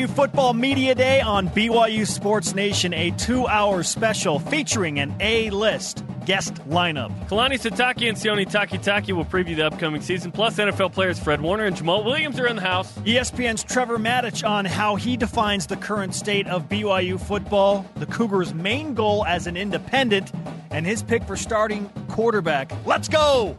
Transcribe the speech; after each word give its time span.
BYU 0.00 0.08
Football 0.08 0.54
Media 0.54 0.94
Day 0.94 1.20
on 1.20 1.50
BYU 1.50 2.06
Sports 2.06 2.54
Nation, 2.54 2.94
a 2.94 3.10
two 3.12 3.46
hour 3.46 3.82
special 3.82 4.38
featuring 4.38 4.98
an 4.98 5.14
A 5.20 5.50
list 5.50 6.04
guest 6.24 6.54
lineup. 6.70 7.10
Kalani 7.28 7.60
Sitake 7.60 8.08
and 8.08 8.16
Sione 8.16 8.46
Takitaki 8.50 9.12
will 9.12 9.26
preview 9.26 9.56
the 9.56 9.66
upcoming 9.66 10.00
season, 10.00 10.32
plus 10.32 10.56
NFL 10.56 10.92
players 10.92 11.18
Fred 11.18 11.42
Warner 11.42 11.64
and 11.66 11.76
Jamal 11.76 12.02
Williams 12.02 12.40
are 12.40 12.46
in 12.46 12.56
the 12.56 12.62
house. 12.62 12.90
ESPN's 13.00 13.62
Trevor 13.62 13.98
Matich 13.98 14.48
on 14.48 14.64
how 14.64 14.96
he 14.96 15.18
defines 15.18 15.66
the 15.66 15.76
current 15.76 16.14
state 16.14 16.46
of 16.46 16.66
BYU 16.70 17.20
football, 17.20 17.84
the 17.96 18.06
Cougars' 18.06 18.54
main 18.54 18.94
goal 18.94 19.26
as 19.26 19.46
an 19.46 19.56
independent, 19.56 20.32
and 20.70 20.86
his 20.86 21.02
pick 21.02 21.24
for 21.24 21.36
starting 21.36 21.90
quarterback. 22.08 22.72
Let's 22.86 23.08
go! 23.08 23.54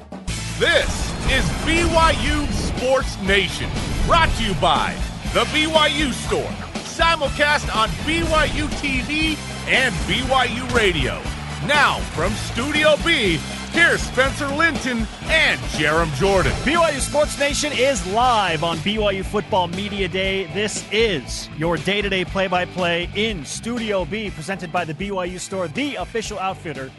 This 0.58 0.90
is 1.30 1.44
BYU 1.68 2.52
Sports 2.52 3.22
Nation, 3.22 3.70
brought 4.08 4.30
to 4.38 4.44
you 4.44 4.56
by 4.56 4.96
The 5.34 5.46
BYU 5.46 6.12
Store, 6.12 6.52
simulcast 6.84 7.74
on 7.74 7.88
BYU 8.04 8.68
TV 8.82 9.38
and 9.66 9.96
BYU 10.04 10.76
Radio. 10.76 11.22
Now, 11.66 12.00
from 12.18 12.34
Studio 12.34 12.98
B, 13.06 13.40
here's 13.72 14.02
Spencer 14.02 14.50
Linton 14.50 15.08
and 15.28 15.58
Jarom 15.78 16.14
Jordan. 16.16 16.52
BYU 16.64 17.00
Sports 17.00 17.40
Nation 17.40 17.72
is 17.72 18.06
live 18.08 18.66
on 18.66 18.76
BYU 18.80 19.24
Football 19.24 19.70
Media 19.70 20.10
Day. 20.10 20.48
This 20.54 20.84
is 20.92 21.48
your 21.58 21.78
day 21.78 22.02
to 22.02 22.10
day 22.10 22.26
play 22.26 22.48
by 22.48 22.66
play 22.66 23.10
in 23.16 23.46
Studio 23.46 24.04
B, 24.04 24.32
presented 24.32 24.70
by 24.70 24.84
the 24.84 24.94
BYU 24.94 25.40
Store, 25.40 25.70
the 25.70 25.96
official 25.96 26.40
outfitter 26.40 26.92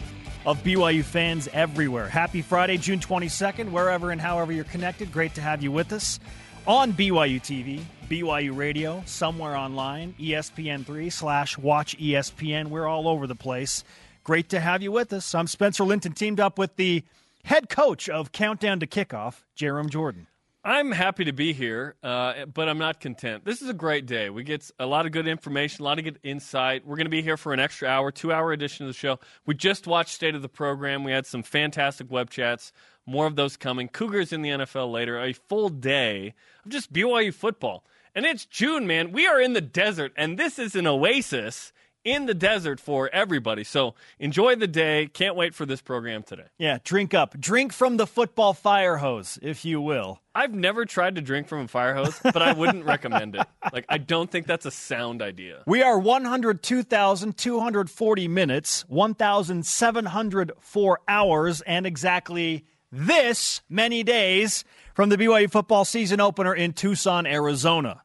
of 0.47 0.57
BYU 0.65 1.05
fans 1.05 1.51
everywhere. 1.53 2.09
Happy 2.09 2.41
Friday, 2.41 2.79
June 2.79 2.99
22nd, 2.99 3.71
wherever 3.71 4.11
and 4.11 4.23
however 4.23 4.53
you're 4.53 4.65
connected. 4.65 5.13
Great 5.13 5.35
to 5.35 5.43
have 5.43 5.63
you 5.63 5.71
with 5.71 5.93
us 5.93 6.19
on 6.67 6.93
BYU 6.93 7.41
TV, 7.41 7.83
BYU 8.13 8.55
Radio, 8.55 9.03
somewhere 9.07 9.57
online, 9.57 10.15
ESPN3 10.21 11.11
slash 11.11 11.57
watch 11.57 11.97
ESPN. 11.97 12.67
We're 12.67 12.87
all 12.87 13.09
over 13.09 13.27
the 13.27 13.35
place. 13.35 13.85
Great 14.23 14.51
to 14.51 14.61
have 14.61 14.83
you 14.83 14.93
with 14.93 15.15
us. 15.15 15.35
I'm 15.35 15.47
Spencer 15.47 15.83
Linton, 15.83 16.13
teamed 16.13 16.39
up 16.39 16.59
with 16.59 16.77
the 16.77 17.05
head 17.43 17.71
coach 17.71 18.11
of 18.11 18.31
Countdown 18.31 18.81
to 18.81 18.87
Kickoff, 18.87 19.45
Jarom 19.57 19.89
Jordan. 19.89 20.27
I'm 20.63 20.93
happy 20.93 21.25
to 21.25 21.33
be 21.33 21.55
here, 21.55 21.95
uh, 22.03 22.45
but 22.45 22.69
I'm 22.69 22.77
not 22.77 23.01
content. 23.01 23.47
This 23.47 23.63
is 23.63 23.71
a 23.71 23.75
great 23.75 24.05
day. 24.05 24.29
We 24.29 24.45
get 24.45 24.71
a 24.79 24.85
lot 24.85 25.07
of 25.07 25.13
good 25.13 25.27
information, 25.27 25.81
a 25.81 25.85
lot 25.87 25.99
of 25.99 26.05
good 26.05 26.19
insight. 26.23 26.87
We're 26.87 26.97
going 26.97 27.07
to 27.07 27.11
be 27.11 27.23
here 27.23 27.39
for 27.39 27.55
an 27.55 27.61
extra 27.61 27.89
hour, 27.89 28.13
two 28.13 28.31
hour 28.31 28.53
edition 28.53 28.85
of 28.85 28.93
the 28.93 28.99
show. 28.99 29.21
We 29.47 29.55
just 29.55 29.87
watched 29.87 30.11
State 30.11 30.35
of 30.35 30.43
the 30.43 30.51
Program. 30.51 31.03
We 31.03 31.13
had 31.13 31.25
some 31.25 31.43
fantastic 31.43 32.11
web 32.11 32.29
chats. 32.29 32.75
More 33.07 33.27
of 33.27 33.37
those 33.37 33.57
coming. 33.57 33.89
Cougars 33.89 34.35
in 34.35 34.43
the 34.43 34.51
NFL 34.51 34.93
later. 34.93 35.19
A 35.19 35.33
full 35.33 35.71
day 35.71 36.35
of 36.63 36.71
just 36.71 36.93
BYU 36.93 37.33
football. 37.33 37.85
And 38.15 38.27
it's 38.27 38.45
June, 38.45 38.87
man. 38.87 39.13
We 39.13 39.27
are 39.27 39.41
in 39.41 39.55
the 39.55 39.63
desert, 39.63 40.13
and 40.17 40.39
this 40.39 40.59
is 40.59 40.75
an 40.75 40.87
oasis 40.87 41.73
in 42.05 42.27
the 42.27 42.35
desert 42.35 42.81
for 42.81 43.09
everybody. 43.13 43.63
So 43.65 43.95
enjoy 44.19 44.57
the 44.57 44.67
day. 44.67 45.07
Can't 45.07 45.35
wait 45.37 45.55
for 45.55 45.65
this 45.65 45.81
program 45.81 46.23
today. 46.23 46.43
Yeah, 46.59 46.77
drink 46.85 47.15
up. 47.15 47.41
Drink 47.41 47.73
from 47.73 47.97
the 47.97 48.07
football 48.07 48.53
fire 48.53 48.99
hose, 48.99 49.39
if 49.41 49.65
you 49.65 49.81
will. 49.81 50.21
I've 50.35 50.53
never 50.53 50.85
tried 50.85 51.15
to 51.15 51.23
drink 51.23 51.49
from 51.49 51.61
a 51.61 51.69
fire 51.69 51.95
hose, 51.95 52.21
but 52.23 52.43
I 52.43 52.53
wouldn't 52.53 52.85
recommend 52.85 53.37
it. 53.37 53.47
Like, 53.73 53.87
I 53.89 53.97
don't 53.97 54.31
think 54.31 54.47
that's 54.47 54.67
a 54.67 54.71
sound 54.71 55.23
idea. 55.23 55.63
We 55.67 55.83
are 55.83 55.99
102,240 55.99 58.29
minutes, 58.29 58.85
1,704 58.89 61.01
hours, 61.09 61.63
and 61.63 61.87
exactly 61.87 62.67
this 62.91 63.63
many 63.71 64.03
days 64.03 64.65
from 64.95 65.09
the 65.09 65.17
BYU 65.17 65.51
football 65.51 65.85
season 65.85 66.21
opener 66.21 66.55
in 66.55 66.73
Tucson, 66.73 67.27
Arizona. 67.27 68.03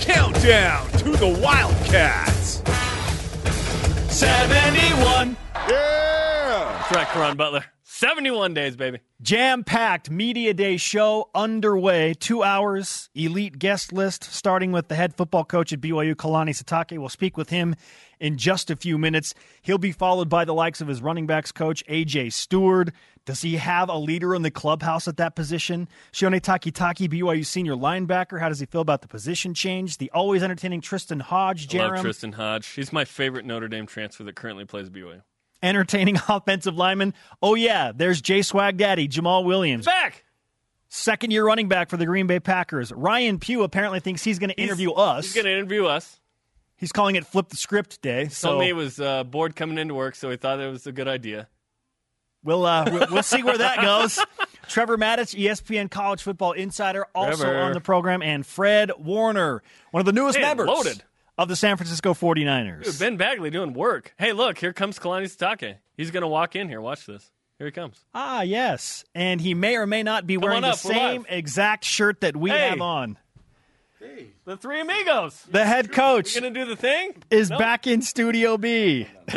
Countdown 0.00 0.90
to 0.92 1.10
the 1.12 1.40
Wildcats. 1.42 2.62
71. 4.12 5.36
Yeah. 5.68 6.86
That's 6.88 6.94
right, 6.94 7.06
Karan 7.08 7.36
Butler. 7.36 7.64
71 7.84 8.52
days, 8.52 8.74
baby. 8.74 8.98
Jam 9.20 9.62
packed 9.62 10.10
Media 10.10 10.52
Day 10.52 10.76
show 10.76 11.30
underway. 11.34 12.14
Two 12.14 12.42
hours, 12.42 13.08
elite 13.14 13.58
guest 13.58 13.92
list, 13.92 14.24
starting 14.24 14.72
with 14.72 14.88
the 14.88 14.96
head 14.96 15.14
football 15.14 15.44
coach 15.44 15.72
at 15.72 15.80
BYU, 15.80 16.14
Kalani 16.16 16.50
Sitake. 16.50 16.98
We'll 16.98 17.08
speak 17.08 17.36
with 17.36 17.50
him 17.50 17.76
in 18.18 18.38
just 18.38 18.70
a 18.70 18.76
few 18.76 18.98
minutes. 18.98 19.34
He'll 19.62 19.78
be 19.78 19.92
followed 19.92 20.28
by 20.28 20.44
the 20.44 20.54
likes 20.54 20.80
of 20.80 20.88
his 20.88 21.00
running 21.00 21.26
backs 21.26 21.52
coach, 21.52 21.84
AJ 21.86 22.32
Stewart. 22.32 22.90
Does 23.24 23.42
he 23.42 23.56
have 23.56 23.88
a 23.88 23.96
leader 23.96 24.34
in 24.34 24.42
the 24.42 24.50
clubhouse 24.50 25.06
at 25.06 25.16
that 25.18 25.36
position? 25.36 25.88
Sione 26.12 26.40
Takitaki, 26.40 27.08
BYU 27.08 27.46
senior 27.46 27.74
linebacker. 27.74 28.40
How 28.40 28.48
does 28.48 28.58
he 28.58 28.66
feel 28.66 28.80
about 28.80 29.02
the 29.02 29.08
position 29.08 29.54
change? 29.54 29.98
The 29.98 30.10
always 30.12 30.42
entertaining 30.42 30.80
Tristan 30.80 31.20
Hodge, 31.20 31.72
I 31.74 31.86
love 31.86 32.00
Tristan 32.00 32.32
Hodge. 32.32 32.66
He's 32.68 32.92
my 32.92 33.04
favorite 33.04 33.44
Notre 33.44 33.68
Dame 33.68 33.86
transfer 33.86 34.24
that 34.24 34.34
currently 34.34 34.64
plays 34.64 34.90
BYU. 34.90 35.22
entertaining 35.62 36.16
offensive 36.28 36.74
lineman. 36.76 37.14
Oh, 37.40 37.54
yeah, 37.54 37.92
there's 37.94 38.20
Jay 38.20 38.42
Swag 38.42 38.76
Daddy, 38.76 39.06
Jamal 39.06 39.44
Williams. 39.44 39.86
Back! 39.86 40.24
Second 40.88 41.30
year 41.30 41.46
running 41.46 41.68
back 41.68 41.88
for 41.88 41.96
the 41.96 42.04
Green 42.04 42.26
Bay 42.26 42.40
Packers. 42.40 42.92
Ryan 42.92 43.38
Pugh 43.38 43.62
apparently 43.62 44.00
thinks 44.00 44.22
he's 44.24 44.38
going 44.38 44.50
to 44.50 44.60
interview 44.60 44.90
us. 44.92 45.24
He's 45.26 45.34
going 45.34 45.46
to 45.46 45.52
interview 45.52 45.86
us. 45.86 46.20
He's 46.76 46.92
calling 46.92 47.14
it 47.14 47.24
Flip 47.24 47.48
the 47.48 47.56
Script 47.56 48.02
Day. 48.02 48.28
So 48.28 48.58
he 48.60 48.72
was 48.72 49.00
uh, 49.00 49.22
bored 49.24 49.54
coming 49.54 49.78
into 49.78 49.94
work, 49.94 50.16
so 50.16 50.28
he 50.28 50.36
thought 50.36 50.58
it 50.60 50.68
was 50.68 50.86
a 50.88 50.92
good 50.92 51.06
idea. 51.08 51.48
We'll, 52.44 52.66
uh, 52.66 53.06
we'll, 53.10 53.22
see 53.22 53.42
where 53.42 53.58
that 53.58 53.80
goes. 53.82 54.18
Trevor 54.68 54.96
Matich, 54.98 55.34
E 55.38 55.44
ESPN 55.46 55.90
College 55.90 56.22
Football 56.22 56.52
Insider, 56.52 57.06
also 57.14 57.44
Trevor. 57.44 57.60
on 57.60 57.72
the 57.72 57.80
program, 57.80 58.22
and 58.22 58.44
Fred 58.44 58.90
Warner, 58.98 59.62
one 59.90 60.00
of 60.00 60.06
the 60.06 60.12
newest 60.12 60.38
Man, 60.38 60.48
members 60.48 60.66
loaded. 60.66 61.02
of 61.38 61.48
the 61.48 61.56
San 61.56 61.76
Francisco 61.76 62.14
49ers. 62.14 62.84
Dude, 62.84 62.98
Ben 62.98 63.16
Bagley 63.16 63.50
doing 63.50 63.72
work. 63.74 64.14
Hey, 64.18 64.32
look, 64.32 64.58
here 64.58 64.72
comes 64.72 64.98
Kalani 64.98 65.24
Sitake. 65.24 65.76
He's 65.96 66.10
going 66.10 66.22
to 66.22 66.28
walk 66.28 66.56
in 66.56 66.68
here. 66.68 66.80
Watch 66.80 67.06
this. 67.06 67.30
Here 67.58 67.66
he 67.68 67.72
comes. 67.72 68.04
Ah, 68.12 68.42
yes. 68.42 69.04
And 69.14 69.40
he 69.40 69.54
may 69.54 69.76
or 69.76 69.86
may 69.86 70.02
not 70.02 70.26
be 70.26 70.36
wearing 70.36 70.56
on 70.64 70.70
the 70.70 70.72
same 70.76 71.24
exact 71.28 71.84
shirt 71.84 72.22
that 72.22 72.36
we 72.36 72.50
Hey. 72.50 72.70
have 72.70 72.80
on. 72.80 73.18
The 74.44 74.56
three 74.56 74.80
amigos. 74.80 75.44
The 75.50 75.64
head 75.64 75.92
coach 75.92 76.34
You 76.34 76.40
going 76.40 76.52
to 76.54 76.60
do 76.64 76.66
the 76.68 76.76
thing? 76.76 77.14
is 77.30 77.50
No. 77.50 77.58
back 77.58 77.86
in 77.86 78.02
Studio 78.02 78.56
B. 78.58 79.06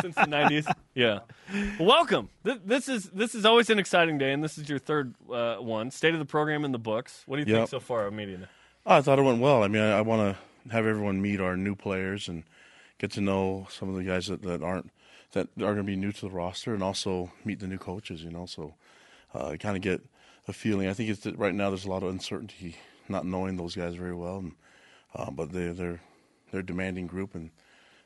since 0.00 0.14
the 0.16 0.26
nineties. 0.28 0.66
Yeah. 0.94 1.20
Welcome. 1.78 2.28
This 2.42 2.88
is 2.88 3.04
this 3.10 3.34
is 3.34 3.44
always 3.44 3.70
an 3.70 3.78
exciting 3.78 4.18
day, 4.18 4.32
and 4.32 4.42
this 4.42 4.58
is 4.58 4.68
your 4.68 4.78
third 4.78 5.14
uh, 5.32 5.56
one. 5.56 5.90
State 5.90 6.14
of 6.14 6.18
the 6.18 6.24
program 6.26 6.64
in 6.64 6.72
the 6.72 6.78
books. 6.78 7.22
What 7.26 7.36
do 7.36 7.42
you 7.48 7.56
think 7.56 7.68
so 7.68 7.80
far, 7.80 8.06
immediately? 8.08 8.46
Oh, 8.84 8.96
I 8.96 9.02
thought 9.02 9.18
it 9.18 9.22
went 9.22 9.40
well. 9.40 9.62
I 9.62 9.68
mean, 9.68 9.82
I, 9.82 9.98
I 9.98 10.00
want 10.00 10.36
to 10.36 10.72
have 10.72 10.86
everyone 10.86 11.22
meet 11.22 11.40
our 11.40 11.56
new 11.56 11.74
players 11.76 12.28
and 12.28 12.42
get 12.98 13.12
to 13.12 13.20
know 13.20 13.66
some 13.70 13.88
of 13.88 13.94
the 13.94 14.02
guys 14.04 14.26
that, 14.26 14.42
that 14.42 14.62
aren't 14.62 14.90
that 15.32 15.48
are 15.58 15.74
going 15.74 15.76
to 15.78 15.82
be 15.84 15.96
new 15.96 16.12
to 16.12 16.20
the 16.22 16.30
roster, 16.30 16.74
and 16.74 16.82
also 16.82 17.30
meet 17.44 17.60
the 17.60 17.68
new 17.68 17.78
coaches. 17.78 18.24
You 18.24 18.30
know, 18.30 18.46
so 18.46 18.74
uh, 19.32 19.56
kind 19.60 19.76
of 19.76 19.82
get 19.82 20.02
a 20.48 20.52
feeling. 20.52 20.88
I 20.88 20.92
think 20.92 21.10
it's 21.10 21.20
that 21.20 21.38
right 21.38 21.54
now 21.54 21.70
there's 21.70 21.84
a 21.84 21.90
lot 21.90 22.02
of 22.02 22.08
uncertainty, 22.10 22.76
not 23.08 23.24
knowing 23.26 23.56
those 23.56 23.74
guys 23.74 23.94
very 23.94 24.14
well, 24.14 24.38
and 24.38 24.52
uh, 25.14 25.30
but 25.30 25.52
they 25.52 25.68
they're 25.68 26.00
they're 26.50 26.60
a 26.60 26.66
demanding 26.66 27.06
group 27.06 27.34
and, 27.34 27.50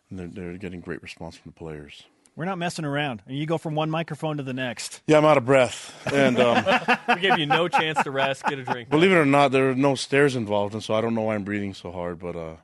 and 0.08 0.18
they're 0.18 0.28
they're 0.28 0.58
getting 0.58 0.80
great 0.80 1.02
response 1.02 1.36
from 1.36 1.52
the 1.52 1.58
players. 1.58 2.04
We're 2.36 2.44
not 2.46 2.58
messing 2.58 2.84
around. 2.84 3.22
And 3.26 3.36
you 3.36 3.44
go 3.44 3.58
from 3.58 3.74
one 3.74 3.90
microphone 3.90 4.36
to 4.38 4.42
the 4.42 4.54
next. 4.54 5.02
Yeah, 5.06 5.18
I'm 5.18 5.24
out 5.24 5.36
of 5.36 5.44
breath, 5.44 5.92
and 6.12 6.38
um, 6.38 6.64
We 7.08 7.20
gave 7.20 7.38
you 7.38 7.46
no 7.46 7.68
chance 7.68 8.02
to 8.02 8.10
rest, 8.10 8.44
get 8.44 8.58
a 8.58 8.64
drink. 8.64 8.88
believe 8.88 9.10
it 9.10 9.16
or 9.16 9.26
not, 9.26 9.50
there 9.52 9.70
are 9.70 9.74
no 9.74 9.94
stairs 9.94 10.36
involved, 10.36 10.72
and 10.72 10.82
so 10.82 10.94
I 10.94 11.00
don't 11.00 11.14
know 11.14 11.22
why 11.22 11.34
I'm 11.34 11.44
breathing 11.44 11.74
so 11.74 11.90
hard, 11.90 12.18
but 12.18 12.36
uh, 12.36 12.56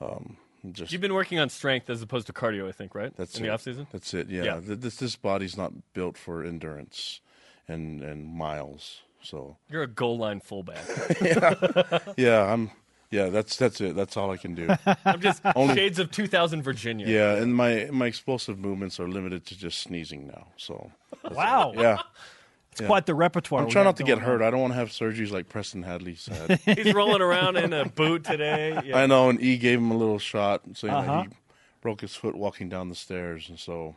um, 0.00 0.38
just 0.72 0.92
You've 0.92 1.00
been 1.02 1.14
working 1.14 1.38
on 1.38 1.48
strength 1.50 1.88
as 1.90 2.02
opposed 2.02 2.26
to 2.28 2.32
cardio, 2.32 2.68
I 2.68 2.72
think, 2.72 2.94
right? 2.94 3.14
That's 3.16 3.36
in 3.38 3.44
it. 3.44 3.48
the 3.48 3.54
off 3.54 3.62
season. 3.62 3.86
That's 3.92 4.12
it. 4.14 4.28
Yeah. 4.28 4.42
Yeah. 4.44 4.60
This 4.62 4.96
this 4.96 5.14
body's 5.16 5.56
not 5.56 5.72
built 5.92 6.16
for 6.16 6.42
endurance 6.42 7.20
and 7.68 8.02
and 8.02 8.26
miles. 8.26 9.02
So 9.26 9.56
You're 9.70 9.82
a 9.82 9.86
goal 9.88 10.18
line 10.18 10.40
fullback. 10.40 10.84
yeah, 12.16 12.52
I'm. 12.52 12.70
Yeah, 13.10 13.28
that's 13.28 13.56
that's 13.56 13.80
it. 13.80 13.94
That's 13.94 14.16
all 14.16 14.30
I 14.32 14.36
can 14.36 14.54
do. 14.54 14.68
I'm 15.04 15.20
just 15.20 15.40
Only- 15.54 15.74
shades 15.76 15.98
of 16.00 16.10
2000 16.10 16.62
Virginia. 16.62 17.06
yeah, 17.06 17.34
and 17.42 17.54
my 17.54 17.88
my 17.92 18.06
explosive 18.06 18.58
movements 18.58 18.98
are 18.98 19.08
limited 19.08 19.46
to 19.46 19.56
just 19.56 19.78
sneezing 19.80 20.26
now. 20.26 20.48
So 20.56 20.90
Wow. 21.30 21.72
yeah, 21.76 21.98
It's 22.72 22.80
quite 22.80 23.06
the 23.06 23.14
repertoire. 23.14 23.62
I'm 23.62 23.70
trying 23.70 23.84
not 23.84 23.96
to 23.98 24.02
get 24.04 24.18
hurt. 24.18 24.42
on. 24.42 24.48
I 24.48 24.50
don't 24.50 24.60
want 24.60 24.72
to 24.72 24.78
have 24.78 24.88
surgeries 24.88 25.30
like 25.30 25.48
Preston 25.48 25.82
Hadley 25.84 26.16
said. 26.16 26.58
He's 26.64 26.92
rolling 26.94 27.22
around 27.22 27.56
in 27.56 27.72
a 27.72 27.84
boot 27.84 28.24
today. 28.24 28.78
Yeah. 28.84 28.98
I 29.02 29.06
know, 29.06 29.28
and 29.30 29.40
E 29.40 29.56
gave 29.56 29.78
him 29.78 29.92
a 29.92 29.96
little 29.96 30.18
shot 30.18 30.62
saying 30.74 30.92
Uh-huh. 30.92 31.22
he 31.22 31.28
broke 31.80 32.00
his 32.00 32.16
foot 32.16 32.34
walking 32.34 32.68
down 32.68 32.88
the 32.88 32.96
stairs, 32.96 33.48
and 33.48 33.58
so 33.58 33.94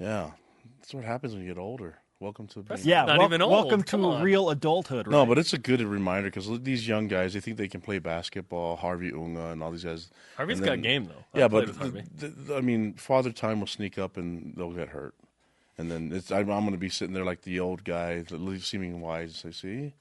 yeah, 0.00 0.32
that's 0.80 0.92
what 0.92 1.04
happens 1.04 1.32
when 1.32 1.42
you 1.42 1.48
get 1.48 1.58
older. 1.60 1.94
Welcome 2.18 2.46
to 2.48 2.60
being 2.60 2.80
Yeah, 2.82 3.04
Not 3.04 3.18
wel- 3.18 3.26
even 3.28 3.42
old. 3.42 3.52
welcome 3.52 3.82
Come 3.82 4.00
to 4.00 4.08
on. 4.08 4.22
real 4.22 4.48
adulthood. 4.48 5.06
Right? 5.06 5.12
No, 5.12 5.26
but 5.26 5.36
it's 5.36 5.52
a 5.52 5.58
good 5.58 5.82
reminder 5.82 6.28
because 6.30 6.48
these 6.62 6.88
young 6.88 7.08
guys, 7.08 7.34
they 7.34 7.40
think 7.40 7.58
they 7.58 7.68
can 7.68 7.82
play 7.82 7.98
basketball. 7.98 8.76
Harvey 8.76 9.12
Unga 9.12 9.48
and 9.48 9.62
all 9.62 9.70
these 9.70 9.84
guys. 9.84 10.10
Harvey's 10.36 10.58
and 10.58 10.64
got 10.64 10.72
then- 10.72 10.80
game 10.82 11.04
though. 11.06 11.24
I 11.34 11.38
Yeah, 11.40 11.48
but 11.48 11.66
with 11.66 11.76
Harvey. 11.76 12.04
th- 12.18 12.32
th- 12.46 12.50
I 12.56 12.62
mean, 12.62 12.94
father 12.94 13.30
time 13.32 13.60
will 13.60 13.66
sneak 13.66 13.98
up 13.98 14.16
and 14.16 14.54
they'll 14.56 14.72
get 14.72 14.88
hurt. 14.88 15.14
And 15.78 15.90
then 15.90 16.10
it's, 16.10 16.30
I'm, 16.32 16.48
I'm 16.50 16.60
going 16.62 16.72
to 16.72 16.78
be 16.78 16.88
sitting 16.88 17.12
there 17.12 17.22
like 17.26 17.42
the 17.42 17.60
old 17.60 17.84
guy, 17.84 18.24
seeming 18.60 19.02
wise. 19.02 19.44
I 19.46 19.50
see. 19.50 19.92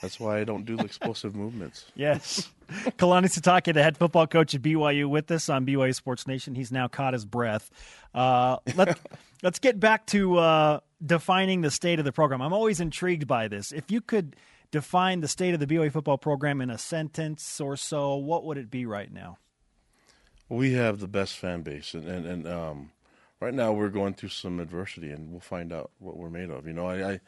That's 0.00 0.18
why 0.18 0.38
I 0.38 0.44
don't 0.44 0.64
do 0.64 0.74
the 0.74 0.84
explosive 0.84 1.36
movements. 1.36 1.84
Yes. 1.94 2.50
Kalani 2.96 3.26
Sitake, 3.26 3.74
the 3.74 3.82
head 3.82 3.98
football 3.98 4.26
coach 4.26 4.54
at 4.54 4.62
BYU, 4.62 5.06
with 5.06 5.30
us 5.30 5.50
on 5.50 5.66
BYU 5.66 5.94
Sports 5.94 6.26
Nation. 6.26 6.54
He's 6.54 6.72
now 6.72 6.88
caught 6.88 7.12
his 7.12 7.26
breath. 7.26 7.70
Uh, 8.14 8.56
let, 8.74 8.98
let's 9.42 9.58
get 9.58 9.78
back 9.78 10.06
to 10.06 10.38
uh, 10.38 10.80
defining 11.04 11.60
the 11.60 11.70
state 11.70 11.98
of 11.98 12.04
the 12.04 12.12
program. 12.12 12.42
I'm 12.42 12.52
always 12.52 12.80
intrigued 12.80 13.26
by 13.26 13.48
this. 13.48 13.72
If 13.72 13.90
you 13.90 14.00
could 14.00 14.36
define 14.70 15.20
the 15.20 15.28
state 15.28 15.54
of 15.54 15.60
the 15.60 15.66
BYU 15.66 15.92
football 15.92 16.18
program 16.18 16.60
in 16.60 16.70
a 16.70 16.78
sentence 16.78 17.60
or 17.60 17.76
so, 17.76 18.16
what 18.16 18.44
would 18.44 18.58
it 18.58 18.70
be 18.70 18.84
right 18.84 19.12
now? 19.12 19.38
We 20.48 20.72
have 20.72 21.00
the 21.00 21.08
best 21.08 21.36
fan 21.36 21.62
base, 21.62 21.92
and 21.94 22.08
and, 22.08 22.26
and 22.26 22.48
um, 22.48 22.90
right 23.38 23.52
now 23.52 23.72
we're 23.72 23.90
going 23.90 24.14
through 24.14 24.30
some 24.30 24.60
adversity, 24.60 25.10
and 25.10 25.30
we'll 25.30 25.40
find 25.40 25.72
out 25.72 25.90
what 25.98 26.16
we're 26.16 26.30
made 26.30 26.50
of. 26.50 26.66
You 26.66 26.72
know, 26.72 26.86
I, 26.86 27.12
I 27.12 27.20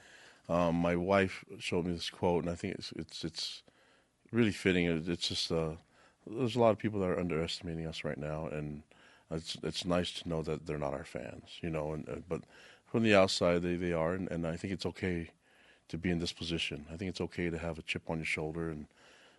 um, 0.49 0.77
my 0.77 0.97
wife 0.97 1.45
showed 1.59 1.87
me 1.87 1.93
this 1.93 2.11
quote, 2.11 2.45
and 2.45 2.53
I 2.53 2.57
think 2.57 2.77
it's 2.77 2.93
it's 2.97 3.25
it's 3.25 3.63
really 4.33 4.53
fitting. 4.53 4.87
It's 4.87 5.29
just 5.29 5.53
uh, 5.53 5.73
there's 6.27 6.57
a 6.57 6.61
lot 6.61 6.71
of 6.71 6.79
people 6.79 7.01
that 7.01 7.11
are 7.11 7.21
underestimating 7.21 7.87
us 7.87 8.05
right 8.05 8.19
now, 8.19 8.47
and 8.47 8.83
it's 9.31 9.57
it's 9.63 9.85
nice 9.85 10.13
to 10.13 10.29
know 10.29 10.43
that 10.43 10.67
they're 10.67 10.79
not 10.79 10.95
our 10.95 11.05
fans. 11.05 11.59
You 11.61 11.71
know, 11.71 11.93
and 11.93 12.09
uh, 12.09 12.17
but 12.29 12.43
from 12.91 13.05
the 13.05 13.15
outside 13.15 13.63
they 13.63 13.77
they 13.77 13.93
are, 13.93 14.15
and, 14.15 14.31
and 14.31 14.47
I 14.47 14.57
think 14.57 14.73
it's 14.73 14.87
okay 14.87 15.31
to 15.89 15.99
be 15.99 16.11
in 16.11 16.19
this 16.19 16.33
position. 16.33 16.87
I 16.93 16.97
think 16.97 17.11
it's 17.11 17.21
okay 17.21 17.51
to 17.51 17.59
have 17.59 17.79
a 17.79 17.83
chip 17.83 18.03
on 18.09 18.19
your 18.19 18.27
shoulder 18.27 18.69
and 18.69 18.87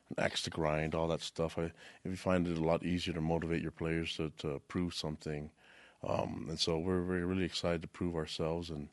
an 0.10 0.24
axe 0.24 0.42
to 0.44 0.50
grind, 0.50 0.96
all 0.96 1.08
that 1.10 1.22
stuff. 1.22 1.58
I, 1.58 1.64
if 1.64 2.06
you 2.06 2.16
find 2.16 2.48
it 2.48 2.58
a 2.58 2.64
lot 2.64 2.84
easier 2.84 3.14
to 3.14 3.22
motivate 3.22 3.62
your 3.62 3.72
players 3.72 4.16
to, 4.18 4.32
to 4.40 4.62
prove 4.68 4.94
something, 4.94 5.50
um, 6.04 6.48
and 6.50 6.60
so 6.60 6.78
we're, 6.78 7.04
we're 7.04 7.26
really 7.26 7.46
excited 7.46 7.82
to 7.82 7.88
prove 7.88 8.16
ourselves, 8.16 8.70
and 8.70 8.88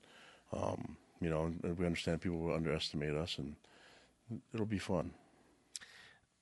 um, 0.52 0.96
you 1.20 1.30
know, 1.30 1.52
we 1.62 1.86
understand 1.86 2.20
people 2.20 2.38
will 2.38 2.54
underestimate 2.54 3.14
us, 3.14 3.38
and 3.38 3.56
it'll 4.52 4.66
be 4.66 4.78
fun. 4.78 5.12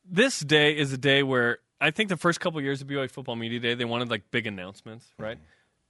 This 0.09 0.41
day 0.41 0.77
is 0.77 0.93
a 0.93 0.99
day 0.99 1.23
where 1.23 1.59
I 1.81 1.91
think 1.91 2.09
the 2.09 2.17
first 2.17 2.41
couple 2.41 2.59
of 2.59 2.65
years 2.65 2.81
of 2.81 2.89
BYU 2.89 3.11
Football 3.11 3.37
Media 3.37 3.61
Day, 3.61 3.75
they 3.75 3.85
wanted 3.85 4.09
like 4.09 4.31
big 4.31 4.47
announcements, 4.47 5.07
right? 5.19 5.37
Mm-hmm. 5.37 5.45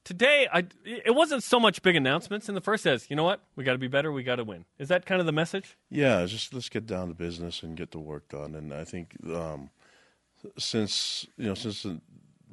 Today, 0.06 0.46
I 0.52 0.64
it 0.84 1.16
wasn't 1.16 1.42
so 1.42 1.58
much 1.58 1.82
big 1.82 1.96
announcements. 1.96 2.48
In 2.48 2.54
the 2.54 2.60
first 2.60 2.84
says, 2.84 3.08
you 3.10 3.16
know 3.16 3.24
what, 3.24 3.40
we 3.56 3.64
got 3.64 3.72
to 3.72 3.78
be 3.78 3.88
better, 3.88 4.12
we 4.12 4.22
got 4.22 4.36
to 4.36 4.44
win. 4.44 4.64
Is 4.78 4.86
that 4.86 5.04
kind 5.04 5.18
of 5.18 5.26
the 5.26 5.32
message? 5.32 5.76
Yeah, 5.90 6.24
just 6.26 6.54
let's 6.54 6.68
get 6.68 6.86
down 6.86 7.08
to 7.08 7.14
business 7.14 7.64
and 7.64 7.76
get 7.76 7.90
the 7.90 7.98
work 7.98 8.28
done. 8.28 8.54
And 8.54 8.72
I 8.72 8.84
think 8.84 9.16
um, 9.34 9.68
since 10.56 11.26
you 11.36 11.46
know 11.46 11.54
since 11.54 11.84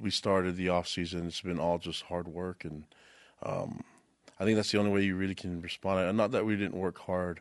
we 0.01 0.09
started 0.09 0.55
the 0.55 0.69
off 0.69 0.87
season, 0.87 1.27
it's 1.27 1.41
been 1.41 1.59
all 1.59 1.77
just 1.77 2.01
hard 2.01 2.27
work, 2.27 2.65
and 2.65 2.85
um, 3.43 3.83
I 4.39 4.45
think 4.45 4.55
that's 4.55 4.71
the 4.71 4.79
only 4.79 4.89
way 4.89 5.03
you 5.03 5.15
really 5.15 5.35
can 5.35 5.61
respond. 5.61 5.99
And 5.99 6.17
not 6.17 6.31
that 6.31 6.47
we 6.47 6.55
didn't 6.55 6.73
work 6.73 6.97
hard 6.97 7.39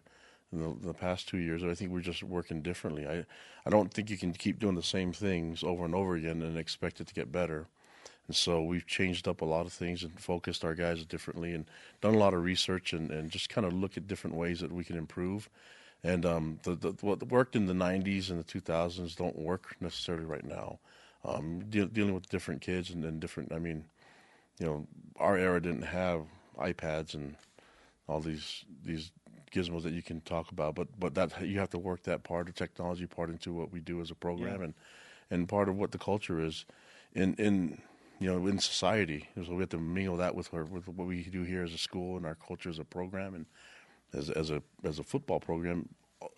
in 0.53 0.61
the, 0.61 0.89
the 0.89 0.93
past 0.93 1.27
two 1.27 1.39
years, 1.39 1.65
I 1.65 1.73
think 1.73 1.91
we're 1.91 2.01
just 2.01 2.23
working 2.23 2.61
differently. 2.61 3.07
I 3.07 3.25
I 3.65 3.71
don't 3.71 3.91
think 3.91 4.11
you 4.11 4.19
can 4.19 4.35
keep 4.35 4.59
doing 4.59 4.75
the 4.75 4.83
same 4.83 5.15
things 5.15 5.65
over 5.65 5.87
and 5.87 5.95
over 5.95 6.17
again 6.17 6.43
and 6.43 6.59
expect 6.59 7.01
it 7.01 7.07
to 7.07 7.15
get 7.15 7.33
better. 7.33 7.69
And 8.29 8.37
so 8.37 8.63
we've 8.63 8.87
changed 8.87 9.27
up 9.27 9.41
a 9.41 9.45
lot 9.45 9.67
of 9.67 9.73
things 9.73 10.03
and 10.03 10.19
focused 10.19 10.65
our 10.65 10.75
guys 10.75 11.05
differently 11.05 11.53
and 11.53 11.67
done 12.01 12.15
a 12.15 12.19
lot 12.19 12.35
of 12.35 12.43
research 12.43 12.93
and, 12.93 13.11
and 13.11 13.31
just 13.31 13.49
kind 13.49 13.67
of 13.67 13.73
look 13.73 13.97
at 13.97 14.07
different 14.07 14.37
ways 14.37 14.61
that 14.61 14.73
we 14.73 14.85
can 14.85 14.97
improve. 14.97 15.49
And 16.05 16.25
um, 16.27 16.61
the, 16.63 16.75
the, 16.75 16.95
what 17.01 17.23
worked 17.29 17.57
in 17.57 17.67
the 17.67 17.73
90s 17.73 18.31
and 18.31 18.39
the 18.39 18.45
2000s 18.45 19.17
don't 19.17 19.39
work 19.39 19.77
necessarily 19.81 20.25
right 20.25 20.45
now. 20.45 20.79
Um, 21.25 21.65
de- 21.69 21.87
dealing 21.87 22.15
with 22.15 22.29
different 22.29 22.61
kids 22.61 22.91
and, 22.91 23.05
and 23.05 23.21
different, 23.21 23.53
I 23.53 23.59
mean, 23.59 23.85
you 24.59 24.67
know, 24.67 24.87
our 25.17 25.37
era 25.37 25.61
didn't 25.61 25.83
have 25.83 26.23
iPads 26.59 27.15
and 27.15 27.37
all 28.09 28.21
these 28.21 28.65
these 28.85 29.11
gizmos 29.53 29.83
that 29.83 29.93
you 29.93 30.03
can 30.03 30.21
talk 30.23 30.51
about, 30.51 30.75
but 30.75 30.89
but 30.99 31.15
that 31.15 31.47
you 31.47 31.59
have 31.59 31.71
to 31.71 31.79
work 31.79 32.03
that 32.05 32.23
part, 32.23 32.47
the 32.47 32.53
technology 32.53 33.07
part, 33.07 33.31
into 33.31 33.53
what 33.53 33.73
we 33.73 33.81
do 33.81 34.01
as 34.01 34.11
a 34.11 34.15
program, 34.15 34.59
yeah. 34.59 34.65
and 34.65 34.75
and 35.31 35.49
part 35.49 35.69
of 35.69 35.77
what 35.77 35.93
the 35.93 35.99
culture 35.99 36.41
is. 36.41 36.65
In 37.15 37.35
in 37.35 37.81
you 38.23 38.31
know, 38.31 38.47
in 38.47 38.59
society. 38.59 39.29
So 39.45 39.55
we 39.55 39.61
have 39.61 39.71
to 39.71 39.79
mingle 39.79 40.17
that 40.19 40.35
with 40.35 40.55
our, 40.55 40.65
with 40.65 40.87
what 40.87 41.07
we 41.07 41.25
do 41.25 41.43
here 41.43 41.65
as 41.65 41.73
a 41.73 41.79
school 41.79 42.17
and 42.17 42.25
our 42.25 42.37
culture 42.37 42.69
as 42.69 42.79
a 42.79 42.85
program 42.85 43.35
and 43.35 43.47
as 44.15 44.31
as 44.31 44.51
a 44.51 44.63
as 44.85 44.99
a 44.99 45.03
football 45.03 45.41
program, 45.41 45.89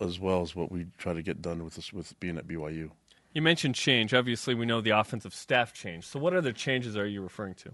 as 0.01 0.19
well 0.19 0.41
as 0.41 0.55
what 0.55 0.71
we 0.71 0.87
try 0.97 1.13
to 1.13 1.21
get 1.21 1.41
done 1.41 1.63
with 1.63 1.75
this 1.75 1.93
with 1.93 2.19
being 2.19 2.37
at 2.37 2.47
BYU. 2.47 2.89
You 3.33 3.41
mentioned 3.41 3.75
change. 3.75 4.13
Obviously, 4.13 4.55
we 4.55 4.65
know 4.65 4.81
the 4.81 4.91
offensive 4.91 5.35
staff 5.35 5.73
change. 5.73 6.05
So, 6.05 6.19
what 6.19 6.33
other 6.33 6.53
changes 6.53 6.97
are 6.97 7.05
you 7.05 7.21
referring 7.21 7.53
to? 7.55 7.73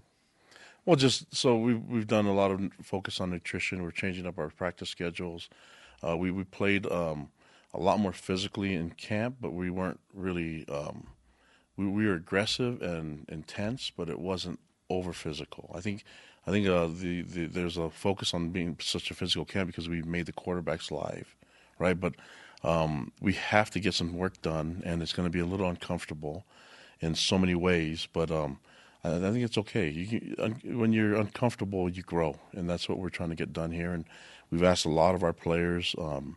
Well, 0.84 0.96
just 0.96 1.34
so 1.34 1.56
we 1.56 1.74
we've 1.74 2.06
done 2.06 2.26
a 2.26 2.34
lot 2.34 2.50
of 2.50 2.60
focus 2.82 3.20
on 3.20 3.30
nutrition. 3.30 3.82
We're 3.82 3.92
changing 3.92 4.26
up 4.26 4.38
our 4.38 4.50
practice 4.50 4.90
schedules. 4.90 5.48
Uh, 6.06 6.16
we 6.16 6.30
we 6.30 6.44
played 6.44 6.86
um, 6.90 7.30
a 7.72 7.80
lot 7.80 8.00
more 8.00 8.12
physically 8.12 8.74
in 8.74 8.90
camp, 8.90 9.36
but 9.40 9.52
we 9.52 9.70
weren't 9.70 10.00
really 10.12 10.68
um, 10.68 11.06
we, 11.76 11.86
we 11.86 12.06
were 12.06 12.14
aggressive 12.14 12.82
and 12.82 13.24
intense, 13.28 13.90
but 13.94 14.08
it 14.08 14.18
wasn't 14.18 14.60
over 14.90 15.12
physical. 15.12 15.70
I 15.74 15.80
think 15.80 16.04
I 16.46 16.50
think 16.50 16.66
uh, 16.66 16.86
the, 16.86 17.22
the 17.22 17.46
there's 17.46 17.76
a 17.76 17.90
focus 17.90 18.34
on 18.34 18.50
being 18.50 18.76
such 18.80 19.10
a 19.10 19.14
physical 19.14 19.44
camp 19.44 19.68
because 19.68 19.88
we 19.88 20.02
made 20.02 20.26
the 20.26 20.32
quarterbacks 20.32 20.90
live, 20.90 21.34
right? 21.78 21.98
But 21.98 22.14
um, 22.64 23.12
we 23.20 23.34
have 23.34 23.70
to 23.70 23.80
get 23.80 23.94
some 23.94 24.16
work 24.16 24.40
done, 24.42 24.82
and 24.84 25.02
it's 25.02 25.12
going 25.12 25.26
to 25.26 25.30
be 25.30 25.40
a 25.40 25.46
little 25.46 25.68
uncomfortable 25.68 26.44
in 27.00 27.14
so 27.14 27.38
many 27.38 27.54
ways. 27.54 28.08
But 28.12 28.30
um, 28.30 28.58
I, 29.04 29.16
I, 29.16 29.30
think 29.32 29.44
it's 29.44 29.58
okay. 29.58 29.88
You 29.88 30.06
can, 30.36 30.78
when 30.78 30.92
you're 30.92 31.14
uncomfortable, 31.14 31.88
you 31.88 32.02
grow, 32.02 32.38
and 32.52 32.68
that's 32.68 32.88
what 32.88 32.98
we're 32.98 33.08
trying 33.08 33.30
to 33.30 33.36
get 33.36 33.52
done 33.52 33.70
here. 33.70 33.92
And 33.92 34.04
we've 34.50 34.62
asked 34.62 34.84
a 34.84 34.90
lot 34.90 35.14
of 35.14 35.22
our 35.22 35.32
players. 35.32 35.94
Um, 35.98 36.36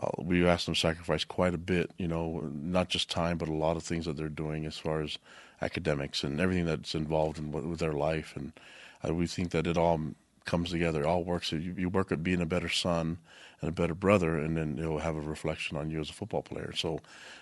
uh, 0.00 0.08
we 0.18 0.46
asked 0.46 0.66
them 0.66 0.74
to 0.74 0.80
sacrifice 0.80 1.24
quite 1.24 1.54
a 1.54 1.58
bit, 1.58 1.90
you 1.98 2.08
know, 2.08 2.50
not 2.52 2.88
just 2.88 3.10
time, 3.10 3.36
but 3.36 3.48
a 3.48 3.52
lot 3.52 3.76
of 3.76 3.82
things 3.82 4.06
that 4.06 4.16
they're 4.16 4.28
doing 4.28 4.64
as 4.64 4.78
far 4.78 5.02
as 5.02 5.18
academics 5.60 6.24
and 6.24 6.40
everything 6.40 6.64
that's 6.64 6.94
involved 6.94 7.38
in 7.38 7.52
with 7.52 7.78
their 7.78 7.92
life. 7.92 8.34
And 8.34 8.52
uh, 9.06 9.14
we 9.14 9.26
think 9.26 9.50
that 9.50 9.66
it 9.66 9.76
all 9.76 10.00
comes 10.46 10.70
together, 10.70 11.00
it 11.00 11.06
all 11.06 11.22
works. 11.22 11.52
You, 11.52 11.74
you, 11.76 11.88
work 11.90 12.10
at 12.10 12.22
being 12.22 12.40
a 12.40 12.46
better 12.46 12.68
son 12.68 13.18
and 13.60 13.68
a 13.68 13.72
better 13.72 13.94
brother, 13.94 14.38
and 14.38 14.56
then 14.56 14.78
it'll 14.78 15.00
have 15.00 15.16
a 15.16 15.20
reflection 15.20 15.76
on 15.76 15.90
you 15.90 16.00
as 16.00 16.08
a 16.08 16.14
football 16.14 16.42
player. 16.42 16.72
So 16.74 17.00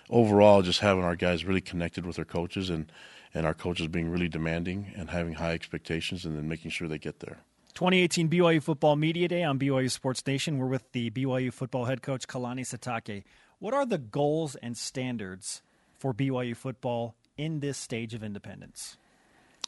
overall, 0.09 0.61
just 0.61 0.81
having 0.81 1.03
our 1.03 1.15
guys 1.15 1.45
really 1.45 1.61
connected 1.61 2.05
with 2.05 2.17
their 2.17 2.25
coaches 2.25 2.69
and, 2.69 2.91
and 3.33 3.45
our 3.45 3.53
coaches 3.53 3.87
being 3.87 4.09
really 4.09 4.27
demanding 4.27 4.91
and 4.97 5.09
having 5.09 5.33
high 5.33 5.53
expectations 5.53 6.25
and 6.25 6.35
then 6.35 6.49
making 6.49 6.71
sure 6.71 6.89
they 6.89 6.97
get 6.97 7.21
there. 7.21 7.39
2018 7.73 8.29
BYU 8.29 8.61
Football 8.61 8.95
Media 8.95 9.27
Day 9.27 9.43
on 9.43 9.59
BYU 9.59 9.89
Sports 9.89 10.25
Nation. 10.25 10.57
We're 10.57 10.67
with 10.67 10.91
the 10.91 11.09
BYU 11.11 11.53
football 11.53 11.85
head 11.85 12.01
coach 12.01 12.27
Kalani 12.27 12.61
Sitake. 12.61 13.23
What 13.59 13.73
are 13.73 13.85
the 13.85 13.97
goals 13.97 14.55
and 14.55 14.77
standards 14.77 15.61
for 15.97 16.13
BYU 16.13 16.55
football 16.55 17.15
in 17.37 17.59
this 17.59 17.77
stage 17.77 18.13
of 18.13 18.23
independence? 18.23 18.97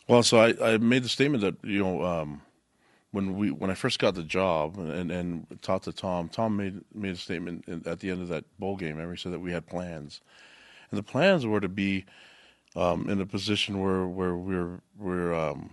Well, 0.08 0.24
so 0.24 0.40
I, 0.40 0.74
I 0.74 0.78
made 0.78 1.04
the 1.04 1.10
statement 1.10 1.42
that 1.42 1.56
you 1.64 1.80
know 1.80 2.04
um, 2.04 2.42
when 3.12 3.36
we 3.38 3.52
when 3.52 3.70
I 3.70 3.76
first 3.76 4.00
got 4.00 4.16
the 4.16 4.24
job 4.24 4.78
and, 4.78 5.12
and 5.12 5.62
talked 5.62 5.86
to 5.86 5.94
Tom, 5.94 6.30
Tom 6.30 6.58
made 6.58 6.82
made 6.94 7.14
a 7.14 7.18
statement 7.18 7.66
at 7.86 8.00
the 8.00 8.10
end 8.10 8.22
of 8.22 8.30
that 8.30 8.46
bowl 8.60 8.76
game. 8.76 8.92
Remember, 8.92 9.14
he 9.14 9.20
said 9.20 9.32
that 9.34 9.40
we 9.40 9.52
had 9.52 9.68
plans, 9.68 10.22
and 10.90 10.98
the 10.98 11.04
plans 11.04 11.46
were 11.46 11.60
to 11.60 11.70
be 11.70 12.06
um, 12.76 13.10
in 13.10 13.22
a 13.22 13.26
position 13.26 13.80
where 13.80 14.06
where 14.06 14.36
we're 14.36 14.82
we're 14.98 15.34
um, 15.34 15.72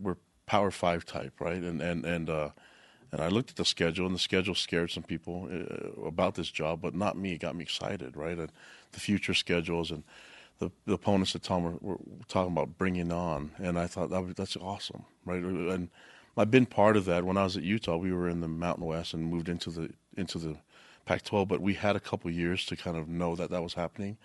we're 0.00 0.16
Power 0.46 0.70
Five 0.70 1.04
type, 1.04 1.40
right? 1.40 1.62
And 1.62 1.80
and 1.80 2.04
and 2.04 2.30
uh, 2.30 2.50
and 3.12 3.20
I 3.20 3.28
looked 3.28 3.50
at 3.50 3.56
the 3.56 3.64
schedule, 3.64 4.06
and 4.06 4.14
the 4.14 4.20
schedule 4.20 4.54
scared 4.54 4.90
some 4.90 5.02
people 5.02 5.48
uh, 5.50 6.02
about 6.06 6.34
this 6.34 6.50
job, 6.50 6.80
but 6.82 6.94
not 6.94 7.16
me. 7.16 7.32
It 7.32 7.38
got 7.38 7.56
me 7.56 7.62
excited, 7.62 8.16
right? 8.16 8.36
And 8.36 8.52
the 8.92 9.00
future 9.00 9.34
schedules 9.34 9.90
and 9.90 10.02
the, 10.58 10.70
the 10.86 10.94
opponents 10.94 11.32
that 11.34 11.42
Tom 11.42 11.64
were, 11.64 11.78
were, 11.80 11.98
talking 12.28 12.52
about 12.52 12.78
bringing 12.78 13.12
on, 13.12 13.52
and 13.58 13.78
I 13.78 13.86
thought 13.86 14.10
that 14.10 14.36
that's 14.36 14.56
awesome, 14.56 15.04
right? 15.24 15.42
And 15.42 15.88
I've 16.36 16.50
been 16.50 16.66
part 16.66 16.96
of 16.96 17.04
that. 17.06 17.24
When 17.24 17.36
I 17.36 17.44
was 17.44 17.56
at 17.56 17.62
Utah, 17.62 17.96
we 17.96 18.12
were 18.12 18.28
in 18.28 18.40
the 18.40 18.48
Mountain 18.48 18.84
West 18.84 19.14
and 19.14 19.26
moved 19.26 19.48
into 19.48 19.70
the 19.70 19.90
into 20.16 20.38
the 20.38 20.56
Pac-12, 21.04 21.46
but 21.46 21.60
we 21.60 21.74
had 21.74 21.94
a 21.94 22.00
couple 22.00 22.30
years 22.30 22.64
to 22.66 22.76
kind 22.76 22.96
of 22.96 23.08
know 23.08 23.36
that 23.36 23.50
that 23.50 23.62
was 23.62 23.74
happening, 23.74 24.16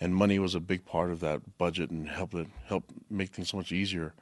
and 0.00 0.14
money 0.14 0.38
was 0.38 0.54
a 0.54 0.60
big 0.60 0.84
part 0.84 1.10
of 1.10 1.20
that 1.20 1.58
budget 1.58 1.90
and 1.90 2.08
helped 2.08 2.34
it 2.34 2.48
help 2.66 2.84
make 3.10 3.30
things 3.30 3.48
so 3.50 3.56
much 3.56 3.72
easier. 3.72 4.14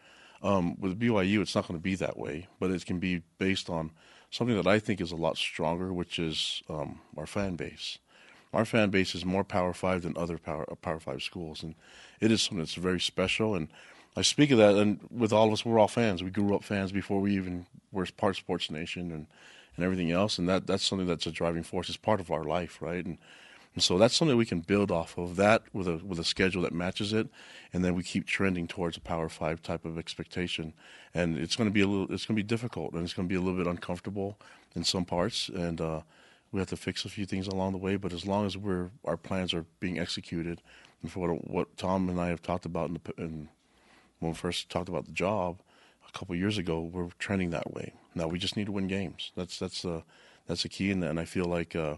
Um, 0.43 0.81
with 0.81 0.99
BYU, 0.99 1.41
it's 1.41 1.55
not 1.55 1.69
going 1.69 1.79
to 1.79 1.83
be 1.83 1.95
that 1.97 2.17
way, 2.17 2.47
but 2.59 2.71
it 2.71 2.87
can 2.87 2.99
be 2.99 3.23
based 3.39 3.69
on 3.69 3.91
something 4.31 4.57
that 4.57 4.67
I 4.67 4.79
think 4.79 5.01
is 5.01 5.13
a 5.13 5.17
lot 5.17 5.37
stronger, 5.37 5.93
which 5.93 6.19
is 6.19 6.63
um, 6.69 7.01
our 7.17 7.27
fan 7.27 7.57
base. 7.57 7.99
Our 8.53 8.65
fan 8.65 8.91
base 8.91 9.15
is 9.15 9.25
more 9.25 9.45
Power 9.45 9.73
Five 9.73 10.03
than 10.03 10.17
other 10.17 10.39
Power 10.39 10.65
Power 10.83 10.99
Five 10.99 11.23
schools, 11.23 11.63
and 11.63 11.75
it 12.21 12.33
is 12.33 12.43
something 12.43 12.59
that's 12.59 12.75
very 12.75 13.01
special. 13.01 13.55
And 13.55 13.69
I 14.17 14.23
speak 14.23 14.51
of 14.51 14.59
that, 14.59 14.75
and 14.75 14.99
with 15.11 15.33
all 15.33 15.47
of 15.47 15.53
us, 15.53 15.65
we're 15.65 15.79
all 15.79 15.89
fans. 15.89 16.23
We 16.23 16.31
grew 16.31 16.55
up 16.55 16.65
fans 16.65 16.91
before 16.91 17.21
we 17.21 17.37
even 17.37 17.67
were 17.93 18.07
part 18.17 18.31
of 18.31 18.37
Sports 18.39 18.71
Nation 18.71 19.13
and 19.13 19.27
and 19.77 19.85
everything 19.85 20.11
else, 20.11 20.39
and 20.39 20.49
that 20.49 20.67
that's 20.67 20.85
something 20.85 21.07
that's 21.07 21.27
a 21.27 21.33
driving 21.33 21.63
force. 21.63 21.89
It's 21.89 21.97
part 21.97 22.21
of 22.21 22.31
our 22.31 22.45
life, 22.45 22.83
right? 22.83 23.05
And 23.05 23.19
And 23.75 23.83
so 23.83 23.99
that's 23.99 24.17
something 24.17 24.37
we 24.37 24.47
can 24.47 24.61
build 24.61 24.91
off 24.91 25.17
of 25.17 25.37
that 25.37 25.63
with 25.73 25.87
a 25.87 25.99
with 26.05 26.19
a 26.19 26.25
schedule 26.25 26.63
that 26.63 26.73
matches 26.73 27.13
it, 27.13 27.29
and 27.73 27.85
then 27.85 27.95
we 27.95 28.03
keep 28.03 28.27
trending 28.27 28.67
towards 28.67 28.97
a 28.97 29.01
Power 29.01 29.29
Five 29.29 29.63
type 29.63 29.85
of 29.85 29.97
expectation. 29.97 30.75
And 31.15 31.39
it's 31.39 31.55
going 31.55 31.69
to 31.69 31.73
be 31.73 31.81
a 31.81 31.87
little, 31.87 32.13
it's 32.13 32.27
going 32.27 32.37
to 32.37 32.43
be 32.43 32.47
difficult, 32.47 32.95
and 32.95 33.05
it's 33.05 33.15
going 33.15 33.29
to 33.29 33.33
be 33.33 33.37
a 33.37 33.41
little 33.41 33.57
bit 33.57 33.69
uncomfortable 33.69 34.39
in 34.75 34.83
some 34.85 35.05
parts, 35.05 35.49
and 35.49 35.81
uh, 35.81 36.01
we 36.51 36.59
have 36.59 36.69
to 36.71 36.77
fix 36.77 37.05
a 37.05 37.09
few 37.09 37.27
things 37.27 37.47
along 37.47 37.73
the 37.73 37.79
way. 37.79 37.97
But 37.97 38.13
as 38.13 38.27
long 38.27 38.45
as 38.45 38.57
we're 38.57 38.91
our 39.05 39.17
plans 39.17 39.55
are 39.55 39.67
being 39.79 40.01
executed, 40.01 40.63
and 41.03 41.11
for 41.11 41.29
what, 41.29 41.49
what 41.49 41.77
Tom 41.77 42.09
and 42.09 42.21
I 42.21 42.29
have 42.29 42.43
talked 42.43 42.67
about 42.67 42.89
in, 42.89 42.95
the, 42.95 43.23
in 43.23 43.49
when 44.19 44.33
we 44.33 44.37
first 44.37 44.69
talked 44.69 44.89
about 44.89 45.07
the 45.07 45.13
job 45.13 45.61
a 46.09 46.19
couple 46.19 46.35
years 46.35 46.59
ago, 46.59 46.81
we're 46.81 47.09
trending 47.21 47.51
that 47.51 47.73
way. 47.73 47.93
Now 48.17 48.27
we 48.27 48.39
just 48.41 48.57
need 48.57 48.67
to 48.67 48.73
win 48.73 48.89
games. 48.89 49.31
That's 49.37 49.61
that's 49.61 49.83
the 49.83 49.93
uh, 49.93 50.01
that's 50.49 50.65
the 50.65 50.69
key, 50.69 50.91
and, 50.91 51.05
and 51.05 51.21
I 51.21 51.25
feel 51.25 51.45
like 51.45 51.77
uh, 51.77 51.97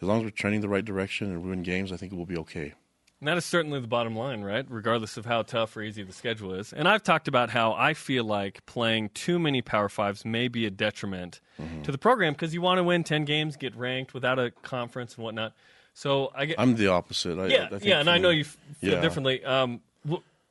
as 0.00 0.08
long 0.08 0.18
as 0.18 0.24
we're 0.24 0.30
trending 0.30 0.60
the 0.60 0.68
right 0.68 0.84
direction 0.84 1.30
and 1.30 1.42
we 1.42 1.50
win 1.50 1.62
games, 1.62 1.92
I 1.92 1.96
think 1.96 2.12
it 2.12 2.16
will 2.16 2.26
be 2.26 2.38
okay. 2.38 2.74
And 3.20 3.28
that 3.28 3.36
is 3.36 3.44
certainly 3.44 3.80
the 3.80 3.86
bottom 3.86 4.16
line, 4.16 4.40
right? 4.40 4.64
Regardless 4.68 5.18
of 5.18 5.26
how 5.26 5.42
tough 5.42 5.76
or 5.76 5.82
easy 5.82 6.02
the 6.02 6.12
schedule 6.12 6.54
is. 6.54 6.72
And 6.72 6.88
I've 6.88 7.02
talked 7.02 7.28
about 7.28 7.50
how 7.50 7.74
I 7.74 7.92
feel 7.92 8.24
like 8.24 8.64
playing 8.64 9.10
too 9.10 9.38
many 9.38 9.60
Power 9.60 9.90
Fives 9.90 10.24
may 10.24 10.48
be 10.48 10.64
a 10.64 10.70
detriment 10.70 11.40
mm-hmm. 11.60 11.82
to 11.82 11.92
the 11.92 11.98
program 11.98 12.32
because 12.32 12.54
you 12.54 12.62
want 12.62 12.78
to 12.78 12.84
win 12.84 13.04
10 13.04 13.26
games, 13.26 13.56
get 13.56 13.76
ranked 13.76 14.14
without 14.14 14.38
a 14.38 14.50
conference 14.50 15.16
and 15.16 15.24
whatnot. 15.24 15.52
So 15.92 16.32
I 16.34 16.46
get, 16.46 16.58
I'm 16.58 16.76
the 16.76 16.86
opposite. 16.86 17.38
I, 17.38 17.48
yeah, 17.48 17.68
I 17.70 17.78
yeah, 17.82 18.00
and 18.00 18.08
I 18.08 18.16
know 18.16 18.30
you 18.30 18.44
feel 18.44 18.94
yeah. 18.94 19.00
differently. 19.02 19.44
Um, 19.44 19.82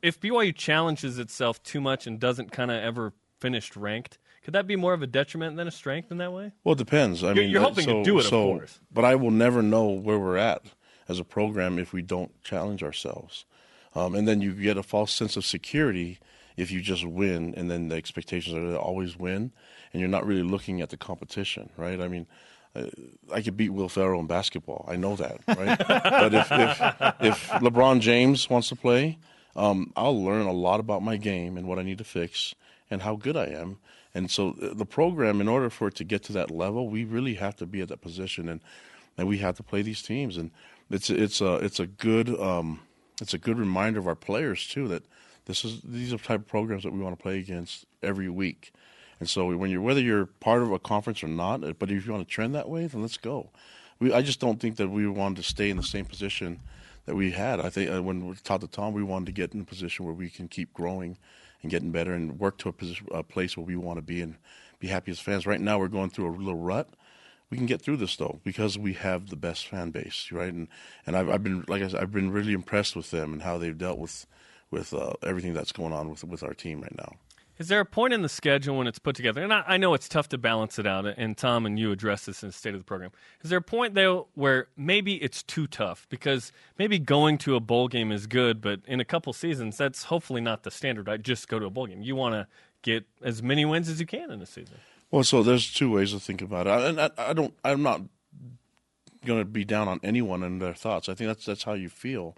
if 0.03 0.19
BYU 0.19 0.55
challenges 0.55 1.17
itself 1.17 1.63
too 1.63 1.81
much 1.81 2.05
and 2.05 2.19
doesn't 2.19 2.51
kind 2.51 2.69
of 2.69 2.83
ever 2.83 3.13
finish 3.39 3.75
ranked, 3.75 4.19
could 4.43 4.53
that 4.53 4.67
be 4.67 4.75
more 4.75 4.93
of 4.93 5.01
a 5.01 5.07
detriment 5.07 5.57
than 5.57 5.67
a 5.67 5.71
strength 5.71 6.11
in 6.11 6.17
that 6.17 6.31
way? 6.31 6.51
Well, 6.63 6.73
it 6.73 6.77
depends. 6.77 7.23
I 7.23 7.27
you're, 7.27 7.35
mean, 7.35 7.49
you're 7.49 7.61
hoping 7.61 7.85
so, 7.85 7.97
to 7.97 8.03
do 8.03 8.19
it, 8.19 8.23
so, 8.23 8.51
of 8.51 8.57
course. 8.59 8.79
But 8.91 9.05
I 9.05 9.15
will 9.15 9.31
never 9.31 9.61
know 9.61 9.89
where 9.89 10.17
we're 10.17 10.37
at 10.37 10.63
as 11.07 11.19
a 11.19 11.23
program 11.23 11.79
if 11.79 11.91
we 11.91 12.01
don't 12.01 12.31
challenge 12.43 12.83
ourselves. 12.83 13.45
Um, 13.95 14.15
and 14.15 14.27
then 14.27 14.41
you 14.41 14.53
get 14.53 14.77
a 14.77 14.83
false 14.83 15.11
sense 15.11 15.35
of 15.35 15.45
security 15.45 16.19
if 16.55 16.71
you 16.71 16.81
just 16.81 17.05
win, 17.05 17.53
and 17.55 17.71
then 17.71 17.87
the 17.87 17.95
expectations 17.95 18.55
are 18.55 18.71
to 18.71 18.79
always 18.79 19.17
win, 19.17 19.51
and 19.93 19.99
you're 19.99 20.09
not 20.09 20.25
really 20.25 20.43
looking 20.43 20.81
at 20.81 20.89
the 20.89 20.97
competition, 20.97 21.69
right? 21.77 22.01
I 22.01 22.07
mean, 22.07 22.27
uh, 22.75 22.85
I 23.33 23.41
could 23.41 23.57
beat 23.57 23.69
Will 23.69 23.89
Ferrell 23.89 24.19
in 24.19 24.27
basketball. 24.27 24.85
I 24.87 24.95
know 24.97 25.15
that, 25.15 25.39
right? 25.47 25.77
but 25.87 26.33
if, 26.33 26.51
if, 26.51 26.81
if 27.21 27.49
LeBron 27.61 28.01
James 28.01 28.49
wants 28.49 28.69
to 28.69 28.75
play, 28.75 29.17
um, 29.55 29.91
I'll 29.95 30.21
learn 30.23 30.45
a 30.45 30.51
lot 30.51 30.79
about 30.79 31.01
my 31.01 31.17
game 31.17 31.57
and 31.57 31.67
what 31.67 31.79
I 31.79 31.83
need 31.83 31.97
to 31.99 32.03
fix 32.03 32.53
and 32.91 33.01
how 33.01 33.15
good 33.15 33.37
I 33.37 33.45
am. 33.45 33.77
And 34.13 34.29
so 34.29 34.55
uh, 34.61 34.73
the 34.73 34.85
program, 34.85 35.41
in 35.41 35.47
order 35.47 35.69
for 35.69 35.87
it 35.87 35.95
to 35.95 36.03
get 36.03 36.23
to 36.23 36.33
that 36.33 36.49
level, 36.49 36.89
we 36.89 37.03
really 37.03 37.35
have 37.35 37.55
to 37.57 37.65
be 37.65 37.81
at 37.81 37.89
that 37.89 38.01
position, 38.01 38.49
and 38.49 38.61
and 39.17 39.27
we 39.27 39.37
have 39.39 39.55
to 39.57 39.63
play 39.63 39.81
these 39.81 40.01
teams. 40.01 40.37
And 40.37 40.51
it's 40.89 41.09
it's 41.09 41.41
a 41.41 41.55
it's 41.55 41.79
a 41.79 41.87
good 41.87 42.29
um, 42.39 42.79
it's 43.21 43.33
a 43.33 43.37
good 43.37 43.59
reminder 43.59 43.99
of 43.99 44.07
our 44.07 44.15
players 44.15 44.67
too 44.67 44.87
that 44.87 45.03
this 45.45 45.63
is 45.63 45.81
these 45.81 46.13
are 46.13 46.17
the 46.17 46.23
type 46.23 46.41
of 46.41 46.47
programs 46.47 46.83
that 46.83 46.93
we 46.93 46.99
want 46.99 47.17
to 47.17 47.21
play 47.21 47.39
against 47.39 47.85
every 48.01 48.29
week. 48.29 48.71
And 49.19 49.29
so 49.29 49.55
when 49.55 49.69
you're 49.69 49.81
whether 49.81 50.01
you're 50.01 50.25
part 50.25 50.61
of 50.63 50.71
a 50.71 50.79
conference 50.79 51.23
or 51.23 51.27
not, 51.27 51.63
uh, 51.63 51.73
but 51.77 51.91
if 51.91 52.05
you 52.05 52.11
want 52.11 52.27
to 52.27 52.33
trend 52.33 52.55
that 52.55 52.69
way, 52.69 52.87
then 52.87 53.01
let's 53.01 53.17
go. 53.17 53.49
We 53.99 54.13
I 54.13 54.21
just 54.21 54.39
don't 54.39 54.59
think 54.59 54.77
that 54.77 54.89
we 54.89 55.07
wanted 55.07 55.37
to 55.37 55.43
stay 55.43 55.69
in 55.69 55.77
the 55.77 55.83
same 55.83 56.05
position 56.05 56.61
that 57.05 57.15
we 57.15 57.31
had. 57.31 57.59
I 57.59 57.69
think 57.69 57.91
uh, 57.91 58.01
when 58.01 58.27
we 58.27 58.35
talked 58.35 58.61
to 58.61 58.67
Tom, 58.67 58.93
we 58.93 59.03
wanted 59.03 59.27
to 59.27 59.31
get 59.31 59.53
in 59.53 59.61
a 59.61 59.65
position 59.65 60.05
where 60.05 60.13
we 60.13 60.29
can 60.29 60.47
keep 60.47 60.73
growing 60.73 61.17
and 61.61 61.71
getting 61.71 61.91
better 61.91 62.13
and 62.13 62.39
work 62.39 62.57
to 62.59 62.69
a, 62.69 62.73
position, 62.73 63.07
a 63.11 63.23
place 63.23 63.57
where 63.57 63.65
we 63.65 63.75
want 63.75 63.97
to 63.97 64.01
be 64.01 64.21
and 64.21 64.35
be 64.79 64.87
happy 64.87 65.11
as 65.11 65.19
fans. 65.19 65.45
Right 65.45 65.59
now, 65.61 65.79
we're 65.79 65.87
going 65.87 66.09
through 66.09 66.29
a 66.29 66.35
little 66.35 66.55
rut. 66.55 66.89
We 67.49 67.57
can 67.57 67.65
get 67.65 67.81
through 67.81 67.97
this 67.97 68.15
though 68.15 68.39
because 68.43 68.77
we 68.77 68.93
have 68.93 69.29
the 69.29 69.35
best 69.35 69.67
fan 69.67 69.91
base, 69.91 70.29
right? 70.31 70.53
And 70.53 70.67
and 71.05 71.17
I've, 71.17 71.29
I've 71.29 71.43
been 71.43 71.65
like 71.67 71.81
I 71.81 71.87
said, 71.87 71.99
I've 72.01 72.11
been 72.11 72.31
really 72.31 72.53
impressed 72.53 72.95
with 72.95 73.11
them 73.11 73.33
and 73.33 73.41
how 73.41 73.57
they've 73.57 73.77
dealt 73.77 73.97
with 73.97 74.27
with 74.71 74.93
uh, 74.93 75.13
everything 75.23 75.53
that's 75.53 75.71
going 75.71 75.93
on 75.93 76.09
with 76.09 76.23
with 76.23 76.43
our 76.43 76.53
team 76.53 76.81
right 76.81 76.95
now. 76.95 77.15
Is 77.59 77.67
there 77.67 77.81
a 77.81 77.85
point 77.85 78.13
in 78.13 78.21
the 78.21 78.29
schedule 78.29 78.77
when 78.77 78.87
it's 78.87 78.99
put 78.99 79.17
together? 79.17 79.43
And 79.43 79.53
I, 79.53 79.63
I, 79.67 79.77
know 79.77 79.93
it's 79.93 80.07
tough 80.07 80.29
to 80.29 80.37
balance 80.37 80.79
it 80.79 80.87
out, 80.87 81.05
and 81.05 81.37
Tom 81.37 81.65
and 81.65 81.77
you 81.77 81.91
address 81.91 82.25
this 82.25 82.41
in 82.41 82.49
the 82.49 82.53
state 82.53 82.73
of 82.73 82.79
the 82.79 82.85
program. 82.85 83.11
Is 83.41 83.49
there 83.49 83.59
a 83.59 83.61
point, 83.61 83.95
though, 83.95 84.27
where 84.33 84.69
maybe 84.77 85.15
it's 85.15 85.43
too 85.43 85.67
tough? 85.67 86.07
Because 86.09 86.53
maybe 86.77 86.99
going 86.99 87.37
to 87.39 87.55
a 87.55 87.59
bowl 87.59 87.89
game 87.89 88.13
is 88.13 88.27
good, 88.27 88.61
but 88.61 88.79
in 88.87 89.01
a 89.01 89.05
couple 89.05 89.33
seasons, 89.33 89.75
that's 89.75 90.03
hopefully 90.03 90.39
not 90.39 90.63
the 90.63 90.71
standard. 90.71 91.09
I 91.09 91.17
just 91.17 91.49
go 91.49 91.59
to 91.59 91.65
a 91.65 91.69
bowl 91.69 91.87
game. 91.87 92.01
You 92.01 92.15
want 92.15 92.33
to 92.33 92.47
get 92.81 93.05
as 93.21 93.43
many 93.43 93.65
wins 93.65 93.89
as 93.89 93.99
you 93.99 94.05
can 94.05 94.31
in 94.31 94.41
a 94.41 94.45
season. 94.45 94.77
Well, 95.11 95.25
so 95.25 95.43
there's 95.43 95.69
two 95.69 95.91
ways 95.91 96.13
to 96.13 96.19
think 96.21 96.41
about 96.41 96.65
it. 96.65 96.71
And 96.71 97.01
I, 97.01 97.09
I 97.17 97.33
don't, 97.33 97.53
I'm 97.65 97.83
not 97.83 98.01
going 99.25 99.39
to 99.39 99.45
be 99.45 99.65
down 99.65 99.89
on 99.89 99.99
anyone 100.01 100.43
and 100.43 100.61
their 100.61 100.73
thoughts. 100.73 101.09
I 101.09 101.13
think 101.13 101.27
that's 101.27 101.45
that's 101.45 101.63
how 101.63 101.73
you 101.73 101.89
feel. 101.89 102.37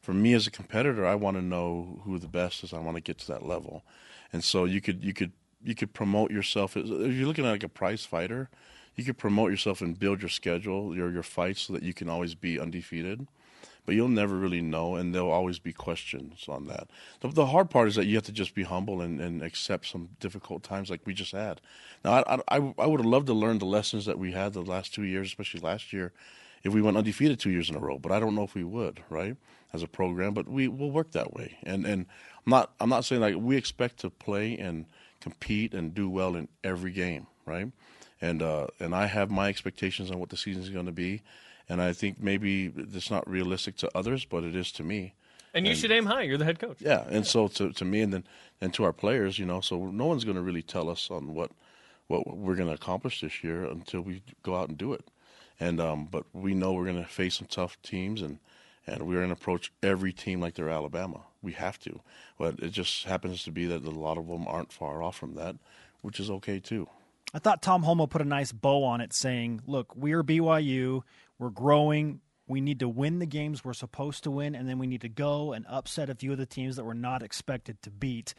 For 0.00 0.14
me 0.14 0.32
as 0.32 0.46
a 0.46 0.50
competitor, 0.50 1.04
I 1.04 1.16
want 1.16 1.36
to 1.38 1.42
know 1.42 2.02
who 2.04 2.20
the 2.20 2.28
best 2.28 2.62
is. 2.62 2.72
I 2.72 2.78
want 2.78 2.96
to 2.96 3.02
get 3.02 3.18
to 3.18 3.26
that 3.26 3.44
level 3.44 3.82
and 4.32 4.42
so 4.44 4.64
you 4.64 4.80
could 4.80 5.04
you 5.04 5.12
could 5.12 5.32
you 5.62 5.74
could 5.74 5.92
promote 5.92 6.30
yourself. 6.30 6.76
If 6.76 6.86
you're 6.86 7.26
looking 7.26 7.44
at 7.44 7.50
like 7.50 7.62
a 7.62 7.68
prize 7.68 8.04
fighter 8.04 8.48
you 8.96 9.04
could 9.04 9.18
promote 9.18 9.50
yourself 9.50 9.80
and 9.80 9.98
build 9.98 10.20
your 10.20 10.28
schedule 10.28 10.94
your 10.94 11.10
your 11.10 11.22
fights 11.22 11.62
so 11.62 11.72
that 11.72 11.82
you 11.82 11.94
can 11.94 12.08
always 12.08 12.34
be 12.34 12.58
undefeated. 12.60 13.26
But 13.86 13.94
you'll 13.94 14.08
never 14.08 14.36
really 14.36 14.60
know 14.60 14.96
and 14.96 15.14
there'll 15.14 15.30
always 15.30 15.58
be 15.58 15.72
questions 15.72 16.44
on 16.48 16.66
that. 16.66 16.88
The, 17.20 17.28
the 17.28 17.46
hard 17.46 17.70
part 17.70 17.88
is 17.88 17.94
that 17.96 18.04
you 18.04 18.14
have 18.16 18.24
to 18.24 18.32
just 18.32 18.54
be 18.54 18.62
humble 18.62 19.00
and, 19.00 19.18
and 19.20 19.42
accept 19.42 19.86
some 19.86 20.10
difficult 20.20 20.62
times 20.62 20.90
like 20.90 21.00
we 21.06 21.14
just 21.14 21.32
had. 21.32 21.60
Now 22.04 22.22
i 22.26 22.40
i, 22.48 22.74
I 22.78 22.86
would 22.86 23.00
have 23.00 23.06
loved 23.06 23.26
to 23.28 23.34
learn 23.34 23.58
the 23.58 23.64
lessons 23.64 24.04
that 24.06 24.18
we 24.18 24.32
had 24.32 24.52
the 24.52 24.62
last 24.62 24.94
two 24.94 25.04
years 25.04 25.28
especially 25.28 25.60
last 25.60 25.92
year 25.92 26.12
if 26.62 26.72
we 26.72 26.82
went 26.82 26.96
undefeated 26.96 27.38
two 27.38 27.50
years 27.50 27.68
in 27.70 27.76
a 27.76 27.80
row 27.80 27.98
but 27.98 28.12
i 28.12 28.20
don't 28.20 28.34
know 28.34 28.44
if 28.44 28.54
we 28.54 28.64
would 28.64 29.02
right 29.08 29.36
as 29.72 29.82
a 29.82 29.88
program 29.88 30.34
but 30.34 30.48
we 30.48 30.68
will 30.68 30.90
work 30.90 31.12
that 31.12 31.32
way 31.34 31.58
and 31.64 31.86
and 31.86 32.06
I'm 32.46 32.50
not 32.50 32.72
I'm 32.80 32.88
not 32.88 33.04
saying 33.04 33.20
like 33.20 33.36
we 33.36 33.56
expect 33.56 33.98
to 33.98 34.10
play 34.10 34.56
and 34.56 34.86
compete 35.20 35.74
and 35.74 35.94
do 35.94 36.08
well 36.08 36.34
in 36.36 36.48
every 36.64 36.90
game, 36.90 37.26
right? 37.44 37.70
And 38.20 38.42
uh, 38.42 38.68
and 38.78 38.94
I 38.94 39.06
have 39.06 39.30
my 39.30 39.48
expectations 39.48 40.10
on 40.10 40.18
what 40.18 40.30
the 40.30 40.36
season 40.36 40.62
is 40.62 40.70
going 40.70 40.86
to 40.86 40.92
be, 40.92 41.22
and 41.68 41.80
I 41.80 41.92
think 41.92 42.20
maybe 42.20 42.72
it's 42.76 43.10
not 43.10 43.28
realistic 43.28 43.76
to 43.78 43.90
others, 43.94 44.24
but 44.24 44.44
it 44.44 44.54
is 44.54 44.72
to 44.72 44.82
me. 44.82 45.14
And 45.52 45.66
you 45.66 45.72
and, 45.72 45.80
should 45.80 45.90
aim 45.90 46.06
high. 46.06 46.22
You're 46.22 46.38
the 46.38 46.44
head 46.44 46.58
coach. 46.58 46.78
Yeah, 46.80 47.04
and 47.08 47.26
so 47.26 47.48
to 47.48 47.72
to 47.72 47.84
me 47.84 48.00
and 48.00 48.12
then 48.12 48.24
and 48.60 48.72
to 48.74 48.84
our 48.84 48.92
players, 48.92 49.38
you 49.38 49.46
know, 49.46 49.60
so 49.60 49.86
no 49.86 50.06
one's 50.06 50.24
going 50.24 50.36
to 50.36 50.42
really 50.42 50.62
tell 50.62 50.88
us 50.88 51.10
on 51.10 51.34
what 51.34 51.50
what 52.06 52.36
we're 52.36 52.56
going 52.56 52.68
to 52.68 52.74
accomplish 52.74 53.20
this 53.20 53.44
year 53.44 53.64
until 53.64 54.00
we 54.00 54.22
go 54.42 54.56
out 54.56 54.68
and 54.68 54.78
do 54.78 54.92
it. 54.92 55.04
And 55.60 55.80
um, 55.80 56.08
but 56.10 56.24
we 56.32 56.54
know 56.54 56.72
we're 56.72 56.86
going 56.86 57.02
to 57.02 57.08
face 57.08 57.36
some 57.36 57.46
tough 57.46 57.80
teams 57.82 58.22
and 58.22 58.38
and 58.86 59.06
we're 59.06 59.16
going 59.16 59.28
to 59.28 59.34
approach 59.34 59.72
every 59.82 60.12
team 60.12 60.40
like 60.40 60.54
they're 60.54 60.70
Alabama. 60.70 61.20
We 61.42 61.52
have 61.52 61.78
to, 61.80 62.00
but 62.38 62.58
it 62.58 62.70
just 62.70 63.04
happens 63.04 63.44
to 63.44 63.52
be 63.52 63.66
that 63.66 63.84
a 63.84 63.90
lot 63.90 64.18
of 64.18 64.26
them 64.26 64.46
aren't 64.48 64.72
far 64.72 65.02
off 65.02 65.16
from 65.16 65.34
that, 65.34 65.56
which 66.02 66.18
is 66.18 66.30
okay 66.30 66.58
too. 66.60 66.88
I 67.32 67.38
thought 67.38 67.62
Tom 67.62 67.84
Holmoe 67.84 68.08
put 68.08 68.22
a 68.22 68.26
nice 68.26 68.52
bow 68.52 68.82
on 68.84 69.00
it, 69.00 69.12
saying, 69.12 69.62
"Look, 69.66 69.94
we're 69.94 70.24
BYU. 70.24 71.02
We're 71.38 71.50
growing. 71.50 72.20
We 72.48 72.60
need 72.60 72.80
to 72.80 72.88
win 72.88 73.20
the 73.20 73.26
games 73.26 73.64
we're 73.64 73.74
supposed 73.74 74.24
to 74.24 74.30
win, 74.30 74.54
and 74.54 74.68
then 74.68 74.78
we 74.78 74.86
need 74.86 75.02
to 75.02 75.08
go 75.08 75.52
and 75.52 75.64
upset 75.68 76.10
a 76.10 76.14
few 76.14 76.32
of 76.32 76.38
the 76.38 76.46
teams 76.46 76.76
that 76.76 76.84
we're 76.84 76.94
not 76.94 77.22
expected 77.22 77.82
to 77.82 77.90
beat." 77.90 78.34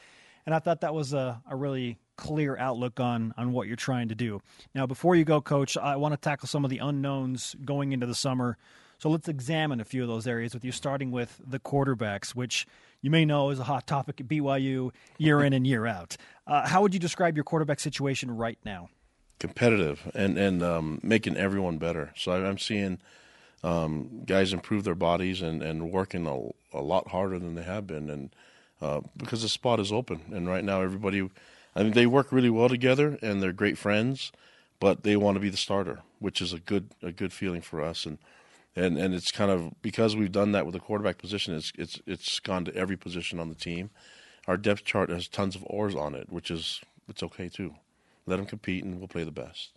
And 0.46 0.56
I 0.56 0.60
thought 0.60 0.82
that 0.82 0.94
was 0.94 1.14
a, 1.14 1.42
a 1.48 1.56
really 1.56 2.00
clear 2.22 2.56
outlook 2.58 3.00
on 3.00 3.34
on 3.36 3.52
what 3.52 3.68
you're 3.68 3.76
trying 3.76 4.08
to 4.10 4.16
do. 4.16 4.40
Now, 4.76 4.86
before 4.86 5.16
you 5.16 5.26
go, 5.26 5.42
Coach, 5.42 5.76
I 5.76 5.96
want 5.96 6.14
to 6.14 6.18
tackle 6.18 6.48
some 6.48 6.64
of 6.64 6.70
the 6.70 6.78
unknowns 6.78 7.56
going 7.66 7.94
into 7.94 8.06
the 8.06 8.14
summer. 8.14 8.58
So 9.00 9.10
let's 9.10 9.28
examine 9.28 9.82
a 9.82 9.86
few 9.86 10.04
of 10.04 10.08
those 10.08 10.28
areas 10.28 10.54
with 10.54 10.64
you, 10.64 10.72
starting 10.72 11.10
with 11.10 11.42
the 11.44 11.58
quarterbacks, 11.58 12.36
which 12.36 12.68
you 13.02 13.10
may 13.10 13.26
know 13.26 13.50
is 13.50 13.58
a 13.58 13.64
hot 13.64 13.88
topic 13.88 14.22
at 14.22 14.28
BYU 14.28 14.92
year 15.18 15.42
in 15.42 15.54
and 15.54 15.66
year 15.66 15.88
out. 15.88 16.16
Uh, 16.46 16.68
how 16.68 16.84
would 16.84 16.94
you 16.94 17.00
describe 17.00 17.36
your 17.36 17.44
quarterback 17.44 17.80
situation 17.80 18.30
right 18.30 18.60
now? 18.64 18.90
Competitive 19.40 20.12
and 20.14 20.38
and 20.38 20.62
um, 20.62 21.00
making 21.02 21.38
everyone 21.38 21.80
better. 21.80 22.14
So 22.16 22.32
I'm 22.34 22.60
seeing 22.60 23.00
um, 23.64 24.22
guys 24.28 24.54
improve 24.54 24.84
their 24.84 24.94
bodies 24.94 25.42
and 25.42 25.64
and 25.64 25.92
working 25.92 26.28
a, 26.28 26.78
a 26.78 26.84
lot 26.84 27.08
harder 27.08 27.40
than 27.40 27.56
they 27.56 27.64
have 27.64 27.88
been, 27.88 28.12
and 28.12 28.36
uh, 28.80 29.02
because 29.18 29.42
the 29.42 29.50
spot 29.50 29.80
is 29.80 29.92
open, 29.92 30.22
and 30.32 30.48
right 30.48 30.64
now 30.64 30.84
everybody, 30.84 31.28
I 31.76 31.84
mean, 31.84 31.94
they 31.94 32.06
work 32.06 32.32
really 32.32 32.50
well 32.50 32.70
together 32.70 33.18
and 33.22 33.42
they're 33.42 33.54
great 33.54 33.78
friends, 33.78 34.32
but 34.80 35.04
they 35.04 35.16
want 35.16 35.36
to 35.36 35.40
be 35.40 35.50
the 35.50 35.58
starter, 35.58 36.02
which 36.20 36.42
is 36.42 36.54
a 36.54 36.60
good 36.60 36.90
a 37.02 37.12
good 37.12 37.34
feeling 37.34 37.62
for 37.62 37.82
us 37.82 38.06
and 38.06 38.18
and 38.76 38.98
and 38.98 39.14
it's 39.14 39.32
kind 39.32 39.52
of 39.52 39.74
because 39.82 40.16
we've 40.16 40.32
done 40.32 40.52
that 40.54 40.66
with 40.66 40.74
the 40.74 40.80
quarterback 40.80 41.18
position. 41.18 41.56
It's 41.56 41.72
it's 41.78 42.02
it's 42.06 42.40
gone 42.40 42.66
to 42.66 42.76
every 42.76 42.98
position 42.98 43.40
on 43.40 43.50
the 43.50 43.56
team. 43.56 43.90
Our 44.48 44.58
depth 44.58 44.86
chart 44.86 45.10
has 45.10 45.28
tons 45.28 45.56
of 45.56 45.64
oars 45.68 45.96
on 45.96 46.16
it, 46.16 46.32
which 46.32 46.50
is 46.50 46.82
it's 47.08 47.24
okay 47.24 47.50
too. 47.50 47.76
Let 48.26 48.38
them 48.38 48.46
compete, 48.46 48.84
and 48.84 49.00
we'll 49.00 49.08
play 49.08 49.24
the 49.24 49.32
best. 49.32 49.72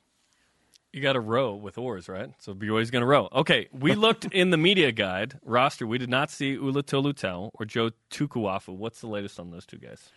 You 0.93 1.01
got 1.01 1.15
to 1.15 1.21
row 1.21 1.55
with 1.55 1.77
oars, 1.77 2.09
right? 2.09 2.31
So 2.39 2.55
BYU's 2.55 2.93
going 2.93 3.01
to 3.01 3.07
row. 3.07 3.29
Okay, 3.33 3.69
we 3.73 3.95
looked 3.97 4.27
in 4.27 4.51
the 4.51 4.57
media 4.57 4.93
guide 4.93 5.41
roster. 5.45 5.89
We 5.89 5.99
did 5.99 6.09
not 6.09 6.31
see 6.31 6.51
Ula 6.51 6.85
Tolutau 6.85 7.51
or 7.55 7.67
Joe 7.67 7.91
Tukuafu. 8.13 8.77
What's 8.77 9.01
the 9.01 9.09
latest 9.09 9.41
on 9.41 9.51
those 9.51 9.67
two 9.67 9.79
guys? 9.79 10.11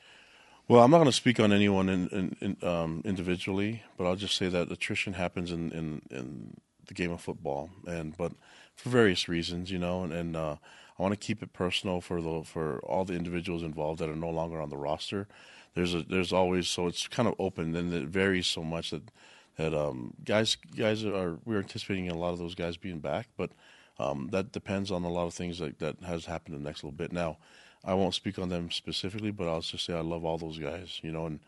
Well, 0.69 0.83
I'm 0.83 0.91
not 0.91 0.97
going 0.97 1.09
to 1.09 1.13
speak 1.13 1.39
on 1.39 1.53
anyone 1.53 1.87
in, 1.87 2.07
in, 2.09 2.57
in, 2.61 2.67
um, 2.67 3.01
individually, 3.05 3.83
but 3.97 4.05
I'll 4.05 4.17
just 4.17 4.35
say 4.35 4.49
that 4.49 4.69
attrition 4.69 5.13
happens 5.13 5.51
in, 5.51 5.71
in, 5.71 6.57
the 6.87 6.93
game 6.93 7.11
of 7.11 7.21
football, 7.21 7.69
and 7.85 8.15
but 8.17 8.31
for 8.75 8.89
various 8.89 9.27
reasons, 9.27 9.71
you 9.71 9.77
know, 9.77 10.03
and, 10.03 10.13
and 10.13 10.35
uh, 10.35 10.55
I 10.97 11.01
want 11.01 11.13
to 11.13 11.17
keep 11.17 11.43
it 11.43 11.53
personal 11.53 12.01
for 12.01 12.21
the 12.21 12.43
for 12.43 12.79
all 12.79 13.05
the 13.05 13.13
individuals 13.13 13.61
involved 13.61 13.99
that 13.99 14.09
are 14.09 14.15
no 14.15 14.29
longer 14.29 14.61
on 14.61 14.69
the 14.69 14.77
roster. 14.77 15.27
There's 15.73 15.93
a 15.93 16.03
there's 16.03 16.33
always 16.33 16.67
so 16.67 16.87
it's 16.87 17.07
kind 17.07 17.27
of 17.27 17.35
open 17.39 17.75
and 17.75 17.93
it 17.93 18.07
varies 18.07 18.47
so 18.47 18.63
much 18.63 18.91
that 18.91 19.03
that 19.57 19.73
um, 19.73 20.13
guys 20.23 20.55
guys 20.55 21.05
are 21.05 21.39
we're 21.45 21.59
anticipating 21.59 22.09
a 22.09 22.17
lot 22.17 22.31
of 22.31 22.39
those 22.39 22.55
guys 22.55 22.77
being 22.77 22.99
back, 22.99 23.27
but 23.37 23.51
um, 23.99 24.29
that 24.31 24.51
depends 24.51 24.91
on 24.91 25.03
a 25.03 25.09
lot 25.09 25.27
of 25.27 25.33
things 25.33 25.59
that 25.59 25.79
that 25.79 25.99
has 26.03 26.25
happened 26.25 26.55
in 26.55 26.63
the 26.63 26.69
next 26.69 26.83
little 26.83 26.97
bit. 26.97 27.11
Now, 27.11 27.37
I 27.87 27.93
won't 27.93 28.13
speak 28.13 28.37
on 28.37 28.49
them 28.49 28.69
specifically, 28.69 29.31
but 29.31 29.47
I'll 29.47 29.61
just 29.61 29.85
say 29.85 29.93
I 29.93 30.01
love 30.01 30.25
all 30.25 30.37
those 30.37 30.59
guys, 30.59 30.99
you 31.01 31.11
know, 31.11 31.25
and 31.25 31.39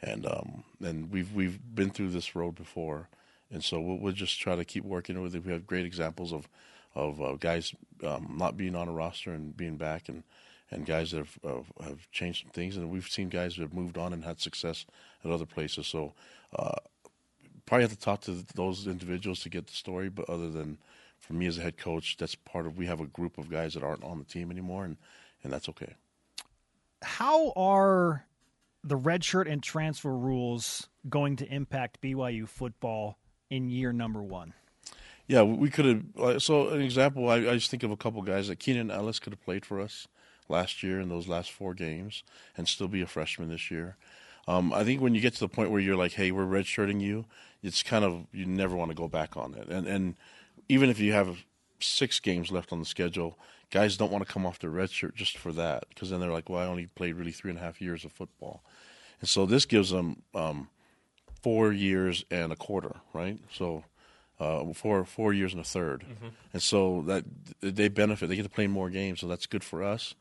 and 0.00 0.26
um, 0.26 0.64
and 0.80 1.10
we've 1.10 1.32
we've 1.34 1.58
been 1.74 1.90
through 1.90 2.10
this 2.10 2.36
road 2.36 2.54
before, 2.54 3.08
and 3.50 3.64
so 3.64 3.80
we'll, 3.80 3.98
we'll 3.98 4.12
just 4.12 4.40
try 4.40 4.54
to 4.54 4.64
keep 4.64 4.84
working 4.84 5.20
with 5.20 5.34
it. 5.34 5.44
We 5.44 5.52
have 5.52 5.66
great 5.66 5.84
examples 5.84 6.32
of 6.32 6.48
of 6.94 7.20
uh, 7.20 7.34
guys 7.34 7.74
um, 8.06 8.36
not 8.38 8.56
being 8.56 8.76
on 8.76 8.88
a 8.88 8.92
roster 8.92 9.32
and 9.32 9.56
being 9.56 9.76
back, 9.76 10.08
and 10.08 10.22
and 10.70 10.86
guys 10.86 11.10
that 11.10 11.18
have, 11.18 11.38
uh, 11.44 11.84
have 11.84 12.10
changed 12.12 12.42
some 12.42 12.52
things, 12.52 12.76
and 12.76 12.90
we've 12.90 13.08
seen 13.08 13.28
guys 13.28 13.56
that 13.56 13.62
have 13.62 13.74
moved 13.74 13.98
on 13.98 14.12
and 14.12 14.24
had 14.24 14.40
success 14.40 14.86
at 15.24 15.30
other 15.30 15.46
places. 15.46 15.86
So. 15.86 16.14
Uh, 16.56 16.76
probably 17.66 17.82
have 17.82 17.92
to 17.92 17.98
talk 17.98 18.22
to 18.22 18.44
those 18.54 18.86
individuals 18.86 19.40
to 19.40 19.50
get 19.50 19.66
the 19.66 19.74
story, 19.74 20.08
but 20.08 20.28
other 20.30 20.48
than 20.48 20.78
for 21.18 21.34
me 21.34 21.46
as 21.46 21.58
a 21.58 21.60
head 21.60 21.76
coach, 21.76 22.16
that's 22.16 22.34
part 22.34 22.66
of 22.66 22.78
we 22.78 22.86
have 22.86 23.00
a 23.00 23.06
group 23.06 23.36
of 23.36 23.50
guys 23.50 23.74
that 23.74 23.82
aren't 23.82 24.02
on 24.02 24.18
the 24.18 24.24
team 24.24 24.50
anymore, 24.50 24.86
and 24.86 24.96
and 25.42 25.52
that's 25.52 25.68
okay. 25.68 25.94
How 27.02 27.52
are 27.52 28.24
the 28.82 28.98
redshirt 28.98 29.50
and 29.50 29.62
transfer 29.62 30.16
rules 30.16 30.88
going 31.08 31.36
to 31.36 31.52
impact 31.52 32.00
BYU 32.00 32.48
football 32.48 33.18
in 33.50 33.68
year 33.70 33.92
number 33.92 34.22
one? 34.22 34.54
Yeah, 35.26 35.42
we 35.42 35.68
could 35.68 35.84
have. 36.16 36.42
So, 36.42 36.68
an 36.70 36.80
example, 36.80 37.28
I, 37.28 37.36
I 37.36 37.54
just 37.54 37.70
think 37.70 37.82
of 37.82 37.90
a 37.90 37.96
couple 37.96 38.22
guys 38.22 38.48
that 38.48 38.58
Keenan 38.58 38.90
Ellis 38.90 39.18
could 39.18 39.34
have 39.34 39.44
played 39.44 39.66
for 39.66 39.78
us 39.80 40.08
last 40.48 40.82
year 40.82 41.00
in 41.00 41.10
those 41.10 41.28
last 41.28 41.52
four 41.52 41.74
games 41.74 42.22
and 42.56 42.66
still 42.66 42.88
be 42.88 43.02
a 43.02 43.06
freshman 43.06 43.50
this 43.50 43.70
year. 43.70 43.96
Um, 44.46 44.72
I 44.72 44.84
think 44.84 45.02
when 45.02 45.14
you 45.14 45.20
get 45.20 45.34
to 45.34 45.40
the 45.40 45.48
point 45.48 45.70
where 45.70 45.80
you're 45.80 45.96
like, 45.96 46.12
"Hey, 46.12 46.32
we're 46.32 46.46
redshirting 46.46 47.02
you," 47.02 47.26
it's 47.62 47.82
kind 47.82 48.04
of 48.04 48.26
you 48.32 48.46
never 48.46 48.74
want 48.74 48.90
to 48.90 48.94
go 48.94 49.06
back 49.06 49.36
on 49.36 49.54
it. 49.54 49.68
And 49.68 49.86
and 49.86 50.16
even 50.70 50.88
if 50.88 50.98
you 50.98 51.12
have 51.12 51.44
six 51.80 52.20
games 52.20 52.50
left 52.50 52.72
on 52.72 52.78
the 52.78 52.84
schedule, 52.84 53.38
guys 53.70 53.96
don't 53.96 54.12
want 54.12 54.26
to 54.26 54.32
come 54.32 54.46
off 54.46 54.58
their 54.58 54.70
red 54.70 54.90
shirt 54.90 55.14
just 55.14 55.36
for 55.36 55.52
that 55.52 55.84
because 55.88 56.10
then 56.10 56.20
they're 56.20 56.32
like, 56.32 56.48
"Well, 56.48 56.60
I 56.60 56.66
only 56.66 56.86
played 56.86 57.14
really 57.14 57.32
three 57.32 57.50
and 57.50 57.58
a 57.58 57.62
half 57.62 57.80
years 57.80 58.04
of 58.04 58.12
football," 58.12 58.62
and 59.20 59.28
so 59.28 59.46
this 59.46 59.66
gives 59.66 59.90
them 59.90 60.22
um, 60.34 60.68
four 61.42 61.72
years 61.72 62.24
and 62.30 62.52
a 62.52 62.56
quarter, 62.56 62.96
right? 63.12 63.38
So. 63.52 63.84
Uh, 64.40 64.72
four 64.72 65.04
four 65.04 65.32
years 65.32 65.52
and 65.52 65.60
a 65.60 65.64
3rd 65.64 66.02
mm-hmm. 66.02 66.28
and 66.52 66.62
so 66.62 67.02
that 67.08 67.24
they 67.60 67.88
benefit. 67.88 68.28
They 68.28 68.36
get 68.36 68.44
to 68.44 68.48
play 68.48 68.68
more 68.68 68.88
games, 68.88 69.18
so 69.18 69.26
that's 69.26 69.46
good 69.46 69.64
for 69.64 69.82
us. 69.82 70.14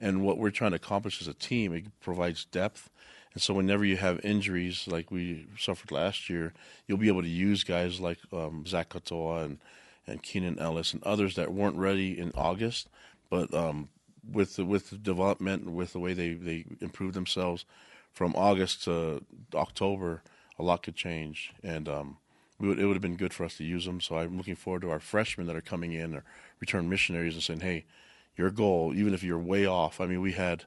And 0.00 0.22
what 0.22 0.38
we're 0.38 0.52
trying 0.52 0.70
to 0.70 0.76
accomplish 0.76 1.20
as 1.20 1.26
a 1.26 1.34
team, 1.34 1.72
it 1.72 1.86
provides 2.00 2.44
depth 2.44 2.88
and 3.34 3.42
so 3.42 3.52
whenever 3.52 3.84
you 3.84 3.96
have 3.96 4.24
injuries 4.24 4.86
like 4.86 5.10
we 5.10 5.46
suffered 5.58 5.90
last 5.90 6.30
year, 6.30 6.54
you'll 6.86 6.98
be 6.98 7.08
able 7.08 7.22
to 7.22 7.28
use 7.28 7.64
guys 7.64 8.00
like 8.00 8.18
um, 8.32 8.64
Zach 8.66 8.90
Katoa 8.90 9.44
and 9.44 9.58
and 10.06 10.22
Keenan 10.22 10.58
Ellis 10.58 10.92
and 10.92 11.02
others 11.04 11.34
that 11.36 11.52
weren't 11.52 11.76
ready 11.76 12.18
in 12.18 12.32
August, 12.34 12.88
but 13.30 13.52
um, 13.54 13.88
with 14.30 14.56
the, 14.56 14.64
with 14.64 14.90
the 14.90 14.96
development 14.96 15.70
with 15.70 15.92
the 15.92 15.98
way 15.98 16.12
they 16.12 16.34
they 16.34 16.64
improved 16.80 17.14
themselves 17.14 17.64
from 18.12 18.34
August 18.36 18.84
to 18.84 19.24
October, 19.54 20.22
a 20.58 20.62
lot 20.62 20.82
could 20.82 20.96
change, 20.96 21.52
and 21.62 21.88
um, 21.88 22.16
would, 22.60 22.78
it 22.78 22.86
would 22.86 22.94
have 22.94 23.02
been 23.02 23.16
good 23.16 23.34
for 23.34 23.44
us 23.44 23.56
to 23.56 23.64
use 23.64 23.84
them. 23.86 24.00
So 24.00 24.16
I'm 24.16 24.36
looking 24.36 24.56
forward 24.56 24.82
to 24.82 24.90
our 24.90 25.00
freshmen 25.00 25.46
that 25.46 25.56
are 25.56 25.60
coming 25.60 25.92
in 25.92 26.14
or 26.14 26.24
return 26.60 26.88
missionaries 26.88 27.34
and 27.34 27.42
saying, 27.42 27.60
hey, 27.60 27.84
your 28.36 28.50
goal, 28.50 28.92
even 28.94 29.14
if 29.14 29.22
you're 29.22 29.38
way 29.38 29.66
off. 29.66 30.00
I 30.00 30.06
mean, 30.06 30.20
we 30.20 30.32
had 30.32 30.64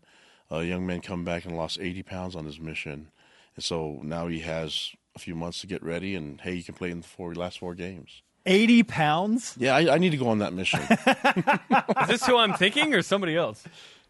a 0.50 0.64
young 0.64 0.86
man 0.86 1.02
come 1.02 1.24
back 1.24 1.46
and 1.46 1.56
lost 1.56 1.80
80 1.80 2.04
pounds 2.04 2.36
on 2.36 2.46
his 2.46 2.60
mission. 2.60 3.12
And 3.56 3.64
so 3.64 4.00
now 4.04 4.28
he 4.28 4.40
has 4.42 4.92
a 5.16 5.20
few 5.20 5.36
months 5.36 5.62
to 5.62 5.68
get 5.68 5.84
ready, 5.84 6.16
and 6.16 6.40
hey, 6.42 6.54
you 6.54 6.64
can 6.64 6.76
play 6.76 6.92
in 6.92 7.02
the 7.02 7.08
four 7.08 7.34
last 7.34 7.60
four 7.60 7.74
games. 7.74 8.22
80 8.48 8.84
pounds? 8.84 9.56
Yeah, 9.60 9.76
I, 9.76 9.96
I 9.96 9.98
need 9.98 10.12
to 10.12 10.18
go 10.18 10.30
on 10.30 10.40
that 10.40 10.54
mission. 10.54 10.80
is 12.02 12.08
this 12.08 12.26
who 12.26 12.38
I'm 12.38 12.54
thinking 12.54 12.94
or 12.94 13.02
somebody 13.02 13.36
else? 13.36 13.64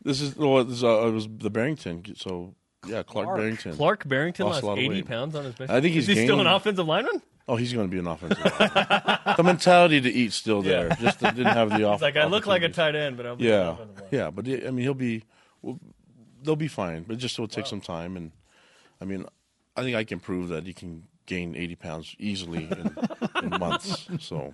This 0.03 0.22
is 0.22 0.36
well, 0.36 0.63
this, 0.63 0.84
uh, 0.84 1.08
it 1.08 1.12
was 1.12 1.27
the 1.27 1.50
Barrington. 1.50 2.03
So 2.15 2.56
yeah, 2.86 3.03
Clark, 3.03 3.25
Clark. 3.25 3.38
Barrington. 3.38 3.76
Clark 3.76 4.08
Barrington 4.08 4.45
lost, 4.45 4.63
lost 4.63 4.80
80 4.80 5.04
pounds 5.04 5.36
on 5.36 5.45
his 5.45 5.60
mission. 5.60 5.76
I 5.76 5.82
think 5.82 5.93
he's 5.93 6.04
is 6.04 6.10
he 6.10 6.13
gaining. 6.15 6.28
still 6.30 6.39
an 6.39 6.47
offensive 6.47 6.88
lineman? 6.88 7.21
Oh, 7.50 7.56
he's 7.56 7.73
going 7.73 7.88
to 7.88 7.91
be 7.91 8.00
an 8.00 8.08
offensive. 8.08 8.39
lineman. 8.39 9.36
the 9.38 9.43
mentality 9.43 10.02
to 10.02 10.10
eat 10.10 10.34
still 10.34 10.62
there. 10.62 10.88
Yeah. 10.88 10.95
Just 10.95 11.19
didn't 11.19 11.45
have 11.45 11.69
the 11.69 11.84
off. 11.88 12.02
like 12.02 12.15
I 12.15 12.26
look 12.26 12.45
like 12.45 12.62
a 12.62 12.69
tight 12.69 12.95
end, 12.95 13.17
but 13.17 13.26
I'm 13.26 13.39
yeah, 13.39 13.76
yeah. 14.12 14.30
But 14.30 14.47
I 14.47 14.71
mean, 14.71 14.80
he'll 14.80 14.93
be. 14.93 15.23
Well, 15.62 15.80
they'll 16.43 16.56
be 16.56 16.67
fine, 16.67 17.04
but 17.04 17.17
just 17.17 17.38
it 17.38 17.41
will 17.41 17.47
take 17.47 17.65
wow. 17.65 17.69
some 17.69 17.82
time. 17.82 18.15
And 18.15 18.32
I 19.02 19.06
mean, 19.06 19.26
I 19.76 19.84
think 19.84 19.95
I 19.95 20.04
can 20.04 20.19
prove 20.19 20.50
that 20.50 20.65
he 20.65 20.73
can 20.73 21.04
gain 21.28 21.56
80 21.56 21.76
pounds 21.76 22.16
easily 22.18 22.63
in, 22.63 22.98
in 23.44 23.50
months. 23.60 24.08
So, 24.20 24.54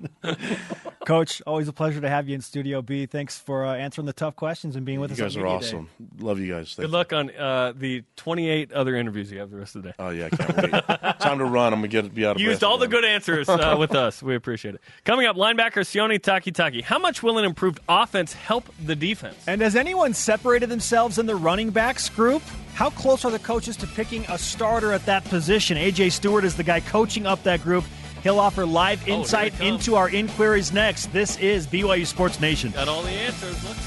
Coach, 1.06 1.42
always 1.46 1.68
a 1.68 1.74
pleasure 1.74 2.00
to 2.00 2.10
have 2.10 2.30
you 2.30 2.36
in 2.36 2.42
Studio 2.42 2.82
B. 2.82 3.06
Thanks 3.06 3.38
for 3.38 3.66
uh, 3.66 3.76
answering 3.76 4.06
the 4.06 4.14
tough 4.14 4.36
questions 4.36 4.76
and 4.76 4.86
being 4.86 5.00
with 5.00 5.12
you 5.12 5.26
us. 5.26 5.36
You 5.36 5.42
guys 5.42 5.46
are 5.46 5.48
awesome. 5.48 5.90
Day. 6.00 6.24
Love 6.26 6.40
you 6.40 6.54
guys. 6.54 6.74
Thank 6.74 6.88
Good 6.88 6.92
luck 6.92 7.14
on 7.14 7.30
uh, 7.32 7.74
the 7.76 8.04
28 8.16 8.72
other 8.72 8.96
interviews 8.96 9.32
you 9.32 9.40
have 9.40 9.52
the 9.52 9.58
rest 9.58 9.76
of 9.76 9.84
the 9.84 9.90
day. 9.90 9.96
Oh 10.00 10.10
yeah, 10.10 10.30
I 10.32 10.36
can't 10.36 10.72
wait. 10.72 11.20
Time 11.20 11.40
to 11.40 11.46
run. 11.46 11.74
I'm 11.74 11.80
gonna 11.80 11.88
get 11.90 12.14
be 12.14 12.26
out 12.26 12.32
of. 12.32 12.38
Here. 12.38 12.46
You 12.46 12.52
used 12.52 12.64
all 12.64 12.78
the 12.78 12.88
good 12.88 13.06
answers 13.06 13.50
uh, 13.50 13.76
with 13.80 13.96
us. 13.96 14.24
We 14.24 14.36
appreciate 14.36 14.76
it. 14.76 14.82
Coming 15.04 15.28
up, 15.28 15.36
linebacker 15.36 15.84
Sione 15.84 16.20
Takitaki. 16.20 16.82
How 16.84 17.00
much 17.00 17.22
will 17.22 17.38
an 17.38 17.46
improved 17.46 17.80
offense 17.90 18.34
help 18.34 18.70
the 18.84 18.96
defense? 18.96 19.36
And 19.48 19.62
has 19.62 19.76
anyone 19.76 20.14
separated 20.14 20.70
themselves 20.70 21.20
in 21.20 21.26
the 21.26 21.36
running 21.36 21.70
backs 21.72 22.10
group? 22.10 22.42
How 22.74 22.90
close 22.90 23.24
are 23.24 23.32
the 23.32 23.40
coaches 23.40 23.78
to 23.78 23.88
picking 23.88 24.26
a 24.30 24.38
starter 24.38 24.94
at 24.94 25.06
that 25.06 25.24
position? 25.26 25.78
AJ 25.78 26.14
Stewart 26.14 26.44
is 26.44 26.56
the 26.56 26.64
guy 26.64 26.80
coaching 26.80 27.26
up 27.28 27.44
that 27.44 27.62
group. 27.62 27.84
He'll 28.24 28.40
offer 28.40 28.66
live 28.66 29.04
oh, 29.08 29.12
insight 29.12 29.54
oh, 29.60 29.66
into 29.66 29.96
our 29.96 30.10
inquiries 30.10 30.72
next. 30.72 31.12
This 31.12 31.38
is 31.38 31.68
BYU 31.68 32.08
Sports 32.08 32.40
Nation. 32.40 32.72
Got 32.72 32.88
all 32.88 33.04
the 33.04 33.10
answers. 33.10 33.62
Look. 33.68 33.78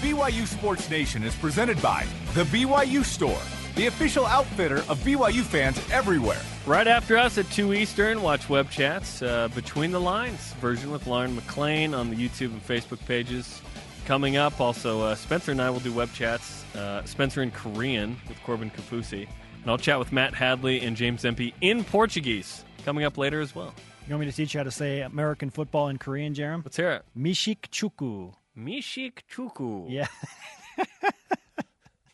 BYU 0.00 0.46
Sports 0.46 0.88
Nation 0.88 1.22
is 1.22 1.34
presented 1.34 1.80
by 1.82 2.06
The 2.32 2.44
BYU 2.44 3.04
Store, 3.04 3.38
the 3.74 3.86
official 3.86 4.24
outfitter 4.24 4.78
of 4.88 4.98
BYU 5.00 5.42
fans 5.42 5.78
everywhere. 5.90 6.40
Right 6.64 6.86
after 6.86 7.18
us 7.18 7.36
at 7.36 7.50
2 7.50 7.74
Eastern, 7.74 8.22
watch 8.22 8.48
web 8.48 8.70
chats 8.70 9.20
uh, 9.20 9.48
Between 9.54 9.90
the 9.90 10.00
Lines 10.00 10.54
version 10.54 10.90
with 10.90 11.06
Lauren 11.06 11.34
McLean 11.34 11.92
on 11.92 12.08
the 12.08 12.16
YouTube 12.16 12.52
and 12.52 12.66
Facebook 12.66 13.04
pages 13.06 13.60
coming 14.06 14.38
up. 14.38 14.58
Also, 14.58 15.02
uh, 15.02 15.14
Spencer 15.16 15.52
and 15.52 15.60
I 15.60 15.68
will 15.68 15.80
do 15.80 15.92
web 15.92 16.10
chats. 16.14 16.64
Uh, 16.74 17.04
Spencer 17.04 17.42
in 17.42 17.50
Korean 17.50 18.16
with 18.26 18.42
Corbin 18.42 18.70
Kaufusi. 18.70 19.28
And 19.66 19.72
I'll 19.72 19.78
chat 19.78 19.98
with 19.98 20.12
Matt 20.12 20.32
Hadley 20.32 20.80
and 20.82 20.96
James 20.96 21.24
Empey 21.24 21.52
in 21.60 21.82
Portuguese 21.82 22.64
coming 22.84 23.02
up 23.04 23.18
later 23.18 23.40
as 23.40 23.52
well. 23.52 23.74
You 24.06 24.12
want 24.12 24.20
me 24.20 24.30
to 24.30 24.36
teach 24.36 24.54
you 24.54 24.60
how 24.60 24.62
to 24.64 24.70
say 24.70 25.00
American 25.00 25.50
football 25.50 25.88
in 25.88 25.98
Korean, 25.98 26.34
Jarom? 26.34 26.64
Let's 26.64 26.76
hear 26.76 26.92
it. 26.92 27.04
Mishik 27.18 27.62
Chuku. 27.72 28.32
Mishik 28.56 29.22
Chuku. 29.28 29.86
Yeah. 29.90 30.06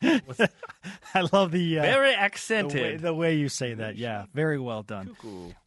I 1.15 1.21
love 1.31 1.53
the 1.53 1.81
uh, 1.81 1.83
very 1.83 2.15
accented 2.15 2.73
the 2.73 2.83
way, 2.83 2.97
the 2.97 3.15
way, 3.15 3.35
you 3.35 3.51
say 3.51 3.75
that. 3.75 3.97
Yeah, 3.97 4.25
very 4.33 4.59
well 4.59 4.83
done. 4.83 5.15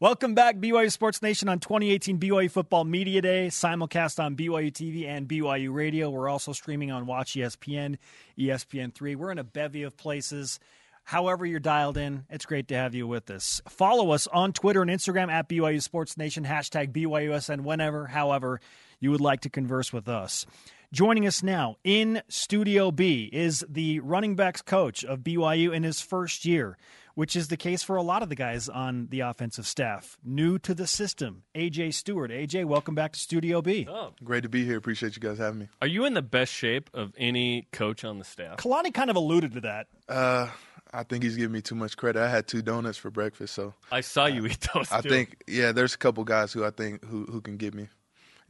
Welcome 0.00 0.34
back, 0.34 0.56
BYU 0.56 0.90
Sports 0.90 1.22
Nation 1.22 1.48
on 1.48 1.60
2018 1.60 2.18
BYU 2.18 2.50
Football 2.50 2.82
Media 2.82 3.22
Day, 3.22 3.46
simulcast 3.46 4.18
on 4.18 4.34
BYU 4.34 4.72
TV 4.72 5.06
and 5.06 5.28
BYU 5.28 5.72
Radio. 5.72 6.10
We're 6.10 6.28
also 6.28 6.52
streaming 6.52 6.90
on 6.90 7.06
Watch 7.06 7.34
ESPN, 7.34 7.98
ESPN3. 8.36 9.14
We're 9.14 9.30
in 9.30 9.38
a 9.38 9.44
bevy 9.44 9.84
of 9.84 9.96
places. 9.96 10.58
However, 11.06 11.46
you're 11.46 11.60
dialed 11.60 11.96
in, 11.96 12.24
it's 12.28 12.46
great 12.46 12.66
to 12.68 12.74
have 12.74 12.92
you 12.92 13.06
with 13.06 13.30
us. 13.30 13.62
Follow 13.68 14.10
us 14.10 14.26
on 14.26 14.52
Twitter 14.52 14.82
and 14.82 14.90
Instagram 14.90 15.30
at 15.30 15.48
BYU 15.48 15.80
Sports 15.80 16.16
Nation, 16.16 16.44
hashtag 16.44 16.92
BYUSN, 16.92 17.60
whenever, 17.60 18.06
however, 18.08 18.60
you 18.98 19.12
would 19.12 19.20
like 19.20 19.42
to 19.42 19.48
converse 19.48 19.92
with 19.92 20.08
us. 20.08 20.46
Joining 20.92 21.24
us 21.24 21.44
now 21.44 21.76
in 21.84 22.22
Studio 22.28 22.90
B 22.90 23.30
is 23.32 23.64
the 23.68 24.00
running 24.00 24.34
backs 24.34 24.62
coach 24.62 25.04
of 25.04 25.20
BYU 25.20 25.72
in 25.72 25.84
his 25.84 26.00
first 26.00 26.44
year, 26.44 26.76
which 27.14 27.36
is 27.36 27.46
the 27.46 27.56
case 27.56 27.84
for 27.84 27.94
a 27.94 28.02
lot 28.02 28.24
of 28.24 28.28
the 28.28 28.34
guys 28.34 28.68
on 28.68 29.06
the 29.08 29.20
offensive 29.20 29.66
staff. 29.66 30.18
New 30.24 30.58
to 30.58 30.74
the 30.74 30.88
system, 30.88 31.44
AJ 31.54 31.94
Stewart. 31.94 32.32
AJ, 32.32 32.64
welcome 32.64 32.96
back 32.96 33.12
to 33.12 33.18
Studio 33.20 33.62
B. 33.62 33.86
Oh. 33.88 34.12
Great 34.24 34.42
to 34.42 34.48
be 34.48 34.64
here. 34.64 34.76
Appreciate 34.76 35.14
you 35.14 35.20
guys 35.20 35.38
having 35.38 35.60
me. 35.60 35.68
Are 35.80 35.86
you 35.86 36.04
in 36.04 36.14
the 36.14 36.22
best 36.22 36.52
shape 36.52 36.90
of 36.94 37.12
any 37.16 37.68
coach 37.70 38.04
on 38.04 38.18
the 38.18 38.24
staff? 38.24 38.56
Kalani 38.56 38.92
kind 38.92 39.08
of 39.08 39.14
alluded 39.14 39.52
to 39.52 39.60
that. 39.60 39.86
Uh, 40.08 40.48
I 40.92 41.02
think 41.02 41.24
he's 41.24 41.36
giving 41.36 41.52
me 41.52 41.60
too 41.60 41.74
much 41.74 41.96
credit. 41.96 42.20
I 42.20 42.28
had 42.28 42.46
two 42.46 42.62
donuts 42.62 42.98
for 42.98 43.10
breakfast, 43.10 43.54
so 43.54 43.74
I 43.90 44.00
saw 44.00 44.26
you 44.26 44.46
eat 44.46 44.66
those. 44.74 44.90
I 44.90 45.00
too. 45.00 45.08
think, 45.08 45.42
yeah, 45.46 45.72
there's 45.72 45.94
a 45.94 45.98
couple 45.98 46.24
guys 46.24 46.52
who 46.52 46.64
I 46.64 46.70
think 46.70 47.04
who 47.04 47.24
who 47.24 47.40
can 47.40 47.56
give 47.56 47.74
me, 47.74 47.88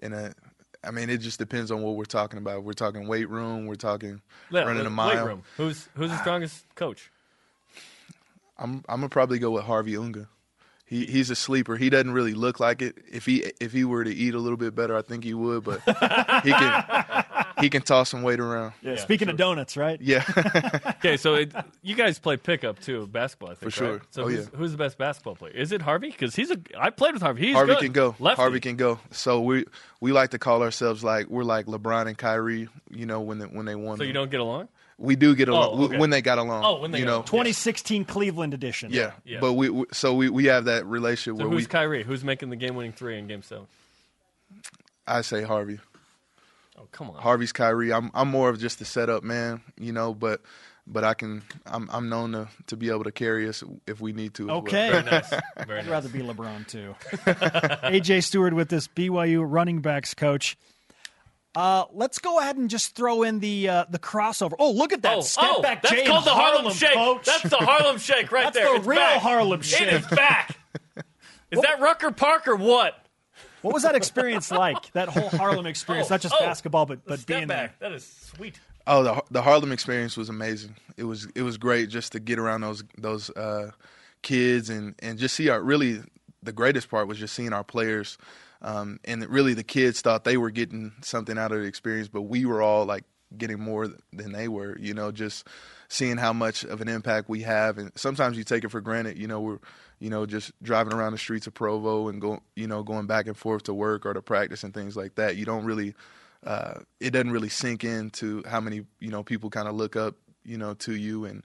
and 0.00 0.14
uh, 0.14 0.30
I 0.84 0.90
mean, 0.90 1.10
it 1.10 1.18
just 1.18 1.38
depends 1.38 1.70
on 1.70 1.82
what 1.82 1.96
we're 1.96 2.04
talking 2.04 2.38
about. 2.38 2.62
We're 2.62 2.72
talking 2.72 3.08
weight 3.08 3.28
room. 3.28 3.66
We're 3.66 3.74
talking 3.74 4.20
yeah, 4.50 4.62
running 4.62 4.86
a 4.86 4.90
mile. 4.90 5.16
Weight 5.16 5.26
room. 5.26 5.42
Who's 5.56 5.88
who's 5.94 6.10
the 6.10 6.18
strongest 6.18 6.64
coach? 6.74 7.10
I'm 8.58 8.84
I'm 8.88 9.00
gonna 9.00 9.08
probably 9.08 9.38
go 9.38 9.50
with 9.50 9.64
Harvey 9.64 9.96
Unga. 9.96 10.28
He 10.84 11.04
he's 11.04 11.30
a 11.30 11.36
sleeper. 11.36 11.76
He 11.76 11.90
doesn't 11.90 12.12
really 12.12 12.34
look 12.34 12.60
like 12.60 12.80
it. 12.80 12.96
If 13.10 13.26
he 13.26 13.50
if 13.60 13.72
he 13.72 13.84
were 13.84 14.04
to 14.04 14.14
eat 14.14 14.34
a 14.34 14.38
little 14.38 14.56
bit 14.56 14.74
better, 14.74 14.96
I 14.96 15.02
think 15.02 15.24
he 15.24 15.34
would. 15.34 15.64
But 15.64 15.80
he 16.44 16.52
can 16.52 17.24
he 17.60 17.70
can 17.70 17.82
toss 17.82 18.10
some 18.10 18.22
weight 18.22 18.40
around. 18.40 18.72
Yeah, 18.82 18.96
Speaking 18.96 19.28
of 19.28 19.36
donuts, 19.36 19.76
right? 19.76 20.00
Yeah, 20.00 20.24
Okay, 20.98 21.16
so 21.16 21.34
it, 21.34 21.52
you 21.82 21.94
guys 21.94 22.18
play 22.18 22.36
pickup 22.36 22.80
too, 22.80 23.06
basketball. 23.06 23.50
I 23.50 23.54
think, 23.54 23.72
For 23.72 23.76
sure. 23.76 23.92
right? 23.94 24.02
So 24.10 24.22
Oh, 24.24 24.28
who's, 24.28 24.44
yeah. 24.52 24.58
who's 24.58 24.72
the 24.72 24.78
best 24.78 24.98
basketball 24.98 25.36
player? 25.36 25.52
Is 25.52 25.72
it 25.72 25.82
Harvey? 25.82 26.10
Because 26.10 26.34
he's 26.36 26.50
a. 26.50 26.58
I 26.78 26.90
played 26.90 27.14
with 27.14 27.22
Harvey. 27.22 27.46
He's 27.46 27.54
Harvey 27.54 27.74
good. 27.74 27.82
can 27.84 27.92
go. 27.92 28.14
Lefty. 28.18 28.40
Harvey 28.40 28.60
can 28.60 28.76
go. 28.76 28.98
So 29.10 29.40
we 29.40 29.64
we 30.00 30.12
like 30.12 30.30
to 30.30 30.38
call 30.38 30.62
ourselves 30.62 31.02
like 31.04 31.28
we're 31.28 31.44
like 31.44 31.66
LeBron 31.66 32.06
and 32.08 32.16
Kyrie. 32.18 32.68
You 32.90 33.06
know 33.06 33.20
when 33.20 33.38
they, 33.38 33.46
when 33.46 33.66
they 33.66 33.74
won. 33.74 33.98
So 33.98 34.04
you 34.04 34.12
don't 34.12 34.30
get 34.30 34.40
along? 34.40 34.68
We 34.98 35.14
do 35.14 35.34
get 35.34 35.48
along 35.48 35.78
Oh, 35.78 35.84
okay. 35.84 35.98
when 35.98 36.08
they 36.08 36.22
got 36.22 36.38
along. 36.38 36.64
Oh, 36.64 36.80
when 36.80 36.90
they 36.90 37.00
you 37.00 37.04
know. 37.04 37.16
along. 37.16 37.24
2016 37.26 38.06
Cleveland 38.06 38.54
edition. 38.54 38.90
Yeah. 38.90 39.12
Yeah. 39.26 39.40
But 39.40 39.52
we, 39.52 39.68
we 39.68 39.84
so 39.92 40.14
we, 40.14 40.30
we 40.30 40.46
have 40.46 40.64
that 40.64 40.86
relationship 40.86 41.38
So 41.38 41.44
where 41.46 41.52
who's 41.54 41.64
we 41.64 41.68
Kyrie? 41.68 42.02
Who's 42.02 42.24
making 42.24 42.48
the 42.48 42.56
game-winning 42.56 42.92
three 42.92 43.18
in 43.18 43.26
Game 43.26 43.42
Seven? 43.42 43.66
I 45.06 45.20
say 45.20 45.42
Harvey. 45.42 45.80
Oh, 46.78 46.86
come 46.92 47.10
on. 47.10 47.16
Harvey's 47.22 47.52
Kyrie. 47.52 47.92
I'm 47.92 48.10
I'm 48.14 48.28
more 48.28 48.48
of 48.50 48.58
just 48.60 48.78
the 48.78 48.84
setup 48.84 49.22
man, 49.24 49.62
you 49.78 49.92
know, 49.92 50.12
but 50.14 50.42
but 50.86 51.04
I 51.04 51.14
can 51.14 51.42
I'm 51.64 51.88
I'm 51.90 52.08
known 52.08 52.32
to, 52.32 52.48
to 52.68 52.76
be 52.76 52.90
able 52.90 53.04
to 53.04 53.12
carry 53.12 53.48
us 53.48 53.64
if 53.86 54.00
we 54.00 54.12
need 54.12 54.34
to. 54.34 54.44
as 54.44 54.46
well. 54.48 54.56
Okay. 54.58 54.90
Very 54.90 55.02
nice. 55.04 55.30
Very 55.66 55.78
I'd 55.80 55.82
nice. 55.84 55.86
rather 55.90 56.08
be 56.08 56.20
LeBron 56.20 56.66
too. 56.68 56.94
AJ 57.10 58.24
Stewart 58.24 58.52
with 58.54 58.68
this 58.68 58.88
BYU 58.88 59.44
running 59.46 59.80
backs 59.80 60.14
coach. 60.14 60.56
Uh, 61.54 61.86
let's 61.94 62.18
go 62.18 62.38
ahead 62.38 62.58
and 62.58 62.68
just 62.68 62.94
throw 62.94 63.22
in 63.22 63.40
the 63.40 63.66
uh, 63.70 63.84
the 63.88 63.98
crossover. 63.98 64.52
Oh, 64.58 64.70
look 64.72 64.92
at 64.92 65.00
that 65.02 65.16
Oh, 65.16 65.20
step 65.22 65.50
oh, 65.56 65.62
back 65.62 65.80
that's 65.80 65.94
Jay 65.94 66.04
called 66.04 66.26
the 66.26 66.30
Harlem, 66.30 66.70
Shake. 66.74 66.92
coach. 66.92 67.24
That's 67.24 67.44
the 67.44 67.56
Harlem 67.56 67.96
Shake 67.96 68.30
right 68.30 68.44
That's 68.44 68.56
there. 68.58 68.68
the 68.68 68.74
It's 68.76 68.86
real 68.86 68.98
back. 68.98 69.22
Harlem 69.22 69.60
It 69.60 69.64
Shake. 69.64 69.92
is 69.92 70.06
back. 70.08 70.58
Is 71.50 71.60
that 71.62 71.80
Rucker 71.80 72.10
Park 72.10 72.46
or 72.48 72.56
what? 72.56 73.05
What 73.66 73.74
was 73.74 73.82
that 73.82 73.96
experience 73.96 74.52
like? 74.52 74.92
That 74.92 75.08
whole 75.08 75.28
Harlem 75.28 75.66
experience, 75.76 76.08
Oh, 76.08 76.14
not 76.14 76.20
just 76.20 76.34
oh, 76.38 76.44
basketball, 76.44 76.86
but 76.86 77.04
but 77.04 77.26
being 77.26 77.48
back. 77.48 77.78
That 77.80 77.90
is 77.90 78.06
sweet. 78.06 78.60
Oh, 78.86 79.02
the 79.02 79.22
the 79.32 79.42
Harlem 79.42 79.72
experience 79.72 80.16
was 80.16 80.28
amazing. 80.28 80.76
It 80.96 81.02
was 81.02 81.26
it 81.34 81.42
was 81.42 81.58
great 81.58 81.88
just 81.88 82.12
to 82.12 82.20
get 82.20 82.38
around 82.38 82.60
those 82.60 82.84
those 82.96 83.28
uh, 83.30 83.72
kids 84.22 84.70
and 84.70 84.94
and 85.00 85.18
just 85.18 85.34
see 85.34 85.48
our 85.48 85.60
really 85.60 86.00
the 86.44 86.52
greatest 86.52 86.88
part 86.88 87.08
was 87.08 87.18
just 87.18 87.34
seeing 87.34 87.52
our 87.52 87.64
players, 87.64 88.18
um, 88.62 89.00
and 89.04 89.28
really 89.28 89.52
the 89.52 89.64
kids 89.64 90.00
thought 90.00 90.22
they 90.22 90.36
were 90.36 90.52
getting 90.52 90.92
something 91.02 91.36
out 91.36 91.50
of 91.50 91.58
the 91.58 91.66
experience, 91.66 92.06
but 92.06 92.22
we 92.22 92.44
were 92.44 92.62
all 92.62 92.84
like 92.84 93.02
getting 93.36 93.58
more 93.58 93.88
than 94.12 94.30
they 94.30 94.46
were. 94.46 94.78
You 94.78 94.94
know, 94.94 95.10
just 95.10 95.44
seeing 95.88 96.18
how 96.18 96.32
much 96.32 96.62
of 96.62 96.80
an 96.80 96.88
impact 96.88 97.28
we 97.28 97.42
have, 97.42 97.78
and 97.78 97.90
sometimes 97.96 98.38
you 98.38 98.44
take 98.44 98.62
it 98.62 98.70
for 98.70 98.80
granted. 98.80 99.18
You 99.18 99.26
know, 99.26 99.40
we're 99.40 99.58
you 99.98 100.10
know 100.10 100.26
just 100.26 100.52
driving 100.62 100.92
around 100.92 101.12
the 101.12 101.18
streets 101.18 101.46
of 101.46 101.54
Provo 101.54 102.08
and 102.08 102.20
go 102.20 102.40
you 102.54 102.66
know 102.66 102.82
going 102.82 103.06
back 103.06 103.26
and 103.26 103.36
forth 103.36 103.64
to 103.64 103.74
work 103.74 104.06
or 104.06 104.14
to 104.14 104.22
practice 104.22 104.64
and 104.64 104.74
things 104.74 104.96
like 104.96 105.14
that. 105.16 105.36
You 105.36 105.44
don't 105.44 105.64
really 105.64 105.94
uh, 106.44 106.80
it 107.00 107.10
doesn't 107.10 107.30
really 107.30 107.48
sink 107.48 107.84
into 107.84 108.42
how 108.46 108.60
many 108.60 108.82
you 109.00 109.10
know 109.10 109.22
people 109.22 109.50
kind 109.50 109.68
of 109.68 109.74
look 109.74 109.96
up 109.96 110.14
you 110.44 110.58
know 110.58 110.74
to 110.74 110.94
you 110.94 111.24
and 111.24 111.42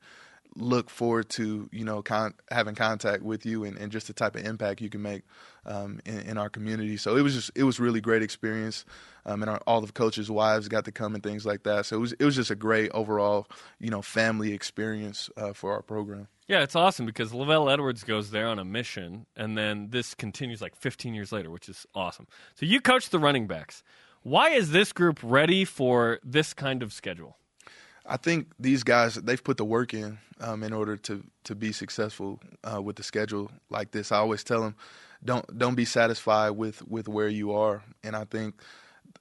look 0.56 0.90
forward 0.90 1.30
to 1.30 1.70
you 1.72 1.86
know 1.86 2.02
con- 2.02 2.34
having 2.50 2.76
contact 2.76 3.24
with 3.24 3.46
you 3.46 3.64
and, 3.64 3.78
and 3.78 3.92
just 3.92 4.08
the 4.08 4.14
type 4.14 4.36
of 4.36 4.46
impact 4.46 4.82
you 4.82 4.90
can 4.90 5.02
make 5.02 5.24
um, 5.66 6.00
in, 6.06 6.20
in 6.22 6.38
our 6.38 6.50
community. 6.50 6.98
So 6.98 7.16
it 7.16 7.22
was 7.22 7.34
just 7.34 7.52
it 7.56 7.64
was 7.64 7.80
really 7.80 8.02
great 8.02 8.22
experience, 8.22 8.86
um, 9.26 9.42
and 9.42 9.50
our, 9.50 9.62
all 9.66 9.82
the 9.82 9.92
coaches' 9.92 10.30
wives 10.30 10.68
got 10.68 10.86
to 10.86 10.92
come 10.92 11.16
and 11.16 11.24
things 11.24 11.46
like 11.46 11.64
that. 11.64 11.86
So 11.86 11.96
it 11.98 12.00
was 12.00 12.14
it 12.14 12.26
was 12.26 12.36
just 12.36 12.52
a 12.52 12.56
great 12.56 12.92
overall 12.92 13.48
you 13.80 13.90
know 13.90 14.02
family 14.02 14.54
experience 14.54 15.30
uh, 15.38 15.54
for 15.54 15.74
our 15.74 15.82
program. 15.82 16.28
Yeah, 16.52 16.64
it's 16.64 16.76
awesome 16.76 17.06
because 17.06 17.32
LaVell 17.32 17.72
Edwards 17.72 18.04
goes 18.04 18.32
there 18.32 18.46
on 18.46 18.60
a 18.60 18.66
mission, 18.66 19.26
and 19.38 19.58
then 19.58 19.88
this 19.92 20.14
continues 20.14 20.62
like 20.62 20.76
15 20.76 21.14
years 21.14 21.32
later, 21.32 21.50
which 21.50 21.70
is 21.70 21.88
awesome. 21.96 22.28
So 22.56 22.66
you 22.66 22.82
coach 22.82 23.10
the 23.10 23.20
running 23.20 23.48
backs. 23.48 23.84
Why 24.24 24.50
is 24.50 24.72
this 24.72 24.92
group 24.92 25.20
ready 25.24 25.64
for 25.64 26.20
this 26.26 26.54
kind 26.54 26.84
of 26.84 26.92
schedule? 26.92 27.38
I 28.06 28.18
think 28.18 28.48
these 28.60 28.84
guys 28.84 29.16
they've 29.16 29.42
put 29.42 29.56
the 29.56 29.64
work 29.64 29.94
in 29.94 30.18
um, 30.42 30.62
in 30.62 30.74
order 30.74 30.98
to 30.98 31.24
to 31.46 31.56
be 31.56 31.72
successful 31.72 32.42
uh, 32.70 32.82
with 32.82 32.98
the 32.98 33.04
schedule 33.04 33.50
like 33.70 33.92
this. 33.92 34.12
I 34.12 34.18
always 34.18 34.44
tell 34.44 34.60
them, 34.60 34.76
don't 35.24 35.58
don't 35.58 35.76
be 35.76 35.86
satisfied 35.86 36.50
with 36.50 36.86
with 36.86 37.08
where 37.08 37.30
you 37.30 37.54
are, 37.54 37.82
and 38.04 38.14
I 38.14 38.26
think 38.26 38.56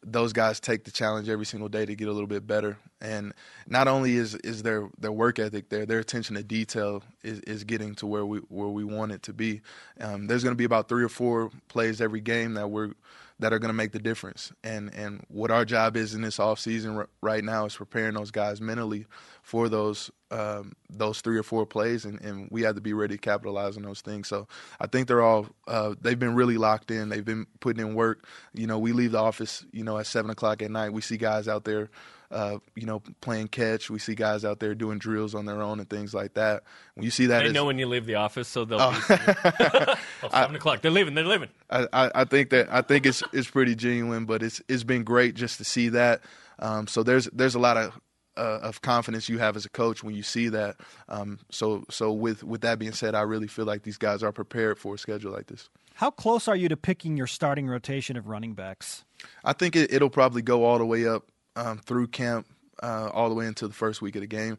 those 0.03 0.33
guys 0.33 0.61
take 0.61 0.85
the 0.85 0.91
challenge 0.91 1.29
every 1.29 1.45
single 1.45 1.69
day 1.69 1.85
to 1.85 1.95
get 1.95 2.09
a 2.09 2.13
little 2.13 2.27
bit 2.27 2.47
better. 2.47 2.79
And 3.01 3.33
not 3.67 3.89
only 3.89 4.17
is 4.17 4.35
is 4.37 4.63
their 4.63 4.89
their 4.99 5.13
work 5.13 5.39
ethic 5.39 5.69
there, 5.69 5.87
their 5.87 5.99
attention 5.99 6.37
to 6.37 6.43
detail 6.43 7.03
is, 7.23 7.41
is 7.41 7.65
getting 7.65 7.95
to 7.97 8.07
where 8.07 8.25
we 8.25 8.39
where 8.49 8.69
we 8.69 8.85
want 8.85 9.13
it 9.13 9.23
to 9.25 9.33
be. 9.33 9.61
Um, 10.01 10.27
there's 10.27 10.43
going 10.43 10.55
to 10.55 10.59
be 10.59 10.65
about 10.65 10.89
three 10.89 11.05
or 11.05 11.09
four 11.09 11.51
plays 11.69 12.01
every 12.01 12.21
game 12.21 12.55
that 12.55 12.69
we're 12.69 12.93
that 13.41 13.53
are 13.53 13.59
going 13.59 13.71
to 13.71 13.75
make 13.77 13.93
the 13.93 13.99
difference. 13.99 14.53
And 14.63 14.93
and 14.95 15.25
what 15.29 15.51
our 15.51 15.65
job 15.65 15.97
is 15.97 16.15
in 16.15 16.23
this 16.23 16.39
off 16.39 16.61
season 16.61 16.97
r- 16.97 17.09
right 17.21 17.43
now 17.43 17.65
is 17.65 17.77
preparing 17.77 18.15
those 18.15 18.31
guys 18.31 18.61
mentally 18.61 19.07
for 19.43 19.69
those 19.69 20.11
um, 20.31 20.73
those 20.89 21.21
three 21.21 21.37
or 21.37 21.43
four 21.43 21.67
plays, 21.67 22.05
and, 22.05 22.21
and 22.21 22.49
we 22.51 22.63
have 22.63 22.77
to 22.77 22.81
be 22.81 22.93
ready 22.93 23.17
to 23.17 23.21
capitalize 23.21 23.77
on 23.77 23.83
those 23.83 24.01
things. 24.01 24.29
So 24.29 24.47
I 24.81 24.87
think 24.87 25.09
they're 25.09 25.23
all 25.23 25.49
uh, 25.67 25.95
they've 26.01 26.19
been 26.19 26.35
really 26.35 26.57
locked 26.57 26.91
in. 26.91 27.09
They've 27.09 27.25
been 27.25 27.47
putting 27.59 27.85
in 27.85 27.95
work. 27.95 28.27
You 28.55 28.67
know, 28.67 28.79
we 28.79 28.93
leave 28.93 29.13
the 29.13 29.19
office, 29.19 29.65
you 29.73 29.83
know, 29.83 29.99
at 29.99 30.07
seven 30.07 30.31
o'clock 30.31 30.63
at 30.63 30.71
night. 30.71 30.93
We 30.93 31.01
see 31.01 31.17
guys 31.17 31.49
out 31.49 31.65
there. 31.65 31.91
Uh, 32.31 32.59
you 32.77 32.87
know, 32.87 33.03
playing 33.21 33.49
catch. 33.49 33.91
We 33.91 33.99
see 33.99 34.15
guys 34.15 34.45
out 34.45 34.61
there 34.61 34.73
doing 34.75 34.99
drills 34.99 35.35
on 35.35 35.47
their 35.47 35.61
own 35.61 35.81
and 35.81 35.91
things 35.91 36.15
like 36.15 36.35
that. 36.35 36.63
When 36.95 37.03
you 37.05 37.11
see 37.11 37.27
that, 37.27 37.41
They 37.41 37.47
as- 37.47 37.53
know 37.53 37.65
when 37.65 37.79
you 37.79 37.87
leave 37.89 38.07
the 38.07 38.15
office, 38.15 38.47
so 38.47 38.65
they'll. 38.65 38.93
be 38.93 38.97
oh, 39.11 39.97
seven 40.33 40.55
o'clock. 40.55 40.81
They're 40.81 40.93
leaving. 40.93 41.15
They're 41.15 41.25
leaving. 41.25 41.49
I, 41.71 41.89
I, 41.93 42.11
I 42.15 42.25
think 42.25 42.51
that 42.51 42.73
I 42.73 42.83
think 42.83 43.05
it's 43.07 43.23
it's 43.33 43.51
pretty 43.51 43.75
genuine, 43.75 44.27
but 44.27 44.43
it's 44.45 44.63
it's 44.69 44.85
been 44.85 45.03
great 45.03 45.35
just 45.35 45.59
to 45.59 45.65
see 45.65 45.89
that. 45.89 46.21
Um, 46.61 46.87
so 46.87 47.03
there's 47.03 47.25
there's 47.33 47.57
a 47.57 47.59
lot 47.59 47.77
of 47.77 47.99
uh, 48.37 48.61
of 48.63 48.81
confidence 48.81 49.29
you 49.29 49.39
have 49.39 49.57
as 49.57 49.65
a 49.65 49.71
coach 49.71 50.05
when 50.05 50.15
you 50.15 50.23
see 50.23 50.49
that. 50.51 50.77
Um, 51.09 51.41
so 51.51 51.85
so 51.91 52.13
with 52.13 52.45
with 52.45 52.61
that 52.61 52.79
being 52.79 52.93
said, 52.93 53.17
I 53.17 53.23
really 53.23 53.49
feel 53.49 53.65
like 53.65 53.83
these 53.83 53.99
guys 53.99 54.23
are 54.23 54.31
prepared 54.31 54.79
for 54.79 54.95
a 54.95 54.99
schedule 54.99 55.33
like 55.33 55.49
this. 55.49 55.69
How 55.95 56.11
close 56.11 56.47
are 56.47 56.55
you 56.57 56.69
to 56.69 56.77
picking 56.77 57.17
your 57.17 57.27
starting 57.27 57.67
rotation 57.67 58.17
of 58.17 58.29
running 58.29 58.55
backs? 58.55 59.05
I 59.45 59.53
think 59.53 59.75
it, 59.75 59.93
it'll 59.93 60.09
probably 60.11 60.43
go 60.43 60.65
all 60.65 60.79
the 60.79 60.87
way 60.87 61.09
up 61.09 61.25
um, 61.57 61.79
through 61.79 62.09
camp, 62.09 62.47
uh, 62.83 63.11
all 63.13 63.29
the 63.29 63.35
way 63.35 63.47
into 63.47 63.69
the 63.69 63.75
first 63.75 64.01
week 64.03 64.17
of 64.17 64.21
the 64.21 64.27
game. 64.27 64.59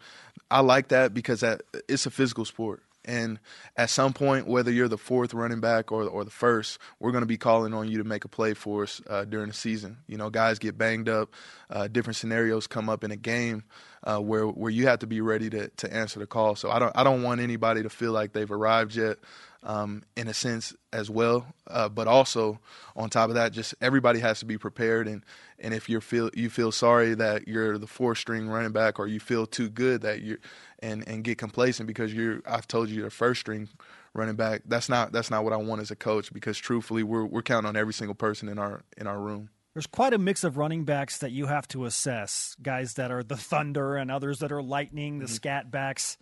I 0.50 0.62
like 0.62 0.90
that 0.90 1.14
because 1.14 1.42
that, 1.42 1.62
it's 1.88 2.06
a 2.06 2.12
physical 2.12 2.46
sport. 2.46 2.84
And 3.04 3.40
at 3.76 3.90
some 3.90 4.14
point, 4.14 4.48
whether 4.48 4.72
you're 4.72 4.88
the 4.88 4.98
fourth 4.98 5.34
running 5.34 5.60
back 5.60 5.92
or 5.92 6.04
or 6.04 6.24
the 6.24 6.30
first, 6.30 6.78
we're 7.00 7.12
going 7.12 7.24
to 7.24 7.28
be 7.28 7.38
calling 7.38 7.74
on 7.74 7.90
you 7.90 7.98
to 7.98 8.04
make 8.04 8.26
a 8.26 8.28
play 8.28 8.54
for 8.54 8.84
us 8.84 9.02
uh, 9.10 9.26
during 9.26 9.48
the 9.48 9.56
season. 9.56 9.98
You 10.08 10.18
know, 10.18 10.30
guys 10.30 10.60
get 10.60 10.78
banged 10.78 11.10
up, 11.10 11.34
uh, 11.72 11.88
different 11.88 12.18
scenarios 12.18 12.68
come 12.68 12.90
up 12.90 13.04
in 13.04 13.10
a 13.10 13.16
game 13.16 13.64
uh, 14.04 14.20
where 14.20 14.46
where 14.46 14.70
you 14.70 14.86
have 14.88 15.00
to 15.00 15.08
be 15.08 15.20
ready 15.20 15.50
to 15.50 15.70
to 15.70 15.92
answer 15.92 16.20
the 16.20 16.28
call. 16.28 16.56
So 16.56 16.70
I 16.70 16.78
don't 16.78 16.96
I 16.96 17.04
don't 17.04 17.24
want 17.24 17.42
anybody 17.42 17.82
to 17.82 17.90
feel 17.90 18.12
like 18.12 18.34
they've 18.34 18.52
arrived 18.52 18.96
yet. 18.96 19.18
Um, 19.64 20.02
in 20.18 20.28
a 20.28 20.34
sense 20.34 20.74
as 20.92 21.08
well, 21.08 21.46
uh, 21.68 21.88
but 21.88 22.08
also 22.08 22.60
on 22.96 23.12
top 23.12 23.30
of 23.30 23.36
that, 23.36 23.52
just 23.52 23.76
everybody 23.80 24.20
has 24.20 24.40
to 24.40 24.46
be 24.46 24.58
prepared. 24.58 25.08
And, 25.08 25.24
and 25.60 25.72
if 25.72 25.88
you 25.88 26.02
feel 26.02 26.32
you 26.34 26.50
feel 26.50 26.72
sorry 26.72 27.14
that 27.14 27.48
you're 27.48 27.78
the 27.78 27.86
four 27.86 28.16
string 28.16 28.50
running 28.50 28.72
back, 28.72 28.98
or 28.98 29.06
you 29.06 29.20
feel 29.20 29.46
too 29.46 29.70
good 29.70 30.02
that 30.02 30.22
you 30.22 30.40
and 30.80 31.08
and 31.08 31.24
get 31.24 31.38
complacent 31.38 31.86
because 31.86 32.12
you're 32.12 32.42
I've 32.48 32.68
told 32.68 32.90
you 32.90 32.96
you're 32.96 33.06
the 33.06 33.12
first 33.12 33.42
string 33.42 33.70
running 34.14 34.36
back. 34.36 34.64
That's 34.66 34.90
not 34.90 35.12
that's 35.12 35.30
not 35.30 35.44
what 35.44 35.54
I 35.54 35.58
want 35.58 35.82
as 35.82 35.92
a 35.92 35.96
coach 35.96 36.34
because 36.34 36.58
truthfully, 36.58 37.04
we're 37.04 37.26
we're 37.26 37.42
counting 37.42 37.70
on 37.70 37.76
every 37.76 37.94
single 37.94 38.16
person 38.16 38.50
in 38.50 38.58
our 38.58 38.82
in 38.98 39.08
our 39.08 39.20
room. 39.20 39.50
There's 39.74 39.88
quite 39.88 40.14
a 40.14 40.18
mix 40.18 40.44
of 40.44 40.58
running 40.58 40.84
backs 40.84 41.20
that 41.20 41.32
you 41.32 41.46
have 41.46 41.68
to 41.70 41.86
assess. 41.86 42.58
Guys 42.62 42.96
that 42.96 43.10
are 43.10 43.24
the 43.24 43.38
thunder 43.38 43.96
and 43.96 44.12
others 44.12 44.40
that 44.40 44.52
are 44.52 44.62
lightning, 44.62 45.20
the 45.20 45.28
scat 45.28 45.72
backs. 45.72 46.18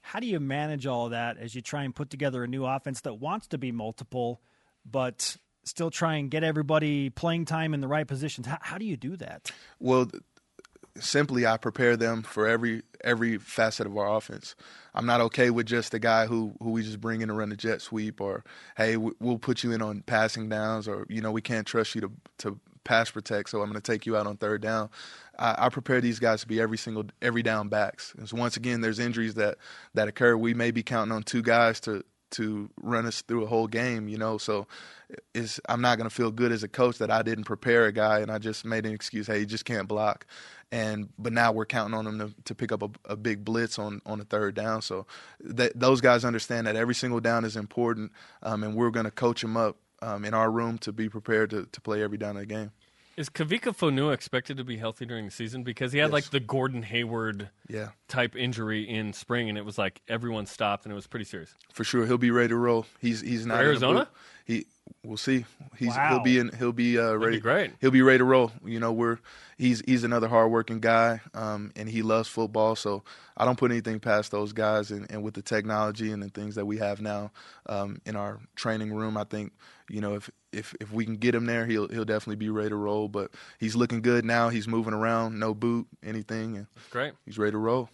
How 0.00 0.20
do 0.20 0.26
you 0.26 0.40
manage 0.40 0.86
all 0.86 1.10
that 1.10 1.38
as 1.38 1.54
you 1.54 1.60
try 1.60 1.84
and 1.84 1.94
put 1.94 2.10
together 2.10 2.42
a 2.42 2.48
new 2.48 2.64
offense 2.64 3.02
that 3.02 3.14
wants 3.14 3.46
to 3.48 3.58
be 3.58 3.72
multiple, 3.72 4.40
but 4.84 5.36
still 5.64 5.90
try 5.90 6.16
and 6.16 6.30
get 6.30 6.42
everybody 6.42 7.10
playing 7.10 7.44
time 7.44 7.74
in 7.74 7.80
the 7.80 7.88
right 7.88 8.06
positions? 8.06 8.46
How, 8.46 8.58
how 8.60 8.78
do 8.78 8.84
you 8.84 8.96
do 8.96 9.16
that? 9.16 9.50
Well, 9.78 10.10
simply 10.98 11.46
I 11.46 11.56
prepare 11.56 11.96
them 11.96 12.22
for 12.22 12.46
every 12.46 12.82
every 13.02 13.38
facet 13.38 13.86
of 13.86 13.96
our 13.96 14.16
offense. 14.16 14.54
I'm 14.94 15.06
not 15.06 15.20
okay 15.22 15.50
with 15.50 15.66
just 15.66 15.94
a 15.94 15.98
guy 15.98 16.26
who 16.26 16.54
who 16.60 16.70
we 16.70 16.82
just 16.82 17.00
bring 17.00 17.20
in 17.20 17.28
to 17.28 17.34
run 17.34 17.50
the 17.50 17.56
jet 17.56 17.80
sweep, 17.80 18.20
or 18.20 18.44
hey, 18.76 18.96
we'll 18.96 19.38
put 19.38 19.62
you 19.62 19.72
in 19.72 19.82
on 19.82 20.02
passing 20.02 20.48
downs, 20.48 20.88
or 20.88 21.06
you 21.08 21.20
know 21.20 21.32
we 21.32 21.42
can't 21.42 21.66
trust 21.66 21.94
you 21.94 22.00
to 22.00 22.12
to 22.38 22.60
pass 22.90 23.08
protect, 23.08 23.50
so 23.50 23.60
I'm 23.62 23.70
going 23.70 23.80
to 23.80 23.92
take 23.92 24.04
you 24.04 24.16
out 24.16 24.26
on 24.26 24.36
third 24.36 24.60
down. 24.60 24.90
I, 25.38 25.66
I 25.66 25.68
prepare 25.68 26.00
these 26.00 26.18
guys 26.18 26.40
to 26.40 26.48
be 26.48 26.60
every 26.60 26.76
single 26.76 27.04
every 27.22 27.42
down 27.42 27.68
backs. 27.68 28.12
So 28.24 28.36
once 28.36 28.56
again, 28.56 28.80
there's 28.80 28.98
injuries 28.98 29.34
that 29.34 29.58
that 29.94 30.08
occur. 30.08 30.36
We 30.36 30.54
may 30.54 30.72
be 30.72 30.82
counting 30.82 31.12
on 31.12 31.22
two 31.22 31.40
guys 31.40 31.78
to 31.80 32.04
to 32.32 32.68
run 32.82 33.06
us 33.06 33.22
through 33.22 33.44
a 33.44 33.46
whole 33.46 33.68
game. 33.68 34.08
You 34.08 34.18
know, 34.18 34.38
so 34.38 34.66
I'm 35.68 35.80
not 35.80 35.98
going 35.98 36.10
to 36.10 36.14
feel 36.14 36.32
good 36.32 36.50
as 36.50 36.64
a 36.64 36.68
coach 36.68 36.98
that 36.98 37.12
I 37.12 37.22
didn't 37.22 37.44
prepare 37.44 37.86
a 37.86 37.92
guy 37.92 38.20
and 38.20 38.30
I 38.30 38.38
just 38.38 38.64
made 38.64 38.86
an 38.86 38.92
excuse. 38.92 39.28
Hey, 39.28 39.38
you 39.38 39.46
just 39.46 39.64
can't 39.64 39.86
block. 39.86 40.26
And 40.72 41.10
but 41.16 41.32
now 41.32 41.52
we're 41.52 41.66
counting 41.66 41.94
on 41.96 42.08
him 42.08 42.18
to, 42.18 42.34
to 42.46 42.54
pick 42.56 42.72
up 42.72 42.82
a, 42.82 43.12
a, 43.12 43.16
big 43.16 43.44
blitz 43.44 43.78
on 43.78 44.02
on 44.04 44.20
a 44.20 44.24
third 44.24 44.56
down. 44.56 44.82
So 44.82 45.06
those 45.38 46.00
guys 46.00 46.24
understand 46.24 46.66
that 46.66 46.74
every 46.74 46.96
single 46.96 47.20
down 47.20 47.44
is 47.44 47.56
important, 47.56 48.10
um, 48.42 48.64
and 48.64 48.74
we're 48.74 48.90
going 48.90 49.06
to 49.06 49.12
coach 49.12 49.42
them 49.42 49.56
up 49.56 49.76
um, 50.02 50.24
in 50.24 50.34
our 50.34 50.50
room 50.50 50.78
to 50.78 50.92
be 50.92 51.08
prepared 51.08 51.50
to, 51.50 51.66
to 51.70 51.80
play 51.80 52.02
every 52.02 52.18
down 52.18 52.36
of 52.36 52.42
the 52.42 52.46
game. 52.46 52.72
Is 53.20 53.28
Kavika 53.28 53.76
Fonua 53.76 54.14
expected 54.14 54.56
to 54.56 54.64
be 54.64 54.78
healthy 54.78 55.04
during 55.04 55.26
the 55.26 55.30
season? 55.30 55.62
Because 55.62 55.92
he 55.92 55.98
had 55.98 56.06
yes. 56.06 56.12
like 56.14 56.30
the 56.30 56.40
Gordon 56.40 56.82
Hayward 56.82 57.50
yeah. 57.68 57.88
type 58.08 58.34
injury 58.34 58.88
in 58.88 59.12
spring, 59.12 59.50
and 59.50 59.58
it 59.58 59.64
was 59.66 59.76
like 59.76 60.00
everyone 60.08 60.46
stopped, 60.46 60.86
and 60.86 60.92
it 60.92 60.94
was 60.94 61.06
pretty 61.06 61.26
serious. 61.26 61.54
For 61.70 61.84
sure, 61.84 62.06
he'll 62.06 62.16
be 62.16 62.30
ready 62.30 62.48
to 62.48 62.56
roll. 62.56 62.86
He's 62.98 63.20
he's 63.20 63.44
not 63.44 63.58
For 63.58 63.64
Arizona. 63.64 64.08
He 64.46 64.64
we'll 65.04 65.18
see. 65.18 65.44
He's 65.76 65.94
wow. 65.94 66.08
he'll 66.08 66.22
be 66.22 66.38
in 66.38 66.50
he'll 66.58 66.72
be 66.72 66.98
uh, 66.98 67.12
ready. 67.12 67.36
Be 67.36 67.40
great. 67.42 67.72
He'll 67.82 67.90
be 67.90 68.00
ready 68.00 68.16
to 68.16 68.24
roll. 68.24 68.52
You 68.64 68.80
know, 68.80 68.90
we're 68.90 69.18
he's 69.58 69.82
he's 69.84 70.02
another 70.02 70.26
hardworking 70.28 70.80
guy, 70.80 71.20
um, 71.34 71.72
and 71.76 71.90
he 71.90 72.00
loves 72.00 72.26
football. 72.26 72.74
So 72.74 73.04
I 73.36 73.44
don't 73.44 73.58
put 73.58 73.70
anything 73.70 74.00
past 74.00 74.30
those 74.30 74.54
guys. 74.54 74.90
And, 74.90 75.10
and 75.10 75.22
with 75.22 75.34
the 75.34 75.42
technology 75.42 76.10
and 76.10 76.22
the 76.22 76.30
things 76.30 76.54
that 76.54 76.64
we 76.64 76.78
have 76.78 77.02
now 77.02 77.32
um, 77.66 78.00
in 78.06 78.16
our 78.16 78.40
training 78.56 78.94
room, 78.94 79.18
I 79.18 79.24
think 79.24 79.52
you 79.90 80.00
know 80.00 80.14
if 80.14 80.30
if 80.52 80.74
if 80.80 80.92
we 80.92 81.04
can 81.04 81.16
get 81.16 81.34
him 81.34 81.46
there, 81.46 81.66
he'll 81.66 81.88
he'll 81.88 82.04
definitely 82.04 82.36
be 82.36 82.48
ready 82.48 82.70
to 82.70 82.76
roll. 82.76 83.08
But 83.08 83.30
he's 83.58 83.76
looking 83.76 84.00
good 84.00 84.24
now. 84.24 84.48
He's 84.48 84.68
moving 84.68 84.94
around, 84.94 85.38
no 85.38 85.54
boot, 85.54 85.86
anything, 86.02 86.56
and 86.56 86.66
great. 86.90 87.14
He's 87.24 87.38
ready 87.38 87.52
to 87.52 87.58
roll. 87.58 87.90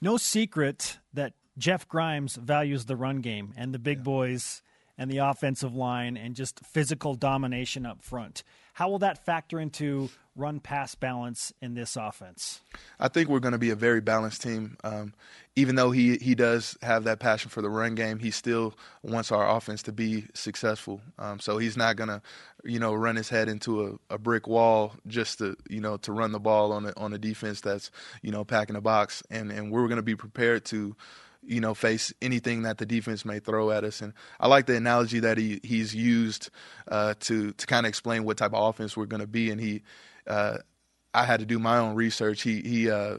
No 0.00 0.16
secret 0.16 0.98
that 1.14 1.32
Jeff 1.58 1.88
Grimes 1.88 2.36
values 2.36 2.84
the 2.84 2.96
run 2.96 3.20
game 3.20 3.54
and 3.56 3.72
the 3.72 3.78
big 3.78 3.98
yeah. 3.98 4.04
boys 4.04 4.62
and 4.98 5.10
the 5.10 5.18
offensive 5.18 5.74
line 5.74 6.16
and 6.16 6.34
just 6.34 6.60
physical 6.64 7.14
domination 7.14 7.86
up 7.86 8.02
front. 8.02 8.42
How 8.74 8.90
will 8.90 8.98
that 8.98 9.24
factor 9.24 9.58
into 9.58 10.10
run 10.36 10.60
pass 10.60 10.94
balance 10.94 11.52
in 11.62 11.74
this 11.74 11.96
offense? 11.96 12.60
I 13.00 13.08
think 13.08 13.30
we're 13.30 13.40
going 13.40 13.52
to 13.52 13.58
be 13.58 13.70
a 13.70 13.74
very 13.74 14.02
balanced 14.02 14.42
team. 14.42 14.76
Um, 14.84 15.14
even 15.56 15.76
though 15.76 15.90
he, 15.90 16.18
he 16.18 16.34
does 16.34 16.76
have 16.82 17.04
that 17.04 17.18
passion 17.18 17.48
for 17.48 17.62
the 17.62 17.70
run 17.70 17.94
game, 17.94 18.18
he 18.18 18.30
still 18.30 18.74
wants 19.02 19.32
our 19.32 19.56
offense 19.56 19.82
to 19.84 19.92
be 19.92 20.26
successful. 20.34 21.00
Um, 21.18 21.40
so 21.40 21.56
he's 21.56 21.78
not 21.78 21.96
going 21.96 22.08
to, 22.08 22.20
you 22.64 22.78
know, 22.78 22.92
run 22.92 23.16
his 23.16 23.30
head 23.30 23.48
into 23.48 23.98
a, 24.10 24.14
a, 24.14 24.18
brick 24.18 24.46
wall 24.46 24.92
just 25.06 25.38
to, 25.38 25.56
you 25.70 25.80
know, 25.80 25.96
to 25.98 26.12
run 26.12 26.32
the 26.32 26.40
ball 26.40 26.72
on 26.72 26.84
a, 26.84 26.92
on 26.98 27.14
a 27.14 27.18
defense 27.18 27.62
that's, 27.62 27.90
you 28.20 28.30
know, 28.30 28.44
packing 28.44 28.76
a 28.76 28.82
box. 28.82 29.22
And, 29.30 29.50
and 29.50 29.72
we're 29.72 29.88
going 29.88 29.96
to 29.96 30.02
be 30.02 30.16
prepared 30.16 30.66
to, 30.66 30.94
you 31.46 31.60
know, 31.60 31.74
face 31.74 32.12
anything 32.20 32.62
that 32.62 32.78
the 32.78 32.86
defense 32.86 33.24
may 33.24 33.38
throw 33.38 33.70
at 33.70 33.84
us. 33.84 34.00
And 34.00 34.12
I 34.40 34.48
like 34.48 34.66
the 34.66 34.76
analogy 34.76 35.20
that 35.20 35.38
he 35.38 35.60
he's 35.62 35.94
used 35.94 36.50
uh, 36.88 37.14
to 37.20 37.52
to 37.52 37.66
kind 37.66 37.86
of 37.86 37.88
explain 37.88 38.24
what 38.24 38.36
type 38.36 38.52
of 38.52 38.68
offense 38.68 38.96
we're 38.96 39.06
going 39.06 39.20
to 39.20 39.26
be. 39.26 39.50
And 39.50 39.60
he, 39.60 39.82
uh, 40.26 40.58
I 41.14 41.24
had 41.24 41.40
to 41.40 41.46
do 41.46 41.58
my 41.58 41.78
own 41.78 41.94
research. 41.94 42.42
He 42.42 42.60
he 42.60 42.90
uh, 42.90 43.18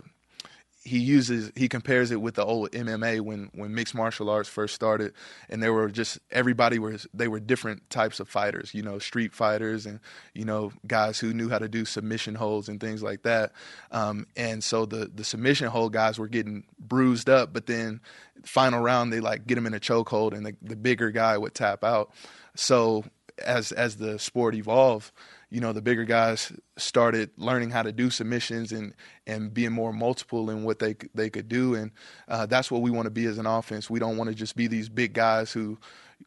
he 0.87 0.99
uses 0.99 1.51
he 1.55 1.67
compares 1.67 2.11
it 2.11 2.21
with 2.21 2.35
the 2.35 2.45
old 2.45 2.71
MMA 2.71 3.19
when 3.19 3.49
when 3.53 3.75
mixed 3.75 3.93
martial 3.93 4.29
arts 4.29 4.47
first 4.47 4.73
started, 4.73 5.13
and 5.49 5.61
there 5.61 5.73
were 5.73 5.89
just 5.89 6.19
everybody 6.31 6.79
was 6.79 7.05
they 7.13 7.27
were 7.27 7.41
different 7.41 7.89
types 7.89 8.19
of 8.19 8.29
fighters, 8.29 8.73
you 8.73 8.81
know, 8.81 8.97
street 8.97 9.33
fighters 9.33 9.85
and 9.85 9.99
you 10.33 10.45
know 10.45 10.71
guys 10.87 11.19
who 11.19 11.33
knew 11.33 11.49
how 11.49 11.59
to 11.59 11.67
do 11.67 11.83
submission 11.83 12.35
holds 12.35 12.69
and 12.69 12.79
things 12.79 13.03
like 13.03 13.23
that. 13.23 13.51
Um, 13.91 14.27
and 14.37 14.63
so 14.63 14.85
the 14.85 15.11
the 15.13 15.25
submission 15.25 15.67
hold 15.67 15.91
guys 15.91 16.17
were 16.17 16.29
getting 16.29 16.63
bruised 16.79 17.29
up, 17.29 17.51
but 17.51 17.65
then 17.65 17.99
final 18.45 18.79
round 18.79 19.11
they 19.11 19.19
like 19.19 19.45
get 19.45 19.55
them 19.55 19.65
in 19.65 19.73
a 19.73 19.79
chokehold, 19.79 20.33
and 20.33 20.45
the, 20.45 20.55
the 20.61 20.77
bigger 20.77 21.11
guy 21.11 21.37
would 21.37 21.53
tap 21.53 21.83
out. 21.83 22.11
So 22.55 23.03
as 23.45 23.71
as 23.73 23.97
the 23.97 24.17
sport 24.19 24.55
evolved 24.55 25.11
you 25.49 25.61
know 25.61 25.71
the 25.71 25.81
bigger 25.81 26.03
guys 26.03 26.51
started 26.77 27.29
learning 27.37 27.69
how 27.69 27.83
to 27.83 27.91
do 27.91 28.09
submissions 28.09 28.71
and 28.71 28.93
and 29.25 29.53
being 29.53 29.71
more 29.71 29.93
multiple 29.93 30.49
in 30.49 30.63
what 30.63 30.79
they 30.79 30.95
they 31.13 31.29
could 31.29 31.47
do 31.47 31.75
and 31.75 31.91
uh, 32.27 32.45
that's 32.45 32.69
what 32.69 32.81
we 32.81 32.91
want 32.91 33.05
to 33.05 33.11
be 33.11 33.25
as 33.25 33.37
an 33.37 33.45
offense. 33.45 33.89
We 33.89 33.99
don't 33.99 34.17
want 34.17 34.29
to 34.29 34.35
just 34.35 34.55
be 34.55 34.67
these 34.67 34.89
big 34.89 35.13
guys 35.13 35.51
who 35.51 35.77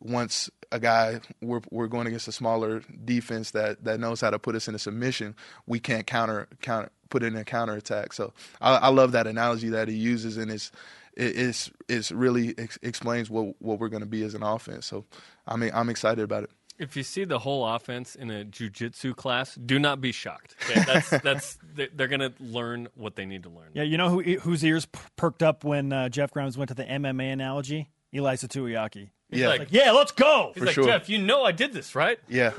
once 0.00 0.50
a 0.72 0.78
guy 0.78 1.20
we're 1.42 1.60
we're 1.70 1.88
going 1.88 2.06
against 2.06 2.28
a 2.28 2.32
smaller 2.32 2.82
defense 3.04 3.50
that 3.50 3.84
that 3.84 4.00
knows 4.00 4.20
how 4.20 4.30
to 4.30 4.38
put 4.38 4.54
us 4.54 4.68
in 4.68 4.74
a 4.74 4.78
submission, 4.78 5.34
we 5.66 5.80
can't 5.80 6.06
counter 6.06 6.48
counter 6.62 6.90
put 7.10 7.22
in 7.22 7.36
a 7.36 7.44
counter 7.44 7.74
attack. 7.74 8.12
So 8.12 8.32
I, 8.60 8.76
I 8.76 8.88
love 8.88 9.12
that 9.12 9.26
analogy 9.26 9.68
that 9.70 9.88
he 9.88 9.94
uses 9.94 10.36
and 10.36 10.50
it's 10.50 10.70
it's 11.16 11.70
it's 11.88 12.12
really 12.12 12.54
ex- 12.56 12.78
explains 12.82 13.28
what 13.28 13.54
what 13.60 13.78
we're 13.78 13.88
going 13.88 14.02
to 14.02 14.06
be 14.06 14.22
as 14.22 14.34
an 14.34 14.42
offense. 14.42 14.86
So 14.86 15.04
I 15.46 15.56
mean 15.56 15.72
I'm 15.74 15.90
excited 15.90 16.22
about 16.22 16.44
it. 16.44 16.50
If 16.80 16.96
you 16.96 17.02
see 17.02 17.24
the 17.24 17.38
whole 17.38 17.66
offense 17.66 18.14
in 18.14 18.30
a 18.30 18.44
jujitsu 18.44 19.14
class, 19.14 19.54
do 19.54 19.78
not 19.78 20.00
be 20.00 20.12
shocked. 20.12 20.56
Okay? 20.68 20.82
That's 20.86 21.10
that's 21.22 21.58
they're 21.74 22.08
going 22.08 22.20
to 22.20 22.32
learn 22.40 22.88
what 22.94 23.16
they 23.16 23.26
need 23.26 23.42
to 23.42 23.50
learn. 23.50 23.68
Yeah, 23.74 23.82
you 23.82 23.98
know 23.98 24.08
who 24.08 24.22
whose 24.38 24.64
ears 24.64 24.88
perked 25.16 25.42
up 25.42 25.62
when 25.62 25.92
uh, 25.92 26.08
Jeff 26.08 26.30
Grimes 26.30 26.56
went 26.56 26.68
to 26.68 26.74
the 26.74 26.84
MMA 26.84 27.32
analogy? 27.32 27.90
Ilaisa 28.14 28.48
Tuiaki. 28.48 29.10
He's 29.30 29.40
yeah, 29.40 29.48
like, 29.48 29.68
yeah, 29.70 29.92
let's 29.92 30.10
go. 30.10 30.50
He's 30.54 30.60
For 30.60 30.66
like, 30.66 30.74
sure. 30.74 30.84
Jeff, 30.84 31.08
you 31.08 31.18
know 31.18 31.44
I 31.44 31.52
did 31.52 31.72
this, 31.72 31.94
right? 31.94 32.18
Yeah. 32.28 32.50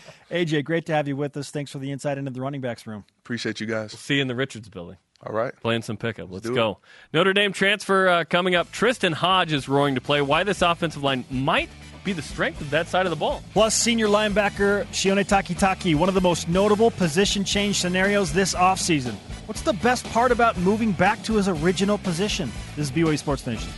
AJ, 0.30 0.64
great 0.64 0.86
to 0.86 0.94
have 0.94 1.06
you 1.06 1.16
with 1.16 1.36
us. 1.36 1.50
Thanks 1.50 1.70
for 1.70 1.78
the 1.78 1.92
insight 1.92 2.16
into 2.16 2.30
the 2.30 2.40
running 2.40 2.62
backs 2.62 2.86
room. 2.86 3.04
Appreciate 3.18 3.60
you 3.60 3.66
guys. 3.66 3.92
We'll 3.92 3.98
see 3.98 4.16
you 4.16 4.22
in 4.22 4.28
the 4.28 4.34
Richards 4.34 4.70
building. 4.70 4.96
All 5.26 5.34
right. 5.34 5.54
Playing 5.60 5.82
some 5.82 5.98
pickup. 5.98 6.30
Let's, 6.30 6.46
Let's 6.46 6.54
go. 6.56 6.70
It. 6.70 6.76
Notre 7.12 7.34
Dame 7.34 7.52
transfer 7.52 8.08
uh, 8.08 8.24
coming 8.24 8.54
up. 8.54 8.72
Tristan 8.72 9.12
Hodge 9.12 9.52
is 9.52 9.68
roaring 9.68 9.94
to 9.96 10.00
play. 10.00 10.22
Why 10.22 10.42
this 10.42 10.62
offensive 10.62 11.02
line 11.02 11.26
might 11.30 11.68
be 12.04 12.12
the 12.12 12.22
strength 12.22 12.60
of 12.60 12.70
that 12.70 12.88
side 12.88 13.06
of 13.06 13.10
the 13.10 13.16
ball. 13.16 13.42
Plus, 13.52 13.74
senior 13.74 14.08
linebacker 14.08 14.86
Sione 14.86 15.24
Takitaki, 15.24 15.94
one 15.94 16.08
of 16.08 16.14
the 16.14 16.20
most 16.20 16.48
notable 16.48 16.90
position 16.90 17.44
change 17.44 17.80
scenarios 17.80 18.32
this 18.32 18.54
offseason. 18.54 19.14
What's 19.46 19.62
the 19.62 19.72
best 19.72 20.04
part 20.12 20.32
about 20.32 20.56
moving 20.58 20.92
back 20.92 21.22
to 21.24 21.34
his 21.34 21.48
original 21.48 21.98
position? 21.98 22.52
This 22.76 22.86
is 22.86 22.92
BYU 22.92 23.18
Sports 23.18 23.46
Nation. 23.46 23.70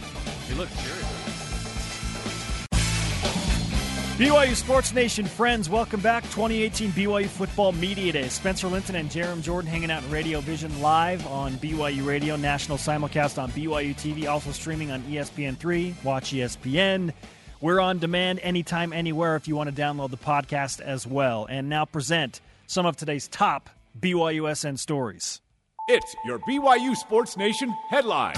He 0.48 0.54
looks 0.54 0.72
serious. 0.72 1.02
BYU 4.18 4.54
Sports 4.54 4.92
Nation 4.92 5.24
friends, 5.24 5.70
welcome 5.70 6.00
back. 6.00 6.22
2018 6.24 6.90
BYU 6.90 7.26
Football 7.26 7.72
Media 7.72 8.12
Day. 8.12 8.28
Spencer 8.28 8.68
Linton 8.68 8.94
and 8.94 9.08
Jarom 9.08 9.40
Jordan 9.40 9.70
hanging 9.70 9.90
out 9.90 10.04
in 10.04 10.10
Radio 10.10 10.40
Vision 10.40 10.82
live 10.82 11.26
on 11.26 11.54
BYU 11.54 12.06
Radio, 12.06 12.36
national 12.36 12.76
simulcast 12.76 13.42
on 13.42 13.50
BYU 13.52 13.94
TV, 13.94 14.28
also 14.28 14.52
streaming 14.52 14.90
on 14.90 15.02
ESPN3. 15.04 16.04
Watch 16.04 16.32
ESPN. 16.32 17.12
We're 17.62 17.78
on 17.78 17.98
demand 17.98 18.40
anytime, 18.42 18.92
anywhere 18.92 19.36
if 19.36 19.46
you 19.46 19.54
want 19.54 19.74
to 19.74 19.82
download 19.82 20.10
the 20.10 20.16
podcast 20.16 20.80
as 20.80 21.06
well. 21.06 21.46
And 21.48 21.68
now 21.68 21.84
present 21.84 22.40
some 22.66 22.86
of 22.86 22.96
today's 22.96 23.28
top 23.28 23.70
BYUSN 24.00 24.80
stories. 24.80 25.40
It's 25.86 26.16
your 26.24 26.40
BYU 26.40 26.96
Sports 26.96 27.36
Nation 27.36 27.72
headline. 27.88 28.34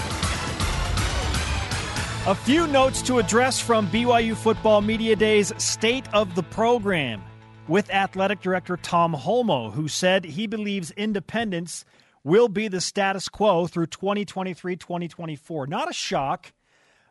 A 2.27 2.35
few 2.35 2.67
notes 2.67 3.01
to 3.01 3.17
address 3.17 3.59
from 3.59 3.87
BYU 3.87 4.35
Football 4.35 4.81
Media 4.81 5.15
Day's 5.15 5.51
State 5.57 6.05
of 6.13 6.35
the 6.35 6.43
Program 6.43 7.23
with 7.67 7.89
Athletic 7.89 8.41
Director 8.41 8.77
Tom 8.77 9.15
Holmoe, 9.15 9.71
who 9.71 9.87
said 9.87 10.23
he 10.23 10.45
believes 10.45 10.91
independence 10.91 11.83
will 12.23 12.47
be 12.47 12.67
the 12.67 12.79
status 12.79 13.27
quo 13.27 13.65
through 13.65 13.87
2023 13.87 14.75
2024. 14.75 15.65
Not 15.65 15.89
a 15.89 15.93
shock, 15.93 16.53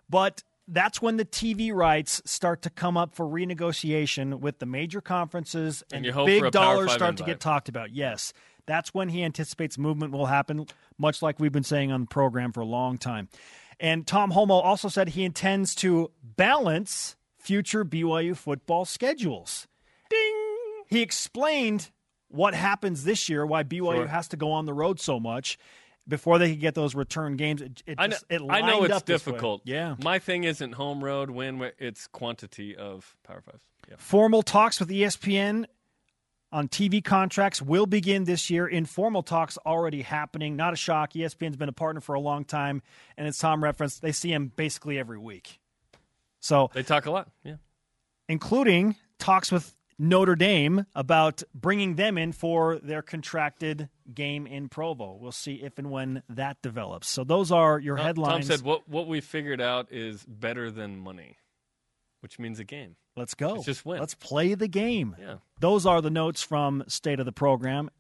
but 0.08 0.44
that's 0.66 1.02
when 1.02 1.16
the 1.16 1.24
TV 1.24 1.72
rights 1.72 2.22
start 2.24 2.62
to 2.62 2.70
come 2.70 2.96
up 2.96 3.14
for 3.14 3.26
renegotiation 3.26 4.40
with 4.40 4.58
the 4.58 4.66
major 4.66 5.00
conferences 5.00 5.82
and, 5.92 6.06
and 6.06 6.26
big 6.26 6.50
dollars 6.50 6.92
start 6.92 7.10
invite. 7.10 7.16
to 7.18 7.24
get 7.24 7.40
talked 7.40 7.68
about. 7.68 7.92
Yes. 7.92 8.32
That's 8.66 8.94
when 8.94 9.10
he 9.10 9.22
anticipates 9.22 9.76
movement 9.76 10.12
will 10.12 10.26
happen, 10.26 10.66
much 10.98 11.20
like 11.20 11.38
we've 11.38 11.52
been 11.52 11.64
saying 11.64 11.92
on 11.92 12.02
the 12.02 12.06
program 12.06 12.52
for 12.52 12.60
a 12.60 12.66
long 12.66 12.96
time. 12.96 13.28
And 13.78 14.06
Tom 14.06 14.30
Holmoe 14.30 14.62
also 14.62 14.88
said 14.88 15.10
he 15.10 15.24
intends 15.24 15.74
to 15.76 16.10
balance 16.22 17.16
future 17.38 17.84
BYU 17.84 18.36
football 18.36 18.84
schedules. 18.84 19.66
Ding! 20.08 20.84
He 20.88 21.02
explained 21.02 21.90
what 22.28 22.54
happens 22.54 23.04
this 23.04 23.28
year, 23.28 23.44
why 23.44 23.64
BYU 23.64 23.96
sure. 23.96 24.06
has 24.06 24.28
to 24.28 24.36
go 24.36 24.52
on 24.52 24.64
the 24.64 24.72
road 24.72 24.98
so 24.98 25.20
much 25.20 25.58
before 26.06 26.38
they 26.38 26.50
could 26.50 26.60
get 26.60 26.74
those 26.74 26.94
return 26.94 27.36
games. 27.36 27.62
It, 27.62 27.82
it 27.86 27.96
I 27.98 28.06
know, 28.08 28.16
it 28.28 28.42
I 28.48 28.60
know 28.60 28.84
it's 28.84 29.02
difficult. 29.02 29.62
Yeah. 29.64 29.96
My 30.02 30.18
thing 30.18 30.44
isn't 30.44 30.72
home 30.72 31.02
road 31.02 31.30
win, 31.30 31.70
it's 31.78 32.06
quantity 32.06 32.76
of 32.76 33.16
Power 33.24 33.42
Fives. 33.42 33.62
Yeah. 33.88 33.96
Formal 33.98 34.42
talks 34.42 34.80
with 34.80 34.88
ESPN 34.88 35.66
on 36.52 36.68
TV 36.68 37.02
contracts 37.02 37.60
will 37.60 37.86
begin 37.86 38.24
this 38.24 38.48
year. 38.48 38.66
Informal 38.66 39.22
talks 39.22 39.58
already 39.66 40.02
happening. 40.02 40.56
Not 40.56 40.72
a 40.72 40.76
shock. 40.76 41.12
ESPN's 41.12 41.56
been 41.56 41.68
a 41.68 41.72
partner 41.72 42.00
for 42.00 42.14
a 42.14 42.20
long 42.20 42.44
time, 42.44 42.80
and 43.16 43.26
as 43.26 43.36
Tom 43.38 43.62
referenced, 43.62 44.02
they 44.02 44.12
see 44.12 44.32
him 44.32 44.52
basically 44.54 44.98
every 44.98 45.18
week. 45.18 45.58
So 46.40 46.70
they 46.72 46.82
talk 46.82 47.06
a 47.06 47.10
lot. 47.10 47.30
Yeah. 47.42 47.56
Including 48.28 48.96
talks 49.18 49.50
with 49.50 49.74
Notre 49.98 50.34
Dame 50.34 50.86
about 50.94 51.42
bringing 51.54 51.96
them 51.96 52.18
in 52.18 52.32
for 52.32 52.78
their 52.78 53.02
contracted 53.02 53.88
game 54.12 54.46
in 54.46 54.68
Provo. 54.68 55.16
We'll 55.20 55.32
see 55.32 55.54
if 55.56 55.78
and 55.78 55.90
when 55.90 56.22
that 56.28 56.60
develops. 56.62 57.08
So 57.08 57.24
those 57.24 57.50
are 57.52 57.78
your 57.78 57.96
Tom- 57.96 58.06
headlines. 58.06 58.48
Tom 58.48 58.56
said 58.56 58.64
what 58.64 58.88
what 58.88 59.06
we 59.06 59.20
figured 59.20 59.60
out 59.60 59.88
is 59.90 60.24
better 60.24 60.70
than 60.70 60.98
money, 60.98 61.36
which 62.20 62.38
means 62.38 62.58
a 62.58 62.64
game. 62.64 62.96
Let's 63.16 63.34
go. 63.34 63.54
Let's 63.54 63.66
just 63.66 63.86
win. 63.86 64.00
Let's 64.00 64.14
play 64.14 64.54
the 64.54 64.68
game. 64.68 65.16
Yeah. 65.20 65.36
Those 65.60 65.86
are 65.86 66.00
the 66.00 66.10
notes 66.10 66.42
from 66.42 66.82
State 66.88 67.20
of 67.20 67.26
the 67.26 67.32
Program. 67.32 67.90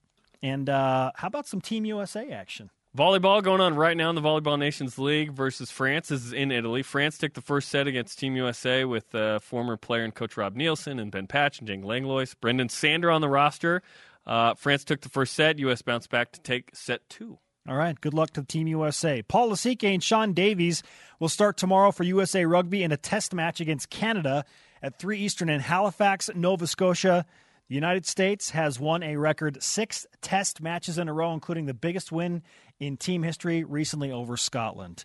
And 0.42 0.68
uh, 0.68 1.12
how 1.14 1.28
about 1.28 1.46
some 1.46 1.60
Team 1.60 1.84
USA 1.84 2.30
action? 2.30 2.70
Volleyball 2.96 3.42
going 3.42 3.60
on 3.60 3.74
right 3.74 3.96
now 3.96 4.08
in 4.08 4.14
the 4.14 4.20
Volleyball 4.20 4.56
Nations 4.56 5.00
League 5.00 5.32
versus 5.32 5.68
France. 5.68 6.08
This 6.08 6.24
is 6.24 6.32
in 6.32 6.52
Italy. 6.52 6.84
France 6.84 7.18
took 7.18 7.34
the 7.34 7.40
first 7.40 7.68
set 7.68 7.88
against 7.88 8.20
Team 8.20 8.36
USA 8.36 8.84
with 8.84 9.12
uh, 9.16 9.40
former 9.40 9.76
player 9.76 10.04
and 10.04 10.14
coach 10.14 10.36
Rob 10.36 10.54
Nielsen 10.54 11.00
and 11.00 11.10
Ben 11.10 11.26
Patch 11.26 11.58
and 11.58 11.66
Jake 11.66 11.84
Langlois. 11.84 12.36
Brenden 12.40 12.70
Sander 12.70 13.10
on 13.10 13.20
the 13.20 13.28
roster. 13.28 13.82
Uh, 14.24 14.54
France 14.54 14.84
took 14.84 15.00
the 15.00 15.08
first 15.08 15.32
set. 15.32 15.58
U.S. 15.58 15.82
bounced 15.82 16.08
back 16.08 16.30
to 16.32 16.40
take 16.40 16.70
set 16.72 17.08
two. 17.08 17.38
All 17.68 17.74
right. 17.74 18.00
Good 18.00 18.14
luck 18.14 18.30
to 18.34 18.44
Team 18.44 18.68
USA. 18.68 19.22
Paul 19.22 19.50
Lasike 19.50 19.92
and 19.92 20.00
Sean 20.00 20.32
Davies 20.32 20.84
will 21.18 21.28
start 21.28 21.56
tomorrow 21.56 21.90
for 21.90 22.04
USA 22.04 22.44
Rugby 22.44 22.84
in 22.84 22.92
a 22.92 22.96
test 22.96 23.34
match 23.34 23.60
against 23.60 23.90
Canada 23.90 24.44
at 24.80 25.00
3 25.00 25.18
Eastern 25.18 25.48
in 25.48 25.58
Halifax, 25.58 26.30
Nova 26.36 26.68
Scotia. 26.68 27.26
The 27.68 27.74
United 27.74 28.06
States 28.06 28.50
has 28.50 28.78
won 28.78 29.02
a 29.02 29.16
record 29.16 29.62
six 29.62 30.06
test 30.20 30.60
matches 30.60 30.98
in 30.98 31.08
a 31.08 31.12
row, 31.12 31.32
including 31.32 31.64
the 31.66 31.74
biggest 31.74 32.12
win 32.12 32.42
in 32.80 32.96
team 32.96 33.22
history 33.22 33.64
recently 33.64 34.10
over 34.10 34.36
Scotland. 34.36 35.04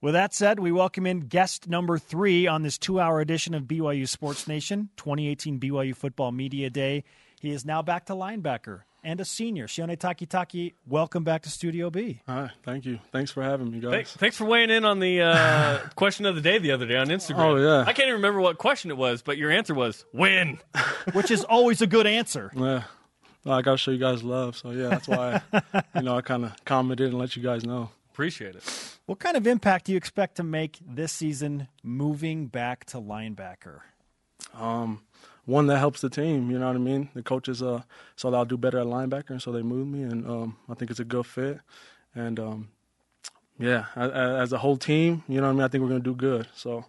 With 0.00 0.14
that 0.14 0.32
said, 0.32 0.60
we 0.60 0.70
welcome 0.70 1.06
in 1.06 1.20
guest 1.20 1.68
number 1.68 1.98
three 1.98 2.46
on 2.46 2.62
this 2.62 2.78
two 2.78 3.00
hour 3.00 3.20
edition 3.20 3.54
of 3.54 3.64
BYU 3.64 4.06
Sports 4.08 4.46
Nation 4.46 4.90
2018 4.96 5.58
BYU 5.58 5.96
Football 5.96 6.30
Media 6.30 6.70
Day. 6.70 7.02
He 7.40 7.50
is 7.50 7.64
now 7.64 7.82
back 7.82 8.06
to 8.06 8.12
linebacker 8.12 8.82
and 9.02 9.20
a 9.20 9.24
senior. 9.24 9.66
Sione 9.66 9.96
Takitaki, 9.96 10.74
welcome 10.86 11.24
back 11.24 11.42
to 11.42 11.50
Studio 11.50 11.90
B. 11.90 12.20
Hi, 12.26 12.50
thank 12.62 12.84
you. 12.84 12.98
Thanks 13.10 13.30
for 13.30 13.42
having 13.42 13.70
me, 13.70 13.80
guys. 13.80 13.90
Thanks, 13.90 14.12
thanks 14.14 14.36
for 14.36 14.44
weighing 14.44 14.70
in 14.70 14.84
on 14.84 15.00
the 15.00 15.22
uh, 15.22 15.78
question 15.96 16.26
of 16.26 16.34
the 16.34 16.40
day 16.40 16.58
the 16.58 16.72
other 16.72 16.86
day 16.86 16.96
on 16.96 17.08
Instagram. 17.08 17.38
Oh, 17.38 17.56
yeah. 17.56 17.80
I 17.80 17.92
can't 17.92 18.08
even 18.08 18.14
remember 18.14 18.40
what 18.40 18.58
question 18.58 18.90
it 18.90 18.96
was, 18.96 19.22
but 19.22 19.36
your 19.36 19.50
answer 19.50 19.74
was 19.74 20.04
win. 20.12 20.58
which 21.12 21.30
is 21.30 21.42
always 21.44 21.80
a 21.82 21.86
good 21.86 22.06
answer. 22.06 22.52
Yeah. 22.54 22.84
Well, 23.44 23.56
I 23.56 23.62
got 23.62 23.72
to 23.72 23.78
show 23.78 23.90
you 23.90 23.98
guys 23.98 24.22
love. 24.22 24.56
So, 24.56 24.70
yeah, 24.70 24.88
that's 24.88 25.08
why, 25.08 25.40
you 25.94 26.02
know, 26.02 26.16
I 26.16 26.20
kind 26.20 26.44
of 26.44 26.64
commented 26.64 27.08
and 27.08 27.18
let 27.18 27.36
you 27.36 27.42
guys 27.42 27.64
know. 27.64 27.90
Appreciate 28.12 28.56
it. 28.56 28.98
What 29.06 29.20
kind 29.20 29.36
of 29.36 29.46
impact 29.46 29.86
do 29.86 29.92
you 29.92 29.98
expect 29.98 30.36
to 30.36 30.42
make 30.42 30.78
this 30.84 31.12
season 31.12 31.68
moving 31.82 32.46
back 32.46 32.84
to 32.86 32.98
linebacker? 32.98 33.80
Um, 34.54 35.02
one 35.44 35.66
that 35.68 35.78
helps 35.78 36.00
the 36.00 36.10
team, 36.10 36.50
you 36.50 36.58
know 36.58 36.66
what 36.66 36.76
I 36.76 36.80
mean? 36.80 37.08
The 37.14 37.22
coaches 37.22 37.62
uh, 37.62 37.82
saw 38.16 38.30
that 38.30 38.36
I'll 38.36 38.44
do 38.44 38.58
better 38.58 38.78
at 38.78 38.86
linebacker, 38.86 39.30
and 39.30 39.40
so 39.40 39.50
they 39.50 39.62
moved 39.62 39.90
me, 39.90 40.02
and 40.02 40.26
um, 40.26 40.56
I 40.68 40.74
think 40.74 40.90
it's 40.90 41.00
a 41.00 41.04
good 41.04 41.26
fit. 41.26 41.60
And, 42.14 42.38
um, 42.38 42.68
yeah, 43.58 43.86
as, 43.96 44.10
as 44.10 44.52
a 44.52 44.58
whole 44.58 44.76
team, 44.76 45.22
you 45.28 45.40
know 45.40 45.46
what 45.46 45.52
I 45.52 45.54
mean? 45.54 45.62
I 45.62 45.68
think 45.68 45.82
we're 45.82 45.88
going 45.88 46.02
to 46.02 46.10
do 46.10 46.14
good. 46.14 46.48
So, 46.54 46.84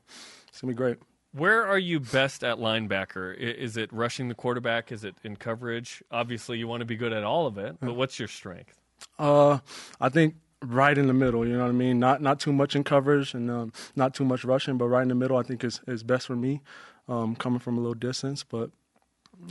it's 0.50 0.62
going 0.62 0.74
to 0.74 0.76
be 0.76 0.78
great. 0.78 0.98
Where 1.32 1.66
are 1.66 1.78
you 1.78 2.00
best 2.00 2.44
at 2.44 2.58
linebacker? 2.58 3.36
Is 3.36 3.78
it 3.78 3.94
rushing 3.94 4.30
the 4.30 4.36
quarterback? 4.36 4.92
Is 4.92 5.04
it 5.04 5.16
in 5.24 5.36
coverage? 5.36 6.02
Obviously, 6.12 6.58
you 6.58 6.68
want 6.68 6.82
to 6.82 6.86
be 6.86 6.96
good 6.96 7.14
at 7.14 7.24
all 7.24 7.46
of 7.46 7.58
it, 7.58 7.78
but 7.80 7.96
what's 7.96 8.18
your 8.18 8.28
strength? 8.28 8.80
Uh, 9.20 9.60
I 10.02 10.10
think 10.10 10.36
right 10.64 10.98
in 10.98 11.08
the 11.08 11.14
middle. 11.14 11.46
You 11.48 11.54
know 11.54 11.64
what 11.64 11.70
I 11.70 11.74
mean? 11.74 12.00
Not 12.00 12.22
not 12.22 12.40
too 12.40 12.52
much 12.52 12.76
in 12.76 12.84
coverage 12.84 13.34
and 13.34 13.50
um, 13.52 13.74
not 13.96 14.14
too 14.16 14.26
much 14.26 14.44
rushing, 14.44 14.78
but 14.78 14.88
right 14.88 15.04
in 15.04 15.08
the 15.08 15.16
middle. 15.16 15.38
I 15.38 15.44
think 15.44 15.64
is 15.64 15.82
is 15.88 16.02
best 16.04 16.26
for 16.28 16.36
me, 16.36 16.62
um, 17.08 17.36
coming 17.36 17.60
from 17.60 17.78
a 17.78 17.80
little 17.80 17.94
distance. 17.94 18.44
But 18.44 18.72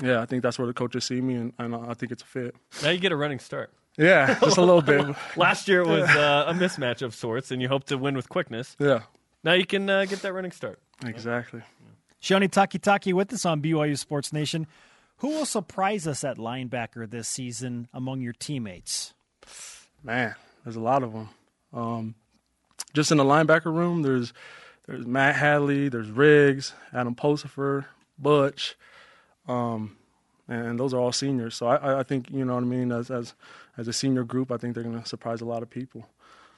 yeah, 0.02 0.20
I 0.20 0.26
think 0.26 0.42
that's 0.42 0.58
where 0.58 0.66
the 0.66 0.74
coaches 0.74 1.04
see 1.04 1.20
me, 1.20 1.34
and, 1.34 1.52
and 1.58 1.74
I 1.76 1.94
think 1.94 2.10
it's 2.12 2.22
a 2.22 2.26
fit. 2.26 2.56
Now 2.82 2.90
you 2.90 2.98
get 2.98 3.12
a 3.12 3.16
running 3.16 3.38
start. 3.38 3.72
Yeah, 3.96 4.38
just 4.40 4.58
a 4.58 4.62
little 4.62 4.82
bit. 4.82 5.16
Last 5.36 5.66
year 5.66 5.84
was 5.84 6.08
uh, 6.10 6.44
a 6.46 6.54
mismatch 6.54 7.02
of 7.02 7.14
sorts, 7.14 7.50
and 7.50 7.60
you 7.62 7.68
hope 7.68 7.84
to 7.84 7.96
win 7.98 8.14
with 8.14 8.28
quickness. 8.28 8.76
Yeah, 8.78 9.02
Now 9.42 9.54
you 9.54 9.66
can 9.66 9.88
uh, 9.90 10.04
get 10.04 10.22
that 10.22 10.32
running 10.32 10.52
start. 10.52 10.78
Exactly. 11.04 11.62
Sione 12.22 12.48
Takitaki 12.48 13.12
with 13.12 13.32
us 13.32 13.44
on 13.46 13.62
BYU 13.62 13.96
Sports 13.96 14.32
Nation. 14.32 14.66
Who 15.18 15.28
will 15.28 15.46
surprise 15.46 16.06
us 16.06 16.24
at 16.24 16.36
linebacker 16.36 17.08
this 17.08 17.28
season 17.28 17.88
among 17.92 18.20
your 18.20 18.32
teammates? 18.32 19.14
Man, 20.02 20.34
there's 20.64 20.76
a 20.76 20.80
lot 20.80 21.02
of 21.02 21.12
them. 21.12 21.28
Um, 21.72 22.14
just 22.94 23.10
in 23.12 23.18
the 23.18 23.24
linebacker 23.24 23.66
room, 23.66 24.02
there's 24.02 24.32
there's 24.86 25.06
Matt 25.06 25.36
Hadley, 25.36 25.88
there's 25.88 26.10
Riggs, 26.10 26.72
Adam 26.92 27.14
Pulsifer, 27.14 27.84
Butch, 28.18 28.74
um, 29.46 29.96
and 30.48 30.78
those 30.80 30.94
are 30.94 30.98
all 30.98 31.12
seniors. 31.12 31.54
So 31.56 31.66
I- 31.66 31.76
I, 31.76 31.98
I 32.00 32.02
think 32.04 32.30
you 32.30 32.44
know 32.44 32.54
what 32.54 32.62
I 32.62 32.66
mean. 32.66 32.90
As 32.92 33.10
as 33.10 33.34
as 33.76 33.86
a 33.88 33.92
senior 33.92 34.24
group, 34.24 34.50
I 34.50 34.56
think 34.56 34.74
they're 34.74 34.84
going 34.84 35.00
to 35.00 35.06
surprise 35.08 35.40
a 35.40 35.44
lot 35.44 35.62
of 35.62 35.70
people. 35.70 36.08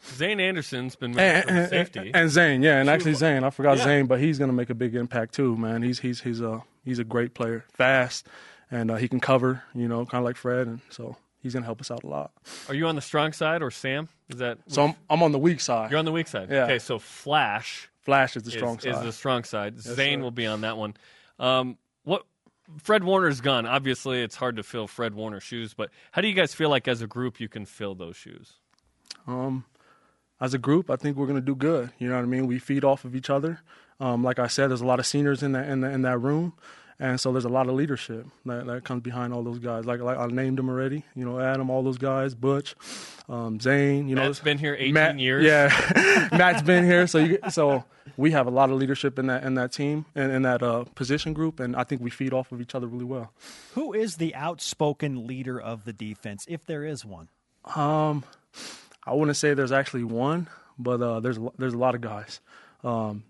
Zane 0.05 0.41
Anderson's 0.41 0.97
been 0.97 1.19
And, 1.19 1.49
and, 1.51 1.69
safety. 1.69 2.11
and 2.15 2.31
Zane, 2.31 2.63
yeah, 2.63 2.81
and 2.81 2.89
actually 2.89 3.15
Zane, 3.15 3.45
I 3.45 3.51
forgot 3.51 3.79
Yeah. 3.79 3.85
Zane, 3.85 4.07
but 4.07 4.21
he's 4.21 4.39
going 4.39 4.49
to 4.51 4.55
make 4.57 4.71
a 4.71 4.75
big 4.75 4.95
impact 4.95 5.35
too, 5.35 5.57
man. 5.57 5.83
He's 5.83 5.99
he's 6.01 6.21
he's 6.23 6.41
a 6.41 6.63
he's 6.85 6.99
a 6.99 7.05
great 7.05 7.35
player, 7.35 7.65
fast, 7.73 8.27
and 8.71 8.91
uh, 8.91 8.97
he 8.97 9.09
can 9.09 9.21
cover, 9.21 9.63
you 9.75 9.89
know, 9.89 10.07
kind 10.07 10.21
of 10.23 10.25
like 10.25 10.37
Fred, 10.37 10.67
and 10.67 10.81
so 10.89 11.17
he's 11.43 11.53
going 11.53 11.63
to 11.63 11.67
help 11.67 11.81
us 11.81 11.91
out 11.91 12.03
a 12.03 12.07
lot. 12.07 12.33
Are 12.69 12.75
you 12.75 12.87
on 12.87 12.95
the 12.95 13.03
strong 13.03 13.33
side 13.33 13.63
or 13.63 13.71
Sam? 13.71 14.09
Is 14.29 14.39
that 14.39 14.59
So 14.69 14.85
I'm 14.85 14.95
I'm 15.11 15.23
on 15.23 15.33
the 15.33 15.39
weak 15.39 15.61
side. 15.61 15.91
you're 15.91 15.99
on 15.99 16.05
the 16.07 16.13
weak 16.13 16.29
side? 16.29 16.49
Yeah. 16.51 16.65
Okay, 16.65 16.79
so 16.79 16.99
Flash 16.99 17.91
Flash 18.01 18.37
is 18.37 18.43
the 18.45 18.51
strong 18.53 18.77
is 18.79 18.83
side. 18.85 19.05
the 19.05 19.13
strong 19.13 19.45
side. 19.45 19.81
Zane 19.81 20.21
sir. 20.21 20.23
will 20.23 20.31
be 20.31 20.47
on 20.47 20.63
that 20.63 20.77
one. 20.79 20.95
Um, 21.39 21.77
what 22.05 22.25
Fred 22.79 23.05
Warner's 23.05 23.41
gone. 23.43 23.67
Obviously, 23.67 24.23
it's 24.23 24.37
hard 24.37 24.57
to 24.57 24.63
fill 24.63 24.87
Fred 24.87 25.13
Warner's 25.15 25.43
shoes, 25.43 25.75
but 25.75 25.91
how 26.13 26.23
do 26.23 26.29
you 26.29 26.35
guys 26.35 26.55
feel 26.55 26.71
like 26.71 26.87
as 26.89 27.03
a 27.03 27.07
group 27.07 27.39
you 27.41 27.49
can 27.49 27.67
fill 27.67 27.95
those 27.95 28.17
shoes? 28.17 28.55
Um, 29.27 29.65
as 30.41 30.55
a 30.55 30.59
group, 30.59 30.91
I 30.91 30.97
think 30.97 31.17
we're 31.17 31.27
going 31.27 31.39
to 31.41 31.45
do 31.45 31.55
good. 31.55 31.91
You 31.99 32.09
know 32.09 32.17
what 32.17 32.23
I 32.23 32.27
mean? 32.27 32.47
We 32.47 32.59
feed 32.59 32.85
off 32.85 33.05
of 33.05 33.15
each 33.15 33.31
other. 33.31 33.61
Um, 34.01 34.25
like 34.25 34.39
I 34.39 34.47
said, 34.47 34.71
there's 34.71 34.81
a 34.81 34.87
lot 34.87 34.99
of 34.99 35.07
seniors 35.07 35.43
in 35.43 35.53
that 35.53 35.69
in, 35.69 35.83
that 35.83 35.93
in 35.93 36.03
that 36.03 36.19
room, 36.19 36.55
and 36.99 37.21
so 37.21 37.33
there's 37.33 37.45
a 37.45 37.51
lot 37.51 37.69
of 37.69 37.75
leadership 37.75 38.27
that, 38.47 38.67
that 38.67 38.85
comes 38.85 39.03
behind 39.03 39.35
all 39.35 39.43
those 39.43 39.59
guys. 39.59 39.85
Like 39.85 40.01
like 40.01 40.17
I 40.17 40.27
named 40.29 40.57
them 40.59 40.71
already. 40.71 41.05
You 41.15 41.27
know, 41.27 41.39
Adam, 41.39 41.69
all 41.69 41.83
those 41.83 41.99
guys, 41.99 42.35
Butch, 42.35 42.75
um, 43.29 43.61
Zane. 43.61 44.09
You 44.09 44.15
know, 44.15 44.23
Matt's 44.23 44.41
been 44.41 44.57
here 44.57 44.75
18 44.75 44.95
Matt- 44.95 45.19
years. 45.19 45.45
Yeah, 45.45 46.29
Matt's 46.33 46.63
been 46.63 46.85
here. 46.85 47.07
So 47.07 47.19
you, 47.19 47.39
so 47.51 47.85
we 48.17 48.31
have 48.31 48.47
a 48.47 48.51
lot 48.51 48.71
of 48.71 48.79
leadership 48.79 49.19
in 49.19 49.27
that 49.27 49.45
in 49.45 49.55
that 49.57 49.73
team 49.73 50.07
and 50.15 50.33
in 50.33 50.43
that 50.43 50.63
uh, 50.63 50.85
position 50.95 51.35
group, 51.35 51.61
and 51.61 51.77
I 51.77 51.85
think 51.85 52.01
we 52.01 52.09
feed 52.09 52.33
off 52.33 52.53
of 52.53 52.63
each 52.63 52.75
other 52.75 52.87
really 52.87 53.05
well. 53.05 53.35
Who 53.75 53.93
is 53.93 54.17
the 54.17 54.35
outspoken 54.35 55.27
leader 55.27 55.61
of 55.61 55.85
the 55.85 55.93
defense, 55.93 56.47
if 56.49 56.65
there 56.65 56.85
is 56.85 57.05
one? 57.05 57.29
Um, 57.77 58.25
I 59.05 59.15
wouldn't 59.15 59.37
say 59.37 59.55
there's 59.55 59.73
actually 59.73 60.05
one, 60.05 60.49
but 60.79 61.01
uh, 61.01 61.21
there's 61.21 61.39
there's 61.59 61.75
a 61.75 61.79
lot 61.79 61.95
of 61.95 62.01
guys. 62.01 62.41
Um, 62.85 63.25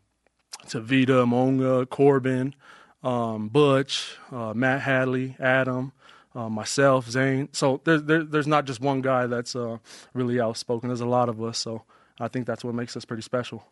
Tavita, 0.66 1.26
Monga, 1.26 1.86
Corbin, 1.86 2.54
um, 3.02 3.48
Butch, 3.48 4.16
uh, 4.30 4.52
Matt 4.54 4.82
Hadley, 4.82 5.36
Adam, 5.38 5.92
uh, 6.34 6.48
myself, 6.48 7.08
Zane. 7.08 7.48
So 7.52 7.80
there's 7.84 8.02
there, 8.02 8.24
there's 8.24 8.46
not 8.46 8.64
just 8.66 8.80
one 8.80 9.00
guy 9.00 9.26
that's 9.26 9.56
uh, 9.56 9.78
really 10.14 10.40
outspoken. 10.40 10.88
There's 10.88 11.00
a 11.00 11.06
lot 11.06 11.28
of 11.28 11.42
us. 11.42 11.58
So 11.58 11.82
I 12.18 12.28
think 12.28 12.46
that's 12.46 12.64
what 12.64 12.74
makes 12.74 12.96
us 12.96 13.04
pretty 13.04 13.22
special. 13.22 13.64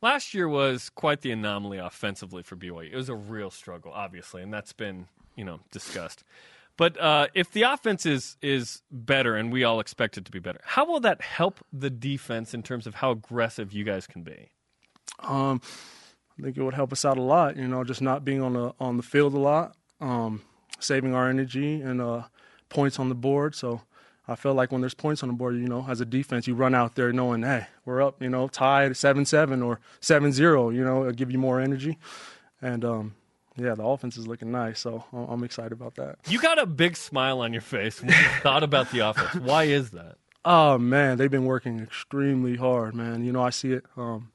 Last 0.00 0.34
year 0.34 0.48
was 0.48 0.90
quite 0.90 1.22
the 1.22 1.32
anomaly 1.32 1.78
offensively 1.78 2.42
for 2.42 2.54
BYU. 2.56 2.92
It 2.92 2.96
was 2.96 3.08
a 3.08 3.14
real 3.14 3.50
struggle, 3.50 3.92
obviously, 3.92 4.42
and 4.42 4.52
that's 4.52 4.72
been 4.72 5.08
you 5.34 5.44
know 5.44 5.60
discussed. 5.70 6.24
But 6.78 6.98
uh, 6.98 7.26
if 7.34 7.52
the 7.52 7.62
offense 7.62 8.06
is 8.06 8.38
is 8.40 8.82
better, 8.90 9.36
and 9.36 9.52
we 9.52 9.64
all 9.64 9.80
expect 9.80 10.16
it 10.16 10.24
to 10.24 10.30
be 10.30 10.38
better, 10.38 10.60
how 10.64 10.86
will 10.86 11.00
that 11.00 11.20
help 11.20 11.58
the 11.72 11.90
defense 11.90 12.54
in 12.54 12.62
terms 12.62 12.86
of 12.86 12.94
how 12.94 13.10
aggressive 13.10 13.72
you 13.72 13.84
guys 13.84 14.06
can 14.06 14.22
be? 14.22 14.48
Um, 15.20 15.60
I 16.38 16.42
think 16.44 16.56
it 16.56 16.62
would 16.62 16.74
help 16.74 16.92
us 16.92 17.04
out 17.04 17.18
a 17.18 17.22
lot. 17.22 17.56
You 17.56 17.66
know, 17.66 17.82
just 17.82 18.00
not 18.00 18.24
being 18.24 18.40
on 18.40 18.52
the 18.52 18.72
on 18.78 18.96
the 18.96 19.02
field 19.02 19.34
a 19.34 19.40
lot, 19.40 19.76
um, 20.00 20.42
saving 20.78 21.14
our 21.14 21.28
energy 21.28 21.82
and 21.82 22.00
uh, 22.00 22.22
points 22.68 23.00
on 23.00 23.08
the 23.08 23.16
board. 23.16 23.56
So 23.56 23.82
I 24.28 24.36
feel 24.36 24.54
like 24.54 24.70
when 24.70 24.80
there's 24.80 24.94
points 24.94 25.24
on 25.24 25.30
the 25.30 25.34
board, 25.34 25.56
you 25.56 25.66
know, 25.66 25.84
as 25.88 26.00
a 26.00 26.04
defense, 26.04 26.46
you 26.46 26.54
run 26.54 26.76
out 26.76 26.94
there 26.94 27.12
knowing, 27.12 27.42
hey, 27.42 27.66
we're 27.84 28.00
up. 28.00 28.22
You 28.22 28.28
know, 28.28 28.46
tied 28.46 28.96
seven 28.96 29.24
seven 29.24 29.62
or 29.62 29.80
7-0, 30.00 30.74
You 30.74 30.84
know, 30.84 31.00
it'll 31.00 31.12
give 31.12 31.32
you 31.32 31.38
more 31.38 31.60
energy. 31.60 31.98
And 32.62 32.84
um, 32.84 33.14
yeah, 33.58 33.74
the 33.74 33.84
offense 33.84 34.16
is 34.16 34.26
looking 34.26 34.50
nice. 34.50 34.80
So 34.80 35.04
I'm 35.12 35.28
I'm 35.28 35.44
excited 35.44 35.72
about 35.72 35.96
that. 35.96 36.18
You 36.28 36.40
got 36.40 36.58
a 36.58 36.66
big 36.66 36.96
smile 36.96 37.40
on 37.40 37.52
your 37.52 37.62
face 37.62 38.00
when 38.00 38.10
you 38.10 38.16
thought 38.42 38.62
about 38.62 38.90
the 38.90 39.00
offense. 39.00 39.34
Why 39.44 39.64
is 39.64 39.90
that? 39.90 40.16
Oh 40.44 40.78
man, 40.78 41.18
they've 41.18 41.30
been 41.30 41.44
working 41.44 41.80
extremely 41.80 42.56
hard, 42.56 42.94
man. 42.94 43.24
You 43.24 43.32
know, 43.32 43.42
I 43.42 43.50
see 43.50 43.72
it 43.72 43.84
um, 43.96 44.30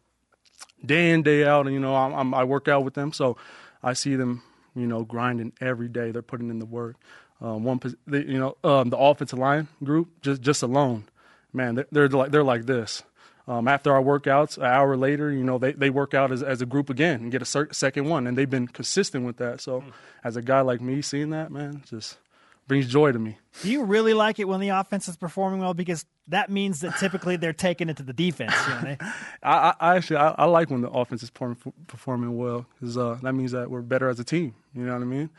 day 0.86 1.12
in 1.12 1.24
day 1.24 1.46
out, 1.46 1.66
and 1.66 1.74
you 1.74 1.80
know, 1.80 1.96
I'm, 1.96 2.14
I'm, 2.14 2.34
I 2.34 2.44
work 2.44 2.68
out 2.68 2.84
with 2.84 2.94
them, 2.94 3.14
so 3.14 3.38
I 3.82 3.94
see 3.94 4.16
them, 4.16 4.44
you 4.76 4.86
know, 4.86 5.04
grinding 5.04 5.54
every 5.62 5.88
day. 5.88 6.12
They're 6.12 6.22
putting 6.22 6.50
in 6.50 6.60
the 6.60 6.66
work. 6.66 6.98
Um, 7.42 7.64
one, 7.64 7.80
you 8.08 8.40
know, 8.40 8.58
um, 8.64 8.90
the 8.90 8.98
offensive 8.98 9.40
line 9.40 9.68
group 9.84 10.22
just 10.22 10.42
just 10.42 10.64
alone, 10.64 11.06
man, 11.52 11.76
they're, 11.76 11.88
they're 11.92 12.08
like 12.10 12.32
they're 12.32 12.44
like 12.44 12.66
this. 12.66 13.04
Um, 13.48 13.68
after 13.68 13.94
our 13.94 14.02
workouts, 14.02 14.58
an 14.58 14.64
hour 14.64 14.96
later, 14.96 15.30
you 15.30 15.44
know, 15.44 15.58
they, 15.58 15.74
they 15.74 15.90
work 15.90 16.14
out 16.14 16.32
as, 16.32 16.42
as 16.42 16.62
a 16.62 16.66
group 16.66 16.90
again 16.90 17.22
and 17.22 17.32
get 17.32 17.41
a 17.41 17.46
cer- 17.46 17.74
second 17.74 18.08
one, 18.08 18.26
and 18.26 18.38
they've 18.38 18.50
been 18.50 18.68
consistent 18.68 19.26
with 19.26 19.36
that. 19.38 19.60
So, 19.60 19.84
as 20.24 20.38
a 20.38 20.41
guy 20.41 20.62
like 20.62 20.80
me, 20.80 21.02
seeing 21.02 21.32
that, 21.32 21.52
man, 21.52 21.84
just 21.86 22.18
brings 22.68 22.88
joy 22.88 23.12
to 23.12 23.20
me. 23.20 23.38
Do 23.62 23.70
you 23.70 23.84
really 23.84 24.14
like 24.14 24.39
it 24.39 24.48
when 24.48 24.60
the 24.60 24.70
offense 24.70 25.08
is 25.08 25.18
performing 25.18 25.60
well? 25.60 25.74
Because 25.74 26.06
that 26.30 26.50
means 26.50 26.82
that 26.82 26.98
typically 26.98 27.36
they're 27.36 27.54
taking 27.54 27.89
it 27.89 27.98
to 27.98 28.04
the 28.04 28.14
defense. 28.14 28.54
You 28.68 28.74
know, 28.74 28.82
they, 28.82 28.98
I, 29.44 29.54
I, 29.58 29.74
I 29.80 29.96
actually 29.98 30.18
I, 30.18 30.30
I 30.30 30.46
like 30.46 30.70
when 30.70 30.82
the 30.82 30.89
offense 30.89 31.24
is 31.24 31.30
perform, 31.30 31.74
performing 31.88 32.38
well 32.38 32.66
because 32.80 32.98
uh, 32.98 33.18
that 33.22 33.34
means 33.34 33.52
that 33.52 33.70
we're 33.70 33.82
better 33.82 34.10
as 34.10 34.20
a 34.20 34.24
team. 34.24 34.56
You 34.74 34.86
know 34.86 34.94
what 34.94 35.02
I 35.02 35.06
mean? 35.06 35.30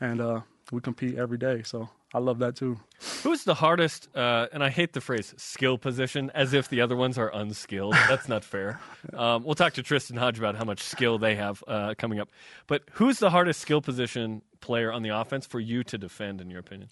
And 0.00 0.20
uh, 0.20 0.40
we 0.70 0.80
compete 0.80 1.16
every 1.16 1.38
day, 1.38 1.62
so 1.62 1.88
I 2.14 2.20
love 2.20 2.38
that 2.38 2.54
too. 2.54 2.78
Who's 3.24 3.42
the 3.42 3.54
hardest? 3.54 4.08
Uh, 4.14 4.46
and 4.52 4.62
I 4.62 4.70
hate 4.70 4.92
the 4.92 5.00
phrase 5.00 5.34
"skill 5.36 5.76
position," 5.78 6.30
as 6.32 6.52
if 6.52 6.68
the 6.68 6.80
other 6.80 6.94
ones 6.94 7.18
are 7.18 7.28
unskilled. 7.34 7.94
That's 8.08 8.28
not 8.28 8.44
fair. 8.44 8.80
Um, 9.12 9.44
we'll 9.44 9.54
talk 9.54 9.74
to 9.74 9.82
Tristan 9.82 10.16
Hodge 10.16 10.38
about 10.38 10.56
how 10.56 10.64
much 10.64 10.80
skill 10.82 11.18
they 11.18 11.36
have 11.36 11.62
uh, 11.68 11.94
coming 11.96 12.18
up. 12.18 12.30
But 12.66 12.82
who's 12.94 13.18
the 13.18 13.30
hardest 13.30 13.60
skill 13.60 13.80
position 13.80 14.42
player 14.60 14.90
on 14.90 15.02
the 15.02 15.10
offense 15.10 15.46
for 15.46 15.60
you 15.60 15.84
to 15.84 15.98
defend, 15.98 16.40
in 16.40 16.50
your 16.50 16.58
opinion? 16.58 16.88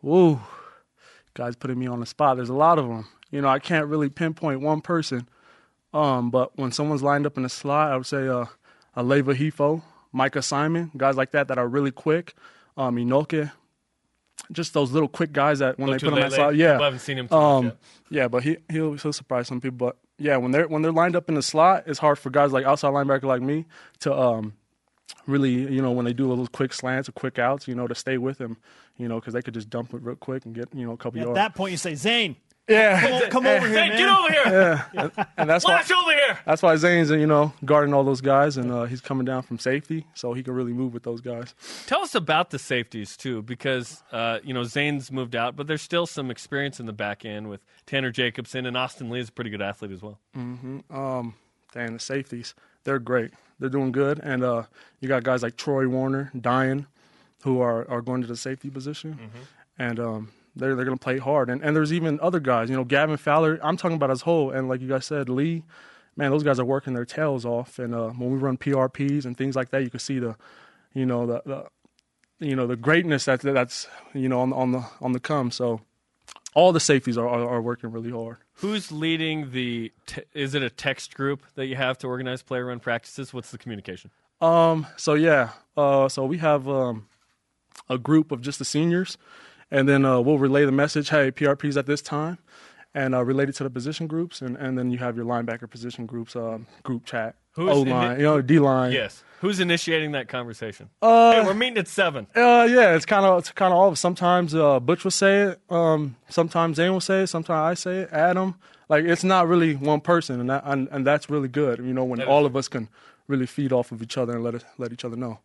Whoa, 0.00 0.40
guys, 1.32 1.56
putting 1.56 1.78
me 1.78 1.86
on 1.86 2.00
the 2.00 2.06
spot. 2.06 2.36
There's 2.36 2.50
a 2.50 2.54
lot 2.54 2.78
of 2.78 2.88
them. 2.88 3.06
You 3.30 3.40
know, 3.40 3.48
I 3.48 3.58
can't 3.58 3.86
really 3.86 4.10
pinpoint 4.10 4.60
one 4.60 4.80
person. 4.82 5.28
Um, 5.94 6.30
but 6.30 6.58
when 6.58 6.72
someone's 6.72 7.02
lined 7.02 7.24
up 7.26 7.36
in 7.36 7.44
the 7.44 7.48
slot, 7.48 7.92
I 7.92 7.96
would 7.96 8.06
say 8.06 8.26
uh, 8.28 8.46
Aleva 8.96 9.34
Hifo, 9.34 9.82
Micah 10.12 10.42
Simon, 10.42 10.90
guys 10.96 11.16
like 11.16 11.30
that 11.30 11.48
that 11.48 11.58
are 11.58 11.68
really 11.68 11.92
quick. 11.92 12.34
Um, 12.76 12.96
Inoke, 12.96 13.52
just 14.52 14.74
those 14.74 14.92
little 14.92 15.08
quick 15.08 15.32
guys 15.32 15.58
that 15.60 15.78
when 15.78 15.90
they 15.90 15.98
put 15.98 16.10
them 16.10 16.18
in 16.18 16.28
the 16.28 16.34
slot, 16.36 16.56
yeah. 16.56 16.78
I 16.78 16.84
haven't 16.84 16.98
seen 17.00 17.18
him 17.18 17.28
too 17.28 17.34
Um, 17.34 17.64
much 17.66 17.76
yeah, 18.10 18.28
but 18.28 18.42
he 18.44 18.58
he'll 18.70 18.94
he'll 18.94 19.12
surprise 19.12 19.48
some 19.48 19.60
people. 19.60 19.76
But 19.88 19.96
yeah, 20.18 20.36
when 20.36 20.50
they're 20.52 20.68
when 20.68 20.82
they're 20.82 20.92
lined 20.92 21.16
up 21.16 21.28
in 21.28 21.34
the 21.34 21.42
slot, 21.42 21.84
it's 21.86 21.98
hard 21.98 22.18
for 22.18 22.30
guys 22.30 22.52
like 22.52 22.64
outside 22.64 22.92
linebacker 22.92 23.24
like 23.24 23.42
me 23.42 23.64
to 24.00 24.14
um 24.16 24.52
really 25.26 25.50
you 25.50 25.80
know 25.82 25.92
when 25.92 26.04
they 26.04 26.12
do 26.12 26.28
those 26.34 26.48
quick 26.48 26.72
slants 26.72 27.08
or 27.08 27.12
quick 27.12 27.38
outs, 27.38 27.66
you 27.66 27.74
know, 27.74 27.86
to 27.86 27.94
stay 27.94 28.18
with 28.18 28.40
him, 28.40 28.56
you 28.96 29.08
know, 29.08 29.18
because 29.20 29.34
they 29.34 29.42
could 29.42 29.54
just 29.54 29.70
dump 29.70 29.94
it 29.94 30.02
real 30.02 30.16
quick 30.16 30.44
and 30.44 30.54
get 30.54 30.68
you 30.74 30.86
know 30.86 30.92
a 30.92 30.96
couple 30.96 31.20
at 31.20 31.24
yards. 31.26 31.38
At 31.38 31.42
that 31.42 31.54
point, 31.56 31.72
you 31.72 31.76
say, 31.78 31.94
Zane, 31.94 32.36
yeah, 32.68 33.00
come, 33.28 33.30
come 33.30 33.46
over 33.46 33.66
here, 33.68 33.78
Hey, 33.82 33.88
man. 33.90 33.98
get 33.98 34.08
over 34.08 34.32
here! 34.32 35.22
and 35.36 35.50
that's 35.50 35.64
why 35.64 35.80
over 35.80 36.12
here! 36.12 36.38
that's 36.46 36.62
why 36.62 36.76
Zane's 36.76 37.10
you 37.10 37.26
know 37.26 37.52
guarding 37.64 37.92
all 37.92 38.04
those 38.04 38.20
guys, 38.20 38.56
and 38.56 38.70
uh, 38.70 38.84
he's 38.84 39.00
coming 39.00 39.24
down 39.24 39.42
from 39.42 39.58
safety, 39.58 40.06
so 40.14 40.32
he 40.32 40.42
can 40.42 40.54
really 40.54 40.72
move 40.72 40.94
with 40.94 41.02
those 41.02 41.20
guys. 41.20 41.54
Tell 41.86 42.00
us 42.00 42.14
about 42.14 42.50
the 42.50 42.58
safeties 42.58 43.16
too, 43.16 43.42
because 43.42 44.02
uh, 44.12 44.38
you 44.42 44.54
know 44.54 44.64
Zane's 44.64 45.12
moved 45.12 45.36
out, 45.36 45.56
but 45.56 45.66
there's 45.66 45.82
still 45.82 46.06
some 46.06 46.30
experience 46.30 46.80
in 46.80 46.86
the 46.86 46.92
back 46.92 47.24
end 47.24 47.48
with 47.50 47.64
Tanner 47.86 48.10
Jacobson 48.10 48.66
and 48.66 48.76
Austin 48.76 49.10
Lee 49.10 49.20
is 49.20 49.28
a 49.28 49.32
pretty 49.32 49.50
good 49.50 49.62
athlete 49.62 49.92
as 49.92 50.02
well. 50.02 50.18
Mm-hmm. 50.36 50.94
Um, 50.96 51.34
dang, 51.72 51.92
the 51.92 51.98
safeties, 52.00 52.54
they're 52.84 52.98
great. 52.98 53.32
They're 53.58 53.68
doing 53.68 53.92
good, 53.92 54.20
and 54.22 54.42
uh, 54.42 54.64
you 55.00 55.08
got 55.08 55.22
guys 55.22 55.42
like 55.42 55.56
Troy 55.56 55.86
Warner, 55.86 56.30
Diane, 56.40 56.86
who 57.42 57.60
are, 57.60 57.88
are 57.90 58.00
going 58.02 58.20
to 58.22 58.26
the 58.26 58.36
safety 58.36 58.68
position, 58.70 59.30
and 59.78 60.00
um, 60.00 60.30
they're 60.56 60.74
they're 60.74 60.84
going 60.84 60.98
to 60.98 61.02
play 61.02 61.18
hard. 61.18 61.50
And 61.50 61.62
and 61.62 61.76
there's 61.76 61.92
even 61.92 62.18
other 62.20 62.40
guys, 62.40 62.70
you 62.70 62.76
know, 62.76 62.84
Gavin 62.84 63.16
Fowler. 63.16 63.58
I'm 63.62 63.76
talking 63.76 63.96
about 63.96 64.10
as 64.10 64.22
whole, 64.22 64.50
and 64.50 64.68
like 64.68 64.80
you 64.80 64.88
guys 64.88 65.06
said, 65.06 65.28
Lee. 65.28 65.64
Man, 66.16 66.30
those 66.30 66.44
guys 66.44 66.60
are 66.60 66.64
working 66.64 66.94
their 66.94 67.04
tails 67.04 67.44
off, 67.44 67.80
and 67.80 67.92
uh, 67.92 68.10
when 68.10 68.30
we 68.30 68.38
run 68.38 68.56
PRPs 68.56 69.24
and 69.24 69.36
things 69.36 69.56
like 69.56 69.70
that, 69.70 69.82
you 69.82 69.90
can 69.90 69.98
see 69.98 70.20
the, 70.20 70.36
you 70.92 71.04
know, 71.04 71.26
the, 71.26 71.42
the 71.44 71.66
you 72.38 72.54
know 72.54 72.66
the 72.66 72.76
greatness 72.76 73.24
that 73.24 73.40
that's 73.40 73.88
you 74.12 74.28
know 74.28 74.40
on 74.40 74.52
on 74.52 74.72
the 74.72 74.84
on 75.00 75.10
the 75.10 75.20
come. 75.20 75.50
So 75.50 75.80
all 76.54 76.72
the 76.72 76.80
safeties 76.80 77.18
are, 77.18 77.28
are, 77.28 77.48
are 77.48 77.62
working 77.62 77.90
really 77.90 78.10
hard. 78.10 78.38
Who's 78.54 78.92
leading 78.92 79.50
the? 79.50 79.92
Te- 80.06 80.22
is 80.32 80.54
it 80.54 80.62
a 80.62 80.70
text 80.70 81.14
group 81.14 81.42
that 81.56 81.66
you 81.66 81.76
have 81.76 81.98
to 81.98 82.06
organize 82.06 82.42
player 82.42 82.66
run 82.66 82.80
practices? 82.80 83.34
What's 83.34 83.50
the 83.50 83.58
communication? 83.58 84.10
Um. 84.40 84.86
So 84.96 85.14
yeah. 85.14 85.50
Uh. 85.76 86.08
So 86.08 86.24
we 86.24 86.38
have 86.38 86.68
um, 86.68 87.08
a 87.88 87.98
group 87.98 88.30
of 88.30 88.40
just 88.40 88.58
the 88.58 88.64
seniors, 88.64 89.18
and 89.70 89.88
then 89.88 90.04
uh, 90.04 90.20
we'll 90.20 90.38
relay 90.38 90.64
the 90.64 90.72
message. 90.72 91.10
Hey, 91.10 91.30
PRPs 91.30 91.76
at 91.76 91.86
this 91.86 92.02
time, 92.02 92.38
and 92.94 93.14
uh, 93.14 93.24
relate 93.24 93.48
it 93.48 93.54
to 93.56 93.64
the 93.64 93.70
position 93.70 94.06
groups, 94.06 94.40
and, 94.40 94.56
and 94.56 94.78
then 94.78 94.90
you 94.90 94.98
have 94.98 95.16
your 95.16 95.26
linebacker 95.26 95.68
position 95.68 96.06
groups, 96.06 96.36
um, 96.36 96.66
group 96.82 97.04
chat, 97.04 97.36
Who's 97.52 97.70
O 97.70 97.82
line, 97.82 98.18
you 98.18 98.24
know, 98.24 98.42
D 98.42 98.58
line. 98.58 98.92
Yes. 98.92 99.22
Who's 99.40 99.60
initiating 99.60 100.12
that 100.12 100.28
conversation? 100.28 100.88
Uh, 101.02 101.32
hey, 101.32 101.44
we're 101.44 101.54
meeting 101.54 101.76
at 101.78 101.86
seven. 101.86 102.26
Uh, 102.34 102.66
yeah, 102.68 102.94
it's 102.94 103.04
kind 103.04 103.26
of 103.26 103.38
it's 103.40 103.50
kind 103.50 103.72
of 103.72 103.78
all. 103.78 103.88
of. 103.90 103.98
Sometimes 103.98 104.54
uh, 104.54 104.80
Butch 104.80 105.04
will 105.04 105.10
say 105.10 105.42
it. 105.42 105.60
Um, 105.68 106.16
sometimes 106.28 106.76
Zane 106.76 106.92
will 106.92 107.00
say 107.00 107.24
it. 107.24 107.26
Sometimes 107.26 107.50
I 107.50 107.74
say 107.74 107.98
it. 108.00 108.08
Adam, 108.10 108.54
like 108.88 109.04
it's 109.04 109.22
not 109.22 109.46
really 109.46 109.74
one 109.76 110.00
person, 110.00 110.40
and 110.40 110.48
that 110.48 110.62
and, 110.64 110.88
and 110.90 111.06
that's 111.06 111.28
really 111.28 111.48
good. 111.48 111.78
You 111.78 111.92
know, 111.92 112.04
when 112.04 112.20
That 112.20 112.28
all 112.28 112.46
of 112.46 112.56
us 112.56 112.68
can 112.68 112.88
really 113.26 113.46
feed 113.46 113.72
off 113.72 113.92
of 113.92 114.02
each 114.02 114.18
other 114.18 114.34
and 114.34 114.44
let 114.44 114.54
it, 114.54 114.64
let 114.78 114.92
each 114.92 115.04
other 115.04 115.16
know. 115.16 115.38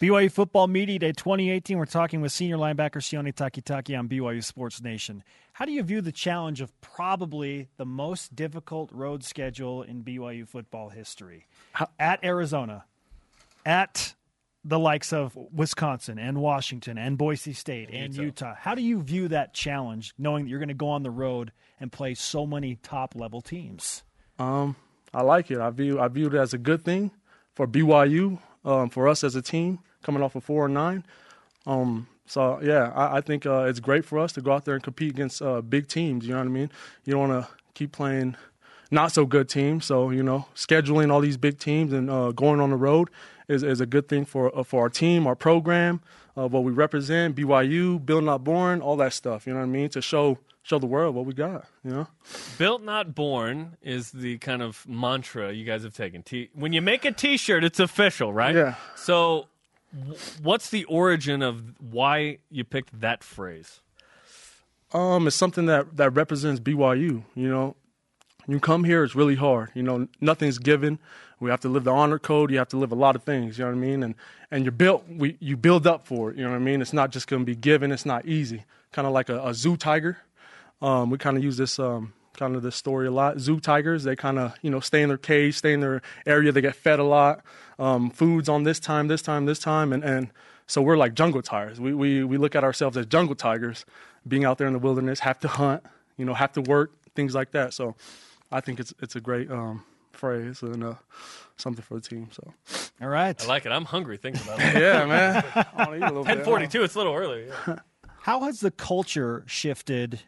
BYU 0.00 0.30
Football 0.30 0.66
Media 0.66 0.98
Day 0.98 1.12
2018. 1.12 1.78
We're 1.78 1.86
talking 1.86 2.20
with 2.20 2.32
senior 2.32 2.56
linebacker 2.56 3.00
Sione 3.00 3.32
Takitaki 3.32 3.98
on 3.98 4.08
BYU 4.08 4.44
Sports 4.44 4.82
Nation. 4.82 5.22
How 5.54 5.64
do 5.64 5.72
you 5.72 5.82
view 5.82 6.00
the 6.00 6.12
challenge 6.12 6.60
of 6.60 6.78
probably 6.80 7.68
the 7.76 7.86
most 7.86 8.34
difficult 8.34 8.90
road 8.92 9.24
schedule 9.24 9.82
in 9.82 10.02
BYU 10.02 10.46
football 10.46 10.90
history? 10.90 11.46
At 11.98 12.24
Arizona, 12.24 12.84
at 13.64 14.14
the 14.64 14.78
likes 14.78 15.12
of 15.12 15.36
Wisconsin 15.36 16.18
and 16.18 16.38
Washington 16.38 16.96
and 16.96 17.18
Boise 17.18 17.52
State 17.52 17.90
and 17.90 18.14
Utah. 18.14 18.54
How 18.56 18.74
do 18.74 18.82
you 18.82 19.02
view 19.02 19.28
that 19.28 19.54
challenge, 19.54 20.14
knowing 20.18 20.44
that 20.44 20.50
you're 20.50 20.60
going 20.60 20.68
to 20.68 20.74
go 20.74 20.90
on 20.90 21.02
the 21.02 21.10
road 21.10 21.50
and 21.80 21.90
play 21.90 22.14
so 22.14 22.46
many 22.46 22.76
top 22.76 23.14
level 23.16 23.40
teams? 23.40 24.04
Um, 24.38 24.76
I 25.12 25.22
like 25.22 25.50
it. 25.50 25.58
I 25.58 25.70
view 25.70 26.00
I 26.00 26.08
view 26.08 26.28
it 26.28 26.34
as 26.34 26.54
a 26.54 26.58
good 26.58 26.84
thing 26.84 27.10
for 27.54 27.66
BYU, 27.66 28.38
um, 28.64 28.88
for 28.90 29.08
us 29.08 29.24
as 29.24 29.34
a 29.34 29.42
team 29.42 29.80
coming 30.02 30.22
off 30.22 30.34
of 30.34 30.44
four 30.44 30.66
and 30.66 30.74
nine. 30.74 31.04
Um, 31.66 32.08
so 32.26 32.60
yeah, 32.62 32.92
I, 32.94 33.18
I 33.18 33.20
think 33.20 33.46
uh, 33.46 33.64
it's 33.64 33.80
great 33.80 34.04
for 34.04 34.18
us 34.18 34.32
to 34.32 34.40
go 34.40 34.52
out 34.52 34.64
there 34.64 34.74
and 34.74 34.82
compete 34.82 35.10
against 35.10 35.42
uh, 35.42 35.60
big 35.60 35.88
teams. 35.88 36.26
You 36.26 36.32
know 36.32 36.38
what 36.38 36.46
I 36.46 36.50
mean? 36.50 36.70
You 37.04 37.12
don't 37.14 37.28
want 37.28 37.44
to 37.44 37.52
keep 37.74 37.92
playing 37.92 38.36
not 38.90 39.12
so 39.12 39.26
good 39.26 39.48
teams. 39.48 39.86
So 39.86 40.10
you 40.10 40.22
know, 40.22 40.46
scheduling 40.54 41.12
all 41.12 41.20
these 41.20 41.36
big 41.36 41.58
teams 41.58 41.92
and 41.92 42.10
uh, 42.10 42.32
going 42.32 42.60
on 42.60 42.70
the 42.70 42.76
road 42.76 43.10
is, 43.48 43.62
is 43.62 43.80
a 43.80 43.86
good 43.86 44.08
thing 44.08 44.24
for 44.24 44.56
uh, 44.56 44.62
for 44.62 44.82
our 44.82 44.88
team, 44.88 45.26
our 45.26 45.36
program, 45.36 46.00
uh, 46.36 46.48
what 46.48 46.64
we 46.64 46.72
represent, 46.72 47.36
BYU, 47.36 48.04
Built 48.04 48.24
Not 48.24 48.44
Born, 48.44 48.80
all 48.80 48.96
that 48.96 49.12
stuff. 49.12 49.46
You 49.46 49.52
know 49.54 49.60
what 49.60 49.66
I 49.66 49.68
mean? 49.68 49.88
To 49.90 50.02
show 50.02 50.38
show 50.62 50.78
the 50.78 50.86
world 50.86 51.14
what 51.14 51.26
we 51.26 51.34
got. 51.34 51.66
You 51.84 51.90
know. 51.90 52.06
Built 52.58 52.82
not 52.82 53.14
born 53.14 53.76
is 53.82 54.10
the 54.12 54.38
kind 54.38 54.62
of 54.62 54.86
mantra 54.88 55.52
you 55.52 55.64
guys 55.64 55.82
have 55.82 55.94
taken. 55.94 56.22
T- 56.22 56.50
when 56.54 56.72
you 56.72 56.80
make 56.80 57.04
a 57.04 57.12
T-shirt, 57.12 57.64
it's 57.64 57.80
official, 57.80 58.32
right? 58.32 58.54
Yeah. 58.54 58.74
So, 58.96 59.48
w- 59.98 60.18
what's 60.42 60.70
the 60.70 60.84
origin 60.84 61.42
of 61.42 61.62
why 61.80 62.38
you 62.50 62.64
picked 62.64 63.00
that 63.00 63.24
phrase? 63.24 63.80
Um, 64.92 65.26
it's 65.26 65.36
something 65.36 65.66
that 65.66 65.96
that 65.96 66.10
represents 66.10 66.60
BYU. 66.60 67.24
You 67.34 67.48
know, 67.48 67.76
you 68.46 68.60
come 68.60 68.84
here, 68.84 69.04
it's 69.04 69.14
really 69.14 69.36
hard. 69.36 69.70
You 69.74 69.82
know, 69.82 70.08
nothing's 70.20 70.58
given. 70.58 70.98
We 71.40 71.50
have 71.50 71.60
to 71.60 71.68
live 71.68 71.82
the 71.84 71.90
honor 71.90 72.20
code. 72.20 72.52
You 72.52 72.58
have 72.58 72.68
to 72.68 72.76
live 72.76 72.92
a 72.92 72.96
lot 72.96 73.16
of 73.16 73.24
things. 73.24 73.58
You 73.58 73.64
know 73.64 73.70
what 73.72 73.76
I 73.76 73.80
mean? 73.80 74.02
And 74.02 74.14
and 74.50 74.64
you're 74.64 74.70
built. 74.72 75.04
We 75.08 75.36
you 75.40 75.56
build 75.56 75.86
up 75.86 76.06
for 76.06 76.30
it. 76.30 76.36
You 76.36 76.44
know 76.44 76.50
what 76.50 76.56
I 76.56 76.60
mean? 76.60 76.80
It's 76.82 76.92
not 76.92 77.10
just 77.10 77.26
going 77.26 77.42
to 77.42 77.46
be 77.46 77.56
given. 77.56 77.90
It's 77.90 78.06
not 78.06 78.26
easy. 78.26 78.64
Kind 78.92 79.08
of 79.08 79.12
like 79.12 79.28
a, 79.28 79.44
a 79.44 79.54
zoo 79.54 79.76
tiger. 79.76 80.18
Um, 80.82 81.08
we 81.10 81.16
kind 81.16 81.36
of 81.38 81.42
use 81.44 81.56
this 81.56 81.78
um 81.78 82.12
kind 82.34 82.56
of 82.56 82.62
this 82.62 82.76
story 82.76 83.06
a 83.06 83.10
lot. 83.10 83.38
Zoo 83.38 83.60
tigers, 83.60 84.04
they 84.04 84.16
kind 84.16 84.38
of 84.38 84.54
you 84.62 84.70
know 84.70 84.80
stay 84.80 85.02
in 85.02 85.08
their 85.08 85.18
cage, 85.18 85.54
stay 85.56 85.72
in 85.72 85.80
their 85.80 86.02
area. 86.26 86.52
They 86.52 86.60
get 86.60 86.74
fed 86.76 86.98
a 86.98 87.04
lot. 87.04 87.42
Um, 87.78 88.10
foods 88.10 88.48
on 88.48 88.64
this 88.64 88.78
time, 88.80 89.08
this 89.08 89.22
time, 89.22 89.46
this 89.46 89.58
time, 89.58 89.92
and 89.92 90.02
and 90.04 90.30
so 90.66 90.82
we're 90.82 90.96
like 90.96 91.14
jungle 91.14 91.40
tigers. 91.42 91.80
We 91.80 91.94
we 91.94 92.24
we 92.24 92.36
look 92.36 92.54
at 92.54 92.64
ourselves 92.64 92.96
as 92.96 93.06
jungle 93.06 93.34
tigers, 93.36 93.84
being 94.26 94.44
out 94.44 94.58
there 94.58 94.66
in 94.66 94.72
the 94.72 94.78
wilderness, 94.78 95.20
have 95.20 95.38
to 95.40 95.48
hunt, 95.48 95.82
you 96.16 96.24
know, 96.24 96.34
have 96.34 96.52
to 96.52 96.60
work, 96.62 96.92
things 97.14 97.34
like 97.34 97.52
that. 97.52 97.72
So 97.74 97.94
I 98.50 98.60
think 98.60 98.80
it's 98.80 98.92
it's 99.00 99.14
a 99.16 99.20
great 99.20 99.50
um, 99.50 99.84
phrase 100.12 100.62
and 100.62 100.82
uh, 100.84 100.94
something 101.56 101.82
for 101.84 101.94
the 101.94 102.00
team. 102.00 102.28
So 102.32 102.52
All 103.00 103.08
right. 103.08 103.40
I 103.42 103.46
like 103.46 103.66
it. 103.66 103.72
I'm 103.72 103.84
hungry 103.84 104.16
thinking 104.16 104.42
about 104.42 104.60
it. 104.62 104.80
yeah, 104.80 105.04
man. 105.06 105.44
I 105.54 105.84
wanna 105.84 105.96
eat 105.96 106.02
a 106.02 106.06
little 106.06 106.24
bit. 106.24 106.44
10:42. 106.44 106.84
It's 106.84 106.94
a 106.94 106.98
little 106.98 107.14
early. 107.14 107.46
yeah. 107.68 107.76
How 108.20 108.40
has 108.44 108.60
the 108.60 108.70
culture 108.70 109.42
shifted 109.46 110.20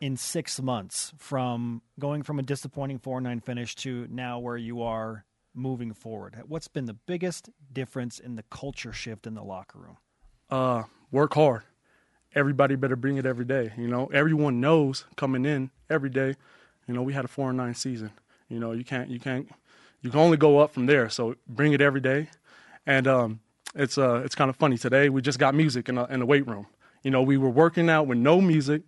in 0.00 0.16
six 0.16 0.60
months 0.60 1.12
from 1.18 1.82
going 1.98 2.22
from 2.22 2.38
a 2.38 2.42
disappointing 2.42 2.98
4 2.98 3.20
9 3.20 3.40
finish 3.40 3.74
to 3.76 4.06
now 4.10 4.38
where 4.38 4.56
you 4.56 4.82
are 4.82 5.24
moving 5.54 5.92
forward? 5.94 6.36
What's 6.46 6.68
been 6.68 6.84
the 6.86 6.94
biggest 6.94 7.50
difference 7.72 8.18
in 8.18 8.36
the 8.36 8.44
culture 8.44 8.92
shift 8.92 9.26
in 9.26 9.34
the 9.34 9.42
locker 9.42 9.78
room? 9.78 9.96
uh, 10.50 10.84
work 11.10 11.34
hard. 11.34 11.62
Everybody 12.34 12.76
better 12.76 12.96
bring 12.96 13.16
it 13.16 13.26
every 13.26 13.44
day. 13.44 13.72
You 13.76 13.88
know, 13.88 14.06
everyone 14.12 14.60
knows 14.60 15.04
coming 15.16 15.44
in 15.44 15.70
every 15.88 16.10
day. 16.10 16.34
You 16.86 16.94
know, 16.94 17.02
we 17.02 17.12
had 17.12 17.24
a 17.24 17.28
four 17.28 17.48
and 17.48 17.56
nine 17.56 17.74
season. 17.74 18.10
You 18.48 18.60
know, 18.60 18.72
you 18.72 18.84
can't, 18.84 19.08
you 19.08 19.18
can't, 19.18 19.48
you 20.02 20.10
can 20.10 20.20
only 20.20 20.36
go 20.36 20.58
up 20.58 20.72
from 20.72 20.86
there. 20.86 21.08
So 21.08 21.36
bring 21.48 21.72
it 21.72 21.80
every 21.80 22.00
day. 22.00 22.28
And 22.86 23.08
um, 23.08 23.40
it's 23.74 23.98
uh, 23.98 24.22
it's 24.24 24.34
kind 24.34 24.50
of 24.50 24.56
funny. 24.56 24.78
Today 24.78 25.08
we 25.08 25.22
just 25.22 25.38
got 25.38 25.54
music 25.54 25.88
in, 25.88 25.98
a, 25.98 26.04
in 26.06 26.20
the 26.20 26.26
weight 26.26 26.46
room. 26.46 26.66
You 27.02 27.10
know, 27.10 27.22
we 27.22 27.36
were 27.36 27.50
working 27.50 27.88
out 27.88 28.06
with 28.06 28.18
no 28.18 28.40
music 28.40 28.82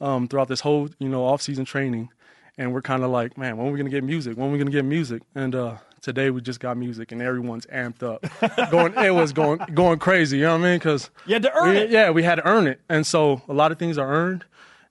um, 0.00 0.28
throughout 0.28 0.48
this 0.48 0.60
whole 0.60 0.88
you 0.98 1.08
know 1.08 1.24
off 1.24 1.42
season 1.42 1.64
training, 1.64 2.10
and 2.56 2.72
we're 2.72 2.82
kind 2.82 3.02
of 3.04 3.10
like, 3.10 3.36
man, 3.38 3.56
when 3.56 3.68
are 3.68 3.70
we 3.70 3.78
gonna 3.78 3.90
get 3.90 4.04
music? 4.04 4.36
When 4.36 4.48
are 4.48 4.52
we 4.52 4.58
gonna 4.58 4.70
get 4.70 4.84
music? 4.84 5.22
And 5.34 5.54
uh, 5.54 5.76
today 6.00 6.30
we 6.30 6.40
just 6.40 6.60
got 6.60 6.76
music, 6.76 7.12
and 7.12 7.20
everyone's 7.22 7.66
amped 7.66 8.02
up, 8.02 8.24
going. 8.70 8.94
It 8.94 9.14
was 9.14 9.32
going 9.32 9.60
going 9.74 9.98
crazy. 9.98 10.38
You 10.38 10.44
know 10.44 10.58
what 10.58 10.66
I 10.66 10.70
mean? 10.70 10.78
Because 10.78 11.10
You 11.26 11.34
had 11.34 11.42
to 11.42 11.54
earn 11.54 11.70
we, 11.70 11.76
it. 11.78 11.90
Yeah, 11.90 12.10
we 12.10 12.22
had 12.22 12.36
to 12.36 12.46
earn 12.46 12.66
it, 12.66 12.80
and 12.88 13.06
so 13.06 13.42
a 13.48 13.52
lot 13.54 13.72
of 13.72 13.78
things 13.78 13.98
are 13.98 14.08
earned, 14.08 14.44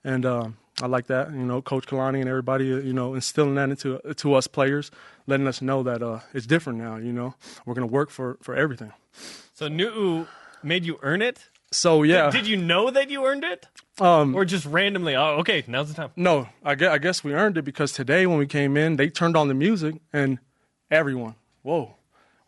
and 0.04 0.26
um, 0.26 0.58
I 0.82 0.88
like 0.88 1.08
that. 1.08 1.32
You 1.32 1.40
know, 1.40 1.62
Coach 1.62 1.88
Kalani 1.88 2.20
and 2.20 2.30
everybody, 2.30 2.74
uh, 2.74 2.78
you 2.78 2.94
know, 2.94 3.14
instilling 3.16 3.56
that 3.56 3.70
into 3.70 4.00
to 4.16 4.34
us 4.34 4.48
players, 4.48 4.92
letting 5.26 5.48
us 5.48 5.62
know 5.62 5.84
that 5.84 6.04
uh, 6.04 6.20
it's 6.34 6.46
different 6.46 6.80
now. 6.80 6.98
You 6.98 7.14
know, 7.14 7.36
we're 7.66 7.74
gonna 7.76 7.88
work 7.88 8.10
for 8.10 8.38
for 8.42 8.56
everything. 8.56 8.94
So 9.54 9.68
Nuu 9.68 10.28
made 10.64 10.86
you 10.86 11.00
earn 11.02 11.22
it. 11.22 11.46
So 11.72 12.04
yeah, 12.04 12.30
Did 12.32 12.48
you 12.48 12.56
know 12.58 12.90
that 12.90 13.10
you 13.10 13.26
earned 13.26 13.44
it, 13.44 13.68
um, 14.00 14.34
or 14.36 14.46
just 14.46 14.66
randomly? 14.66 15.16
Oh, 15.16 15.38
okay, 15.40 15.64
now's 15.68 15.90
the 15.90 15.96
time. 15.96 16.12
No, 16.16 16.48
I 16.64 16.76
guess, 16.76 16.90
I 16.94 16.98
guess 16.98 17.24
we 17.24 17.34
earned 17.34 17.58
it 17.58 17.64
because 17.64 17.92
today 17.92 18.26
when 18.26 18.38
we 18.38 18.48
came 18.48 18.78
in, 18.78 18.96
they 18.96 19.10
turned 19.10 19.36
on 19.36 19.50
the 19.50 19.54
music 19.54 19.96
and 20.14 20.40
everyone, 20.90 21.36
whoa, 21.64 21.96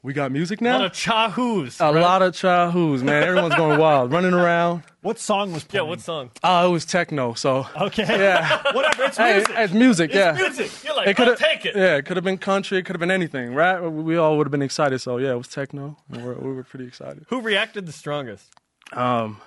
we 0.01 0.13
got 0.13 0.31
music 0.31 0.61
now. 0.61 0.77
A 0.77 0.79
lot 0.79 0.85
of 0.85 0.93
chahoos. 0.93 1.81
a 1.81 1.91
lot 1.91 2.21
of 2.21 2.33
childhoods, 2.33 3.03
man. 3.03 3.21
Everyone's 3.23 3.55
going 3.55 3.77
wild, 3.77 4.09
running 4.13 4.33
around. 4.33 4.83
What 5.01 5.19
song 5.19 5.51
was 5.51 5.63
Yeah, 5.63 5.79
playing? 5.81 5.87
what 5.89 5.99
song? 5.99 6.31
Oh, 6.41 6.69
it 6.69 6.71
was 6.71 6.85
techno. 6.85 7.33
So 7.33 7.67
Okay. 7.75 8.05
yeah, 8.07 8.61
Whatever. 8.73 9.03
It's 9.03 9.17
hey, 9.17 9.33
music. 9.39 9.55
it's 9.57 9.73
music. 9.73 10.13
yeah, 10.13 10.31
Music. 10.31 10.71
You're 10.85 10.95
like, 10.95 11.07
It 11.09 11.19
I'll 11.19 11.25
could 11.25 11.37
take 11.37 11.65
it. 11.65 11.75
Yeah, 11.75 11.97
it 11.97 12.05
could 12.05 12.15
have 12.15 12.23
been 12.23 12.37
country. 12.37 12.77
It 12.77 12.83
could 12.85 12.95
have 12.95 13.01
been 13.01 13.11
anything, 13.11 13.53
right? 13.53 13.81
We 13.81 14.15
all 14.15 14.37
would 14.37 14.47
have 14.47 14.51
been 14.51 14.61
excited. 14.61 14.99
So 14.99 15.17
yeah, 15.17 15.31
it 15.33 15.37
was 15.37 15.49
techno. 15.49 15.97
And 16.09 16.23
we're, 16.23 16.35
we 16.35 16.53
were 16.53 16.63
pretty 16.63 16.85
excited. 16.85 17.25
Who 17.27 17.41
reacted 17.41 17.85
the 17.85 17.91
strongest? 17.91 18.45
Um, 18.93 19.39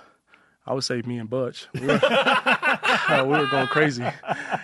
I 0.65 0.73
would 0.73 0.83
say 0.85 1.01
me 1.01 1.17
and 1.17 1.29
Butch. 1.29 1.67
We 1.73 1.85
were, 1.87 1.99
uh, 2.01 3.23
we 3.25 3.37
were 3.37 3.47
going 3.47 3.67
crazy 3.67 4.05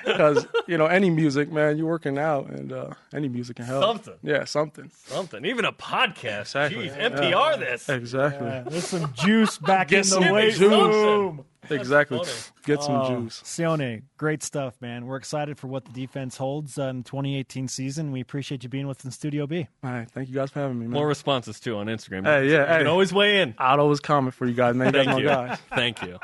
because 0.05 0.47
you 0.65 0.77
know 0.77 0.85
any 0.85 1.09
music, 1.09 1.51
man, 1.51 1.77
you're 1.77 1.87
working 1.87 2.17
out, 2.17 2.49
and 2.49 2.71
uh, 2.71 2.91
any 3.13 3.27
music 3.27 3.57
can 3.57 3.65
help. 3.65 3.83
Something. 3.83 4.13
Yeah, 4.23 4.45
something. 4.45 4.89
Something. 5.07 5.43
Even 5.45 5.65
a 5.65 5.73
podcast. 5.73 6.41
Exactly. 6.55 6.87
Jeez, 6.89 6.97
NPR 7.11 7.59
this. 7.59 7.89
Exactly. 7.89 8.71
There's 8.71 8.87
some 8.87 9.11
juice 9.13 9.57
back 9.57 9.89
Get 9.89 9.97
in 9.97 9.99
the 10.01 10.05
some 10.25 10.29
weight 10.33 10.53
juice. 10.53 10.59
room. 10.71 11.45
Exactly. 11.69 12.19
Get 12.65 12.81
some 12.81 12.95
Oh, 12.95 13.21
juice. 13.21 13.41
Sione, 13.43 14.03
great 14.17 14.41
stuff, 14.43 14.75
man. 14.81 15.05
We're 15.05 15.17
excited 15.17 15.57
for 15.59 15.67
what 15.67 15.85
the 15.85 15.91
defense 15.91 16.37
holds 16.37 16.77
uh, 16.79 16.83
in 16.83 16.97
the 16.99 17.03
2018 17.03 17.67
season. 17.67 18.11
We 18.11 18.21
appreciate 18.21 18.63
you 18.63 18.69
being 18.69 18.87
with 18.87 18.99
us 18.99 19.05
in 19.05 19.11
Studio 19.11 19.45
B. 19.45 19.67
All 19.83 19.91
right. 19.91 20.09
Thank 20.09 20.29
you 20.29 20.35
guys 20.35 20.51
for 20.51 20.61
having 20.61 20.79
me, 20.79 20.85
man. 20.85 20.93
More 20.93 21.07
responses 21.07 21.59
too 21.59 21.75
on 21.77 21.87
Instagram. 21.87 22.23
Hey, 22.25 22.49
yeah, 22.49 22.61
You 22.61 22.65
hey. 22.65 22.77
can 22.79 22.87
always 22.87 23.11
weigh 23.13 23.41
in. 23.41 23.55
I'd 23.57 23.77
always 23.79 23.99
comment 23.99 24.33
for 24.33 24.45
you 24.45 24.53
guys, 24.53 24.73
man. 24.75 24.93
Thank 24.93 25.19
you. 25.19 25.25
guys. 25.25 25.59
Thank 25.75 26.01
you. 26.01 26.17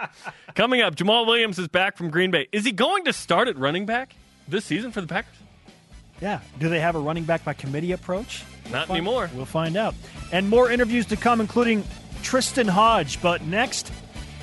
Coming 0.56 0.82
up, 0.82 0.96
Jamaal 0.96 1.28
Williams 1.28 1.60
is 1.60 1.68
back 1.68 1.98
from 1.98 2.10
Green 2.10 2.32
Bay. 2.32 2.48
Is 2.52 2.64
he 2.64 2.72
going 2.72 3.04
to 3.06 3.14
start 3.14 3.48
at 3.48 3.58
running 3.58 3.86
back 3.86 4.16
this 4.48 4.64
season 4.66 4.92
for 4.92 5.02
the 5.02 5.08
Packers? 5.08 5.36
Yeah. 6.22 6.40
Do 6.60 6.70
they 6.70 6.80
have 6.80 6.96
a 6.96 7.00
running 7.00 7.26
back 7.26 7.44
by 7.44 7.54
committee 7.54 7.92
approach? 7.92 8.44
Not 8.72 8.90
anymore. 8.90 9.30
We'll 9.36 9.46
find 9.46 9.76
out. 9.76 9.96
And 10.32 10.50
more 10.50 10.72
interviews 10.72 11.06
to 11.08 11.18
come, 11.18 11.42
including 11.42 11.84
Tristan 12.24 12.68
Hodge. 12.70 13.22
But 13.22 13.42
next, 13.44 13.92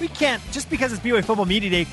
we 0.02 0.08
can't, 0.08 0.42
just 0.50 0.68
because 0.68 0.92
it's 0.92 1.00
BYU 1.00 1.24
Football 1.24 1.46
Media 1.46 1.70
Day, 1.70 1.86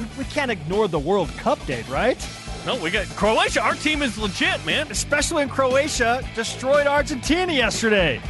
we, 0.00 0.06
we 0.18 0.24
can't 0.24 0.50
ignore 0.50 0.88
the 0.88 0.98
World 0.98 1.28
Cup 1.36 1.64
date, 1.66 1.86
right? 1.88 2.16
No, 2.64 2.82
we 2.82 2.90
got 2.90 3.06
Croatia. 3.08 3.60
Our 3.60 3.74
team 3.74 4.00
is 4.00 4.16
legit, 4.16 4.64
man. 4.64 4.90
Especially 4.90 5.42
in 5.42 5.50
Croatia, 5.50 6.26
destroyed 6.34 6.86
Argentina 6.86 7.52
yesterday. 7.52 8.22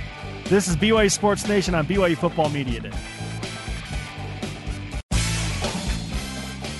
This 0.46 0.66
is 0.66 0.76
BYU 0.76 1.10
Sports 1.10 1.46
Nation 1.46 1.74
on 1.74 1.86
BYU 1.86 2.16
Football 2.16 2.48
Media 2.48 2.80
Day. 2.80 2.92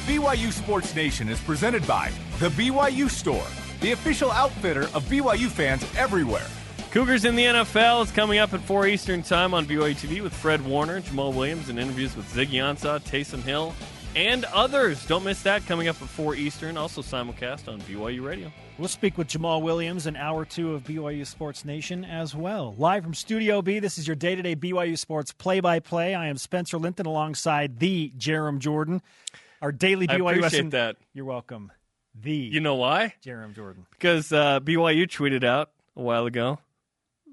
BYU 0.07 0.51
Sports 0.51 0.95
Nation 0.97 1.29
is 1.29 1.41
presented 1.41 1.87
by 1.87 2.11
The 2.41 2.49
BYU 2.49 3.09
Store, 3.09 3.47
the 3.81 3.93
official 3.93 4.33
outfitter 4.33 4.85
of 4.95 5.05
BYU 5.05 5.47
fans 5.47 5.87
everywhere. 5.97 6.47
Cougars 6.93 7.25
in 7.25 7.37
the 7.37 7.45
NFL 7.47 8.05
is 8.05 8.11
coming 8.11 8.39
up 8.39 8.53
at 8.53 8.61
4 8.61 8.87
Eastern 8.87 9.23
Time 9.23 9.55
on 9.55 9.65
BYU 9.65 9.95
TV 9.95 10.21
with 10.23 10.35
Fred 10.35 10.63
Warner, 10.63 11.01
Jamaal 11.01 11.35
Williams, 11.35 11.71
and 11.71 11.79
interviews 11.79 12.15
with 12.15 12.31
Ziggy 12.35 12.55
Ansah, 12.57 13.01
Taysom 13.01 13.43
Hill, 13.43 13.75
and 14.15 14.45
others. 14.47 15.07
Don't 15.07 15.25
miss 15.25 15.43
that 15.45 15.65
coming 15.65 15.89
up 15.89 16.01
at 16.03 16.09
4 16.09 16.35
Eastern, 16.35 16.77
also 16.77 17.01
simulcast 17.01 17.67
on 17.73 17.81
BYU 17.83 18.23
Radio. 18.23 18.53
We'll 18.77 18.89
speak 18.89 19.17
with 19.17 19.29
Jamaal 19.29 19.63
Williams 19.63 20.07
in 20.07 20.17
hour 20.17 20.45
two 20.45 20.75
of 20.75 20.83
BYU 20.85 21.27
Sports 21.27 21.65
Nation 21.65 22.05
as 22.05 22.35
well. 22.35 22.75
Live 22.77 23.05
from 23.05 23.15
Studio 23.15 23.63
B, 23.63 23.79
this 23.79 23.97
is 23.97 24.07
your 24.07 24.17
day 24.17 24.35
to 24.35 24.43
day 24.43 24.55
BYU 24.55 24.99
Sports 24.99 25.33
play 25.33 25.61
by 25.61 25.81
play. 25.81 26.15
I 26.15 26.27
am 26.27 26.37
Spencer 26.37 26.77
Linton 26.77 27.07
alongside 27.07 27.79
the 27.79 28.13
Jarom 28.19 28.59
Jordan. 28.59 29.01
Our 29.63 29.73
daily 29.73 30.07
I 30.11 30.19
BYU 30.19 30.21
appreciate 30.29 30.43
lesson- 30.43 30.71
that. 30.71 30.97
You're 31.15 31.25
welcome. 31.25 31.73
The 32.21 32.35
You 32.35 32.61
know 32.61 32.75
why? 32.75 33.15
Jarom 33.25 33.55
Jordan. 33.55 33.87
Because 33.93 34.31
uh, 34.31 34.61
BYU 34.61 35.07
tweeted 35.07 35.43
out 35.43 35.71
a 35.97 36.03
while 36.03 36.27
ago, 36.27 36.59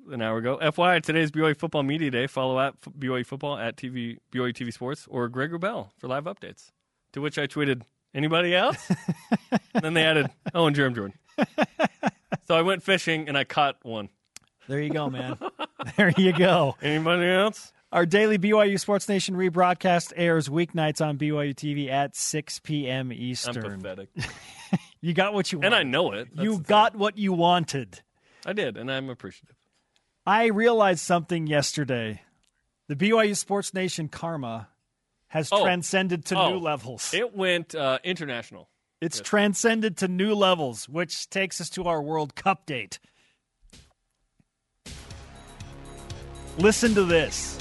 an 0.09 0.21
hour 0.21 0.37
ago. 0.37 0.57
FYI, 0.61 1.01
today's 1.01 1.31
BYU 1.31 1.55
Football 1.57 1.83
Media 1.83 2.11
Day. 2.11 2.27
Follow 2.27 2.59
at 2.59 2.79
BYU 2.81 3.25
Football 3.25 3.57
at 3.57 3.75
TV 3.77 4.17
BYU 4.31 4.53
TV 4.53 4.73
Sports 4.73 5.07
or 5.09 5.27
Greg 5.29 5.51
Wrubell 5.51 5.89
for 5.97 6.07
live 6.07 6.25
updates. 6.25 6.71
To 7.13 7.21
which 7.21 7.37
I 7.37 7.47
tweeted, 7.47 7.83
"Anybody 8.13 8.55
else?" 8.55 8.91
then 9.73 9.93
they 9.93 10.03
added, 10.05 10.29
"Oh, 10.53 10.67
and 10.67 10.75
Jarom 10.75 10.95
Jordan." 10.95 11.17
so 12.47 12.55
I 12.55 12.61
went 12.61 12.83
fishing 12.83 13.27
and 13.27 13.37
I 13.37 13.43
caught 13.43 13.77
one. 13.83 14.09
There 14.67 14.79
you 14.79 14.91
go, 14.91 15.09
man. 15.09 15.37
there 15.97 16.13
you 16.17 16.31
go. 16.33 16.75
Anybody 16.81 17.27
else? 17.27 17.71
Our 17.91 18.05
daily 18.05 18.37
BYU 18.37 18.79
Sports 18.79 19.09
Nation 19.09 19.35
rebroadcast 19.35 20.13
airs 20.15 20.47
weeknights 20.47 21.03
on 21.03 21.17
BYU 21.17 21.55
TV 21.55 21.89
at 21.89 22.15
6 22.15 22.59
p.m. 22.59 23.07
I'm 23.07 23.13
Eastern. 23.13 23.81
pathetic, 23.81 24.09
You 25.01 25.13
got 25.15 25.33
what 25.33 25.51
you 25.51 25.57
wanted. 25.57 25.67
and 25.67 25.75
I 25.75 25.81
know 25.83 26.11
it. 26.11 26.27
That's 26.35 26.43
You 26.43 26.53
thing. 26.55 26.65
got 26.67 26.95
what 26.95 27.17
you 27.17 27.33
wanted. 27.33 28.01
I 28.45 28.53
did, 28.53 28.77
and 28.77 28.91
I'm 28.91 29.09
appreciative. 29.09 29.55
I 30.25 30.45
realized 30.47 31.01
something 31.01 31.47
yesterday. 31.47 32.21
The 32.87 32.95
BYU 32.95 33.35
Sports 33.35 33.73
Nation 33.73 34.07
karma 34.09 34.69
has 35.27 35.49
Oh. 35.51 35.61
transcended 35.63 36.25
to 36.25 36.37
Oh. 36.39 36.51
new 36.51 36.57
levels. 36.59 37.13
It 37.13 37.35
went 37.35 37.75
uh, 37.75 37.99
international. 38.03 38.69
it's 39.01 39.21
transcended 39.21 39.95
to 39.97 40.07
new 40.07 40.33
levels, 40.35 40.89
which 40.89 41.29
takes 41.29 41.61
us 41.61 41.69
to 41.71 41.85
our 41.85 42.01
World 42.01 42.35
Cup 42.35 42.65
date. 42.65 42.99
Listen 46.57 46.93
to 46.95 47.03
this 47.05 47.57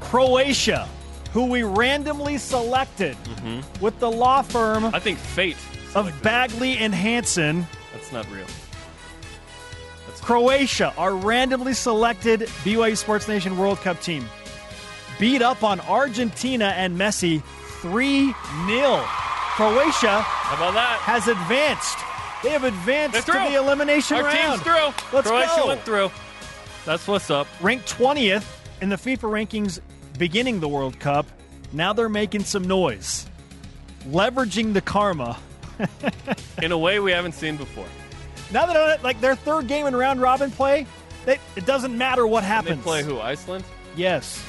Croatia, 0.00 0.88
who 1.32 1.46
we 1.46 1.62
randomly 1.62 2.38
selected 2.38 3.16
with 3.80 3.98
the 4.00 4.10
law 4.10 4.42
firm 4.42 4.86
I 4.86 4.98
think 4.98 5.18
fate. 5.18 5.56
of. 5.94 6.12
Bagley 6.22 6.76
and 6.78 6.94
Hanson. 6.94 7.66
That's 7.92 8.10
not 8.12 8.28
real. 8.32 8.46
Croatia, 10.22 10.92
our 10.96 11.14
randomly 11.14 11.74
selected 11.74 12.40
BYU 12.64 12.96
Sports 12.96 13.28
Nation 13.28 13.56
World 13.58 13.80
Cup 13.80 14.00
team, 14.00 14.24
beat 15.18 15.42
up 15.42 15.62
on 15.62 15.80
Argentina 15.80 16.66
and 16.76 16.98
Messi 16.98 17.42
3 17.80 18.34
0. 18.66 19.04
Croatia 19.56 20.20
How 20.20 20.56
about 20.56 20.74
that? 20.74 20.98
has 21.00 21.28
advanced. 21.28 21.98
They 22.42 22.50
have 22.50 22.64
advanced 22.64 23.24
to 23.26 23.32
the 23.32 23.54
elimination 23.54 24.18
Our 24.18 24.24
round. 24.24 24.36
team's 24.36 24.62
through. 24.62 25.16
Let's 25.16 25.28
Croatia 25.28 25.52
go. 25.56 25.66
went 25.68 25.82
through. 25.82 26.10
That's 26.84 27.06
what's 27.08 27.30
up. 27.30 27.46
Ranked 27.60 27.88
20th 27.96 28.44
in 28.82 28.90
the 28.90 28.96
FIFA 28.96 29.46
rankings 29.46 29.80
beginning 30.18 30.60
the 30.60 30.68
World 30.68 30.98
Cup. 31.00 31.26
Now 31.72 31.92
they're 31.92 32.08
making 32.08 32.44
some 32.44 32.64
noise, 32.64 33.26
leveraging 34.08 34.72
the 34.74 34.80
karma. 34.80 35.38
In 36.62 36.72
a 36.72 36.78
way 36.78 37.00
we 37.00 37.10
haven't 37.12 37.32
seen 37.32 37.56
before. 37.58 37.84
Now 38.52 38.66
that 38.66 38.76
uh, 38.76 38.96
like 39.02 39.20
their 39.20 39.34
third 39.34 39.66
game 39.68 39.86
in 39.86 39.94
round 39.96 40.20
robin 40.20 40.50
play, 40.50 40.86
they, 41.24 41.38
it 41.56 41.66
doesn't 41.66 41.96
matter 41.96 42.26
what 42.26 42.42
They 42.42 42.46
happens. 42.48 42.82
play 42.82 43.02
who? 43.02 43.20
Iceland? 43.20 43.64
Yes. 43.96 44.42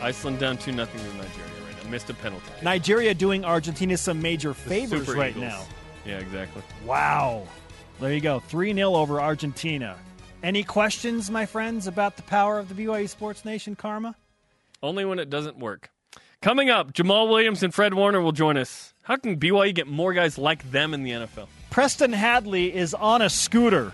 Iceland 0.00 0.38
down 0.38 0.56
2 0.58 0.72
nothing 0.72 1.00
to 1.00 1.06
Nigeria 1.16 1.50
right 1.66 1.84
now. 1.84 1.90
Missed 1.90 2.08
a 2.10 2.14
penalty. 2.14 2.46
Nigeria 2.62 3.12
doing 3.14 3.44
Argentina 3.44 3.96
some 3.96 4.22
major 4.22 4.54
favors 4.54 5.08
right 5.08 5.30
Eagles. 5.36 5.44
now. 5.52 5.62
Yeah, 6.06 6.18
exactly. 6.18 6.62
Wow. 6.86 7.46
There 8.00 8.12
you 8.14 8.20
go. 8.20 8.40
3 8.40 8.72
0 8.74 8.94
over 8.94 9.20
Argentina. 9.20 9.96
Any 10.42 10.62
questions, 10.62 11.30
my 11.30 11.44
friends, 11.44 11.86
about 11.86 12.16
the 12.16 12.22
power 12.22 12.58
of 12.58 12.74
the 12.74 12.86
BYU 12.86 13.08
Sports 13.08 13.44
Nation 13.44 13.76
karma? 13.76 14.16
Only 14.82 15.04
when 15.04 15.18
it 15.18 15.28
doesn't 15.28 15.58
work. 15.58 15.90
Coming 16.40 16.70
up, 16.70 16.94
Jamaal 16.94 17.28
Williams 17.28 17.62
and 17.62 17.74
Fred 17.74 17.92
Warner 17.92 18.22
will 18.22 18.32
join 18.32 18.56
us. 18.56 18.94
How 19.02 19.16
can 19.16 19.38
BYU 19.38 19.74
get 19.74 19.86
more 19.86 20.14
guys 20.14 20.38
like 20.38 20.70
them 20.70 20.94
in 20.94 21.02
the 21.02 21.10
NFL? 21.10 21.48
Preston 21.70 22.12
Hadley 22.12 22.74
is 22.74 22.94
on 22.94 23.22
a 23.22 23.30
scooter. 23.30 23.92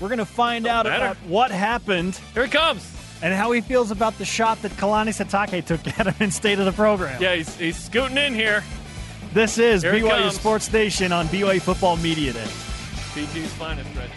We're 0.00 0.08
going 0.08 0.18
to 0.18 0.24
find 0.24 0.66
out 0.66 0.86
matter. 0.86 1.04
about 1.04 1.16
what 1.26 1.50
happened 1.50 2.18
Here 2.34 2.44
he 2.44 2.50
comes. 2.50 2.88
and 3.22 3.34
how 3.34 3.50
he 3.52 3.60
feels 3.60 3.90
about 3.90 4.16
the 4.16 4.24
shot 4.24 4.62
that 4.62 4.72
Kalani 4.72 5.10
Sitake 5.12 5.64
took 5.66 5.86
at 5.98 6.06
him 6.06 6.14
in 6.20 6.30
State 6.30 6.58
of 6.58 6.64
the 6.64 6.72
Program. 6.72 7.20
Yeah, 7.20 7.34
he's, 7.34 7.54
he's 7.56 7.76
scooting 7.76 8.16
in 8.16 8.34
here. 8.34 8.64
This 9.34 9.58
is 9.58 9.82
Here 9.82 9.92
BYU. 9.92 10.30
Sports 10.32 10.72
Nation 10.72 11.12
on 11.12 11.26
BYU 11.26 11.60
Football 11.60 11.96
Media 11.98 12.32
Day. 12.32 12.48
PG's 13.14 13.52
finest 13.54 13.94
right 13.96 14.10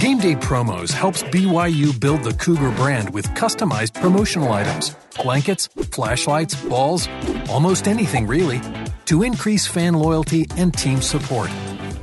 Game 0.00 0.18
Day 0.18 0.36
Promos 0.36 0.92
helps 0.92 1.24
BYU 1.24 1.98
build 1.98 2.22
the 2.22 2.32
Cougar 2.32 2.70
brand 2.76 3.10
with 3.10 3.26
customized 3.30 3.94
promotional 3.94 4.52
items 4.52 4.94
blankets, 5.20 5.66
flashlights, 5.90 6.54
balls, 6.66 7.08
almost 7.50 7.88
anything 7.88 8.24
really, 8.28 8.60
to 9.06 9.24
increase 9.24 9.66
fan 9.66 9.94
loyalty 9.94 10.46
and 10.56 10.72
team 10.72 11.02
support. 11.02 11.50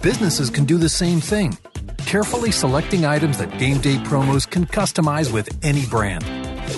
Businesses 0.01 0.49
can 0.49 0.65
do 0.65 0.77
the 0.77 0.89
same 0.89 1.21
thing, 1.21 1.57
carefully 1.99 2.51
selecting 2.51 3.05
items 3.05 3.37
that 3.37 3.57
Game 3.57 3.79
Day 3.79 3.95
Promos 3.95 4.49
can 4.49 4.65
customize 4.65 5.31
with 5.31 5.47
any 5.63 5.85
brand. 5.85 6.25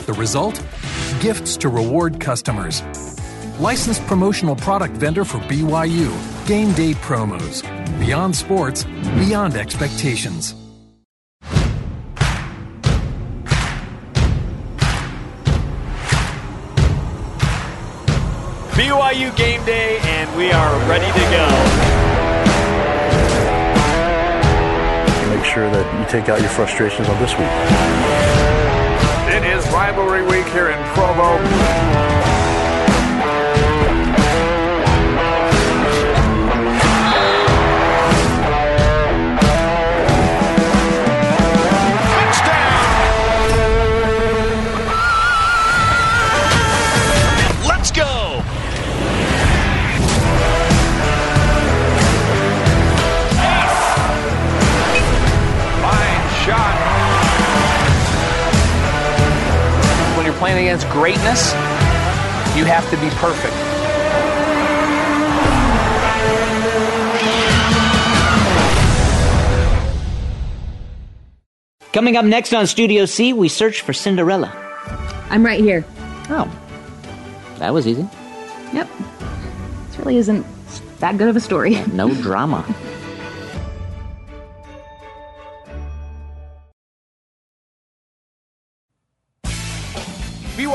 The 0.05 0.13
result? 0.13 0.63
Gifts 1.19 1.57
to 1.57 1.69
reward 1.69 2.19
customers. 2.19 2.83
Licensed 3.59 4.05
promotional 4.05 4.55
product 4.55 4.93
vendor 4.97 5.25
for 5.25 5.39
BYU. 5.39 6.13
Game 6.47 6.71
Day 6.73 6.93
Promos. 6.93 7.63
Beyond 7.99 8.35
sports, 8.35 8.83
beyond 9.17 9.55
expectations. 9.55 10.53
BYU 18.77 19.35
game 19.35 19.65
day, 19.65 19.97
and 20.03 20.29
we 20.37 20.51
are 20.51 20.77
ready 20.87 21.07
to 21.07 21.25
go. 21.33 21.47
Make 25.35 25.43
sure 25.45 25.67
that 25.71 25.99
you 25.99 26.05
take 26.07 26.29
out 26.29 26.39
your 26.41 26.49
frustrations 26.49 27.09
on 27.09 27.17
this 27.17 27.33
week. 27.33 27.49
It 29.33 29.43
is 29.43 29.65
rivalry 29.73 30.21
week 30.21 30.45
here 30.53 30.69
in 30.69 30.77
Provo. 30.93 32.26
Playing 60.37 60.67
against 60.67 60.87
greatness, 60.89 61.51
you 62.55 62.65
have 62.65 62.87
to 62.89 62.97
be 62.97 63.09
perfect. 63.17 63.55
Coming 71.93 72.15
up 72.15 72.25
next 72.25 72.53
on 72.53 72.67
Studio 72.67 73.05
C, 73.05 73.33
we 73.33 73.49
search 73.49 73.81
for 73.81 73.93
Cinderella. 73.93 74.51
I'm 75.29 75.43
right 75.43 75.59
here. 75.59 75.83
Oh, 76.29 76.47
that 77.57 77.73
was 77.73 77.87
easy. 77.87 78.07
Yep. 78.73 78.87
This 79.87 79.97
really 79.97 80.17
isn't 80.17 80.45
that 80.99 81.17
good 81.17 81.29
of 81.29 81.35
a 81.35 81.39
story. 81.39 81.83
No 81.87 82.13
drama. 82.13 82.63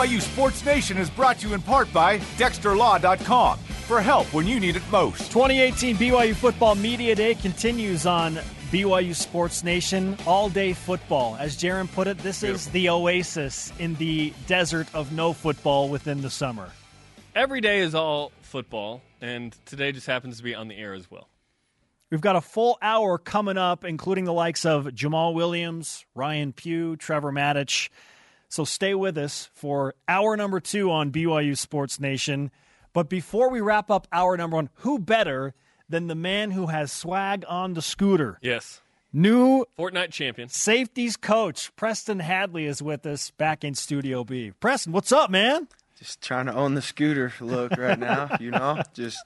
BYU 0.03 0.21
Sports 0.21 0.65
Nation 0.65 0.99
is 0.99 1.09
brought 1.09 1.39
to 1.39 1.49
you 1.49 1.55
in 1.55 1.63
part 1.63 1.93
by 1.93 2.19
DexterLaw.com 2.19 3.59
for 3.59 4.01
help 4.01 4.27
when 4.35 4.49
you 4.49 4.59
need 4.59 4.75
it 4.75 4.83
most. 4.91 5.31
2018 5.31 5.95
BYU 5.95 6.35
Football 6.35 6.75
Media 6.75 7.15
Day 7.15 7.37
continues 7.37 8.05
on 8.05 8.35
BYU 8.73 9.15
Sports 9.15 9.63
Nation. 9.63 10.17
All 10.27 10.49
day 10.49 10.73
football. 10.73 11.37
As 11.39 11.57
Jarom 11.57 11.89
put 11.93 12.09
it, 12.09 12.19
this 12.19 12.43
is 12.43 12.67
the 12.71 12.89
oasis 12.89 13.73
in 13.79 13.95
the 13.95 14.33
desert 14.49 14.89
of 14.93 15.13
no 15.13 15.33
football 15.33 15.89
within 15.89 16.21
the 16.21 16.31
summer. 16.31 16.73
Every 17.37 17.61
day 17.61 17.79
is 17.79 17.95
all 17.95 18.33
football, 18.41 19.03
and 19.21 19.57
today 19.67 19.93
just 19.93 20.09
happens 20.09 20.39
to 20.39 20.43
be 20.43 20.57
on 20.57 20.67
the 20.67 20.75
air 20.75 20.95
as 20.95 21.13
well. 21.13 21.29
We've 22.11 22.21
got 22.21 22.35
a 22.35 22.41
full 22.41 22.77
hour 22.83 23.19
coming 23.19 23.57
up, 23.57 23.85
including 23.85 24.25
the 24.25 24.33
likes 24.33 24.65
of 24.65 24.87
Jamaal 24.87 25.33
Williams, 25.33 26.05
Ryan 26.17 26.53
Pugh, 26.53 26.97
Trevor 26.97 27.31
Matich. 27.31 27.89
So 28.53 28.67
stay 28.67 28.95
with 28.95 29.17
us 29.17 29.49
for 29.55 29.95
hour 30.07 30.37
number 30.37 30.61
two 30.61 30.91
on 30.91 31.11
BYU 31.11 31.57
Sports 31.57 31.99
Nation. 31.99 32.51
But 32.93 33.09
before 33.09 33.49
we 33.49 33.63
wrap 33.63 33.91
up 33.91 34.07
hour 34.13 34.37
number 34.37 34.57
one, 34.57 34.69
who 34.81 34.99
better 34.99 35.55
than 35.89 36.07
the 36.09 36.15
man 36.15 36.51
who 36.51 36.67
has 36.67 36.93
swag 36.93 37.47
on 37.49 37.73
the 37.73 37.81
scooter? 37.81 38.39
Yes. 38.43 38.83
New 39.11 39.65
Fortnite 39.79 40.11
champion. 40.11 40.51
safeties 40.51 41.17
coach 41.17 41.75
Preston 41.77 42.19
Hadley 42.19 42.67
is 42.67 42.83
with 42.83 43.07
us 43.07 43.31
back 43.31 43.65
in 43.65 43.73
Studio 43.75 44.23
B. 44.23 44.51
Preston, 44.61 44.93
what's 44.93 45.13
up, 45.13 45.31
man? 45.31 45.67
Just 45.99 46.21
trying 46.21 46.45
to 46.45 46.53
own 46.55 46.75
the 46.75 46.83
scooter 46.83 47.33
look 47.41 47.73
right 47.79 47.99
now, 47.99 48.37
you 48.41 48.51
know. 48.51 48.83
Just 48.93 49.17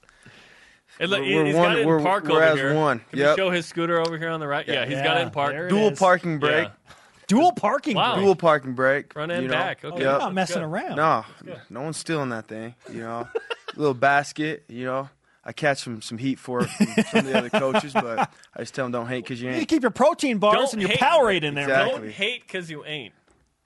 Hey, 1.01 1.07
look, 1.07 1.19
We're- 1.23 1.35
we're 1.35 1.45
he's 1.47 1.55
one- 1.57 1.65
got 1.71 1.77
it 1.79 1.81
in 1.83 1.89
we're- 1.89 2.03
park 2.05 2.25
we're 2.29 2.43
as 2.45 2.59
here. 2.61 2.75
one. 2.77 3.01
Can 3.11 3.19
Yep. 3.19 3.37
we 3.37 3.43
show 3.43 3.51
his 3.51 3.67
scooter 3.67 3.99
over 4.01 4.17
here 4.19 4.29
on 4.31 4.39
the 4.39 4.47
right? 4.47 4.69
Yeah, 4.69 4.85
he's 4.87 5.03
got 5.03 5.17
it 5.17 5.23
in 5.23 5.31
park. 5.31 5.69
dual 5.69 5.89
is. 5.89 5.99
parking 5.99 6.39
brake, 6.39 6.69
Yeah. 6.69 6.95
Dual 7.27 7.53
parking 7.53 7.97
Wow. 7.97 8.15
brake. 8.15 8.25
dual 8.25 8.37
parking 8.37 8.73
brake, 8.75 9.13
Front 9.13 9.33
and 9.33 9.43
you 9.43 9.49
know. 9.49 9.55
back. 9.55 9.85
Okay. 9.85 9.95
Oh, 9.95 9.99
you're 9.99 10.11
Yep. 10.13 10.21
not 10.21 10.35
messing 10.35 10.57
Good. 10.63 10.65
around. 10.65 10.97
No, 10.97 11.25
no 11.71 11.83
one's 11.83 11.97
stealing 11.97 12.29
that 12.31 12.47
thing. 12.47 12.75
You 12.93 13.01
know, 13.01 13.29
little 13.77 13.95
basket. 13.95 14.65
You 14.69 14.85
know, 14.85 15.09
I 15.45 15.53
catch 15.53 15.83
some 15.83 16.01
some 16.03 16.19
heat 16.19 16.39
for 16.39 16.61
it 16.63 16.67
from 16.71 16.87
some 17.11 17.19
of 17.21 17.27
the 17.27 17.39
other 17.39 17.51
coaches, 17.51 17.93
but 17.95 18.31
I 18.55 18.61
just 18.61 18.75
tell 18.75 18.85
them 18.85 18.93
don't 18.93 19.09
hate 19.09 19.25
because 19.25 19.41
you 19.43 19.51
You 19.51 19.57
ain't. 19.57 19.69
keep 19.69 19.83
your 19.83 19.91
protein 19.91 20.39
bars 20.39 20.55
Don't 20.55 20.73
and 20.75 20.83
your 20.83 20.91
hate- 20.91 21.01
Powerade 21.01 21.43
in 21.43 21.55
there, 21.55 21.65
Exactly. 21.65 22.01
Don't 22.01 22.11
hate 22.13 22.47
because 22.47 22.71
you 22.71 22.85
ain't. 22.85 23.13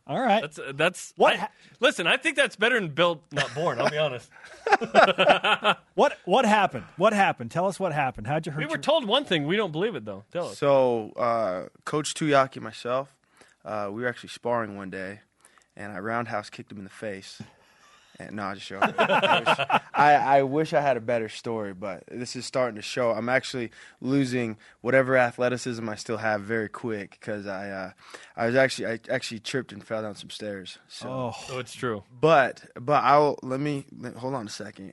All 0.07 0.19
right. 0.19 0.41
That's 0.41 0.59
uh, 0.59 0.73
that's 0.75 1.13
What 1.17 1.39
I- 1.39 1.49
listen, 1.81 2.07
I 2.07 2.17
think 2.17 2.37
that's 2.37 2.57
better 2.57 2.81
than 2.81 2.89
Built 2.89 3.23
not 3.31 3.55
born. 3.55 3.79
I'll 3.81 3.91
be 3.91 3.99
honest. 3.99 4.29
What 5.95 6.17
what 6.25 6.45
happened? 6.47 6.85
What 6.97 7.13
happened? 7.13 7.51
Tell 7.51 7.67
us 7.67 7.79
what 7.79 7.93
happened. 7.93 8.27
How'd 8.27 8.47
you 8.47 8.53
hurt 8.53 8.59
We 8.59 8.65
were 8.65 8.71
your- 8.73 8.79
told 8.79 9.05
one 9.07 9.25
thing. 9.25 9.47
We 9.47 9.57
don't 9.57 9.73
believe 9.73 9.95
it 9.95 10.05
though. 10.05 10.25
Tell 10.33 10.49
us. 10.49 10.59
So, 10.59 11.13
uh, 11.13 11.69
Coach 11.85 12.15
Tuiaki 12.15 12.61
myself, 12.61 13.15
uh, 13.65 13.89
we 13.93 14.03
were 14.03 14.09
actually 14.09 14.31
sparring 14.31 14.77
one 14.77 14.91
day, 14.91 15.21
and 15.77 15.93
I 15.93 15.99
roundhouse 15.99 16.51
kicked 16.51 16.71
him 16.73 16.79
in 16.79 16.85
the 16.85 16.91
face. 16.91 17.41
And, 18.19 18.37
no, 18.37 18.43
I'm 18.43 18.55
just 18.57 18.67
joking. 18.69 18.95
I, 18.99 19.39
wish, 19.41 19.67
I, 19.95 20.13
I 20.15 20.43
wish 20.43 20.73
I 20.75 20.81
had 20.83 20.99
a 20.99 21.01
better 21.01 21.29
story, 21.31 21.73
but 21.73 22.03
this 22.11 22.37
is 22.37 22.45
starting 22.45 22.77
to 22.77 22.83
show. 22.83 23.13
I'm 23.13 23.31
actually 23.31 23.71
losing 24.03 24.59
whatever 24.83 25.17
athleticism 25.17 25.89
I 25.89 25.95
still 25.95 26.19
have 26.19 26.43
very 26.43 26.69
quick 26.69 27.13
because 27.13 27.47
I, 27.47 27.71
uh, 27.71 27.91
I 28.37 28.45
was 28.47 28.57
actually 28.57 28.89
I 28.89 29.01
actually 29.09 29.41
tripped 29.41 29.73
and 29.73 29.83
fell 29.83 30.03
down 30.03 30.17
some 30.17 30.29
stairs. 30.29 30.77
So, 30.89 31.09
Oh, 31.09 31.33
Oh, 31.51 31.59
it's 31.61 31.75
true. 31.75 32.03
but 32.21 32.63
but 32.79 33.03
I'll 33.05 33.39
let 33.43 33.59
me 33.61 33.87
let- 33.99 34.17
hold 34.17 34.35
on 34.35 34.47
a 34.47 34.51
second. 34.51 34.93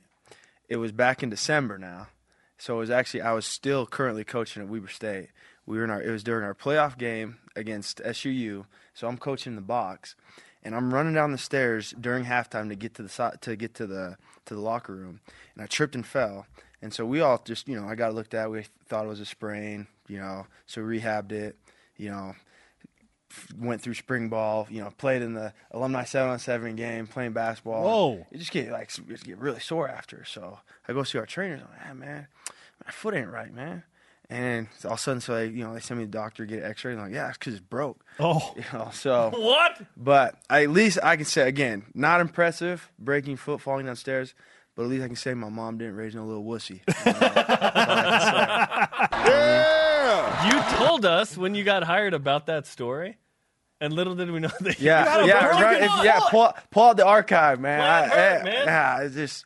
It 0.70 0.76
was 0.76 0.92
back 0.92 1.22
in 1.22 1.28
December 1.28 1.76
now, 1.76 2.08
so 2.56 2.76
it 2.76 2.78
was 2.78 2.90
actually 2.90 3.22
I 3.22 3.32
was 3.32 3.44
still 3.44 3.84
currently 3.86 4.24
coaching 4.24 4.62
at 4.62 4.68
Weber 4.70 4.88
State. 4.88 5.28
We 5.68 5.76
were 5.76 5.84
in 5.84 5.90
our 5.90 6.02
it 6.02 6.10
was 6.10 6.24
during 6.24 6.44
our 6.44 6.54
playoff 6.54 6.96
game 6.96 7.36
against 7.54 7.98
SUU, 7.98 8.64
so 8.94 9.06
I'm 9.06 9.18
coaching 9.18 9.54
the 9.54 9.60
box, 9.60 10.16
and 10.64 10.74
I'm 10.74 10.94
running 10.94 11.12
down 11.12 11.30
the 11.30 11.36
stairs 11.36 11.94
during 12.00 12.24
halftime 12.24 12.70
to 12.70 12.74
get 12.74 12.94
to 12.94 13.02
the 13.02 13.38
to 13.42 13.54
get 13.54 13.74
to 13.74 13.86
the 13.86 14.16
to 14.46 14.54
the 14.54 14.60
locker 14.60 14.94
room, 14.94 15.20
and 15.54 15.62
I 15.62 15.66
tripped 15.66 15.94
and 15.94 16.06
fell. 16.06 16.46
And 16.80 16.94
so 16.94 17.04
we 17.04 17.20
all 17.20 17.42
just, 17.44 17.68
you 17.68 17.78
know, 17.78 17.86
I 17.86 17.96
got 17.96 18.14
looked 18.14 18.32
at. 18.32 18.50
We 18.50 18.64
thought 18.86 19.04
it 19.04 19.08
was 19.08 19.20
a 19.20 19.26
sprain, 19.26 19.88
you 20.06 20.18
know, 20.18 20.46
so 20.66 20.82
we 20.82 21.00
rehabbed 21.00 21.32
it, 21.32 21.58
you 21.98 22.08
know, 22.08 22.34
went 23.58 23.82
through 23.82 23.94
spring 23.94 24.30
ball, 24.30 24.66
you 24.70 24.80
know, 24.80 24.90
played 24.96 25.20
in 25.20 25.34
the 25.34 25.52
alumni 25.72 26.04
seven 26.04 26.30
on 26.30 26.38
seven 26.38 26.76
game, 26.76 27.06
playing 27.06 27.32
basketball. 27.32 27.84
Whoa. 27.84 28.26
You 28.30 28.38
just 28.38 28.52
get 28.52 28.70
like 28.70 28.96
you 28.96 29.04
just 29.04 29.24
get 29.26 29.36
really 29.36 29.60
sore 29.60 29.86
after. 29.86 30.24
So 30.24 30.60
I 30.88 30.94
go 30.94 31.02
see 31.02 31.18
our 31.18 31.26
trainers. 31.26 31.60
I'm 31.60 31.68
like, 31.68 31.90
ah, 31.90 31.94
man, 31.94 32.26
my 32.86 32.90
foot 32.90 33.12
ain't 33.12 33.28
right, 33.30 33.52
man. 33.52 33.82
And 34.30 34.68
all 34.84 34.92
of 34.92 34.98
a 34.98 35.00
sudden, 35.02 35.20
so 35.22 35.34
they, 35.36 35.46
you 35.46 35.64
know, 35.64 35.72
they 35.72 35.80
send 35.80 35.98
me 36.00 36.04
to 36.04 36.10
the 36.10 36.18
doctor, 36.18 36.44
to 36.44 36.54
get 36.54 36.62
an 36.62 36.70
X-ray. 36.70 36.92
And 36.92 37.00
I'm 37.00 37.06
like, 37.06 37.14
yeah, 37.14 37.28
it's 37.30 37.38
because 37.38 37.54
it's 37.54 37.62
broke. 37.62 38.04
Oh. 38.20 38.52
You 38.56 38.62
know, 38.74 38.90
so 38.92 39.32
What? 39.36 39.80
but 39.96 40.34
I, 40.50 40.64
at 40.64 40.70
least 40.70 40.98
I 41.02 41.16
can 41.16 41.24
say 41.24 41.48
again, 41.48 41.84
not 41.94 42.20
impressive, 42.20 42.90
breaking 42.98 43.36
foot, 43.36 43.60
falling 43.62 43.86
downstairs. 43.86 44.34
But 44.74 44.82
at 44.84 44.90
least 44.90 45.02
I 45.02 45.06
can 45.08 45.16
say 45.16 45.34
my 45.34 45.48
mom 45.48 45.78
didn't 45.78 45.96
raise 45.96 46.14
no 46.14 46.24
little 46.26 46.44
wussy. 46.44 46.80
You 47.06 47.12
know, 47.12 47.18
that's 47.20 48.26
all 48.26 48.94
I 49.02 49.08
can 49.10 49.26
say. 49.26 50.78
You 50.78 50.86
told 50.86 51.04
us 51.04 51.36
when 51.36 51.54
you 51.54 51.64
got 51.64 51.82
hired 51.84 52.14
about 52.14 52.46
that 52.46 52.66
story, 52.66 53.16
and 53.80 53.92
little 53.92 54.14
did 54.14 54.30
we 54.30 54.38
know 54.40 54.50
that. 54.60 54.78
you 54.78 54.86
Yeah, 54.86 55.04
had 55.04 55.24
a 55.24 55.26
yeah, 55.26 55.42
broken 55.46 55.62
right. 55.62 55.82
If, 55.82 56.04
yeah, 56.04 56.20
pull, 56.30 56.52
pull 56.70 56.82
out 56.84 56.96
the 56.96 57.06
archive, 57.06 57.60
man. 57.60 57.78
Well, 57.80 57.90
I- 58.04 58.06
hurt, 58.08 58.40
eh, 58.40 58.44
man. 58.44 58.66
Yeah, 58.66 59.00
it's 59.02 59.14
just 59.14 59.44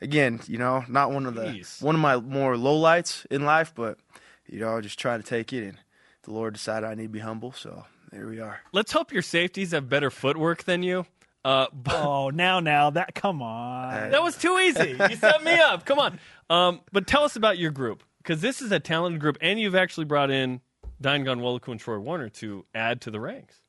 again, 0.00 0.40
you 0.46 0.58
know, 0.58 0.84
not 0.88 1.10
one 1.12 1.26
of 1.26 1.34
the 1.34 1.44
Jeez. 1.44 1.82
one 1.82 1.94
of 1.94 2.00
my 2.00 2.16
more 2.18 2.56
low 2.56 2.76
lights 2.76 3.26
in 3.30 3.44
life, 3.44 3.72
but 3.74 3.98
you 4.46 4.60
know, 4.60 4.76
I 4.76 4.80
just 4.80 4.98
try 4.98 5.16
to 5.16 5.22
take 5.22 5.52
it, 5.52 5.64
and 5.64 5.78
the 6.22 6.32
Lord 6.32 6.54
decided 6.54 6.86
I 6.88 6.94
need 6.94 7.04
to 7.04 7.08
be 7.08 7.18
humble, 7.20 7.52
so 7.52 7.84
there 8.12 8.26
we 8.26 8.40
are. 8.40 8.60
Let's 8.72 8.92
hope 8.92 9.12
your 9.12 9.22
safeties 9.22 9.72
have 9.72 9.88
better 9.88 10.10
footwork 10.10 10.64
than 10.64 10.82
you. 10.82 11.06
Uh, 11.44 11.66
but 11.72 11.94
Oh, 11.96 12.30
now, 12.30 12.60
now 12.60 12.90
that 12.90 13.14
come 13.14 13.42
on. 13.42 14.10
that 14.10 14.22
was 14.22 14.36
too 14.36 14.58
easy. 14.58 14.96
You 15.10 15.16
set 15.16 15.42
me 15.42 15.54
up. 15.54 15.84
Come 15.84 15.98
on. 15.98 16.18
Um, 16.50 16.80
but 16.92 17.06
tell 17.06 17.24
us 17.24 17.36
about 17.36 17.58
your 17.58 17.70
group 17.70 18.02
because 18.18 18.40
this 18.40 18.62
is 18.62 18.70
a 18.72 18.80
talented 18.80 19.20
group, 19.20 19.36
and 19.40 19.58
you've 19.60 19.74
actually 19.74 20.04
brought 20.04 20.30
in 20.30 20.60
Diane 21.00 21.24
Ghanwoloku 21.24 21.68
and 21.68 21.80
Troy 21.80 21.98
Warner 21.98 22.28
to 22.30 22.64
add 22.74 23.00
to 23.02 23.10
the 23.10 23.20
ranks. 23.20 23.60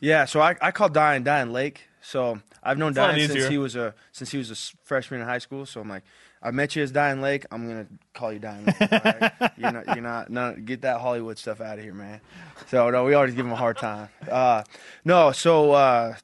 Yeah, 0.00 0.24
so 0.24 0.40
I, 0.40 0.56
I 0.62 0.70
call 0.70 0.88
Diane 0.88 1.22
Diane 1.22 1.52
Lake. 1.52 1.82
So 2.00 2.40
I've 2.62 2.78
known 2.78 2.90
It's 2.90 2.98
a 2.98 3.02
lot 3.02 3.14
Diane 3.16 3.28
since 3.28 3.46
he 3.48 3.58
was 3.58 3.74
a 3.76 3.94
since 4.12 4.30
he 4.30 4.38
was 4.38 4.50
a 4.50 4.56
freshman 4.84 5.20
in 5.20 5.26
high 5.26 5.38
school. 5.38 5.66
So 5.66 5.80
I'm 5.80 5.88
like, 5.88 6.04
I 6.46 6.52
met 6.52 6.76
you 6.76 6.82
as 6.84 6.92
Diane 6.92 7.20
Lake. 7.20 7.44
I'm 7.50 7.66
gonna 7.66 7.88
call 8.14 8.32
you 8.32 8.38
Diane 8.38 8.66
Lake. 8.66 8.80
right? 8.80 9.32
You're 9.58 9.72
not 9.72 9.86
you're 9.96 10.28
not 10.28 10.64
get 10.64 10.82
that 10.82 11.00
Hollywood 11.00 11.38
stuff 11.38 11.60
out 11.60 11.78
of 11.78 11.84
here, 11.84 11.92
man. 11.92 12.20
So 12.68 12.88
no, 12.90 13.04
we 13.04 13.14
always 13.14 13.34
give 13.34 13.44
him 13.44 13.52
a 13.52 13.56
hard 13.56 13.78
time. 13.78 14.10
Uh, 14.30 14.62
no, 15.04 15.32
so 15.32 15.72
uh, 15.72 16.14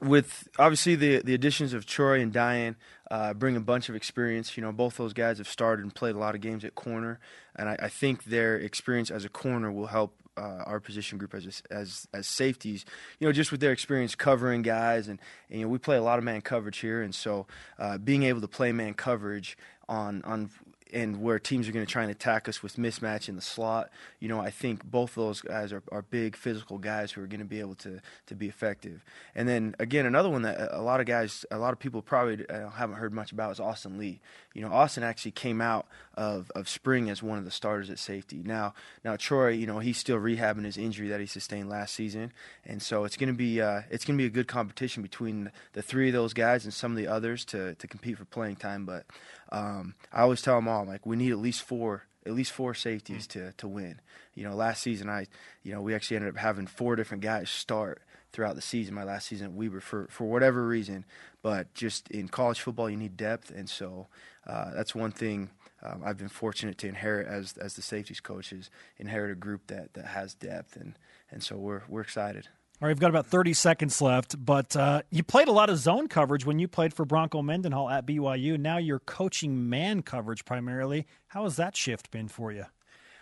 with 0.00 0.48
obviously 0.58 0.96
the 0.96 1.22
the 1.22 1.34
additions 1.34 1.72
of 1.72 1.86
Troy 1.86 2.20
and 2.20 2.32
Diane 2.32 2.74
uh, 3.12 3.32
bring 3.32 3.56
a 3.56 3.60
bunch 3.60 3.88
of 3.88 3.94
experience. 3.94 4.56
You 4.56 4.64
know, 4.64 4.72
both 4.72 4.96
those 4.96 5.12
guys 5.12 5.38
have 5.38 5.48
started 5.48 5.84
and 5.84 5.94
played 5.94 6.16
a 6.16 6.18
lot 6.18 6.34
of 6.34 6.40
games 6.40 6.64
at 6.64 6.74
corner, 6.74 7.20
and 7.54 7.68
I, 7.68 7.76
I 7.82 7.88
think 7.88 8.24
their 8.24 8.56
experience 8.56 9.08
as 9.08 9.24
a 9.24 9.28
corner 9.28 9.70
will 9.70 9.86
help 9.86 10.16
uh, 10.36 10.62
our 10.66 10.80
position 10.80 11.18
group 11.18 11.34
as 11.34 11.62
as 11.70 12.08
as 12.12 12.26
safeties. 12.26 12.84
You 13.18 13.28
know, 13.28 13.32
just 13.32 13.50
with 13.50 13.60
their 13.60 13.72
experience 13.72 14.14
covering 14.14 14.62
guys, 14.62 15.08
and, 15.08 15.20
and 15.50 15.60
you 15.60 15.66
know 15.66 15.70
we 15.70 15.78
play 15.78 15.96
a 15.96 16.02
lot 16.02 16.18
of 16.18 16.24
man 16.24 16.40
coverage 16.40 16.78
here, 16.78 17.02
and 17.02 17.14
so 17.14 17.46
uh, 17.78 17.98
being 17.98 18.24
able 18.24 18.40
to 18.40 18.48
play 18.48 18.72
man 18.72 18.94
coverage 18.94 19.56
on 19.88 20.22
on 20.24 20.50
and 20.94 21.20
where 21.20 21.40
teams 21.40 21.68
are 21.68 21.72
going 21.72 21.84
to 21.84 21.90
try 21.90 22.02
and 22.02 22.10
attack 22.10 22.48
us 22.48 22.62
with 22.62 22.76
mismatch 22.76 23.28
in 23.28 23.34
the 23.34 23.42
slot. 23.42 23.90
You 24.20 24.28
know, 24.28 24.40
I 24.40 24.50
think 24.50 24.84
both 24.84 25.10
of 25.10 25.16
those 25.16 25.40
guys 25.40 25.72
are, 25.72 25.82
are 25.90 26.02
big 26.02 26.36
physical 26.36 26.78
guys 26.78 27.10
who 27.10 27.22
are 27.22 27.26
going 27.26 27.40
to 27.40 27.46
be 27.46 27.58
able 27.58 27.74
to 27.76 28.00
to 28.26 28.34
be 28.34 28.48
effective. 28.48 29.04
And 29.34 29.48
then 29.48 29.74
again, 29.80 30.06
another 30.06 30.30
one 30.30 30.42
that 30.42 30.68
a 30.72 30.80
lot 30.80 31.00
of 31.00 31.06
guys, 31.06 31.44
a 31.50 31.58
lot 31.58 31.72
of 31.72 31.80
people 31.80 32.00
probably 32.00 32.48
uh, 32.48 32.70
haven't 32.70 32.96
heard 32.96 33.12
much 33.12 33.32
about 33.32 33.50
is 33.50 33.60
Austin 33.60 33.98
Lee. 33.98 34.20
You 34.54 34.62
know, 34.62 34.72
Austin 34.72 35.02
actually 35.02 35.32
came 35.32 35.60
out 35.60 35.88
of, 36.14 36.52
of 36.54 36.68
spring 36.68 37.10
as 37.10 37.20
one 37.20 37.38
of 37.38 37.44
the 37.44 37.50
starters 37.50 37.90
at 37.90 37.98
safety. 37.98 38.40
Now, 38.44 38.74
now 39.04 39.16
Troy, 39.16 39.48
you 39.48 39.66
know, 39.66 39.80
he's 39.80 39.98
still 39.98 40.18
rehabbing 40.18 40.64
his 40.64 40.76
injury 40.76 41.08
that 41.08 41.18
he 41.18 41.26
sustained 41.26 41.68
last 41.68 41.92
season, 41.92 42.32
and 42.64 42.80
so 42.80 43.04
it's 43.04 43.16
going 43.16 43.28
to 43.28 43.34
be 43.34 43.60
uh, 43.60 43.82
it's 43.90 44.04
going 44.04 44.16
to 44.16 44.22
be 44.22 44.26
a 44.26 44.30
good 44.30 44.46
competition 44.46 45.02
between 45.02 45.50
the 45.72 45.82
three 45.82 46.08
of 46.08 46.14
those 46.14 46.32
guys 46.32 46.64
and 46.64 46.72
some 46.72 46.92
of 46.92 46.96
the 46.96 47.08
others 47.08 47.44
to 47.46 47.74
to 47.74 47.88
compete 47.88 48.16
for 48.16 48.24
playing 48.24 48.56
time. 48.56 48.86
But 48.86 49.06
um, 49.54 49.94
I 50.12 50.22
always 50.22 50.42
tell 50.42 50.56
them 50.56 50.68
all 50.68 50.84
like 50.84 51.06
we 51.06 51.16
need 51.16 51.30
at 51.30 51.38
least 51.38 51.62
four 51.62 52.04
at 52.26 52.32
least 52.32 52.52
four 52.52 52.74
safeties 52.74 53.26
to 53.28 53.52
to 53.52 53.68
win. 53.68 54.00
You 54.34 54.44
know, 54.44 54.54
last 54.54 54.82
season 54.82 55.08
I 55.08 55.26
you 55.62 55.72
know 55.72 55.80
we 55.80 55.94
actually 55.94 56.16
ended 56.16 56.34
up 56.34 56.40
having 56.40 56.66
four 56.66 56.96
different 56.96 57.22
guys 57.22 57.50
start 57.50 58.02
throughout 58.32 58.56
the 58.56 58.62
season. 58.62 58.94
My 58.94 59.04
last 59.04 59.28
season 59.28 59.48
at 59.48 59.52
Weber 59.52 59.80
for 59.80 60.08
for 60.10 60.24
whatever 60.24 60.66
reason, 60.66 61.04
but 61.42 61.72
just 61.72 62.10
in 62.10 62.28
college 62.28 62.60
football 62.60 62.90
you 62.90 62.96
need 62.96 63.16
depth, 63.16 63.50
and 63.50 63.70
so 63.70 64.08
uh, 64.46 64.72
that's 64.74 64.94
one 64.94 65.12
thing. 65.12 65.50
Um, 65.82 66.02
I've 66.04 66.16
been 66.16 66.28
fortunate 66.28 66.78
to 66.78 66.88
inherit 66.88 67.28
as 67.28 67.56
as 67.58 67.74
the 67.74 67.82
safeties 67.82 68.20
coaches, 68.20 68.70
inherit 68.98 69.30
a 69.30 69.36
group 69.36 69.68
that, 69.68 69.94
that 69.94 70.06
has 70.06 70.34
depth, 70.34 70.76
and, 70.76 70.98
and 71.30 71.42
so 71.42 71.56
we're 71.56 71.82
we're 71.88 72.00
excited. 72.00 72.48
All 72.82 72.88
right, 72.88 72.90
we've 72.90 73.00
got 73.00 73.10
about 73.10 73.26
30 73.26 73.54
seconds 73.54 74.02
left, 74.02 74.44
but 74.44 74.74
uh, 74.74 75.02
you 75.08 75.22
played 75.22 75.46
a 75.46 75.52
lot 75.52 75.70
of 75.70 75.78
zone 75.78 76.08
coverage 76.08 76.44
when 76.44 76.58
you 76.58 76.66
played 76.66 76.92
for 76.92 77.04
Bronco 77.04 77.40
Mendenhall 77.40 77.88
at 77.88 78.04
BYU. 78.04 78.58
Now 78.58 78.78
you're 78.78 78.98
coaching 78.98 79.68
man 79.68 80.02
coverage 80.02 80.44
primarily. 80.44 81.06
How 81.28 81.44
has 81.44 81.54
that 81.54 81.76
shift 81.76 82.10
been 82.10 82.26
for 82.26 82.50
you? 82.50 82.64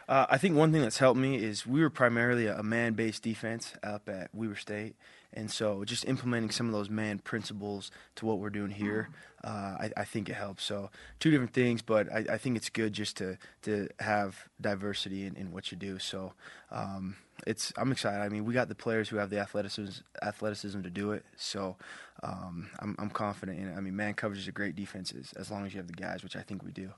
Uh, 0.09 0.25
I 0.31 0.39
think 0.39 0.57
one 0.57 0.73
thing 0.73 0.81
that's 0.81 0.97
helped 0.97 1.21
me 1.21 1.37
is 1.37 1.67
we 1.67 1.83
were 1.83 1.91
primarily 1.91 2.47
a 2.47 2.63
man-based 2.63 3.23
defense 3.23 3.75
up 3.83 4.09
at 4.09 4.35
Weber 4.35 4.57
State, 4.57 4.97
and 5.35 5.51
so 5.51 5.85
just 5.85 6.07
implementing 6.07 6.51
some 6.51 6.67
of 6.67 6.73
those 6.73 6.89
man 6.89 7.19
principles 7.19 7.91
to 8.17 8.25
what 8.25 8.39
we're 8.39 8.51
doing 8.51 8.71
here, 8.71 9.11
uh, 9.45 9.77
I, 9.79 9.91
I 9.99 10.05
think 10.05 10.31
it 10.31 10.35
helps. 10.35 10.65
So 10.65 10.91
two 11.21 11.31
different 11.31 11.53
things, 11.53 11.83
but 11.83 12.11
I, 12.11 12.25
I 12.33 12.39
think 12.39 12.57
it's 12.57 12.71
good 12.71 12.95
just 12.95 13.19
to 13.19 13.37
to 13.63 13.89
have 14.01 14.49
diversity 14.61 15.27
in, 15.27 15.37
in 15.37 15.53
what 15.53 15.71
you 15.71 15.77
do. 15.77 15.99
So 15.99 16.33
um, 16.71 17.17
it's 17.47 17.72
I'm 17.76 17.93
excited. 17.93 18.20
I 18.20 18.28
mean, 18.28 18.45
we 18.45 18.55
got 18.55 18.68
the 18.68 18.74
players 18.74 19.09
who 19.09 19.16
have 19.16 19.30
the 19.30 19.38
athleticism 19.38 20.03
athleticism 20.22 20.82
to 20.82 20.90
do 20.90 21.12
it. 21.12 21.24
So 21.36 21.76
um, 22.22 22.70
I'm, 22.78 22.97
I'm 22.99 23.11
confident 23.11 23.59
in 23.59 23.68
it. 23.68 23.76
I 23.76 23.80
mean, 23.80 23.97
man 23.97 24.14
coverage 24.14 24.40
is 24.40 24.49
a 24.49 24.53
great 24.53 24.76
defense 24.76 25.12
as, 25.12 25.32
as 25.34 25.51
long 25.51 25.66
as 25.66 25.72
you 25.72 25.78
have 25.78 25.88
the 25.88 25.93
guys, 25.95 26.22
which 26.22 26.36
I 26.36 26.43
think 26.43 26.62
we 26.62 26.70
do. 26.70 26.90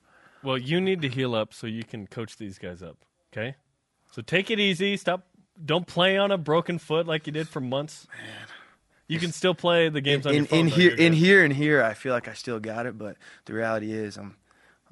Well, 0.42 0.58
you 0.58 0.80
need 0.80 1.02
to 1.02 1.08
heal 1.08 1.34
up 1.34 1.54
so 1.54 1.66
you 1.66 1.84
can 1.84 2.06
coach 2.06 2.36
these 2.36 2.58
guys 2.58 2.82
up. 2.82 2.98
Okay, 3.32 3.56
so 4.12 4.22
take 4.22 4.50
it 4.50 4.60
easy. 4.60 4.96
Stop. 4.96 5.26
Don't 5.64 5.86
play 5.86 6.18
on 6.18 6.30
a 6.30 6.38
broken 6.38 6.78
foot 6.78 7.06
like 7.06 7.26
you 7.26 7.32
did 7.32 7.48
for 7.48 7.60
months. 7.60 8.06
Man, 8.16 8.46
you 9.06 9.18
can 9.18 9.32
still 9.32 9.54
play 9.54 9.88
the 9.88 10.00
games 10.00 10.26
on 10.26 10.32
in, 10.34 10.38
your 10.38 10.46
phone. 10.46 10.58
in 10.58 10.66
here, 10.68 10.94
in 10.94 11.12
here, 11.12 11.44
and 11.44 11.52
here. 11.52 11.82
I 11.82 11.94
feel 11.94 12.12
like 12.12 12.28
I 12.28 12.34
still 12.34 12.58
got 12.58 12.86
it, 12.86 12.98
but 12.98 13.16
the 13.44 13.52
reality 13.52 13.92
is, 13.92 14.16
I'm, 14.16 14.36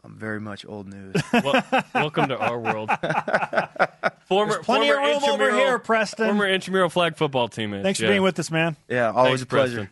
I'm 0.04 0.16
very 0.16 0.40
much 0.40 0.66
old 0.66 0.88
news. 0.88 1.14
Well, 1.32 1.62
welcome 1.94 2.28
to 2.28 2.38
our 2.38 2.58
world. 2.58 2.90
Former, 4.26 4.52
There's 4.54 4.64
plenty 4.64 4.88
former 4.90 5.00
of 5.02 5.22
room 5.22 5.30
over 5.30 5.32
intramural- 5.44 5.56
here, 5.58 5.78
Preston. 5.78 6.26
Former 6.26 6.48
intramural 6.48 6.88
flag 6.90 7.16
football 7.16 7.48
teammate. 7.48 7.82
Thanks 7.82 7.98
for 7.98 8.06
Yeah. 8.06 8.10
being 8.12 8.22
with 8.22 8.38
us, 8.38 8.50
man. 8.50 8.76
yeah, 8.88 9.10
always 9.10 9.40
Thanks, 9.40 9.42
a 9.42 9.46
pleasure. 9.46 9.76
Preston. 9.76 9.90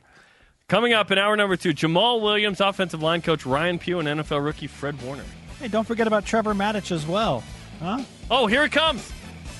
Coming 0.68 0.92
up 0.94 1.10
in 1.10 1.18
hour 1.18 1.36
number 1.36 1.56
two, 1.56 1.72
Jamaal 1.74 2.20
Williams, 2.20 2.60
offensive 2.60 3.02
line 3.02 3.22
coach 3.22 3.44
Ryan 3.46 3.78
Pugh, 3.78 3.98
and 4.00 4.08
NFL 4.08 4.44
rookie 4.44 4.66
Fred 4.68 5.00
Warner. 5.02 5.24
Hey, 5.60 5.68
don't 5.68 5.86
forget 5.86 6.06
about 6.06 6.24
Trevor 6.24 6.54
Matich 6.54 6.90
as 6.92 7.06
well. 7.06 7.42
Huh? 7.80 8.02
Oh, 8.30 8.46
here 8.46 8.64
it 8.64 8.72
comes. 8.72 9.10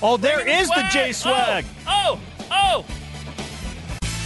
Oh, 0.01 0.17
there 0.17 0.37
Look 0.37 0.47
at 0.47 0.61
is 0.61 0.67
the 0.69 0.83
J 0.91 1.11
swag. 1.11 1.65
Oh, 1.87 2.19
oh, 2.49 2.85
oh. 2.85 2.85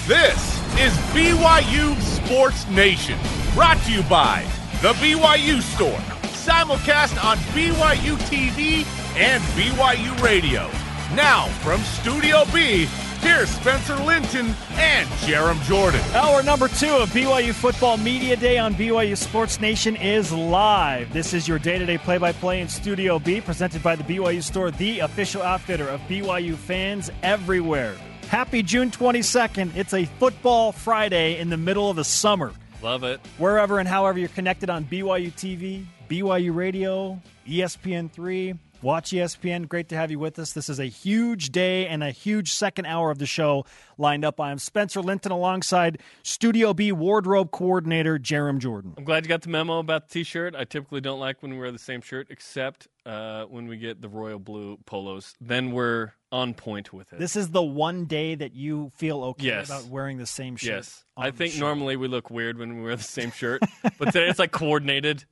This 0.07 0.38
is 0.80 0.93
BYU 1.13 1.99
Sports 2.01 2.67
Nation, 2.69 3.17
brought 3.53 3.78
to 3.86 3.91
you 3.91 4.03
by 4.03 4.45
The 4.82 4.93
BYU 4.93 5.61
Store, 5.61 5.99
simulcast 6.46 7.24
on 7.24 7.38
BYU 7.56 8.16
TV 8.30 8.86
and 9.18 9.41
BYU 9.58 10.22
Radio. 10.22 10.70
Now, 11.16 11.48
from 11.64 11.82
Studio 11.82 12.43
B, 12.54 12.86
here's 13.20 13.50
Spencer 13.50 13.96
Linton 13.96 14.54
and 14.74 15.10
Jarom 15.26 15.60
Jordan. 15.64 16.02
Hour 16.14 16.43
number 16.43 16.68
two 16.68 16.91
of 16.98 17.10
BYU 17.10 17.52
Football 17.52 17.98
Media 17.98 18.36
Day 18.36 18.60
on 18.60 18.76
BYU 18.76 19.18
Sports 19.18 19.60
Nation 19.60 19.96
is 19.96 20.32
live. 20.32 21.12
This 21.12 21.34
is 21.34 21.48
your 21.48 21.58
day 21.58 21.80
to 21.80 21.86
day 21.88 21.98
play 21.98 22.20
by 22.20 22.32
play 22.32 22.62
in 22.62 22.70
Studio 22.70 23.18
B, 23.18 23.41
presented 23.41 23.82
by 23.82 23.96
the 23.96 24.04
BYU 24.04 24.43
Store, 24.43 24.70
the 24.70 25.00
official 25.00 25.41
outfitter 25.41 25.88
of 25.88 26.00
BYU 26.02 26.54
fans 26.54 27.10
everywhere. 27.24 27.96
Happy 28.30 28.62
June 28.62 28.91
22nd. 28.91 29.76
It's 29.76 29.96
a 29.96 30.06
football 30.06 30.72
Friday 30.72 31.39
in 31.39 31.50
the 31.50 31.58
middle 31.58 31.89
of 31.89 31.96
the 31.96 32.04
summer. 32.04 32.54
Love 32.84 33.04
it. 33.04 33.20
Wherever 33.39 33.80
and 33.80 33.88
however 33.88 34.20
you're 34.20 34.30
connected 34.30 34.70
on 34.70 34.86
BYU 34.86 35.32
TV, 35.32 35.86
BYU 36.10 36.53
Radio, 36.56 37.20
E 37.47 37.60
ESPN3, 37.60 38.58
Watch 38.82 39.12
ESPN. 39.12 39.68
Great 39.68 39.89
to 39.89 39.95
have 39.95 40.12
you 40.12 40.20
with 40.20 40.38
us. 40.38 40.53
This 40.53 40.70
is 40.70 40.80
a 40.80 40.86
huge 40.86 41.49
day 41.51 41.88
and 41.88 42.03
a 42.03 42.12
huge 42.12 42.51
second 42.53 42.86
hour 42.86 43.10
of 43.10 43.18
the 43.18 43.26
show 43.26 43.66
lined 43.97 44.24
up. 44.24 44.39
I 44.39 44.51
am 44.51 44.60
Spencer 44.60 45.01
Linton 45.01 45.32
alongside 45.32 45.99
Studio 46.22 46.72
B 46.72 46.91
wardrobe 46.91 47.49
coordinator 47.49 48.20
Jarom 48.20 48.60
Jordan. 48.60 48.93
I'm 48.95 49.03
glad 49.06 49.26
you 49.26 49.30
got 49.30 49.41
the 49.41 49.49
memo 49.49 49.80
about 49.80 50.10
the 50.10 50.14
T-shirt. 50.14 50.53
I 50.56 50.66
typically 50.66 51.01
don't 51.01 51.20
like 51.20 51.41
when 51.41 51.53
we 51.53 51.58
wear 51.58 51.72
the 51.72 51.80
same 51.80 52.01
shirt, 52.01 52.28
except 52.30 52.88
uh, 53.08 53.45
when 53.45 53.66
we 53.68 53.78
get 53.78 54.01
the 54.01 54.10
royal 54.10 54.38
blue 54.39 54.78
polos. 54.86 55.34
Then 55.41 55.72
we're 55.72 56.12
on 56.32 56.53
point 56.53 56.93
with 56.93 57.12
it. 57.12 57.18
This 57.18 57.36
is 57.36 57.49
the 57.49 57.64
one 57.64 58.06
day 58.06 58.36
that 58.36 58.53
you 58.53 58.91
feel 58.97 59.24
okay 59.24 59.45
Yes. 59.47 59.68
about 59.70 59.86
wearing 59.86 60.18
the 60.20 60.28
same 60.28 60.58
shirt. 60.58 60.70
yes, 60.76 61.06
I 61.18 61.32
think 61.32 61.58
normally 61.58 61.95
we 61.95 62.08
look 62.08 62.30
weird 62.30 62.60
when 62.60 62.76
we 62.78 62.84
wear 62.84 62.95
the 62.97 63.03
same 63.03 63.32
shirt, 63.32 63.64
but 63.97 64.06
today 64.12 64.28
it's 64.28 64.38
like 64.38 64.51
coordinated 64.51 65.26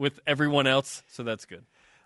with 0.00 0.18
everyone 0.26 0.66
else, 0.66 1.02
so 1.08 1.22
that's 1.22 1.44
good. 1.44 1.62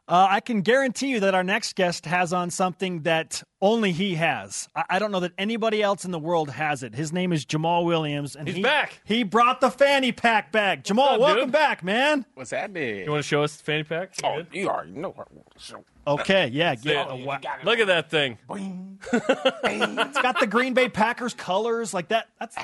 Uh, 0.07 0.27
I 0.29 0.41
can 0.41 0.61
guarantee 0.61 1.07
you 1.07 1.21
that 1.21 1.35
our 1.35 1.43
next 1.45 1.77
guest 1.77 2.05
has 2.05 2.35
on 2.35 2.51
something 2.51 3.05
that 3.05 3.43
only 3.63 3.91
he 3.91 4.17
has. 4.17 4.69
I, 4.77 4.85
I 4.91 4.99
don't 4.99 5.11
know 5.13 5.21
that 5.21 5.33
anybody 5.39 5.83
else 5.83 6.05
in 6.05 6.11
the 6.11 6.19
world 6.19 6.51
has 6.51 6.83
it. 6.83 6.95
His 6.95 7.11
name 7.11 7.33
is 7.33 7.47
Jamaal 7.47 7.87
Williams, 7.87 8.37
and 8.37 8.47
He's 8.47 8.57
he, 8.59 8.63
back. 8.63 9.01
He 9.07 9.23
brought 9.23 9.63
the 9.63 9.71
fanny 9.71 10.13
pack 10.13 10.53
back. 10.53 10.85
Jamaal, 10.85 11.15
up, 11.15 11.21
welcome 11.21 11.45
dude? 11.45 11.53
back, 11.53 11.83
man. 11.83 12.27
What's 12.35 12.51
happening? 12.51 12.99
You 13.05 13.11
want 13.13 13.23
to 13.23 13.27
show 13.27 13.43
us 13.45 13.57
the 13.57 13.63
fanny 13.65 13.85
pack? 13.85 14.11
You 14.23 14.29
Oh, 14.29 14.37
good? 14.37 14.47
you 14.53 14.69
already 14.69 14.91
know 14.91 15.09
what 15.09 15.29
I 15.31 15.35
want 15.37 15.51
to 15.57 15.63
show. 15.63 15.85
Okay, 16.07 16.49
yeah, 16.53 16.75
See 16.75 16.91
get, 16.91 17.07
it? 17.07 17.11
oh, 17.11 17.25
wow. 17.25 17.41
Look 17.63 17.79
at 17.79 17.87
that 17.87 18.11
thing. 18.11 18.37
it's 18.51 20.21
got 20.21 20.39
the 20.39 20.47
Green 20.47 20.75
Bay 20.75 20.91
Packers 20.91 21.33
colors 21.33 21.95
like 21.95 22.09
that. 22.09 22.29
That's 22.39 22.57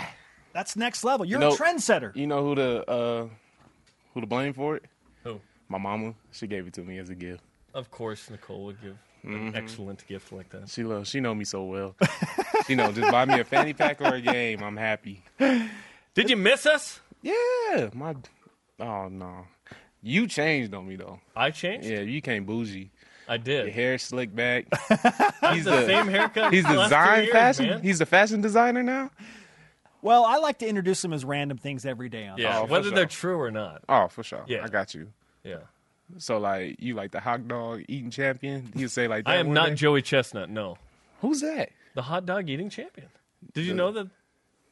that's 0.53 0.77
next 0.77 1.05
level. 1.05 1.25
You're 1.25 1.41
You 1.41 1.49
know- 1.49 1.55
a 1.55 1.59
trendsetter. 1.59 2.15
You 2.15 2.27
know 2.27 2.45
who 2.45 2.55
to 2.57 2.91
uh, 2.91 3.27
who 4.13 4.21
to 4.21 4.27
blame 4.27 4.53
for 4.53 4.77
it? 4.77 4.85
Who? 5.71 5.73
My 5.73 5.79
mama. 5.79 6.15
She 6.33 6.47
gave 6.47 6.67
it 6.67 6.75
to 6.75 6.83
me 6.83 6.99
as 6.99 7.11
a 7.11 7.15
gift. 7.15 7.43
Of 7.73 7.91
course, 7.91 8.29
Nicole 8.31 8.65
would 8.65 8.81
give 8.81 8.97
an 9.23 9.31
mm-hmm. 9.31 9.57
excellent 9.57 10.07
gift 10.07 10.33
like 10.33 10.51
that. 10.51 10.69
She 10.69 10.83
loves. 10.83 11.09
She 11.09 11.21
know 11.21 11.35
me 11.35 11.45
so 11.45 11.65
well. 11.65 11.95
she 12.67 12.75
know 12.75 12.91
just 12.93 13.11
buy 13.11 13.25
me 13.25 13.39
a 13.39 13.45
fanny 13.45 13.73
pack 13.73 14.01
or 14.01 14.15
a 14.15 14.21
game. 14.21 14.63
I'm 14.63 14.77
happy. 14.77 15.23
Did 15.39 16.31
you 16.31 16.37
miss 16.37 16.67
us? 16.67 17.01
Yeah, 17.23 17.91
my. 17.93 18.17
Oh 18.81 19.09
no, 19.09 19.47
you 20.03 20.27
changed 20.27 20.75
on 20.75 20.89
me 20.89 20.97
though. 20.97 21.21
I 21.37 21.51
changed. 21.51 21.87
Yeah, 21.87 22.01
you 22.01 22.21
came 22.21 22.45
bougie. 22.45 22.91
I 23.29 23.37
did. 23.37 23.55
Your 23.55 23.65
did. 23.67 23.75
hair 23.75 23.99
slicked 23.99 24.35
back. 24.35 24.67
he's 25.53 25.65
the 25.65 25.87
same 25.87 26.09
haircut 26.09 26.53
He's 26.53 26.65
the 26.65 26.83
design 26.83 27.23
years, 27.25 27.33
fashion. 27.33 27.67
man. 27.67 27.83
He's 27.83 28.01
the 28.01 28.07
fashion 28.07 28.41
designer 28.41 28.83
now. 28.83 29.11
Well, 30.03 30.25
I 30.25 30.39
like 30.39 30.59
to 30.59 30.67
introduce 30.67 31.03
them 31.03 31.13
as 31.13 31.25
random 31.25 31.59
things 31.59 31.87
every 31.87 32.09
day 32.09 32.27
on. 32.27 32.39
Yeah, 32.39 32.61
Oh, 32.61 32.65
whether 32.65 32.89
sure. 32.89 32.95
they're 32.95 33.07
true 33.07 33.39
or 33.39 33.51
not. 33.51 33.83
Oh, 33.89 34.09
for 34.09 34.25
sure. 34.25 34.45
Yeah. 34.49 34.65
I 34.65 34.69
got 34.69 34.95
you. 34.95 35.13
Yeah. 35.45 35.59
So 36.19 36.39
like 36.39 36.77
you 36.81 36.95
like 36.95 37.13
the 37.13 37.21
hot 37.21 37.47
dog 37.47 37.83
eating 37.89 38.11
champion? 38.11 38.73
He'd 38.77 38.91
say 38.91 39.07
like 39.09 39.25
that 39.25 39.31
I 39.31 39.37
am 39.37 39.53
not 39.53 39.71
day? 39.71 39.75
Joey 39.77 40.03
Chestnut. 40.03 40.51
No, 40.51 40.77
Who's 41.21 41.41
that? 41.41 41.71
the 41.95 42.03
hot 42.03 42.27
dog 42.27 42.49
eating 42.49 42.71
champion. 42.71 43.09
Did 43.55 43.65
you 43.67 43.75
know 43.75 43.93
that? 43.93 44.09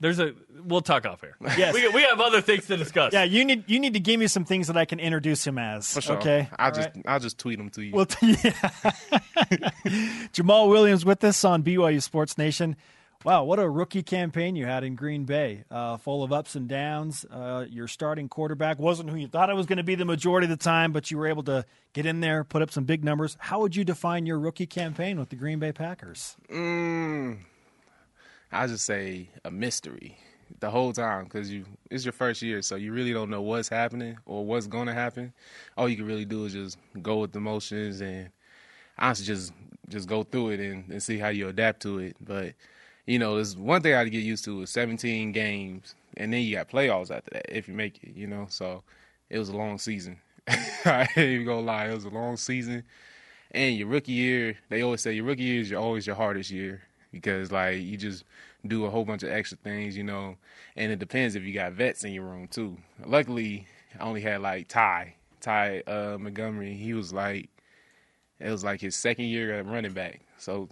There's 0.00 0.20
a. 0.20 0.32
We'll 0.64 0.80
talk 0.80 1.06
off 1.06 1.20
here. 1.20 1.36
Yes. 1.58 1.74
we, 1.74 1.88
we 1.88 2.02
have 2.02 2.20
other 2.20 2.40
things 2.40 2.66
to 2.68 2.76
discuss. 2.76 3.12
Yeah, 3.12 3.24
you 3.24 3.44
need 3.44 3.64
you 3.66 3.80
need 3.80 3.94
to 3.94 4.00
give 4.00 4.20
me 4.20 4.28
some 4.28 4.44
things 4.44 4.68
that 4.68 4.76
I 4.76 4.84
can 4.84 5.00
introduce 5.00 5.44
him 5.44 5.58
as. 5.58 5.92
For 5.92 6.00
sure. 6.00 6.16
Okay. 6.18 6.48
I'll 6.56 6.66
All 6.66 6.72
just 6.74 6.88
right. 6.94 7.04
I'll 7.06 7.18
just 7.20 7.38
tweet 7.38 7.58
them 7.58 7.70
to 7.70 7.82
you. 7.82 7.92
Well, 7.92 8.06
t- 8.06 8.36
yeah. 8.44 9.70
Jamal 10.32 10.68
Williams 10.68 11.04
with 11.04 11.22
us 11.24 11.44
on 11.44 11.62
BYU 11.62 12.02
Sports 12.02 12.38
Nation. 12.38 12.76
Wow, 13.24 13.42
what 13.42 13.58
a 13.58 13.68
rookie 13.68 14.04
campaign 14.04 14.54
you 14.54 14.64
had 14.64 14.84
in 14.84 14.94
Green 14.94 15.24
Bay, 15.24 15.64
uh, 15.72 15.96
full 15.96 16.22
of 16.22 16.32
ups 16.32 16.54
and 16.54 16.68
downs. 16.68 17.26
Uh, 17.28 17.66
your 17.68 17.88
starting 17.88 18.28
quarterback 18.28 18.78
wasn't 18.78 19.10
who 19.10 19.16
you 19.16 19.26
thought 19.26 19.50
it 19.50 19.56
was 19.56 19.66
going 19.66 19.78
to 19.78 19.82
be 19.82 19.96
the 19.96 20.04
majority 20.04 20.44
of 20.44 20.50
the 20.50 20.56
time, 20.56 20.92
but 20.92 21.10
you 21.10 21.18
were 21.18 21.26
able 21.26 21.42
to 21.42 21.64
get 21.94 22.06
in 22.06 22.20
there, 22.20 22.44
put 22.44 22.62
up 22.62 22.70
some 22.70 22.84
big 22.84 23.02
numbers. 23.02 23.36
How 23.40 23.58
would 23.58 23.74
you 23.74 23.82
define 23.82 24.24
your 24.24 24.38
rookie 24.38 24.66
campaign 24.66 25.18
with 25.18 25.30
the 25.30 25.36
Green 25.36 25.58
Bay 25.58 25.72
Packers? 25.72 26.36
Mm, 26.48 27.38
I 28.52 28.66
just 28.68 28.84
say 28.84 29.30
a 29.44 29.50
mystery 29.50 30.16
the 30.60 30.70
whole 30.70 30.92
time 30.92 31.24
because 31.24 31.50
you 31.52 31.64
it's 31.90 32.04
your 32.04 32.12
first 32.12 32.40
year, 32.40 32.62
so 32.62 32.76
you 32.76 32.92
really 32.92 33.12
don't 33.12 33.30
know 33.30 33.42
what's 33.42 33.68
happening 33.68 34.16
or 34.26 34.46
what's 34.46 34.68
going 34.68 34.86
to 34.86 34.94
happen. 34.94 35.32
All 35.76 35.88
you 35.88 35.96
can 35.96 36.06
really 36.06 36.24
do 36.24 36.44
is 36.44 36.52
just 36.52 36.78
go 37.02 37.18
with 37.18 37.32
the 37.32 37.40
motions 37.40 38.00
and 38.00 38.30
honestly 38.96 39.26
just 39.26 39.52
just 39.88 40.06
go 40.06 40.22
through 40.22 40.50
it 40.50 40.60
and, 40.60 40.88
and 40.88 41.02
see 41.02 41.18
how 41.18 41.30
you 41.30 41.48
adapt 41.48 41.82
to 41.82 41.98
it. 41.98 42.16
But 42.20 42.54
you 43.08 43.18
know, 43.18 43.36
there's 43.36 43.56
one 43.56 43.80
thing 43.80 43.94
I 43.94 44.04
get 44.04 44.22
used 44.22 44.44
to 44.44 44.60
is 44.60 44.70
17 44.70 45.32
games, 45.32 45.94
and 46.18 46.30
then 46.30 46.42
you 46.42 46.56
got 46.56 46.68
playoffs 46.68 47.10
after 47.10 47.30
that 47.32 47.56
if 47.56 47.66
you 47.66 47.72
make 47.72 48.04
it. 48.04 48.14
You 48.14 48.26
know, 48.26 48.46
so 48.50 48.82
it 49.30 49.38
was 49.38 49.48
a 49.48 49.56
long 49.56 49.78
season. 49.78 50.18
I 50.84 51.08
ain't 51.16 51.18
even 51.18 51.46
gonna 51.46 51.62
lie, 51.62 51.88
it 51.88 51.94
was 51.94 52.04
a 52.04 52.10
long 52.10 52.36
season. 52.36 52.84
And 53.52 53.76
your 53.76 53.88
rookie 53.88 54.12
year, 54.12 54.58
they 54.68 54.82
always 54.82 55.00
say 55.00 55.14
your 55.14 55.24
rookie 55.24 55.42
year 55.42 55.62
is 55.62 55.72
always 55.72 56.06
your 56.06 56.16
hardest 56.16 56.50
year 56.50 56.82
because 57.10 57.50
like 57.50 57.78
you 57.78 57.96
just 57.96 58.24
do 58.66 58.84
a 58.84 58.90
whole 58.90 59.06
bunch 59.06 59.22
of 59.22 59.30
extra 59.30 59.56
things, 59.56 59.96
you 59.96 60.04
know. 60.04 60.36
And 60.76 60.92
it 60.92 60.98
depends 60.98 61.34
if 61.34 61.44
you 61.44 61.54
got 61.54 61.72
vets 61.72 62.04
in 62.04 62.12
your 62.12 62.24
room 62.24 62.46
too. 62.46 62.76
Luckily, 63.06 63.66
I 63.98 64.02
only 64.02 64.20
had 64.20 64.42
like 64.42 64.68
Ty, 64.68 65.14
Ty 65.40 65.80
uh, 65.86 66.18
Montgomery. 66.20 66.74
He 66.74 66.92
was 66.92 67.14
like, 67.14 67.48
it 68.38 68.50
was 68.50 68.64
like 68.64 68.82
his 68.82 68.94
second 68.94 69.24
year 69.24 69.58
at 69.58 69.64
running 69.64 69.92
back. 69.92 70.20
So 70.36 70.68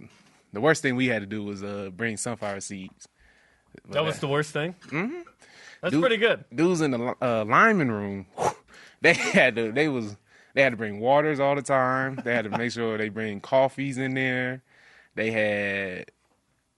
the 0.53 0.61
worst 0.61 0.81
thing 0.81 0.95
we 0.95 1.07
had 1.07 1.21
to 1.21 1.25
do 1.25 1.43
was 1.43 1.63
uh, 1.63 1.89
bring 1.95 2.17
sunflower 2.17 2.61
seeds. 2.61 3.07
That 3.89 4.03
was 4.03 4.19
the 4.19 4.27
worst 4.27 4.51
thing. 4.51 4.75
Mm-hmm. 4.87 5.21
That's 5.81 5.95
pretty 5.95 6.17
good. 6.17 6.45
Dudes 6.53 6.81
in 6.81 6.91
the 6.91 7.15
uh, 7.21 7.45
lineman 7.45 7.91
room, 7.91 8.25
they 9.01 9.13
had 9.13 9.55
to. 9.55 9.71
They 9.71 9.87
was 9.87 10.17
they 10.53 10.63
had 10.63 10.71
to 10.71 10.77
bring 10.77 10.99
waters 10.99 11.39
all 11.39 11.55
the 11.55 11.61
time. 11.61 12.19
They 12.23 12.33
had 12.33 12.45
to 12.45 12.57
make 12.57 12.71
sure 12.71 12.97
they 12.97 13.09
bring 13.09 13.39
coffees 13.39 13.97
in 13.97 14.15
there. 14.15 14.63
They 15.15 15.31
had 15.31 16.11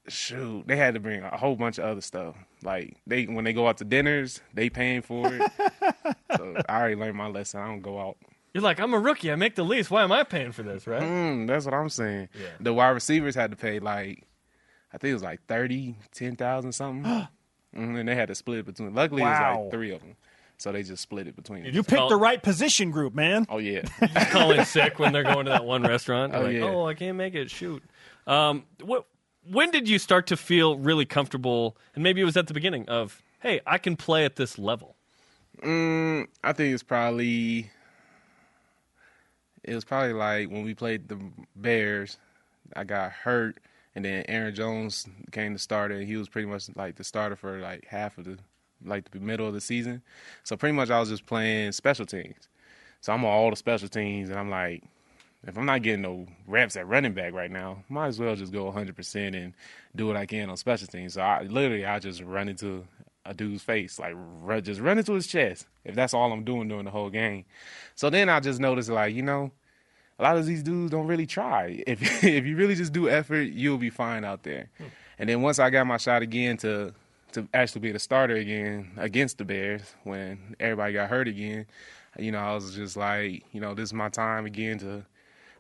shoot. 0.10 0.68
They 0.68 0.76
had 0.76 0.96
to 0.96 1.00
bring 1.00 1.24
a 1.24 1.38
whole 1.38 1.56
bunch 1.56 1.78
of 1.78 1.86
other 1.86 2.02
stuff. 2.02 2.36
Like 2.62 2.98
they 3.08 3.26
when 3.26 3.46
they 3.46 3.54
go 3.54 3.68
out 3.68 3.78
to 3.78 3.86
dinners, 3.86 4.42
they 4.54 4.70
paying 4.70 5.02
for 5.02 5.34
it. 5.34 5.52
so 6.36 6.56
I 6.68 6.80
already 6.80 6.96
learned 6.96 7.16
my 7.16 7.28
lesson. 7.28 7.62
I 7.62 7.68
don't 7.68 7.82
go 7.82 8.00
out. 8.00 8.18
You're 8.54 8.64
like, 8.64 8.80
I'm 8.80 8.94
a 8.94 9.00
rookie. 9.00 9.32
I 9.32 9.36
make 9.36 9.56
the 9.56 9.64
least. 9.64 9.92
Why 9.92 10.04
am 10.04 10.12
I 10.12 10.24
paying 10.24 10.52
for 10.52 10.64
this, 10.64 10.88
right? 10.88 11.02
Mm, 11.04 11.48
that's 11.48 11.66
what 11.66 11.74
I'm 11.74 11.90
saying. 11.90 12.30
Yeah. 12.34 12.48
The 12.60 12.74
wide 12.74 12.90
receivers 12.90 13.36
had 13.36 13.52
to 13.52 13.58
pay 13.58 13.80
like, 13.80 14.24
I 14.94 14.98
think 14.98 15.12
it 15.12 15.14
was 15.14 15.24
like 15.24 15.46
30, 15.48 15.96
10,000 16.14 16.72
something. 16.72 17.28
Mhm, 17.76 18.00
and 18.00 18.10
they 18.10 18.16
had 18.16 18.30
to 18.30 18.34
split 18.36 18.58
it 18.58 18.66
between. 18.66 18.96
Luckily, 18.96 19.22
it 19.22 19.26
was 19.26 19.40
like 19.62 19.72
three 19.72 19.92
of 19.92 20.00
them. 20.02 20.16
So 20.58 20.72
they 20.72 20.82
just 20.82 21.04
split 21.04 21.28
it 21.28 21.36
between 21.36 21.62
them. 21.64 21.72
You 21.76 21.84
picked 21.84 22.10
the 22.10 22.16
right 22.18 22.42
position 22.42 22.90
group, 22.90 23.14
man. 23.14 23.46
Oh, 23.48 23.60
yeah. 23.60 23.82
Just 24.02 24.32
call 24.32 24.52
in 24.52 24.66
sick 24.66 24.98
when 24.98 25.14
they're 25.14 25.22
going 25.24 25.46
to 25.46 25.52
that 25.52 25.64
one 25.66 25.84
restaurant. 25.84 26.32
They're 26.32 26.42
Oh, 26.42 26.46
like, 26.46 26.54
yeah. 26.56 26.64
oh, 26.64 26.86
I 26.88 26.96
can't 26.96 27.16
make 27.16 27.36
it. 27.36 27.52
Shoot. 27.52 27.84
Um, 28.26 28.64
what? 28.84 29.06
When 29.48 29.70
did 29.70 29.88
you 29.88 30.00
start 30.00 30.26
to 30.28 30.36
feel 30.36 30.78
really 30.80 31.06
comfortable? 31.06 31.78
And 31.94 32.04
maybe 32.04 32.22
it 32.22 32.26
was 32.26 32.36
at 32.36 32.48
the 32.48 32.56
beginning 32.56 32.90
of, 32.90 33.22
hey, 33.40 33.62
I 33.68 33.78
can 33.78 33.96
play 33.96 34.26
at 34.26 34.36
this 34.36 34.58
level. 34.58 34.96
Mm, 35.64 36.26
I 36.44 36.54
think 36.54 36.74
it's 36.74 36.82
probably 36.84 37.70
it 39.64 39.76
was 39.76 39.86
probably 39.86 40.14
like 40.14 40.50
when 40.50 40.64
we 40.64 40.74
played 40.74 41.08
the 41.08 41.20
Bears. 41.56 42.18
I 42.76 42.84
got 42.84 43.12
hurt, 43.12 43.60
and 43.96 44.06
then 44.06 44.24
Aaron 44.28 44.54
Jones 44.54 45.08
became 45.26 45.54
the 45.54 45.60
starter. 45.60 45.96
and 45.96 46.08
He 46.08 46.18
was 46.18 46.30
pretty 46.30 46.48
much 46.48 46.70
like 46.76 46.96
the 46.96 47.04
starter 47.04 47.36
for 47.36 47.60
like 47.60 47.86
half 47.86 48.18
of 48.18 48.26
the 48.26 48.38
like 48.86 49.12
the 49.12 49.20
middle 49.20 49.48
of 49.48 49.54
the 49.54 49.62
season. 49.62 50.02
So 50.44 50.56
pretty 50.56 50.74
much 50.74 50.90
I 50.90 51.00
was 51.00 51.10
just 51.10 51.26
playing 51.26 51.72
special 51.74 52.06
teams. 52.06 52.48
So 53.02 53.14
I'm 53.14 53.24
on 53.26 53.32
all 53.32 53.50
the 53.50 53.56
special 53.56 53.90
teams, 53.90 54.30
and 54.30 54.38
I'm 54.38 54.50
like, 54.50 54.84
if 55.48 55.58
I'm 55.58 55.66
not 55.66 55.82
getting 55.82 56.02
no 56.02 56.28
reps 56.48 56.76
at 56.76 56.88
running 56.88 57.14
back 57.14 57.34
right 57.34 57.50
now, 57.50 57.84
might 57.88 58.08
as 58.08 58.20
well 58.20 58.36
just 58.36 58.52
go 58.52 58.72
100% 58.72 59.36
and 59.36 59.54
do 59.96 60.06
what 60.08 60.18
I 60.18 60.26
can 60.26 60.50
on 60.50 60.58
special 60.58 60.88
teams. 60.88 61.14
So 61.14 61.22
I 61.22 61.44
literally 61.44 61.86
I 61.86 62.00
just 62.00 62.22
run 62.22 62.50
into 62.50 62.86
a 63.30 63.34
dude's 63.34 63.62
face, 63.62 64.00
like 64.00 64.14
run, 64.16 64.64
just 64.64 64.82
run 64.82 64.98
into 64.98 65.14
his 65.14 65.28
chest. 65.28 65.68
If 65.86 65.94
that's 65.96 66.14
all 66.14 66.34
I'm 66.34 66.44
doing 66.44 66.68
during 66.68 66.86
the 66.86 66.92
whole 66.92 67.12
game. 67.12 67.46
So 67.96 68.10
then 68.10 68.28
I 68.28 68.40
just 68.40 68.60
noticed, 68.60 68.90
like 68.90 69.14
you 69.14 69.22
know, 69.22 69.52
a 70.18 70.24
lot 70.24 70.36
of 70.36 70.48
these 70.48 70.64
dudes 70.64 70.92
don't 70.92 71.08
really 71.08 71.28
try. 71.28 71.84
If 71.88 72.24
if 72.24 72.46
you 72.46 72.56
really 72.58 72.76
just 72.76 72.92
do 72.92 73.08
effort, 73.08 73.44
you'll 73.44 73.78
be 73.78 73.92
fine 73.92 74.26
out 74.26 74.44
there. 74.44 74.70
Hmm. 74.78 74.86
And 75.20 75.30
then 75.30 75.42
once 75.42 75.60
I 75.60 75.70
got 75.70 75.86
my 75.86 75.98
shot 75.98 76.24
again 76.24 76.58
to 76.58 76.94
to 77.34 77.48
actually 77.54 77.82
be 77.82 77.92
the 77.92 78.00
starter 78.00 78.36
again 78.36 78.92
against 78.98 79.38
the 79.38 79.46
Bears 79.46 79.94
when 80.04 80.56
everybody 80.60 80.94
got 80.94 81.10
hurt 81.10 81.28
again, 81.28 81.68
you 82.18 82.32
know, 82.32 82.40
I 82.40 82.56
was 82.56 82.74
just 82.74 82.98
like, 82.98 83.44
you 83.52 83.62
know, 83.62 83.76
this 83.76 83.90
is 83.90 83.94
my 83.94 84.10
time 84.10 84.48
again 84.48 84.80
to 84.80 85.06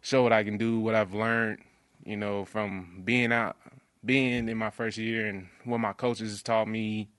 show 0.01 0.23
what 0.23 0.33
I 0.33 0.43
can 0.43 0.57
do, 0.57 0.79
what 0.79 0.95
I've 0.95 1.13
learned, 1.13 1.59
you 2.03 2.17
know, 2.17 2.45
from 2.45 3.03
being 3.05 3.31
out, 3.31 3.55
being 4.03 4.49
in 4.49 4.57
my 4.57 4.71
first 4.71 4.97
year 4.97 5.27
and 5.27 5.47
what 5.65 5.77
my 5.77 5.93
coaches 5.93 6.41
taught 6.41 6.67
me, 6.67 7.09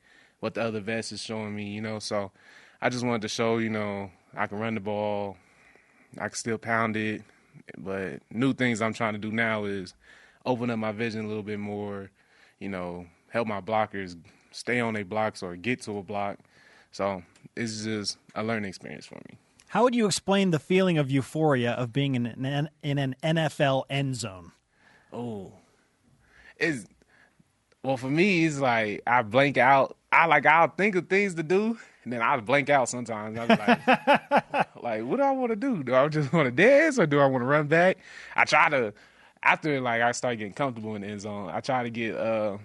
what 0.40 0.54
the 0.54 0.62
other 0.62 0.80
vets 0.80 1.12
is 1.12 1.22
showing 1.22 1.54
me, 1.54 1.64
you 1.70 1.80
know. 1.80 1.98
So 1.98 2.32
I 2.80 2.88
just 2.88 3.04
wanted 3.04 3.22
to 3.22 3.28
show, 3.28 3.58
you 3.58 3.70
know, 3.70 4.10
I 4.34 4.46
can 4.46 4.58
run 4.58 4.74
the 4.74 4.80
ball, 4.80 5.36
I 6.18 6.28
can 6.28 6.36
still 6.36 6.58
pound 6.58 6.96
it, 6.96 7.22
but 7.78 8.20
new 8.30 8.52
things 8.52 8.82
I'm 8.82 8.94
trying 8.94 9.12
to 9.12 9.18
do 9.18 9.30
now 9.30 9.64
is 9.64 9.94
open 10.44 10.70
up 10.70 10.78
my 10.78 10.92
vision 10.92 11.24
a 11.24 11.28
little 11.28 11.42
bit 11.42 11.58
more, 11.58 12.10
you 12.58 12.68
know, 12.68 13.06
help 13.28 13.46
my 13.46 13.60
blockers 13.60 14.16
stay 14.50 14.80
on 14.80 14.94
their 14.94 15.04
blocks 15.04 15.42
or 15.42 15.56
get 15.56 15.82
to 15.82 15.98
a 15.98 16.02
block. 16.02 16.38
So 16.92 17.22
it's 17.56 17.84
just 17.84 18.18
a 18.34 18.42
learning 18.42 18.68
experience 18.68 19.06
for 19.06 19.16
me. 19.28 19.38
How 19.68 19.84
would 19.84 19.94
you 19.94 20.06
explain 20.06 20.50
the 20.50 20.58
feeling 20.58 20.98
of 20.98 21.10
euphoria 21.10 21.72
of 21.72 21.92
being 21.92 22.16
in 22.16 22.26
an, 22.26 22.70
in 22.82 22.98
an 22.98 23.14
NFL 23.22 23.84
end 23.88 24.16
zone? 24.16 24.50
Oh, 25.12 25.52
it's 26.56 26.86
well 27.84 27.96
for 27.96 28.10
me. 28.10 28.44
It's 28.44 28.58
like 28.58 29.02
I 29.06 29.22
blank 29.22 29.58
out. 29.58 29.96
I 30.12 30.26
like 30.26 30.46
I'll 30.46 30.68
think 30.68 30.96
of 30.96 31.08
things 31.08 31.34
to 31.34 31.42
do, 31.42 31.78
and 32.04 32.12
then 32.12 32.20
I'll 32.20 32.40
blank 32.40 32.68
out 32.68 32.88
sometimes. 32.88 33.38
I'm 33.38 33.48
like, 33.48 33.86
like 34.82 35.04
what 35.04 35.16
do 35.16 35.22
I 35.22 35.30
want 35.30 35.50
to 35.50 35.56
do? 35.56 35.82
Do 35.82 35.94
I 35.94 36.08
just 36.08 36.32
want 36.32 36.46
to 36.46 36.50
dance 36.50 36.98
or 36.98 37.06
do 37.06 37.20
I 37.20 37.26
want 37.26 37.42
to 37.42 37.46
run 37.46 37.66
back? 37.68 37.98
I 38.34 38.44
try 38.44 38.68
to 38.70 38.92
after 39.42 39.80
like 39.80 40.02
I 40.02 40.12
start 40.12 40.38
getting 40.38 40.52
comfortable 40.52 40.94
in 40.96 41.02
the 41.02 41.08
end 41.08 41.20
zone. 41.20 41.50
I 41.50 41.60
try 41.60 41.82
to 41.82 41.90
get 41.90 42.16
uh, 42.16 42.58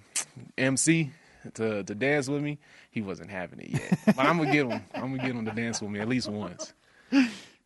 MC 0.58 1.12
to 1.54 1.84
to 1.84 1.96
dance 1.96 2.28
with 2.28 2.42
me. 2.42 2.58
He 2.90 3.02
wasn't 3.02 3.30
having 3.30 3.60
it 3.60 3.70
yet, 3.70 4.00
but 4.16 4.26
I'm 4.26 4.38
gonna 4.38 4.52
get 4.52 4.68
him. 4.68 4.82
I'm 4.94 5.16
gonna 5.16 5.18
get 5.18 5.36
him 5.36 5.46
to 5.46 5.52
dance 5.52 5.82
with 5.82 5.92
me 5.92 6.00
at 6.00 6.08
least 6.08 6.30
once. 6.30 6.74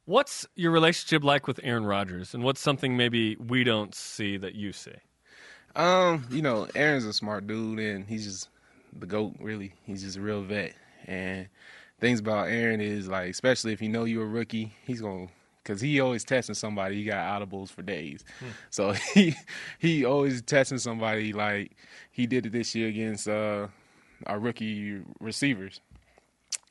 What's 0.05 0.47
your 0.55 0.71
relationship 0.71 1.23
like 1.23 1.47
with 1.47 1.59
Aaron 1.63 1.85
Rodgers, 1.85 2.33
and 2.33 2.43
what's 2.43 2.59
something 2.59 2.97
maybe 2.97 3.35
we 3.35 3.63
don't 3.63 3.93
see 3.93 4.37
that 4.37 4.55
you 4.55 4.73
see? 4.73 4.95
Um, 5.75 6.25
you 6.31 6.41
know, 6.41 6.67
Aaron's 6.73 7.05
a 7.05 7.13
smart 7.13 7.45
dude, 7.45 7.79
and 7.79 8.07
he's 8.07 8.25
just 8.25 8.49
the 8.97 9.05
goat. 9.05 9.35
Really, 9.39 9.73
he's 9.83 10.03
just 10.03 10.17
a 10.17 10.21
real 10.21 10.41
vet. 10.43 10.73
And 11.05 11.47
things 11.99 12.19
about 12.19 12.49
Aaron 12.49 12.81
is 12.81 13.07
like, 13.07 13.29
especially 13.29 13.73
if 13.73 13.81
you 13.81 13.89
know 13.89 14.03
you're 14.03 14.25
a 14.25 14.27
rookie, 14.27 14.73
he's 14.85 15.01
gonna 15.01 15.27
because 15.63 15.81
he 15.81 15.99
always 15.99 16.23
testing 16.23 16.55
somebody. 16.55 16.95
He 16.95 17.03
got 17.03 17.41
audibles 17.41 17.69
for 17.69 17.81
days, 17.81 18.23
so 18.69 18.91
he 19.13 19.35
he 19.77 20.05
always 20.05 20.41
testing 20.41 20.77
somebody. 20.77 21.33
Like 21.33 21.75
he 22.11 22.25
did 22.25 22.45
it 22.45 22.51
this 22.51 22.73
year 22.75 22.87
against 22.87 23.27
uh, 23.27 23.67
our 24.25 24.39
rookie 24.39 25.01
receivers, 25.19 25.81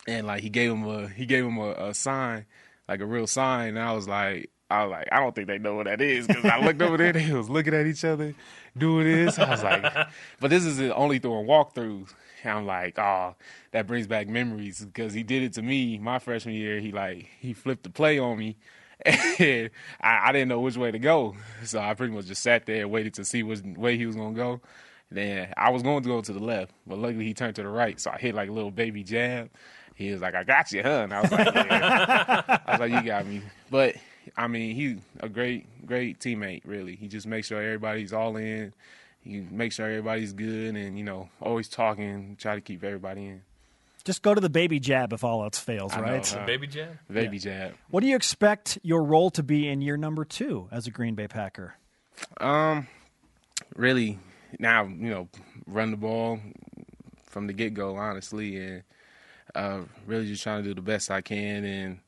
and 0.06 0.26
like 0.26 0.42
he 0.42 0.50
gave 0.50 0.72
him 0.72 0.86
a 0.86 1.08
he 1.08 1.26
gave 1.26 1.44
him 1.44 1.58
a, 1.58 1.70
a 1.72 1.94
sign, 1.94 2.46
like 2.88 3.00
a 3.00 3.06
real 3.06 3.26
sign. 3.26 3.70
And 3.70 3.80
I 3.80 3.92
was 3.92 4.08
like. 4.08 4.50
I 4.70 4.84
was 4.84 4.90
like, 4.90 5.08
I 5.10 5.20
don't 5.20 5.34
think 5.34 5.46
they 5.48 5.58
know 5.58 5.76
what 5.76 5.86
that 5.86 6.00
is 6.00 6.26
because 6.26 6.44
I 6.44 6.60
looked 6.60 6.82
over 6.82 6.98
there, 6.98 7.12
they 7.12 7.32
was 7.32 7.48
looking 7.48 7.72
at 7.72 7.86
each 7.86 8.04
other, 8.04 8.34
doing 8.76 9.06
this. 9.06 9.38
I 9.38 9.50
was 9.50 9.62
like, 9.62 9.82
but 10.40 10.50
this 10.50 10.64
is 10.64 10.78
only 10.90 11.18
doing 11.18 11.46
walkthroughs. 11.46 12.12
And 12.42 12.52
I'm 12.58 12.66
like, 12.66 12.98
oh, 12.98 13.34
that 13.72 13.86
brings 13.86 14.06
back 14.06 14.28
memories 14.28 14.84
because 14.84 15.12
he 15.14 15.22
did 15.22 15.42
it 15.42 15.54
to 15.54 15.62
me 15.62 15.98
my 15.98 16.18
freshman 16.18 16.54
year. 16.54 16.80
He 16.80 16.92
like 16.92 17.28
he 17.40 17.52
flipped 17.54 17.82
the 17.82 17.90
play 17.90 18.18
on 18.18 18.38
me, 18.38 18.56
and 19.04 19.70
I, 20.00 20.28
I 20.28 20.32
didn't 20.32 20.48
know 20.48 20.60
which 20.60 20.76
way 20.76 20.90
to 20.90 20.98
go, 20.98 21.34
so 21.64 21.80
I 21.80 21.94
pretty 21.94 22.12
much 22.12 22.26
just 22.26 22.42
sat 22.42 22.66
there 22.66 22.82
and 22.82 22.90
waited 22.90 23.14
to 23.14 23.24
see 23.24 23.42
which 23.42 23.60
way 23.62 23.96
he 23.96 24.06
was 24.06 24.16
gonna 24.16 24.36
go. 24.36 24.60
Then 25.10 25.52
I 25.56 25.70
was 25.70 25.82
going 25.82 26.02
to 26.02 26.08
go 26.08 26.20
to 26.20 26.32
the 26.32 26.38
left, 26.38 26.72
but 26.86 26.98
luckily 26.98 27.24
he 27.24 27.32
turned 27.32 27.56
to 27.56 27.62
the 27.62 27.68
right, 27.68 27.98
so 27.98 28.10
I 28.10 28.18
hit 28.18 28.34
like 28.34 28.50
a 28.50 28.52
little 28.52 28.70
baby 28.70 29.02
jab. 29.02 29.50
He 29.94 30.12
was 30.12 30.20
like, 30.20 30.34
"I 30.34 30.44
got 30.44 30.70
you, 30.70 30.82
huh?" 30.82 31.00
And 31.04 31.14
I 31.14 31.22
was 31.22 31.32
like, 31.32 31.54
"Yeah." 31.54 32.60
I 32.66 32.70
was 32.72 32.80
like, 32.80 32.92
you 32.92 33.02
got 33.02 33.26
me. 33.26 33.42
But 33.70 33.96
I 34.36 34.46
mean, 34.46 34.74
he's 34.74 34.98
a 35.20 35.28
great, 35.28 35.86
great 35.86 36.18
teammate. 36.18 36.62
Really, 36.64 36.96
he 36.96 37.08
just 37.08 37.26
makes 37.26 37.48
sure 37.48 37.60
everybody's 37.60 38.12
all 38.12 38.36
in. 38.36 38.72
He 39.22 39.40
makes 39.50 39.76
sure 39.76 39.86
everybody's 39.86 40.32
good, 40.32 40.76
and 40.76 40.98
you 40.98 41.04
know, 41.04 41.28
always 41.40 41.68
talking, 41.68 42.36
try 42.38 42.54
to 42.54 42.60
keep 42.60 42.84
everybody 42.84 43.26
in. 43.26 43.42
Just 44.04 44.22
go 44.22 44.34
to 44.34 44.40
the 44.40 44.48
baby 44.48 44.80
jab 44.80 45.12
if 45.12 45.22
all 45.22 45.42
else 45.42 45.58
fails, 45.58 45.92
I 45.92 46.00
know, 46.00 46.12
right? 46.14 46.26
huh? 46.26 46.46
Baby 46.46 46.66
jab? 46.66 46.98
Baby 47.12 47.38
jab. 47.38 47.74
What 47.90 48.00
do 48.00 48.06
you 48.06 48.16
expect 48.16 48.78
your 48.82 49.02
role 49.02 49.30
to 49.30 49.42
be 49.42 49.68
in 49.68 49.82
year 49.82 49.96
number 49.96 50.24
two 50.24 50.68
as 50.70 50.86
a 50.86 50.90
Green 50.90 51.14
Bay 51.14 51.28
Packer? 51.28 51.74
Um, 52.38 52.86
really, 53.76 54.18
now 54.58 54.84
you 54.84 55.10
know, 55.10 55.28
run 55.66 55.90
the 55.90 55.96
ball 55.96 56.40
from 57.26 57.46
the 57.46 57.52
get 57.52 57.74
go, 57.74 57.96
honestly, 57.96 58.56
and 58.56 58.82
uh, 59.54 59.80
really 60.06 60.26
just 60.26 60.42
trying 60.42 60.62
to 60.62 60.68
do 60.68 60.74
the 60.74 60.80
best 60.80 61.10
I 61.10 61.20
can, 61.20 61.64
and 61.64 61.98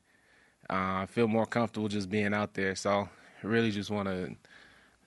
uh, 0.71 1.03
I 1.03 1.07
feel 1.07 1.29
more 1.29 1.47
comfortable 1.47 1.89
just 1.89 2.09
being 2.09 2.33
out 2.33 2.55
there. 2.55 2.75
So, 2.75 3.09
I 3.43 3.47
really 3.47 3.71
just 3.71 3.91
want 3.91 4.09
to 4.09 4.35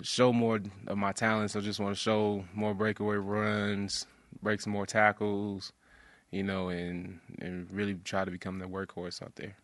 show 0.02 0.34
more 0.34 0.60
of 0.88 0.98
my 0.98 1.12
talents. 1.12 1.56
I 1.56 1.60
just 1.62 1.80
want 1.80 1.96
to 1.96 2.00
show 2.00 2.46
more 2.54 2.74
breakaway 2.74 3.16
runs, 3.18 4.06
break 4.42 4.62
some 4.62 4.74
more 4.74 4.86
tackles, 4.86 5.72
you 6.32 6.44
know, 6.44 6.70
and 6.70 7.20
and 7.40 7.72
really 7.72 7.96
try 8.04 8.26
to 8.26 8.32
become 8.32 8.60
the 8.60 8.66
workhorse 8.66 9.22
out 9.22 9.36
there. 9.36 9.56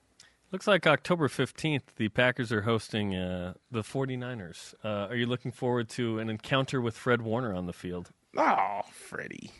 Looks 0.51 0.65
like 0.65 0.87
October 0.87 1.27
15th, 1.27 1.95
the 1.97 2.09
Packers 2.09 2.51
are 2.51 2.61
hosting 2.61 3.15
uh, 3.15 3.53
the 3.69 3.83
49ers. 3.83 4.73
Uh, 4.83 5.07
are 5.07 5.15
you 5.15 5.27
looking 5.27 5.51
forward 5.51 5.89
to 5.89 6.17
an 6.17 6.27
encounter 6.27 6.81
with 6.81 6.97
Fred 6.97 7.21
Warner 7.21 7.53
on 7.53 7.67
the 7.67 7.73
field? 7.73 8.09
Oh, 8.35 8.81
Freddie. 8.91 9.51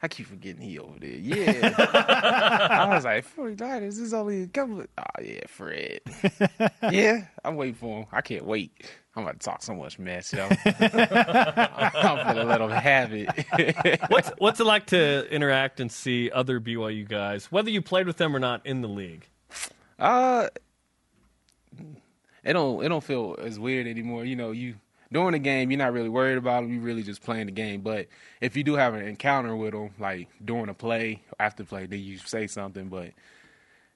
I 0.00 0.06
keep 0.06 0.26
forgetting 0.26 0.60
he 0.60 0.78
over 0.78 0.96
there. 1.00 1.10
Yeah. 1.10 1.74
I 2.70 2.94
was 2.94 3.04
like, 3.04 3.26
49ers, 3.36 3.80
this 3.80 3.98
is 3.98 4.14
only 4.14 4.42
a 4.42 4.46
couple 4.46 4.80
of. 4.80 4.88
Oh, 4.96 5.22
yeah, 5.22 5.40
Fred. 5.48 6.00
yeah, 6.92 7.26
I'm 7.44 7.56
waiting 7.56 7.74
for 7.74 8.00
him. 8.00 8.06
I 8.12 8.20
can't 8.20 8.44
wait. 8.44 8.72
I'm 9.16 9.24
about 9.24 9.40
to 9.40 9.44
talk 9.44 9.62
so 9.62 9.74
much 9.74 9.98
mess, 9.98 10.32
yo. 10.32 10.44
I'm 10.64 12.34
going 12.34 12.36
to 12.36 12.44
let 12.44 12.60
him 12.60 12.70
have 12.70 13.10
it. 13.12 14.00
what's, 14.08 14.30
what's 14.38 14.60
it 14.60 14.64
like 14.64 14.86
to 14.86 15.28
interact 15.34 15.80
and 15.80 15.90
see 15.90 16.30
other 16.30 16.60
BYU 16.60 17.08
guys, 17.08 17.50
whether 17.50 17.68
you 17.68 17.82
played 17.82 18.06
with 18.06 18.18
them 18.18 18.36
or 18.36 18.38
not, 18.38 18.64
in 18.64 18.82
the 18.82 18.88
league? 18.88 19.28
Uh, 19.98 20.48
it 22.44 22.52
don't 22.52 22.84
it 22.84 22.88
don't 22.88 23.02
feel 23.02 23.34
as 23.42 23.58
weird 23.58 23.88
anymore. 23.88 24.24
You 24.24 24.36
know, 24.36 24.52
you 24.52 24.76
during 25.12 25.32
the 25.32 25.38
game, 25.38 25.70
you're 25.70 25.78
not 25.78 25.92
really 25.92 26.08
worried 26.08 26.38
about 26.38 26.62
them. 26.62 26.72
You're 26.72 26.82
really 26.82 27.02
just 27.02 27.22
playing 27.22 27.46
the 27.46 27.52
game. 27.52 27.80
But 27.80 28.06
if 28.40 28.56
you 28.56 28.62
do 28.64 28.74
have 28.74 28.94
an 28.94 29.06
encounter 29.06 29.56
with 29.56 29.72
them, 29.72 29.90
like 29.98 30.28
during 30.44 30.68
a 30.68 30.74
play, 30.74 31.22
after 31.40 31.64
play, 31.64 31.86
then 31.86 32.00
you 32.00 32.18
say 32.18 32.46
something. 32.46 32.88
But 32.88 33.12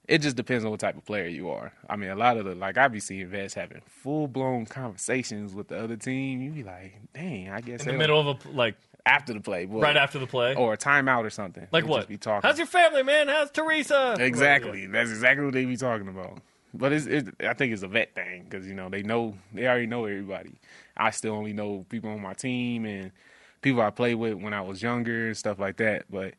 it 0.08 0.18
just 0.18 0.36
depends 0.36 0.64
on 0.64 0.70
what 0.70 0.80
type 0.80 0.96
of 0.96 1.04
player 1.04 1.26
you 1.26 1.50
are. 1.50 1.72
I 1.88 1.96
mean, 1.96 2.10
a 2.10 2.16
lot 2.16 2.36
of 2.36 2.44
the 2.44 2.54
like 2.54 2.76
I 2.78 2.88
be 2.88 3.00
seeing 3.00 3.28
vets 3.28 3.54
having 3.54 3.82
full 3.86 4.26
blown 4.28 4.66
conversations 4.66 5.54
with 5.54 5.68
the 5.68 5.82
other 5.82 5.96
team. 5.96 6.42
You 6.42 6.50
be 6.50 6.62
like, 6.64 6.94
dang, 7.14 7.50
I 7.50 7.60
guess 7.60 7.82
In 7.86 7.92
the 7.92 7.98
middle 7.98 8.18
of 8.30 8.44
a 8.46 8.48
like 8.50 8.76
after 9.04 9.32
the 9.32 9.40
play, 9.40 9.64
boy. 9.66 9.80
right 9.80 9.96
after 9.96 10.18
the 10.18 10.26
play, 10.26 10.54
or 10.54 10.72
a 10.74 10.76
timeout 10.78 11.24
or 11.24 11.30
something. 11.30 11.66
like 11.72 11.84
They 11.84 11.90
what? 11.90 12.08
Be 12.08 12.16
talking. 12.16 12.48
How's 12.48 12.58
your 12.58 12.66
family, 12.66 13.02
man? 13.02 13.28
How's 13.28 13.50
Teresa? 13.50 14.16
Exactly. 14.18 14.86
That's 14.86 15.10
exactly 15.10 15.44
what 15.44 15.54
they 15.54 15.64
be 15.64 15.76
talking 15.76 16.08
about. 16.08 16.38
But 16.74 16.92
it's, 16.92 17.06
it, 17.06 17.28
I 17.40 17.52
think 17.54 17.72
it's 17.72 17.82
a 17.82 17.88
vet 17.88 18.14
thing 18.14 18.44
because 18.48 18.66
you 18.66 18.74
know 18.74 18.88
they 18.88 19.02
know 19.02 19.36
they 19.52 19.66
already 19.66 19.86
know 19.86 20.04
everybody. 20.06 20.54
I 20.96 21.10
still 21.10 21.34
only 21.34 21.52
know 21.52 21.84
people 21.88 22.10
on 22.10 22.20
my 22.22 22.32
team 22.34 22.86
and 22.86 23.12
people 23.60 23.82
I 23.82 23.90
played 23.90 24.14
with 24.14 24.34
when 24.34 24.54
I 24.54 24.62
was 24.62 24.82
younger 24.82 25.26
and 25.28 25.36
stuff 25.36 25.58
like 25.58 25.76
that. 25.78 26.04
But 26.10 26.34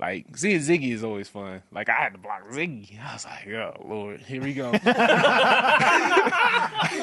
like 0.00 0.36
seeing 0.36 0.58
Ziggy 0.60 0.92
is 0.92 1.02
always 1.04 1.28
fun. 1.28 1.62
Like 1.72 1.88
I 1.88 1.94
had 1.94 2.12
to 2.12 2.18
block 2.18 2.48
Ziggy. 2.50 2.98
I 3.00 3.12
was 3.14 3.24
like, 3.24 3.48
oh 3.48 3.74
Lord, 3.84 4.20
here 4.20 4.42
we 4.42 4.52
go. 4.54 4.72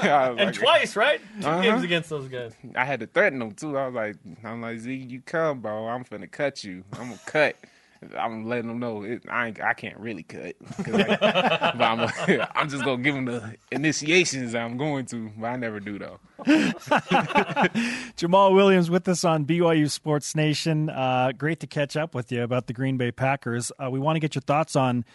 And 0.03 0.38
like- 0.38 0.53
twice, 0.53 0.95
right? 0.95 1.21
2 1.41 1.47
Uh-huh. 1.47 1.61
games 1.61 1.84
against 1.84 2.09
those 2.09 2.28
guys. 2.28 2.53
I 2.76 2.86
had 2.86 2.99
to 3.01 3.07
threaten 3.07 3.39
them 3.39 3.51
too. 3.53 3.78
I 3.78 3.88
was 3.88 3.95
like, 3.95 4.15
I'm 4.43 4.61
like, 4.61 4.80
Z, 4.80 4.93
you 4.93 5.21
come, 5.21 5.59
bro. 5.61 5.88
I'm 5.88 6.03
finna 6.03 6.30
cut 6.30 6.63
you. 6.63 6.84
I'm 6.93 7.09
gonna 7.09 7.19
cut. 7.26 7.55
I'm 8.17 8.45
letting 8.45 8.67
them 8.67 8.79
know 8.79 9.03
it, 9.03 9.23
I 9.29 9.47
ain't, 9.47 9.61
I 9.61 9.73
can't 9.73 9.97
really 9.97 10.23
cut, 10.23 10.55
I- 10.79 11.73
but 11.77 11.81
I'm, 11.83 12.47
I'm 12.55 12.69
just 12.69 12.83
gonna 12.83 13.01
give 13.01 13.15
them 13.15 13.25
the 13.25 13.55
initiations 13.71 14.53
I'm 14.55 14.77
going 14.77 15.05
to, 15.07 15.31
but 15.37 15.47
I 15.47 15.55
never 15.55 15.79
do 15.79 15.97
though. 15.99 16.19
Jamaal 18.17 18.53
Williams 18.53 18.89
with 18.89 19.07
us 19.07 19.23
on 19.23 19.45
BYU 19.45 19.89
Sports 19.89 20.35
Nation. 20.35 20.89
Uh, 20.89 21.31
great 21.37 21.59
to 21.61 21.67
catch 21.67 21.95
up 21.97 22.13
with 22.15 22.31
you 22.31 22.43
about 22.43 22.67
the 22.67 22.73
Green 22.73 22.97
Bay 22.97 23.11
Packers. 23.11 23.71
Uh, 23.83 23.89
we 23.89 23.99
want 23.99 24.15
to 24.15 24.19
get 24.19 24.35
your 24.35 24.41
thoughts 24.41 24.75
on 24.75 25.05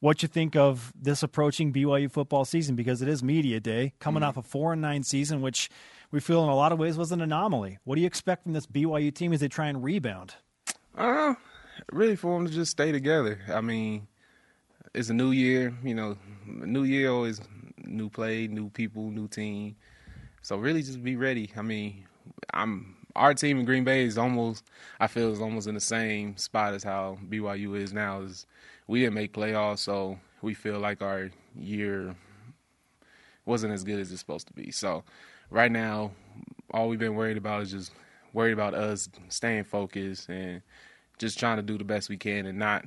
what 0.00 0.22
you 0.22 0.28
think 0.28 0.56
of 0.56 0.92
this 1.00 1.22
approaching 1.22 1.72
BYU 1.72 2.10
football 2.10 2.44
season 2.44 2.74
because 2.74 3.02
it 3.02 3.08
is 3.08 3.22
media 3.22 3.60
day, 3.60 3.92
coming 3.98 4.22
off 4.22 4.36
a 4.36 4.42
four 4.42 4.72
and 4.72 4.80
nine 4.82 5.02
season, 5.02 5.42
which 5.42 5.68
we 6.10 6.20
feel 6.20 6.42
in 6.42 6.48
a 6.48 6.54
lot 6.54 6.72
of 6.72 6.78
ways 6.78 6.96
was 6.96 7.12
an 7.12 7.20
anomaly. 7.20 7.78
What 7.84 7.96
do 7.96 8.00
you 8.00 8.06
expect 8.06 8.44
from 8.44 8.52
this 8.54 8.66
BYU 8.66 9.14
team 9.14 9.32
as 9.32 9.40
they 9.40 9.48
try 9.48 9.66
and 9.68 9.84
rebound? 9.84 10.34
Uh, 10.96 11.34
really 11.92 12.16
for 12.16 12.36
them 12.36 12.46
to 12.46 12.52
just 12.52 12.70
stay 12.70 12.92
together. 12.92 13.40
I 13.48 13.60
mean, 13.60 14.06
it's 14.94 15.10
a 15.10 15.14
new 15.14 15.30
year. 15.30 15.74
You 15.82 15.94
know, 15.94 16.16
new 16.46 16.84
year 16.84 17.10
always 17.10 17.40
new 17.84 18.08
play, 18.08 18.46
new 18.46 18.70
people, 18.70 19.10
new 19.10 19.28
team. 19.28 19.76
So 20.42 20.56
really, 20.56 20.82
just 20.82 21.02
be 21.02 21.16
ready. 21.16 21.50
I 21.56 21.62
mean, 21.62 22.06
I'm 22.52 22.96
our 23.16 23.34
team 23.34 23.58
in 23.58 23.64
Green 23.64 23.84
Bay 23.84 24.04
is 24.04 24.18
almost. 24.18 24.64
I 24.98 25.06
feel 25.06 25.32
is 25.32 25.40
almost 25.40 25.66
in 25.66 25.74
the 25.74 25.80
same 25.80 26.36
spot 26.36 26.74
as 26.74 26.82
how 26.82 27.18
BYU 27.28 27.76
is 27.76 27.92
now. 27.92 28.22
Is 28.22 28.46
we 28.86 29.00
didn't 29.00 29.14
make 29.14 29.32
playoffs, 29.32 29.78
so 29.78 30.18
we 30.42 30.54
feel 30.54 30.78
like 30.78 31.02
our 31.02 31.30
year 31.56 32.14
wasn't 33.44 33.72
as 33.72 33.84
good 33.84 33.98
as 33.98 34.10
it's 34.10 34.20
supposed 34.20 34.46
to 34.46 34.52
be. 34.52 34.70
So 34.70 35.02
right 35.50 35.72
now, 35.72 36.12
all 36.72 36.88
we've 36.88 36.98
been 36.98 37.14
worried 37.14 37.36
about 37.36 37.62
is 37.62 37.70
just 37.72 37.92
worried 38.32 38.52
about 38.52 38.74
us 38.74 39.08
staying 39.28 39.64
focused 39.64 40.28
and 40.28 40.62
just 41.20 41.38
trying 41.38 41.58
to 41.58 41.62
do 41.62 41.78
the 41.78 41.84
best 41.84 42.08
we 42.08 42.16
can 42.16 42.46
and 42.46 42.58
not 42.58 42.84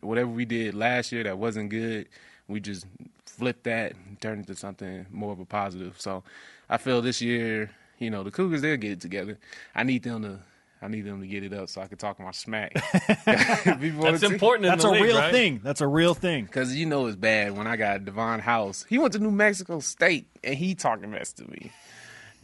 whatever 0.00 0.28
we 0.28 0.44
did 0.44 0.74
last 0.74 1.12
year 1.12 1.22
that 1.22 1.38
wasn't 1.38 1.70
good. 1.70 2.08
We 2.48 2.58
just 2.58 2.86
flip 3.26 3.62
that 3.62 3.92
and 3.94 4.20
turn 4.20 4.40
it 4.40 4.46
to 4.48 4.56
something 4.56 5.06
more 5.12 5.32
of 5.32 5.38
a 5.38 5.44
positive. 5.44 6.00
So 6.00 6.24
I 6.68 6.78
feel 6.78 7.00
this 7.02 7.22
year, 7.22 7.70
you 7.98 8.10
know, 8.10 8.24
the 8.24 8.30
Cougars 8.32 8.62
they'll 8.62 8.76
get 8.76 8.92
it 8.92 9.00
together. 9.00 9.38
I 9.74 9.84
need 9.84 10.02
them 10.02 10.22
to. 10.22 10.38
I 10.84 10.88
need 10.88 11.02
them 11.02 11.20
to 11.20 11.28
get 11.28 11.44
it 11.44 11.52
up 11.52 11.68
so 11.68 11.80
I 11.80 11.86
can 11.86 11.96
talk 11.96 12.18
my 12.18 12.32
smack. 12.32 12.72
That's 13.24 14.24
important 14.24 14.64
in 14.66 14.72
That's 14.72 14.82
the 14.82 14.88
a 14.88 14.90
league, 14.90 15.02
real 15.04 15.16
right? 15.16 15.30
thing. 15.30 15.60
That's 15.62 15.80
a 15.80 15.86
real 15.86 16.12
thing. 16.12 16.44
Because 16.46 16.74
you 16.74 16.86
know 16.86 17.06
it's 17.06 17.14
bad 17.14 17.56
when 17.56 17.68
I 17.68 17.76
got 17.76 18.04
Davon 18.04 18.40
House. 18.40 18.84
He 18.88 18.98
went 18.98 19.12
to 19.12 19.20
New 19.20 19.30
Mexico 19.30 19.78
State 19.78 20.26
and 20.42 20.56
he 20.56 20.74
talking 20.74 21.12
mess 21.12 21.32
to 21.34 21.48
me. 21.48 21.70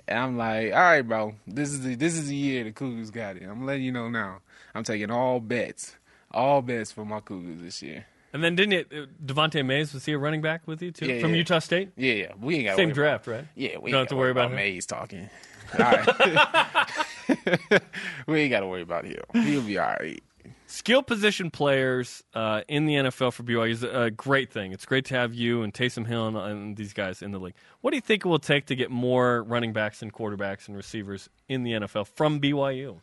And 0.06 0.18
I'm 0.20 0.36
like, 0.38 0.72
all 0.72 0.78
right, 0.78 1.02
bro, 1.02 1.34
this 1.48 1.70
is 1.70 1.82
the, 1.82 1.96
this 1.96 2.14
is 2.14 2.28
the 2.28 2.36
year 2.36 2.62
the 2.62 2.70
Cougars 2.70 3.10
got 3.10 3.36
it. 3.36 3.42
I'm 3.42 3.66
letting 3.66 3.82
you 3.82 3.90
know 3.90 4.08
now. 4.08 4.38
I'm 4.74 4.84
taking 4.84 5.10
all 5.10 5.40
bets, 5.40 5.96
all 6.30 6.62
bets 6.62 6.92
for 6.92 7.04
my 7.04 7.20
Cougars 7.20 7.60
this 7.60 7.82
year. 7.82 8.06
And 8.32 8.44
then 8.44 8.56
didn't 8.56 8.72
it? 8.74 8.92
uh, 8.92 9.06
Devante 9.24 9.64
Mays 9.64 9.94
was 9.94 10.04
he 10.04 10.12
a 10.12 10.18
running 10.18 10.42
back 10.42 10.66
with 10.66 10.82
you 10.82 10.90
too 10.90 11.06
Yeah, 11.06 11.20
from 11.20 11.30
yeah. 11.30 11.38
Utah 11.38 11.58
State? 11.60 11.90
Yeah, 11.96 12.12
yeah. 12.12 12.32
We 12.40 12.56
ain't 12.56 12.66
got 12.66 12.76
Same 12.76 12.92
draft, 12.92 13.26
right? 13.26 13.46
Yeah, 13.54 13.78
we 13.78 13.90
don't 13.90 14.00
ain't 14.00 14.08
have 14.08 14.08
to 14.08 14.16
worry 14.16 14.30
about, 14.30 14.50
him. 14.50 14.56
Mays 14.56 14.84
talking. 14.86 15.30
All 15.78 15.84
right. 15.84 16.86
we 18.26 18.40
ain't 18.40 18.50
got 18.50 18.60
to 18.60 18.66
worry 18.66 18.82
about 18.82 19.04
him. 19.04 19.22
He'll 19.34 19.60
be 19.62 19.78
all 19.78 19.86
right. 19.86 20.22
Skill 20.66 21.02
position 21.02 21.50
players 21.50 22.22
uh, 22.34 22.62
in 22.68 22.86
the 22.86 22.94
NFL 22.94 23.32
for 23.34 23.42
BYU 23.42 23.70
is 23.70 23.82
a 23.82 24.10
great 24.10 24.50
thing. 24.50 24.72
It's 24.72 24.86
great 24.86 25.04
to 25.06 25.14
have 25.14 25.34
you 25.34 25.62
and 25.62 25.72
Taysom 25.72 26.06
Hill 26.06 26.26
and, 26.26 26.36
and 26.36 26.76
these 26.76 26.92
guys 26.92 27.20
in 27.22 27.32
the 27.32 27.38
league. 27.38 27.54
What 27.80 27.90
do 27.90 27.96
you 27.96 28.00
think 28.00 28.24
it 28.24 28.28
will 28.28 28.38
take 28.38 28.66
to 28.66 28.76
get 28.76 28.90
more 28.90 29.42
running 29.42 29.72
backs 29.72 30.00
and 30.00 30.12
quarterbacks 30.12 30.68
and 30.68 30.76
receivers 30.76 31.28
in 31.48 31.64
the 31.64 31.72
NFL 31.72 32.06
from 32.08 32.40
BYU? 32.40 33.00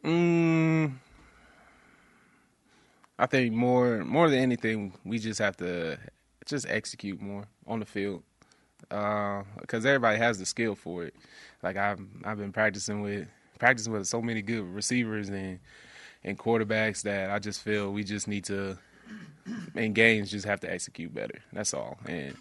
Mm, 0.00 0.94
I 3.18 3.26
think 3.26 3.54
more 3.54 4.04
more 4.04 4.28
than 4.28 4.38
anything, 4.40 4.94
we 5.04 5.18
just 5.18 5.38
have 5.38 5.56
to 5.58 5.98
just 6.46 6.66
execute 6.68 7.20
more 7.20 7.44
on 7.66 7.78
the 7.80 7.86
field 7.86 8.22
because 8.88 9.86
everybody 9.86 10.18
has 10.18 10.38
the 10.38 10.46
skill 10.46 10.74
for 10.74 11.04
it. 11.04 11.14
Like 11.62 11.76
I've 11.76 12.00
I've 12.24 12.38
been 12.38 12.52
practicing 12.52 13.02
with 13.02 13.28
practicing 13.58 13.92
with 13.92 14.06
so 14.08 14.20
many 14.20 14.42
good 14.42 14.64
receivers 14.64 15.28
and 15.28 15.60
and 16.24 16.38
quarterbacks 16.38 17.02
that 17.02 17.30
I 17.30 17.38
just 17.38 17.62
feel 17.62 17.92
we 17.92 18.04
just 18.04 18.28
need 18.28 18.44
to 18.44 18.78
in 19.74 19.92
games 19.92 20.30
just 20.30 20.46
have 20.46 20.60
to 20.60 20.72
execute 20.72 21.14
better. 21.14 21.40
That's 21.52 21.74
all, 21.74 21.98
and 22.06 22.36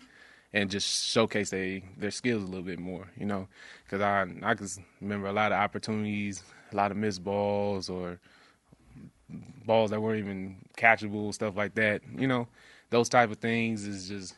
and 0.54 0.70
just 0.70 1.06
showcase 1.06 1.50
they 1.50 1.84
their 1.98 2.12
skills 2.12 2.44
a 2.44 2.46
little 2.46 2.64
bit 2.64 2.80
more. 2.80 3.08
You 3.18 3.26
know, 3.26 3.48
because 3.84 4.02
I 4.02 4.22
I 4.44 4.56
can 4.56 4.68
remember 5.00 5.28
a 5.28 5.34
lot 5.34 5.52
of 5.52 5.58
opportunities, 5.58 6.44
a 6.72 6.76
lot 6.76 6.92
of 6.92 6.98
missed 6.98 7.24
balls 7.24 7.90
or 7.90 8.20
balls 9.66 9.92
that 9.92 10.02
weren't 10.02 10.20
even 10.20 10.58
catchable, 10.78 11.34
stuff 11.34 11.56
like 11.56 11.76
that. 11.76 12.02
You 12.18 12.28
know, 12.28 12.48
those 12.90 13.10
type 13.10 13.32
of 13.32 13.38
things 13.38 13.86
is 13.86 14.08
just 14.08 14.36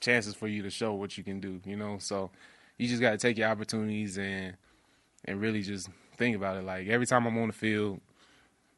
chances 0.00 0.34
for 0.34 0.48
you 0.48 0.62
to 0.62 0.70
show 0.70 0.92
what 0.94 1.16
you 1.16 1.24
can 1.24 1.40
do. 1.40 1.60
You 1.64 1.76
know, 1.76 1.98
so 1.98 2.30
you 2.78 2.88
just 2.88 3.00
got 3.00 3.12
to 3.12 3.18
take 3.18 3.38
your 3.38 3.48
opportunities 3.48 4.18
and 4.18 4.56
and 5.24 5.40
really 5.40 5.62
just 5.62 5.88
think 6.16 6.36
about 6.36 6.56
it. 6.56 6.64
Like 6.64 6.88
every 6.88 7.06
time 7.06 7.26
I'm 7.26 7.38
on 7.38 7.48
the 7.48 7.54
field, 7.54 8.00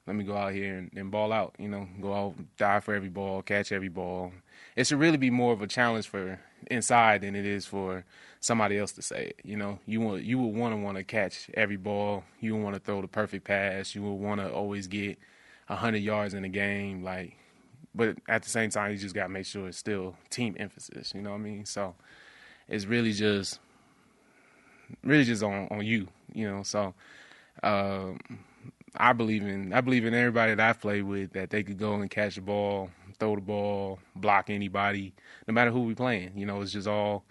let 0.06 0.14
me 0.14 0.24
go 0.24 0.36
out 0.36 0.52
here 0.52 0.76
and, 0.78 0.90
and 0.94 1.10
ball 1.10 1.32
out. 1.32 1.54
You 1.58 1.68
know, 1.68 1.88
go 2.00 2.14
out, 2.14 2.34
die 2.56 2.80
for 2.80 2.94
every 2.94 3.08
ball, 3.08 3.42
catch 3.42 3.72
every 3.72 3.88
ball. 3.88 4.32
It 4.76 4.86
should 4.86 5.00
really 5.00 5.16
be 5.16 5.30
more 5.30 5.52
of 5.52 5.62
a 5.62 5.66
challenge 5.66 6.08
for 6.08 6.38
inside 6.70 7.22
than 7.22 7.34
it 7.34 7.44
is 7.44 7.66
for 7.66 8.04
somebody 8.40 8.78
else 8.78 8.92
to 8.92 9.02
say 9.02 9.26
it. 9.26 9.40
You 9.44 9.56
know, 9.56 9.78
you 9.86 10.00
want 10.00 10.22
you 10.22 10.38
would 10.38 10.54
want 10.54 10.74
to 10.74 10.76
want 10.76 10.96
to 10.96 11.04
catch 11.04 11.50
every 11.54 11.76
ball. 11.76 12.24
You 12.40 12.54
would 12.54 12.62
want 12.62 12.76
to 12.76 12.80
throw 12.80 13.02
the 13.02 13.08
perfect 13.08 13.44
pass. 13.44 13.94
You 13.94 14.02
would 14.02 14.14
want 14.14 14.40
to 14.40 14.50
always 14.50 14.86
get 14.86 15.18
hundred 15.68 15.98
yards 15.98 16.34
in 16.34 16.44
a 16.44 16.48
game. 16.48 17.02
Like, 17.02 17.36
but 17.94 18.16
at 18.28 18.42
the 18.42 18.48
same 18.48 18.70
time, 18.70 18.92
you 18.92 18.98
just 18.98 19.14
got 19.14 19.24
to 19.24 19.28
make 19.28 19.46
sure 19.46 19.66
it's 19.66 19.78
still 19.78 20.14
team 20.30 20.54
emphasis. 20.58 21.12
You 21.14 21.22
know 21.22 21.30
what 21.30 21.36
I 21.36 21.40
mean? 21.40 21.64
So 21.64 21.94
it's 22.68 22.84
really 22.84 23.12
just 23.12 23.58
really 25.02 25.24
just 25.24 25.42
on 25.42 25.66
on 25.70 25.84
you. 25.84 26.06
You 26.32 26.48
know, 26.48 26.62
so. 26.62 26.94
Um, 27.62 28.18
I 28.98 29.12
believe 29.12 29.42
in 29.42 29.72
I 29.72 29.80
believe 29.80 30.04
in 30.04 30.14
everybody 30.14 30.54
that 30.54 30.68
I 30.68 30.72
play 30.72 31.02
with 31.02 31.32
that 31.32 31.50
they 31.50 31.62
could 31.62 31.78
go 31.78 31.94
and 31.94 32.10
catch 32.10 32.36
the 32.36 32.40
ball, 32.40 32.90
throw 33.18 33.34
the 33.34 33.40
ball, 33.40 33.98
block 34.14 34.50
anybody, 34.50 35.14
no 35.46 35.54
matter 35.54 35.70
who 35.70 35.82
we 35.82 35.94
playing. 35.94 36.32
You 36.36 36.46
know, 36.46 36.60
it's 36.62 36.72
just 36.72 36.88
all 36.88 37.24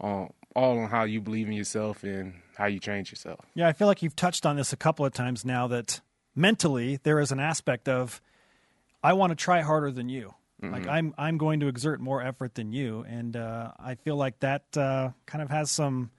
on 0.00 0.32
all 0.54 0.78
on 0.78 0.88
how 0.88 1.04
you 1.04 1.20
believe 1.20 1.48
in 1.48 1.54
yourself 1.54 2.04
and 2.04 2.34
how 2.56 2.66
you 2.66 2.78
train 2.78 3.04
yourself. 3.08 3.40
Yeah, 3.54 3.68
I 3.68 3.72
feel 3.72 3.88
like 3.88 4.02
you've 4.02 4.16
touched 4.16 4.46
on 4.46 4.56
this 4.56 4.72
a 4.72 4.76
couple 4.76 5.04
of 5.04 5.12
times 5.12 5.44
now 5.44 5.66
that 5.68 6.00
mentally 6.34 6.98
there 7.02 7.20
is 7.20 7.32
an 7.32 7.40
aspect 7.40 7.88
of 7.88 8.20
I 9.02 9.12
want 9.12 9.30
to 9.30 9.36
try 9.36 9.60
harder 9.60 9.90
than 9.90 10.08
you. 10.08 10.34
Mm-hmm. 10.62 10.72
Like 10.72 10.86
I'm 10.86 11.14
I'm 11.18 11.38
going 11.38 11.60
to 11.60 11.68
exert 11.68 12.00
more 12.00 12.22
effort 12.22 12.54
than 12.54 12.72
you, 12.72 13.04
and 13.08 13.36
uh, 13.36 13.72
I 13.78 13.96
feel 13.96 14.16
like 14.16 14.40
that 14.40 14.64
uh, 14.76 15.10
kind 15.26 15.42
of 15.42 15.50
has 15.50 15.70
some 15.70 16.10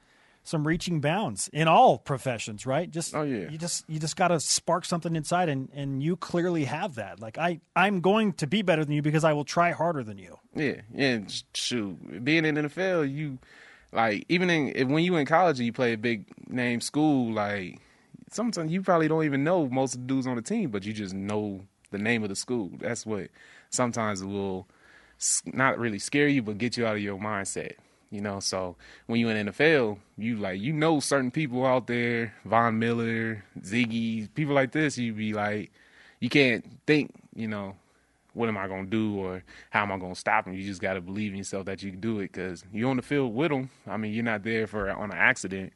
some 0.46 0.66
reaching 0.66 1.02
bounds 1.02 1.50
in 1.52 1.68
all 1.68 1.98
professions, 1.98 2.66
right? 2.68 2.90
Just 2.90 3.16
oh 3.16 3.24
yeah, 3.24 3.50
you 3.50 3.58
just 3.58 3.84
you 3.90 4.00
just 4.00 4.16
got 4.16 4.30
to 4.30 4.40
spark 4.40 4.86
something 4.86 5.16
inside, 5.16 5.50
and 5.50 5.70
and 5.74 6.02
you 6.02 6.16
clearly 6.16 6.64
have 6.66 6.96
that. 6.96 7.20
Like 7.20 7.38
I 7.38 7.60
I'm 7.76 8.00
going 8.00 8.32
to 8.34 8.48
be 8.48 8.62
better 8.62 8.86
than 8.86 8.94
you 8.94 9.02
because 9.02 9.24
I 9.24 9.34
will 9.34 9.44
try 9.44 9.72
harder 9.72 10.04
than 10.04 10.18
you. 10.18 10.40
Yeah, 10.56 10.82
yeah. 10.94 11.20
Shoot, 11.54 12.24
being 12.24 12.46
in 12.46 12.56
the 12.56 12.62
NFL, 12.62 13.12
you 13.12 13.40
like 13.92 14.26
even 14.30 14.50
in 14.50 14.90
when 14.90 15.04
you 15.04 15.16
in 15.18 15.26
college 15.26 15.58
and 15.60 15.66
you 15.66 15.74
play 15.74 15.94
a 15.94 15.98
big 15.98 16.28
name 16.48 16.80
school, 16.80 17.34
like 17.34 17.80
sometimes 18.32 18.72
you 18.72 18.84
probably 18.84 19.08
don't 19.08 19.26
even 19.26 19.44
know 19.44 19.68
most 19.68 19.96
of 19.96 20.02
the 20.02 20.08
dudes 20.08 20.28
on 20.28 20.36
the 20.36 20.44
team, 20.44 20.70
but 20.70 20.86
you 20.86 20.94
just 20.94 21.16
know 21.16 21.62
the 21.90 21.98
name 21.98 22.22
of 22.22 22.30
the 22.30 22.36
school. 22.36 22.70
That's 22.80 23.04
what 23.04 23.30
sometimes 23.72 24.24
will 24.24 24.68
not 25.46 25.80
really 25.80 26.00
scare 26.00 26.28
you, 26.28 26.44
but 26.44 26.60
get 26.60 26.78
you 26.78 26.86
out 26.86 26.98
of 26.98 27.02
your 27.02 27.18
mindset. 27.18 27.74
You 28.16 28.22
know, 28.22 28.40
so 28.40 28.78
when 29.08 29.20
you 29.20 29.28
in 29.28 29.48
NFL, 29.48 29.98
you 30.18 30.38
like 30.38 30.62
you 30.62 30.72
know 30.72 31.02
certain 31.02 31.32
people 31.32 31.66
out 31.66 31.88
there, 31.88 32.34
Von 32.46 32.80
Miller, 32.80 33.44
Ziggy, 33.60 34.34
people 34.34 34.56
like 34.56 34.72
this. 34.72 34.98
You 34.98 35.12
be 35.12 35.34
like, 35.34 35.70
you 36.22 36.30
can't 36.30 36.66
think, 36.88 37.12
you 37.36 37.50
know, 37.50 37.76
what 38.34 38.48
am 38.48 38.58
I 38.58 38.70
gonna 38.70 38.86
do 38.86 39.18
or 39.18 39.44
how 39.70 39.82
am 39.82 39.92
I 39.92 39.98
gonna 39.98 40.16
stop 40.16 40.46
them? 40.46 40.54
You 40.54 40.64
just 40.64 40.82
gotta 40.82 41.02
believe 41.02 41.34
in 41.34 41.40
yourself 41.40 41.66
that 41.66 41.84
you 41.84 41.92
can 41.92 42.00
do 42.00 42.20
it 42.20 42.32
because 42.32 42.64
you're 42.72 42.90
on 42.90 42.96
the 42.96 43.02
field 43.02 43.36
with 43.36 43.52
them. 43.52 43.70
I 43.86 43.98
mean, 43.98 44.14
you're 44.14 44.24
not 44.24 44.44
there 44.44 44.66
for 44.66 44.90
on 44.90 45.12
an 45.12 45.18
accident. 45.18 45.74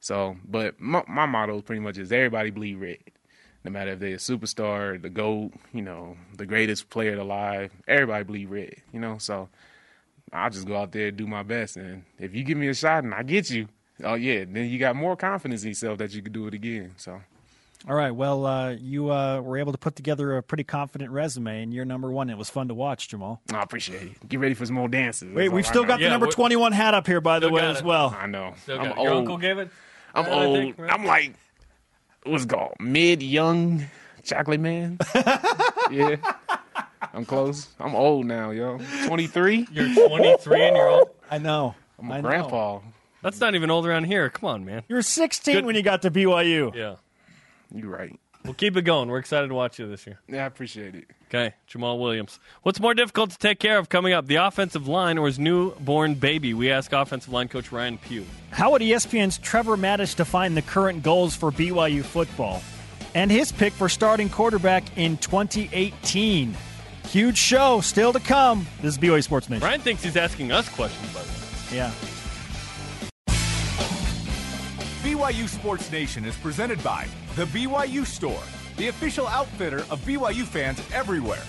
So, 0.00 0.36
but 0.46 0.78
my, 0.78 1.02
my 1.08 1.24
motto 1.24 1.62
pretty 1.62 1.80
much 1.80 1.96
is 1.96 2.12
everybody 2.12 2.50
bleed 2.50 2.74
red. 2.74 2.98
No 3.64 3.70
matter 3.70 3.92
if 3.92 4.00
they're 4.00 4.14
a 4.14 4.18
superstar, 4.18 5.00
the 5.00 5.08
GOAT, 5.08 5.52
you 5.72 5.80
know, 5.80 6.18
the 6.36 6.44
greatest 6.44 6.90
player 6.90 7.16
alive, 7.16 7.72
everybody 7.88 8.24
bleed 8.24 8.50
red, 8.50 8.74
you 8.92 9.00
know? 9.00 9.16
So 9.16 9.48
I'll 10.32 10.50
just 10.50 10.66
go 10.66 10.76
out 10.76 10.92
there 10.92 11.08
and 11.08 11.16
do 11.16 11.26
my 11.26 11.42
best. 11.42 11.76
And 11.76 12.04
if 12.18 12.34
you 12.34 12.44
give 12.44 12.56
me 12.56 12.68
a 12.68 12.74
shot 12.74 13.04
and 13.04 13.14
I 13.14 13.22
get 13.22 13.50
you, 13.50 13.68
oh 14.04 14.14
yeah, 14.14 14.44
then 14.46 14.68
you 14.68 14.78
got 14.78 14.96
more 14.96 15.16
confidence 15.16 15.62
in 15.62 15.68
yourself 15.70 15.98
that 15.98 16.14
you 16.14 16.22
could 16.22 16.32
do 16.32 16.46
it 16.46 16.54
again. 16.54 16.94
So. 16.96 17.20
All 17.88 17.94
right. 17.96 18.10
Well, 18.10 18.44
uh, 18.44 18.72
you 18.72 19.10
uh, 19.10 19.40
were 19.40 19.56
able 19.56 19.72
to 19.72 19.78
put 19.78 19.96
together 19.96 20.36
a 20.36 20.42
pretty 20.42 20.64
confident 20.64 21.10
resume, 21.10 21.62
and 21.62 21.72
you're 21.72 21.86
number 21.86 22.10
one. 22.10 22.28
It 22.28 22.36
was 22.36 22.50
fun 22.50 22.68
to 22.68 22.74
watch, 22.74 23.08
Jamaal. 23.08 23.38
I 23.52 23.62
appreciate 23.62 24.02
it. 24.02 24.28
Get 24.28 24.38
ready 24.38 24.54
for 24.54 24.66
some 24.66 24.74
more 24.74 24.88
dances. 24.88 25.34
Wait, 25.34 25.48
we've 25.48 25.66
still 25.66 25.84
got 25.84 25.98
the 25.98 26.04
yeah, 26.04 26.10
number 26.10 26.26
21 26.26 26.72
hat 26.72 26.92
up 26.92 27.06
here, 27.06 27.22
by 27.22 27.38
the 27.38 27.50
way, 27.50 27.62
as 27.62 27.82
well. 27.82 28.14
I 28.18 28.26
know. 28.26 28.52
Still 28.62 28.80
I'm 28.80 28.92
old. 28.92 29.08
Your 29.08 29.14
uncle 29.14 29.38
gave 29.38 29.58
it? 29.58 29.70
I'm 30.14 30.26
uh, 30.26 30.28
old. 30.28 30.58
Think, 30.58 30.78
right? 30.78 30.92
I'm 30.92 31.06
like, 31.06 31.32
what's 32.24 32.44
it 32.44 32.50
called? 32.50 32.74
Mid 32.80 33.22
young 33.22 33.86
chocolate 34.24 34.60
man. 34.60 34.98
yeah. 35.90 36.16
I'm 37.14 37.24
close. 37.24 37.68
I'm 37.78 37.94
old 37.94 38.26
now, 38.26 38.50
yo. 38.50 38.78
23. 39.06 39.68
You're 39.72 40.08
23 40.08 40.62
and 40.68 40.76
you're 40.76 40.88
old. 40.88 41.10
I 41.30 41.38
know. 41.38 41.74
I'm 41.98 42.10
a 42.10 42.14
I 42.14 42.20
grandpa. 42.20 42.74
Know. 42.78 42.82
That's 43.22 43.40
not 43.40 43.54
even 43.54 43.70
old 43.70 43.86
around 43.86 44.04
here. 44.04 44.30
Come 44.30 44.48
on, 44.48 44.64
man. 44.64 44.82
You 44.88 44.94
were 44.94 45.02
16 45.02 45.54
Good. 45.54 45.64
when 45.64 45.74
you 45.74 45.82
got 45.82 46.02
to 46.02 46.10
BYU. 46.10 46.74
Yeah. 46.74 46.96
You're 47.74 47.90
right. 47.90 48.18
We'll 48.44 48.54
keep 48.54 48.76
it 48.76 48.82
going. 48.82 49.10
We're 49.10 49.18
excited 49.18 49.48
to 49.48 49.54
watch 49.54 49.78
you 49.78 49.86
this 49.86 50.06
year. 50.06 50.18
Yeah, 50.26 50.44
I 50.44 50.46
appreciate 50.46 50.94
it. 50.94 51.04
Okay, 51.28 51.54
Jamaal 51.70 52.00
Williams. 52.00 52.40
What's 52.62 52.80
more 52.80 52.94
difficult 52.94 53.30
to 53.32 53.38
take 53.38 53.58
care 53.60 53.76
of 53.76 53.90
coming 53.90 54.14
up, 54.14 54.26
the 54.26 54.36
offensive 54.36 54.88
line 54.88 55.18
or 55.18 55.26
his 55.26 55.38
newborn 55.38 56.14
baby? 56.14 56.54
We 56.54 56.70
ask 56.70 56.90
offensive 56.92 57.32
line 57.32 57.48
coach 57.48 57.70
Ryan 57.70 57.98
Pugh. 57.98 58.24
How 58.50 58.70
would 58.72 58.80
ESPN's 58.80 59.36
Trevor 59.36 59.76
Matich 59.76 60.16
define 60.16 60.54
the 60.54 60.62
current 60.62 61.02
goals 61.02 61.36
for 61.36 61.52
BYU 61.52 62.02
football? 62.02 62.62
And 63.14 63.30
his 63.30 63.52
pick 63.52 63.74
for 63.74 63.88
starting 63.90 64.30
quarterback 64.30 64.96
in 64.96 65.18
2018. 65.18 66.56
Huge 67.08 67.38
show 67.38 67.80
still 67.80 68.12
to 68.12 68.20
come. 68.20 68.66
This 68.80 68.94
is 68.94 68.98
BYU 68.98 69.22
Sports 69.22 69.50
Nation. 69.50 69.66
Ryan 69.66 69.80
thinks 69.80 70.02
he's 70.02 70.16
asking 70.16 70.52
us 70.52 70.68
questions, 70.68 71.12
by 71.12 71.22
the 71.22 71.28
way. 71.28 71.36
Yeah. 71.76 71.92
BYU 75.02 75.48
Sports 75.48 75.90
Nation 75.90 76.24
is 76.24 76.36
presented 76.36 76.82
by 76.84 77.06
The 77.34 77.46
BYU 77.46 78.06
Store, 78.06 78.42
the 78.76 78.88
official 78.88 79.26
outfitter 79.26 79.80
of 79.90 80.00
BYU 80.04 80.44
fans 80.44 80.80
everywhere. 80.92 81.42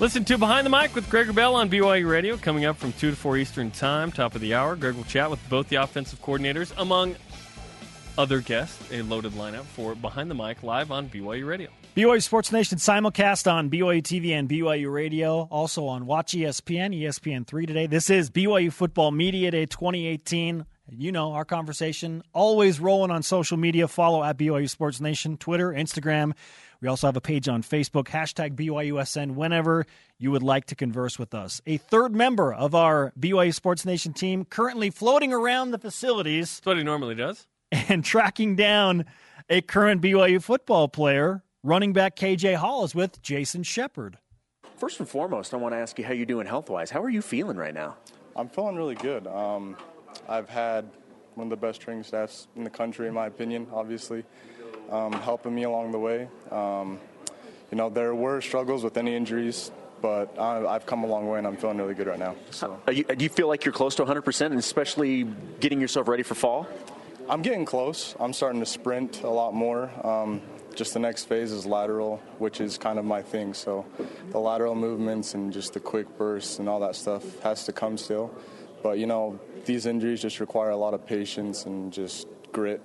Listen 0.00 0.24
to 0.24 0.36
Behind 0.36 0.66
the 0.66 0.70
Mic 0.70 0.92
with 0.96 1.08
Greg 1.08 1.28
Wrubell 1.28 1.54
on 1.54 1.70
BYU 1.70 2.10
Radio 2.10 2.36
coming 2.36 2.64
up 2.64 2.76
from 2.76 2.92
2 2.94 3.10
to 3.10 3.16
4 3.16 3.36
Eastern 3.36 3.70
Time, 3.70 4.10
top 4.10 4.34
of 4.34 4.40
the 4.40 4.52
hour. 4.52 4.74
Greg 4.74 4.96
will 4.96 5.04
chat 5.04 5.30
with 5.30 5.38
both 5.48 5.68
the 5.68 5.76
offensive 5.76 6.20
coordinators, 6.20 6.72
among 6.78 7.14
other 8.16 8.40
guests, 8.40 8.78
a 8.92 9.02
loaded 9.02 9.32
lineup 9.32 9.64
for 9.64 9.94
Behind 9.94 10.30
the 10.30 10.34
Mic 10.34 10.62
live 10.62 10.90
on 10.90 11.08
BYU 11.08 11.46
Radio. 11.46 11.68
BYU 11.96 12.22
Sports 12.22 12.50
Nation 12.50 12.78
simulcast 12.78 13.50
on 13.50 13.70
BYU 13.70 14.02
TV 14.02 14.30
and 14.32 14.48
BYU 14.48 14.92
Radio, 14.92 15.48
also 15.50 15.86
on 15.86 16.06
Watch 16.06 16.32
ESPN, 16.32 16.98
ESPN3 17.00 17.66
today. 17.66 17.86
This 17.86 18.10
is 18.10 18.30
BYU 18.30 18.72
Football 18.72 19.12
Media 19.12 19.50
Day 19.50 19.66
2018. 19.66 20.66
You 20.90 21.12
know, 21.12 21.32
our 21.32 21.44
conversation 21.44 22.22
always 22.32 22.78
rolling 22.78 23.10
on 23.10 23.22
social 23.22 23.56
media. 23.56 23.88
Follow 23.88 24.22
at 24.22 24.36
BYU 24.36 24.68
Sports 24.68 25.00
Nation, 25.00 25.36
Twitter, 25.36 25.70
Instagram. 25.70 26.32
We 26.80 26.88
also 26.88 27.06
have 27.06 27.16
a 27.16 27.20
page 27.20 27.48
on 27.48 27.62
Facebook, 27.62 28.08
hashtag 28.08 28.56
BYUSN, 28.56 29.34
whenever 29.34 29.86
you 30.18 30.30
would 30.30 30.42
like 30.42 30.66
to 30.66 30.74
converse 30.74 31.18
with 31.18 31.32
us. 31.32 31.62
A 31.66 31.78
third 31.78 32.14
member 32.14 32.52
of 32.52 32.74
our 32.74 33.12
BYU 33.18 33.54
Sports 33.54 33.86
Nation 33.86 34.12
team 34.12 34.44
currently 34.44 34.90
floating 34.90 35.32
around 35.32 35.70
the 35.70 35.78
facilities. 35.78 36.56
That's 36.56 36.66
what 36.66 36.76
he 36.76 36.82
normally 36.82 37.14
does. 37.14 37.46
And 37.88 38.04
tracking 38.04 38.54
down 38.56 39.04
a 39.48 39.60
current 39.60 40.00
BYU 40.00 40.40
football 40.42 40.86
player 40.88 41.42
Running 41.64 41.94
back 41.94 42.14
KJ 42.14 42.56
Hall 42.56 42.84
is 42.84 42.94
with 42.94 43.22
Jason 43.22 43.62
Shepard. 43.62 44.18
First 44.76 45.00
and 45.00 45.08
foremost, 45.08 45.54
I 45.54 45.56
want 45.56 45.72
to 45.72 45.78
ask 45.78 45.98
you 45.98 46.04
how 46.04 46.12
you're 46.12 46.26
doing 46.26 46.46
health 46.46 46.68
wise. 46.68 46.90
How 46.90 47.02
are 47.02 47.08
you 47.08 47.22
feeling 47.22 47.56
right 47.56 47.72
now? 47.72 47.96
I'm 48.36 48.50
feeling 48.50 48.76
really 48.76 48.96
good. 48.96 49.26
Um, 49.26 49.74
I've 50.28 50.50
had 50.50 50.90
one 51.36 51.46
of 51.46 51.50
the 51.50 51.56
best 51.56 51.80
training 51.80 52.02
staffs 52.02 52.48
in 52.54 52.64
the 52.64 52.70
country, 52.70 53.08
in 53.08 53.14
my 53.14 53.28
opinion, 53.28 53.66
obviously, 53.72 54.24
um, 54.90 55.14
helping 55.14 55.54
me 55.54 55.62
along 55.62 55.92
the 55.92 55.98
way. 55.98 56.28
Um, 56.50 57.00
you 57.70 57.78
know, 57.78 57.88
there 57.88 58.14
were 58.14 58.42
struggles 58.42 58.84
with 58.84 58.98
any 58.98 59.16
injuries, 59.16 59.70
but 60.02 60.38
I, 60.38 60.70
have 60.70 60.84
come 60.84 61.02
a 61.02 61.06
long 61.06 61.26
way 61.28 61.38
and 61.38 61.46
I'm 61.46 61.56
feeling 61.56 61.78
really 61.78 61.94
good 61.94 62.08
right 62.08 62.18
now. 62.18 62.36
So. 62.50 62.78
You, 62.92 63.04
do 63.04 63.24
you 63.24 63.30
feel 63.30 63.48
like 63.48 63.64
you're 63.64 63.72
close 63.72 63.94
to 63.94 64.04
100%, 64.04 64.44
and 64.44 64.58
especially 64.58 65.24
getting 65.60 65.80
yourself 65.80 66.08
ready 66.08 66.24
for 66.24 66.34
fall? 66.34 66.68
I'm 67.26 67.40
getting 67.40 67.64
close. 67.64 68.14
I'm 68.20 68.34
starting 68.34 68.60
to 68.60 68.66
sprint 68.66 69.22
a 69.22 69.30
lot 69.30 69.54
more. 69.54 69.90
Um, 70.06 70.42
just 70.74 70.92
the 70.92 70.98
next 70.98 71.24
phase 71.24 71.52
is 71.52 71.64
lateral, 71.64 72.20
which 72.38 72.60
is 72.60 72.76
kind 72.76 72.98
of 72.98 73.06
my 73.06 73.22
thing. 73.22 73.54
So 73.54 73.86
the 74.30 74.38
lateral 74.38 74.74
movements 74.74 75.32
and 75.32 75.50
just 75.50 75.72
the 75.72 75.80
quick 75.80 76.18
bursts 76.18 76.58
and 76.58 76.68
all 76.68 76.80
that 76.80 76.96
stuff 76.96 77.40
has 77.40 77.64
to 77.64 77.72
come 77.72 77.96
still. 77.96 78.30
But 78.82 78.98
you 78.98 79.06
know, 79.06 79.40
these 79.64 79.86
injuries 79.86 80.20
just 80.20 80.38
require 80.38 80.70
a 80.70 80.76
lot 80.76 80.92
of 80.92 81.06
patience 81.06 81.64
and 81.64 81.90
just 81.92 82.28
grit. 82.52 82.82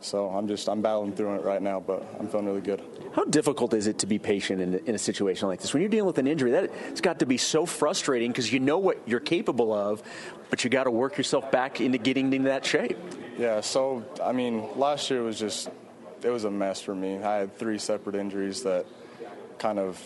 So 0.00 0.28
I'm 0.28 0.46
just 0.46 0.68
I'm 0.68 0.82
battling 0.82 1.16
through 1.16 1.34
it 1.36 1.44
right 1.44 1.60
now, 1.60 1.80
but 1.80 2.06
I'm 2.20 2.28
feeling 2.28 2.46
really 2.46 2.60
good. 2.60 2.82
How 3.12 3.24
difficult 3.24 3.74
is 3.74 3.86
it 3.86 3.98
to 3.98 4.06
be 4.06 4.18
patient 4.18 4.60
in, 4.60 4.74
in 4.86 4.94
a 4.94 4.98
situation 4.98 5.48
like 5.48 5.60
this? 5.60 5.74
When 5.74 5.82
you're 5.82 5.90
dealing 5.90 6.06
with 6.06 6.18
an 6.18 6.26
injury, 6.26 6.52
that 6.52 6.70
it's 6.88 7.00
got 7.00 7.18
to 7.18 7.26
be 7.26 7.36
so 7.36 7.66
frustrating 7.66 8.30
because 8.30 8.52
you 8.52 8.60
know 8.60 8.78
what 8.78 8.98
you're 9.06 9.20
capable 9.20 9.72
of, 9.72 10.02
but 10.48 10.62
you 10.62 10.70
got 10.70 10.84
to 10.84 10.90
work 10.90 11.16
yourself 11.16 11.50
back 11.50 11.80
into 11.80 11.98
getting 11.98 12.32
into 12.32 12.48
that 12.48 12.64
shape. 12.64 12.98
Yeah. 13.36 13.60
So 13.62 14.04
I 14.22 14.32
mean, 14.32 14.68
last 14.76 15.10
year 15.10 15.22
was 15.22 15.38
just 15.38 15.68
it 16.22 16.30
was 16.30 16.44
a 16.44 16.50
mess 16.50 16.80
for 16.80 16.94
me. 16.94 17.18
I 17.18 17.36
had 17.36 17.56
three 17.58 17.78
separate 17.78 18.14
injuries 18.14 18.62
that 18.62 18.86
kind 19.58 19.78
of 19.78 20.00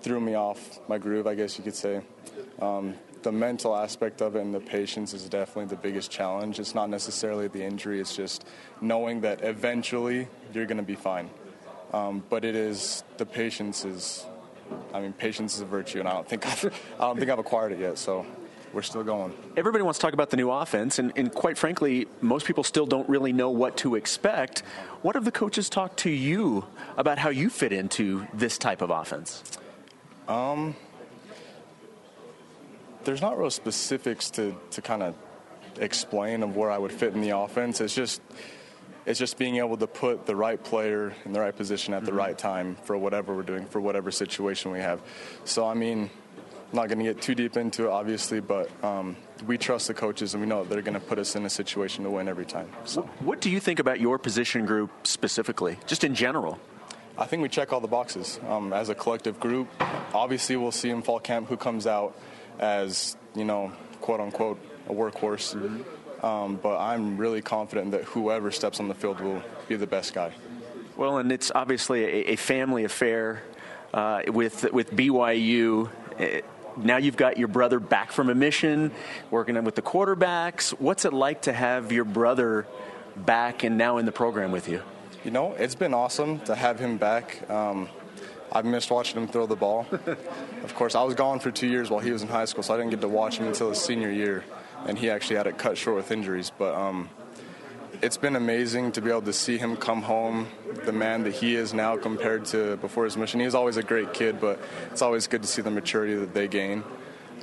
threw 0.00 0.20
me 0.20 0.34
off 0.34 0.80
my 0.88 0.98
groove, 0.98 1.26
I 1.26 1.34
guess 1.34 1.58
you 1.58 1.64
could 1.64 1.74
say. 1.74 2.00
Um, 2.60 2.94
the 3.22 3.32
mental 3.32 3.76
aspect 3.76 4.22
of 4.22 4.36
it 4.36 4.40
and 4.40 4.54
the 4.54 4.60
patience 4.60 5.12
is 5.12 5.28
definitely 5.28 5.66
the 5.66 5.80
biggest 5.80 6.10
challenge. 6.10 6.58
It's 6.58 6.74
not 6.74 6.88
necessarily 6.88 7.48
the 7.48 7.62
injury, 7.62 8.00
it's 8.00 8.16
just 8.16 8.46
knowing 8.80 9.20
that 9.20 9.42
eventually 9.44 10.26
you're 10.54 10.66
going 10.66 10.78
to 10.78 10.82
be 10.82 10.94
fine. 10.94 11.28
Um, 11.92 12.22
but 12.28 12.44
it 12.44 12.54
is 12.54 13.02
the 13.16 13.26
patience 13.26 13.84
is, 13.84 14.24
I 14.94 15.00
mean, 15.00 15.12
patience 15.12 15.56
is 15.56 15.60
a 15.60 15.64
virtue, 15.64 15.98
and 15.98 16.08
I 16.08 16.12
don't 16.12 16.28
think 16.28 16.46
I've, 16.46 16.64
I 16.98 17.04
don't 17.04 17.18
think 17.18 17.30
I've 17.30 17.38
acquired 17.38 17.72
it 17.72 17.80
yet. 17.80 17.98
So 17.98 18.24
we're 18.72 18.82
still 18.82 19.02
going. 19.02 19.32
Everybody 19.56 19.82
wants 19.82 19.98
to 19.98 20.06
talk 20.06 20.14
about 20.14 20.30
the 20.30 20.36
new 20.36 20.50
offense, 20.50 20.98
and, 20.98 21.12
and, 21.16 21.32
quite 21.32 21.58
frankly, 21.58 22.06
most 22.20 22.46
people 22.46 22.62
still 22.62 22.86
don't 22.86 23.08
really 23.08 23.32
know 23.32 23.50
what 23.50 23.76
to 23.78 23.96
expect. 23.96 24.60
What 25.02 25.14
have 25.16 25.24
the 25.24 25.32
coaches 25.32 25.68
talked 25.68 25.98
to 26.00 26.10
you 26.10 26.64
about 26.96 27.18
how 27.18 27.30
you 27.30 27.50
fit 27.50 27.72
into 27.72 28.26
this 28.32 28.58
type 28.58 28.82
of 28.82 28.90
offense? 28.90 29.42
Um, 30.28 30.76
there's 33.04 33.20
not 33.20 33.38
real 33.38 33.50
specifics 33.50 34.30
to, 34.30 34.54
to 34.70 34.82
kind 34.82 35.02
of 35.02 35.14
explain 35.78 36.42
of 36.42 36.56
where 36.56 36.70
I 36.70 36.78
would 36.78 36.92
fit 36.92 37.14
in 37.14 37.20
the 37.20 37.36
offense. 37.36 37.80
It's 37.80 37.94
just 37.94 38.20
it's 39.06 39.18
just 39.18 39.38
being 39.38 39.56
able 39.56 39.76
to 39.76 39.86
put 39.86 40.26
the 40.26 40.36
right 40.36 40.62
player 40.62 41.14
in 41.24 41.32
the 41.32 41.40
right 41.40 41.56
position 41.56 41.94
at 41.94 42.04
the 42.04 42.10
mm-hmm. 42.10 42.18
right 42.18 42.38
time 42.38 42.76
for 42.84 42.96
whatever 42.96 43.34
we're 43.34 43.42
doing, 43.42 43.66
for 43.66 43.80
whatever 43.80 44.10
situation 44.10 44.70
we 44.70 44.80
have. 44.80 45.00
So 45.44 45.66
I 45.66 45.74
mean, 45.74 46.10
I'm 46.70 46.76
not 46.76 46.88
going 46.88 46.98
to 46.98 47.04
get 47.04 47.20
too 47.20 47.34
deep 47.34 47.56
into 47.56 47.86
it, 47.86 47.90
obviously, 47.90 48.40
but 48.40 48.70
um, 48.84 49.16
we 49.46 49.58
trust 49.58 49.88
the 49.88 49.94
coaches 49.94 50.34
and 50.34 50.40
we 50.40 50.48
know 50.48 50.62
that 50.62 50.70
they're 50.70 50.82
going 50.82 50.94
to 50.94 51.00
put 51.00 51.18
us 51.18 51.34
in 51.34 51.44
a 51.44 51.50
situation 51.50 52.04
to 52.04 52.10
win 52.10 52.28
every 52.28 52.46
time. 52.46 52.68
So. 52.84 53.02
What 53.20 53.40
do 53.40 53.50
you 53.50 53.58
think 53.58 53.80
about 53.80 54.00
your 54.00 54.18
position 54.18 54.66
group 54.66 54.90
specifically, 55.04 55.78
just 55.86 56.04
in 56.04 56.14
general? 56.14 56.60
I 57.18 57.26
think 57.26 57.42
we 57.42 57.48
check 57.48 57.72
all 57.72 57.80
the 57.80 57.88
boxes 57.88 58.38
um, 58.48 58.72
as 58.72 58.88
a 58.88 58.94
collective 58.94 59.40
group. 59.40 59.68
Obviously, 60.14 60.56
we'll 60.56 60.72
see 60.72 60.90
in 60.90 61.02
fall 61.02 61.20
camp 61.20 61.48
who 61.48 61.56
comes 61.56 61.86
out 61.86 62.16
as 62.60 63.16
you 63.34 63.44
know, 63.44 63.72
quote 64.00 64.20
unquote, 64.20 64.60
a 64.88 64.92
workhorse. 64.92 65.54
Mm-hmm. 65.54 65.82
Um, 66.22 66.56
but 66.56 66.78
I'm 66.78 67.16
really 67.16 67.40
confident 67.40 67.92
that 67.92 68.04
whoever 68.04 68.50
steps 68.50 68.78
on 68.78 68.88
the 68.88 68.94
field 68.94 69.20
will 69.20 69.42
be 69.68 69.76
the 69.76 69.86
best 69.86 70.12
guy. 70.12 70.32
Well, 70.96 71.18
and 71.18 71.32
it's 71.32 71.50
obviously 71.54 72.04
a, 72.04 72.32
a 72.32 72.36
family 72.36 72.84
affair 72.84 73.42
uh, 73.94 74.22
with 74.28 74.70
with 74.72 74.94
BYU. 74.94 75.90
It, 76.18 76.44
now 76.76 76.98
you've 76.98 77.16
got 77.16 77.38
your 77.38 77.48
brother 77.48 77.80
back 77.80 78.12
from 78.12 78.28
a 78.28 78.34
mission, 78.34 78.92
working 79.30 79.62
with 79.64 79.74
the 79.74 79.82
quarterbacks. 79.82 80.70
What's 80.70 81.04
it 81.04 81.12
like 81.12 81.42
to 81.42 81.52
have 81.52 81.90
your 81.90 82.04
brother 82.04 82.66
back 83.16 83.64
and 83.64 83.76
now 83.76 83.98
in 83.98 84.06
the 84.06 84.12
program 84.12 84.52
with 84.52 84.68
you? 84.68 84.82
You 85.24 85.30
know, 85.30 85.52
it's 85.52 85.74
been 85.74 85.94
awesome 85.94 86.40
to 86.40 86.54
have 86.54 86.78
him 86.78 86.96
back. 86.96 87.48
Um, 87.50 87.88
I've 88.52 88.64
missed 88.64 88.90
watching 88.90 89.20
him 89.20 89.28
throw 89.28 89.46
the 89.46 89.56
ball. 89.56 89.86
of 90.64 90.74
course, 90.74 90.94
I 90.94 91.02
was 91.02 91.14
gone 91.14 91.40
for 91.40 91.50
two 91.50 91.66
years 91.68 91.90
while 91.90 92.00
he 92.00 92.10
was 92.10 92.22
in 92.22 92.28
high 92.28 92.46
school, 92.46 92.62
so 92.62 92.74
I 92.74 92.78
didn't 92.78 92.90
get 92.90 93.00
to 93.02 93.08
watch 93.08 93.38
him 93.38 93.46
until 93.46 93.68
his 93.68 93.80
senior 93.80 94.10
year, 94.10 94.44
and 94.86 94.98
he 94.98 95.10
actually 95.10 95.36
had 95.36 95.46
it 95.46 95.58
cut 95.58 95.78
short 95.78 95.96
with 95.96 96.10
injuries. 96.10 96.50
But 96.56 96.74
um, 96.74 97.10
it's 98.02 98.16
been 98.16 98.36
amazing 98.36 98.92
to 98.92 99.02
be 99.02 99.10
able 99.10 99.22
to 99.22 99.32
see 99.32 99.58
him 99.58 99.76
come 99.76 100.02
home, 100.02 100.48
the 100.84 100.92
man 100.92 101.24
that 101.24 101.34
he 101.34 101.54
is 101.54 101.74
now 101.74 101.96
compared 101.96 102.46
to 102.46 102.76
before 102.78 103.04
his 103.04 103.16
mission. 103.16 103.40
He 103.40 103.46
was 103.46 103.54
always 103.54 103.76
a 103.76 103.82
great 103.82 104.14
kid, 104.14 104.40
but 104.40 104.58
it's 104.90 105.02
always 105.02 105.26
good 105.26 105.42
to 105.42 105.48
see 105.48 105.62
the 105.62 105.70
maturity 105.70 106.14
that 106.14 106.32
they 106.32 106.48
gain. 106.48 106.82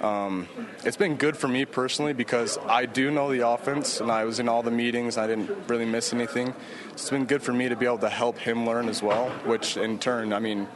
Um, 0.01 0.47
it's 0.83 0.97
been 0.97 1.15
good 1.15 1.35
for 1.35 1.47
me 1.47 1.65
personally 1.65 2.13
because 2.13 2.57
I 2.67 2.85
do 2.85 3.09
know 3.09 3.31
the 3.31 3.47
offense 3.47 3.99
and 3.99 4.11
I 4.11 4.25
was 4.25 4.39
in 4.39 4.47
all 4.47 4.61
the 4.61 4.71
meetings. 4.71 5.17
I 5.17 5.25
didn't 5.25 5.49
really 5.67 5.85
miss 5.85 6.13
anything. 6.13 6.53
It's 6.91 7.09
been 7.09 7.25
good 7.25 7.41
for 7.41 7.53
me 7.53 7.69
to 7.69 7.75
be 7.75 7.85
able 7.85 7.97
to 7.99 8.09
help 8.09 8.37
him 8.37 8.65
learn 8.65 8.89
as 8.89 9.01
well, 9.01 9.29
which 9.45 9.75
in 9.77 9.97
turn, 9.97 10.33
I 10.33 10.39
mean, 10.39 10.67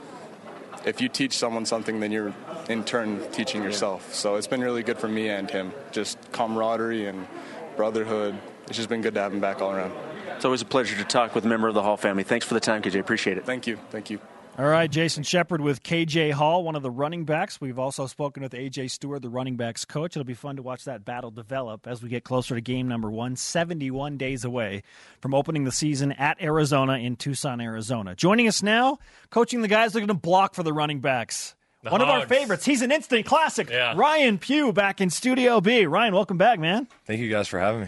if 0.86 1.02
you 1.02 1.10
teach 1.10 1.38
someone 1.38 1.66
something, 1.66 2.00
then 2.00 2.12
you're 2.12 2.34
in 2.72 2.84
turn 2.84 3.22
teaching 3.32 3.64
yourself. 3.64 4.14
So 4.14 4.36
it's 4.36 4.48
been 4.48 4.62
really 4.62 4.84
good 4.84 4.98
for 4.98 5.08
me 5.08 5.30
and 5.30 5.50
him. 5.50 5.74
Just 5.92 6.18
camaraderie 6.32 7.06
and 7.06 7.28
brotherhood. 7.76 8.38
It's 8.68 8.78
just 8.78 8.90
been 8.90 9.02
good 9.02 9.14
to 9.16 9.22
have 9.22 9.34
him 9.34 9.40
back 9.40 9.62
all 9.62 9.72
around. 9.72 9.92
It's 10.36 10.46
always 10.46 10.62
a 10.62 10.66
pleasure 10.66 10.96
to 10.98 11.04
talk 11.04 11.36
with 11.36 11.46
a 11.46 11.48
member 11.48 11.68
of 11.68 11.76
the 11.76 11.84
Hall 11.84 11.98
family. 11.98 12.24
Thanks 12.24 12.46
for 12.46 12.54
the 12.56 12.60
time, 12.60 12.82
KJ. 12.82 13.00
Appreciate 13.00 13.38
it. 13.38 13.46
Thank 13.46 13.68
you. 13.68 13.78
Thank 13.92 14.10
you. 14.10 14.20
All 14.58 14.66
right, 14.66 14.92
Jason 14.92 15.24
Shepard 15.24 15.62
with 15.62 15.82
KJ 15.82 16.34
Hall, 16.34 16.66
one 16.66 16.76
of 16.76 16.84
the 16.84 16.92
running 16.92 17.24
backs. 17.24 17.62
We've 17.62 17.80
also 17.80 18.06
spoken 18.06 18.44
with 18.44 18.52
AJ 18.52 18.92
Steward, 18.92 19.22
the 19.22 19.30
running 19.30 19.56
backs 19.56 19.86
coach. 19.86 20.18
It'll 20.18 20.26
be 20.26 20.34
fun 20.34 20.58
to 20.58 20.62
watch 20.62 20.84
that 20.84 21.06
battle 21.06 21.32
develop 21.32 21.88
as 21.88 22.04
we 22.04 22.10
get 22.10 22.26
closer 22.26 22.56
to 22.56 22.62
game 22.62 22.90
number 22.90 23.10
one, 23.10 23.38
71 23.38 24.18
days 24.18 24.44
away 24.44 24.84
from 25.22 25.34
opening 25.34 25.64
the 25.64 25.72
season 25.72 26.12
at 26.12 26.42
Arizona 26.42 26.98
in 26.98 27.16
Tucson, 27.16 27.62
Arizona. 27.62 28.14
Joining 28.14 28.50
us 28.50 28.62
now, 28.62 29.00
coaching 29.30 29.62
the 29.62 29.70
guys 29.70 29.94
that 29.94 30.00
are 30.00 30.02
going 30.02 30.08
to 30.10 30.14
block 30.16 30.54
for 30.54 30.64
the 30.64 30.74
running 30.74 31.00
backs. 31.00 31.56
The 31.84 31.90
one 31.90 32.02
Hogs. 32.02 32.10
of 32.10 32.22
our 32.22 32.28
favorites. 32.28 32.64
He's 32.66 32.82
an 32.84 32.92
instant 32.92 33.26
classic. 33.26 33.70
Yeah. 33.70 33.94
Ryan 33.96 34.38
Pugh 34.38 34.72
back 34.72 35.02
in 35.02 35.10
Studio 35.10 35.60
B. 35.62 35.86
Ryan, 35.86 36.14
welcome 36.14 36.38
back, 36.38 36.60
man. 36.60 36.88
Thank 37.06 37.20
you 37.22 37.30
guys 37.30 37.48
for 37.48 37.60
having 37.60 37.82
me. 37.82 37.88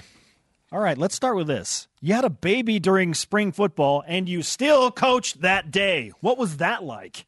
All 0.71 0.79
right, 0.79 0.97
let's 0.97 1.13
start 1.13 1.35
with 1.35 1.45
this. 1.45 1.87
You 2.01 2.15
had 2.15 2.25
a 2.25 2.31
baby 2.31 2.79
during 2.79 3.13
spring 3.13 3.51
football, 3.51 4.03
and 4.07 4.27
you 4.27 4.41
still 4.41 4.89
coached 4.89 5.41
that 5.41 5.69
day. 5.69 6.11
What 6.21 6.39
was 6.39 6.57
that 6.57 6.83
like? 6.83 7.27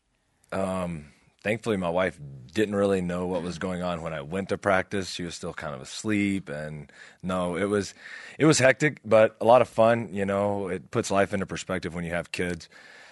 Um, 0.52 1.06
thankfully, 1.44 1.78
my 1.78 1.90
wife 1.90 2.20
didn't 2.52 2.76
really 2.76 3.02
know 3.02 3.28
what 3.28 3.44
was 3.44 3.60
going 3.60 3.84
on 3.84 4.02
when 4.02 4.14
I 4.14 4.22
went 4.22 4.50
to 4.50 4.58
practice. 4.58 5.12
She 5.12 5.22
was 5.22 5.36
still 5.36 5.54
kind 5.54 5.76
of 5.76 5.82
asleep, 5.82 6.50
and 6.50 6.92
no, 7.22 7.56
it 7.56 7.66
was 7.66 7.94
it 8.40 8.46
was 8.46 8.58
hectic, 8.58 9.00
but 9.06 9.36
a 9.40 9.46
lot 9.46 9.62
of 9.62 9.70
fun. 9.70 10.10
You 10.12 10.26
know, 10.26 10.68
it 10.70 10.90
puts 10.90 11.12
life 11.12 11.32
into 11.32 11.46
perspective 11.46 11.94
when 11.94 12.04
you 12.04 12.12
have 12.12 12.32
kids. 12.32 12.68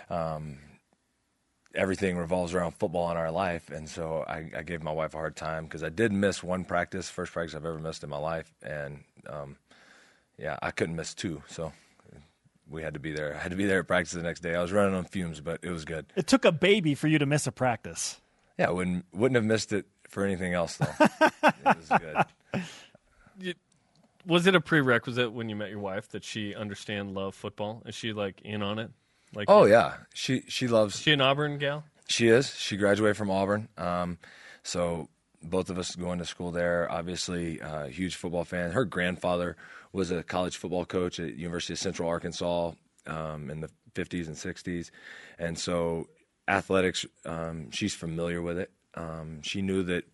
Um, 0.09 0.57
everything 1.73 2.17
revolves 2.17 2.53
around 2.53 2.71
football 2.71 3.09
in 3.11 3.17
our 3.17 3.31
life, 3.31 3.69
and 3.69 3.89
so 3.89 4.23
I, 4.27 4.49
I 4.57 4.63
gave 4.63 4.83
my 4.83 4.91
wife 4.91 5.13
a 5.13 5.17
hard 5.17 5.35
time 5.35 5.65
because 5.65 5.83
I 5.83 5.89
did 5.89 6.11
miss 6.11 6.43
one 6.43 6.65
practice, 6.65 7.09
first 7.09 7.33
practice 7.33 7.55
I've 7.55 7.65
ever 7.65 7.79
missed 7.79 8.03
in 8.03 8.09
my 8.09 8.17
life, 8.17 8.53
and 8.61 9.03
um, 9.27 9.57
yeah, 10.37 10.57
I 10.61 10.71
couldn't 10.71 10.95
miss 10.95 11.13
two, 11.13 11.41
so 11.47 11.73
we 12.69 12.81
had 12.81 12.93
to 12.93 12.99
be 12.99 13.11
there. 13.11 13.35
I 13.35 13.39
had 13.39 13.51
to 13.51 13.57
be 13.57 13.65
there 13.65 13.79
at 13.79 13.87
practice 13.87 14.13
the 14.13 14.23
next 14.23 14.41
day. 14.41 14.55
I 14.55 14.61
was 14.61 14.71
running 14.71 14.95
on 14.95 15.05
fumes, 15.05 15.41
but 15.41 15.59
it 15.63 15.69
was 15.69 15.85
good. 15.85 16.05
It 16.15 16.27
took 16.27 16.45
a 16.45 16.51
baby 16.51 16.95
for 16.95 17.07
you 17.07 17.19
to 17.19 17.25
miss 17.25 17.47
a 17.47 17.51
practice. 17.51 18.19
Yeah, 18.57 18.69
I 18.69 18.71
wouldn't 18.71 19.05
wouldn't 19.13 19.35
have 19.35 19.45
missed 19.45 19.73
it 19.73 19.85
for 20.07 20.23
anything 20.23 20.53
else 20.53 20.77
though. 20.77 20.93
it 21.43 21.65
was 21.65 21.89
good. 21.99 22.63
You, 23.39 23.53
was 24.25 24.47
it 24.47 24.55
a 24.55 24.61
prerequisite 24.61 25.31
when 25.33 25.49
you 25.49 25.55
met 25.55 25.69
your 25.69 25.79
wife 25.79 26.09
that 26.09 26.23
she 26.23 26.55
understand 26.55 27.13
love 27.13 27.35
football? 27.35 27.81
Is 27.85 27.95
she 27.95 28.13
like 28.13 28.41
in 28.41 28.61
on 28.61 28.79
it? 28.79 28.91
Like 29.33 29.49
Oh 29.49 29.65
yeah. 29.65 29.95
She 30.13 30.43
she 30.47 30.67
loves 30.67 30.95
Is 30.95 31.01
she 31.01 31.11
an 31.11 31.21
Auburn 31.21 31.57
gal? 31.57 31.83
She 32.07 32.27
is. 32.27 32.53
She 32.55 32.77
graduated 32.77 33.17
from 33.17 33.31
Auburn. 33.31 33.69
Um, 33.77 34.17
so 34.63 35.09
both 35.41 35.69
of 35.69 35.77
us 35.77 35.95
going 35.95 36.19
to 36.19 36.25
school 36.25 36.51
there. 36.51 36.89
Obviously, 36.91 37.61
uh, 37.61 37.87
huge 37.87 38.15
football 38.15 38.45
fan. 38.45 38.71
Her 38.71 38.85
grandfather 38.85 39.57
was 39.91 40.11
a 40.11 40.23
college 40.23 40.57
football 40.57 40.85
coach 40.85 41.19
at 41.19 41.35
University 41.35 41.73
of 41.73 41.79
Central 41.79 42.09
Arkansas 42.09 42.71
um, 43.07 43.49
in 43.49 43.59
the 43.59 43.69
50s 43.95 44.27
and 44.27 44.35
60s, 44.35 44.89
and 45.37 45.57
so 45.57 46.07
athletics, 46.47 47.05
um, 47.25 47.69
she's 47.71 47.93
familiar 47.93 48.41
with 48.41 48.57
it. 48.57 48.71
Um, 48.95 49.41
she 49.43 49.61
knew 49.61 49.83
that 49.83 50.05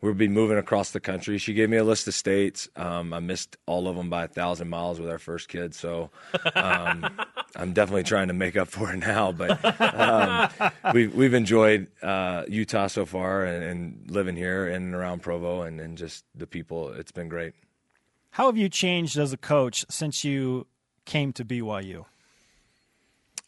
we'd 0.00 0.16
be 0.16 0.28
moving 0.28 0.58
across 0.58 0.90
the 0.90 1.00
country. 1.00 1.38
She 1.38 1.54
gave 1.54 1.68
me 1.68 1.76
a 1.76 1.84
list 1.84 2.08
of 2.08 2.14
states. 2.14 2.68
Um, 2.76 3.12
I 3.12 3.20
missed 3.20 3.56
all 3.66 3.88
of 3.88 3.96
them 3.96 4.10
by 4.10 4.24
a 4.24 4.28
thousand 4.28 4.68
miles 4.68 4.98
with 5.00 5.10
our 5.10 5.18
first 5.18 5.48
kid, 5.48 5.74
so 5.74 6.10
um, 6.54 7.06
I'm 7.56 7.72
definitely 7.72 8.04
trying 8.04 8.28
to 8.28 8.34
make 8.34 8.56
up 8.56 8.68
for 8.68 8.92
it 8.92 8.98
now. 8.98 9.32
But 9.32 9.58
um, 9.94 10.72
we've 10.94 11.14
we've 11.14 11.34
enjoyed 11.34 11.88
uh, 12.02 12.44
Utah 12.48 12.86
so 12.86 13.06
far, 13.06 13.44
and, 13.44 13.62
and, 13.62 14.10
living 14.10 14.36
here 14.36 14.68
in 14.68 14.82
and 14.82 14.94
around 14.94 15.22
Provo, 15.22 15.62
and, 15.62 15.80
and 15.80 15.96
just 15.96 16.24
the 16.34 16.46
people. 16.46 16.90
It's 16.92 17.12
been 17.12 17.28
great. 17.28 17.54
How 18.30 18.46
have 18.46 18.56
you 18.56 18.68
changed 18.68 19.18
as 19.18 19.32
a 19.32 19.36
coach 19.36 19.84
since 19.90 20.24
you 20.24 20.66
came 21.04 21.32
to 21.34 21.44
BYU? 21.44 22.04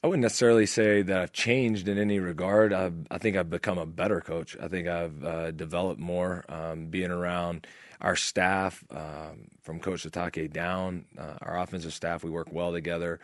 I 0.02 0.08
wouldn't 0.08 0.22
necessarily 0.22 0.66
say 0.66 1.02
that 1.02 1.16
I've 1.16 1.32
changed 1.32 1.86
in 1.86 1.96
any 1.96 2.18
regard. 2.18 2.72
I've, 2.72 3.06
i 3.10 3.18
think 3.18 3.36
I've 3.36 3.50
become 3.50 3.78
a 3.78 3.86
better 3.86 4.20
coach. 4.20 4.56
I 4.60 4.66
think 4.66 4.88
I've 4.88 5.24
uh, 5.24 5.50
developed 5.52 6.00
more 6.00 6.44
um, 6.48 6.86
being 6.86 7.12
around 7.12 7.68
our 8.00 8.16
staff, 8.16 8.82
um, 8.90 9.46
from 9.62 9.78
Coach 9.78 10.02
Sitake 10.02 10.52
down, 10.52 11.04
uh, 11.16 11.34
our 11.40 11.60
offensive 11.60 11.94
staff. 11.94 12.24
We 12.24 12.30
work 12.30 12.48
well 12.50 12.72
together. 12.72 13.20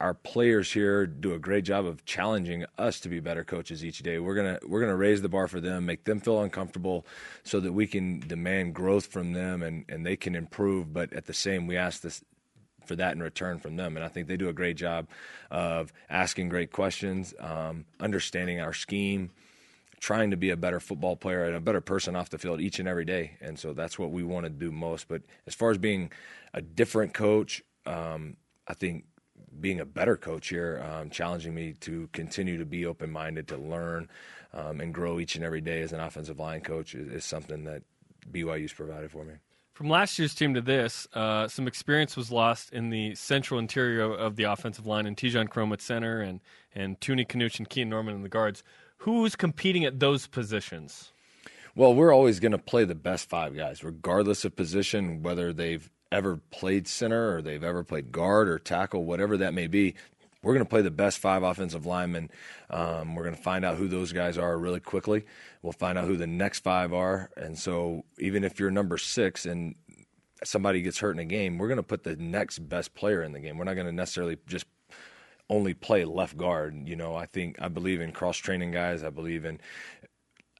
Our 0.00 0.14
players 0.14 0.72
here 0.72 1.06
do 1.06 1.34
a 1.34 1.38
great 1.38 1.64
job 1.64 1.86
of 1.86 2.04
challenging 2.04 2.64
us 2.76 2.98
to 3.00 3.08
be 3.08 3.20
better 3.20 3.44
coaches 3.44 3.84
each 3.84 4.00
day. 4.00 4.18
We're 4.18 4.34
gonna 4.34 4.58
we're 4.66 4.80
gonna 4.80 4.96
raise 4.96 5.22
the 5.22 5.28
bar 5.28 5.46
for 5.46 5.60
them, 5.60 5.86
make 5.86 6.02
them 6.02 6.18
feel 6.18 6.40
uncomfortable, 6.40 7.06
so 7.44 7.60
that 7.60 7.72
we 7.72 7.86
can 7.86 8.18
demand 8.18 8.74
growth 8.74 9.06
from 9.06 9.34
them 9.34 9.62
and, 9.62 9.84
and 9.88 10.04
they 10.04 10.16
can 10.16 10.34
improve. 10.34 10.92
But 10.92 11.12
at 11.12 11.26
the 11.26 11.32
same, 11.32 11.68
we 11.68 11.76
ask 11.76 12.02
this 12.02 12.24
for 12.86 12.96
that 12.96 13.14
in 13.14 13.22
return 13.22 13.58
from 13.58 13.76
them. 13.76 13.96
And 13.96 14.04
I 14.04 14.08
think 14.08 14.28
they 14.28 14.36
do 14.36 14.48
a 14.48 14.52
great 14.52 14.76
job 14.76 15.06
of 15.50 15.92
asking 16.10 16.48
great 16.48 16.72
questions, 16.72 17.34
um, 17.40 17.84
understanding 18.00 18.60
our 18.60 18.72
scheme, 18.72 19.30
trying 20.00 20.30
to 20.32 20.36
be 20.36 20.50
a 20.50 20.56
better 20.56 20.80
football 20.80 21.14
player 21.14 21.44
and 21.44 21.54
a 21.54 21.60
better 21.60 21.80
person 21.80 22.16
off 22.16 22.30
the 22.30 22.38
field 22.38 22.60
each 22.60 22.78
and 22.78 22.88
every 22.88 23.04
day. 23.04 23.36
And 23.40 23.58
so 23.58 23.72
that's 23.72 23.98
what 23.98 24.10
we 24.10 24.22
want 24.22 24.44
to 24.44 24.50
do 24.50 24.72
most. 24.72 25.06
But 25.08 25.22
as 25.46 25.54
far 25.54 25.70
as 25.70 25.78
being 25.78 26.10
a 26.52 26.60
different 26.60 27.14
coach, 27.14 27.62
um, 27.86 28.36
I 28.66 28.74
think 28.74 29.04
being 29.60 29.80
a 29.80 29.84
better 29.84 30.16
coach 30.16 30.48
here, 30.48 30.84
um, 30.90 31.10
challenging 31.10 31.54
me 31.54 31.74
to 31.80 32.08
continue 32.12 32.58
to 32.58 32.64
be 32.64 32.86
open 32.86 33.10
minded, 33.10 33.48
to 33.48 33.56
learn 33.56 34.08
um, 34.52 34.80
and 34.80 34.92
grow 34.92 35.20
each 35.20 35.36
and 35.36 35.44
every 35.44 35.60
day 35.60 35.82
as 35.82 35.92
an 35.92 36.00
offensive 36.00 36.38
line 36.38 36.60
coach 36.62 36.94
is, 36.94 37.08
is 37.08 37.24
something 37.24 37.64
that 37.64 37.82
BYU's 38.30 38.72
provided 38.72 39.10
for 39.10 39.24
me. 39.24 39.34
From 39.72 39.88
last 39.88 40.18
year's 40.18 40.34
team 40.34 40.52
to 40.54 40.60
this, 40.60 41.08
uh, 41.14 41.48
some 41.48 41.66
experience 41.66 42.14
was 42.14 42.30
lost 42.30 42.72
in 42.74 42.90
the 42.90 43.14
central 43.14 43.58
interior 43.58 44.02
of 44.02 44.36
the 44.36 44.44
offensive 44.44 44.86
line, 44.86 45.06
and 45.06 45.16
Tejan 45.16 45.48
Koroma 45.48 45.74
at 45.74 45.80
center, 45.80 46.20
and 46.20 46.40
and 46.74 47.00
Tuni 47.00 47.26
Kanuch 47.26 47.58
and 47.58 47.68
Keen 47.68 47.88
Norman 47.88 48.14
in 48.14 48.22
the 48.22 48.28
guards. 48.28 48.62
Who's 48.98 49.34
competing 49.34 49.84
at 49.84 49.98
those 49.98 50.26
positions? 50.26 51.12
Well, 51.74 51.94
we're 51.94 52.12
always 52.12 52.38
going 52.38 52.52
to 52.52 52.58
play 52.58 52.84
the 52.84 52.94
best 52.94 53.30
five 53.30 53.56
guys, 53.56 53.82
regardless 53.82 54.44
of 54.44 54.54
position, 54.54 55.22
whether 55.22 55.54
they've 55.54 55.90
ever 56.12 56.36
played 56.50 56.86
center 56.86 57.36
or 57.36 57.42
they've 57.42 57.64
ever 57.64 57.82
played 57.82 58.12
guard 58.12 58.48
or 58.48 58.58
tackle, 58.58 59.04
whatever 59.06 59.38
that 59.38 59.54
may 59.54 59.66
be. 59.66 59.94
We're 60.42 60.54
going 60.54 60.64
to 60.64 60.68
play 60.68 60.82
the 60.82 60.90
best 60.90 61.18
five 61.18 61.42
offensive 61.42 61.86
linemen. 61.86 62.30
Um, 62.68 63.14
we're 63.14 63.22
going 63.22 63.36
to 63.36 63.42
find 63.42 63.64
out 63.64 63.76
who 63.76 63.86
those 63.86 64.12
guys 64.12 64.36
are 64.36 64.58
really 64.58 64.80
quickly. 64.80 65.24
We'll 65.62 65.72
find 65.72 65.96
out 65.96 66.06
who 66.06 66.16
the 66.16 66.26
next 66.26 66.60
five 66.60 66.92
are. 66.92 67.30
And 67.36 67.58
so, 67.58 68.04
even 68.18 68.42
if 68.42 68.58
you're 68.58 68.70
number 68.70 68.98
six 68.98 69.46
and 69.46 69.76
somebody 70.44 70.82
gets 70.82 70.98
hurt 70.98 71.12
in 71.12 71.20
a 71.20 71.24
game, 71.24 71.58
we're 71.58 71.68
going 71.68 71.76
to 71.76 71.82
put 71.82 72.02
the 72.02 72.16
next 72.16 72.58
best 72.58 72.94
player 72.94 73.22
in 73.22 73.32
the 73.32 73.40
game. 73.40 73.56
We're 73.56 73.64
not 73.64 73.74
going 73.74 73.86
to 73.86 73.92
necessarily 73.92 74.38
just 74.46 74.66
only 75.48 75.74
play 75.74 76.04
left 76.04 76.36
guard. 76.36 76.88
You 76.88 76.96
know, 76.96 77.14
I 77.14 77.26
think 77.26 77.60
I 77.60 77.68
believe 77.68 78.00
in 78.00 78.12
cross 78.12 78.38
training 78.38 78.72
guys. 78.72 79.04
I 79.04 79.10
believe 79.10 79.44
in 79.44 79.60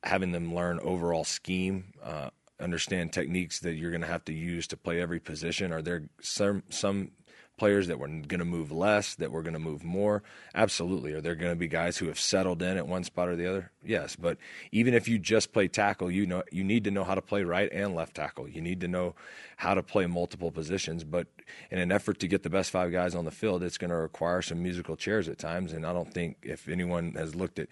having 0.05 0.33
them 0.33 0.55
learn 0.55 0.81
overall 0.81 1.25
scheme, 1.25 1.93
uh, 2.03 2.31
understand 2.61 3.13
techniques 3.13 3.61
that 3.61 3.75
you're 3.75 3.91
going 3.91 4.03
to 4.03 4.07
have 4.07 4.25
to 4.27 4.33
use 4.33 4.67
to 4.69 4.77
play 4.77 5.01
every 5.01 5.21
position. 5.21 5.73
Are 5.73 5.83
there 5.83 6.09
some 6.21 6.63
some 6.69 7.13
players 7.62 7.86
that 7.86 8.01
we're 8.01 8.09
going 8.09 8.40
to 8.40 8.44
move 8.44 8.72
less, 8.72 9.14
that 9.14 9.30
we're 9.30 9.43
going 9.43 9.52
to 9.52 9.60
move 9.60 9.84
more? 9.84 10.20
Absolutely. 10.52 11.12
Are 11.12 11.20
there 11.20 11.36
going 11.36 11.52
to 11.52 11.56
be 11.56 11.68
guys 11.68 11.97
who 11.97 12.09
have 12.09 12.18
settled 12.18 12.60
in 12.60 12.76
at 12.76 12.89
one 12.89 13.05
spot 13.05 13.28
or 13.28 13.36
the 13.36 13.48
other? 13.48 13.70
Yes. 13.84 14.16
But 14.16 14.39
even 14.72 14.94
if 14.94 15.06
you 15.06 15.16
just 15.16 15.52
play 15.52 15.68
tackle, 15.68 16.10
you 16.10 16.26
know 16.26 16.43
you 16.51 16.64
need 16.64 16.82
to 16.82 16.90
know 16.90 17.05
how 17.05 17.14
to 17.14 17.22
play 17.22 17.44
right 17.44 17.70
and 17.72 17.94
left 17.94 18.16
tackle. 18.16 18.48
You 18.48 18.60
need 18.60 18.80
to 18.80 18.89
know 18.89 19.14
how 19.59 19.74
to 19.74 19.82
play 19.84 20.06
multiple 20.06 20.51
positions. 20.51 21.05
But 21.05 21.28
in 21.70 21.78
an 21.78 21.93
effort 21.93 22.18
to 22.18 22.26
get 22.26 22.43
the 22.43 22.51
best 22.51 22.72
five 22.72 22.90
guys 22.90 23.14
on 23.14 23.26
the 23.26 23.30
field, 23.30 23.62
it's 23.62 23.78
going 23.78 23.90
to 23.90 23.97
require 23.97 24.43
some 24.43 24.60
musical 24.60 24.97
chairs 24.97 25.28
at 25.28 25.39
times. 25.39 25.72
And 25.72 25.86
I 25.86 25.93
don't 25.93 26.12
think 26.12 26.39
if 26.43 26.68
anyone 26.68 27.12
has 27.12 27.36
looked 27.36 27.60
at 27.60 27.68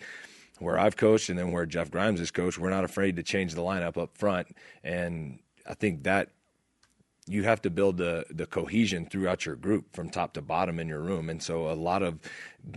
where 0.60 0.78
I've 0.78 0.96
coached 0.96 1.30
and 1.30 1.36
then 1.36 1.50
where 1.50 1.66
Jeff 1.66 1.90
Grimes 1.90 2.20
is 2.20 2.30
coached, 2.30 2.58
we're 2.58 2.70
not 2.70 2.84
afraid 2.84 3.16
to 3.16 3.24
change 3.24 3.56
the 3.56 3.62
lineup 3.62 4.00
up 4.00 4.16
front. 4.16 4.54
And 4.84 5.40
I 5.66 5.74
think 5.74 6.04
that 6.04 6.28
you 7.26 7.44
have 7.44 7.62
to 7.62 7.70
build 7.70 7.97
the 7.97 8.26
the 8.30 8.47
cohesion 8.47 9.06
throughout 9.06 9.47
your 9.47 9.56
group 9.56 9.94
from 9.94 10.10
top 10.10 10.32
to 10.34 10.42
bottom 10.42 10.78
in 10.78 10.88
your 10.88 11.01
room. 11.01 11.30
And 11.30 11.42
so 11.42 11.70
a 11.70 11.74
lot 11.74 12.02
of 12.02 12.18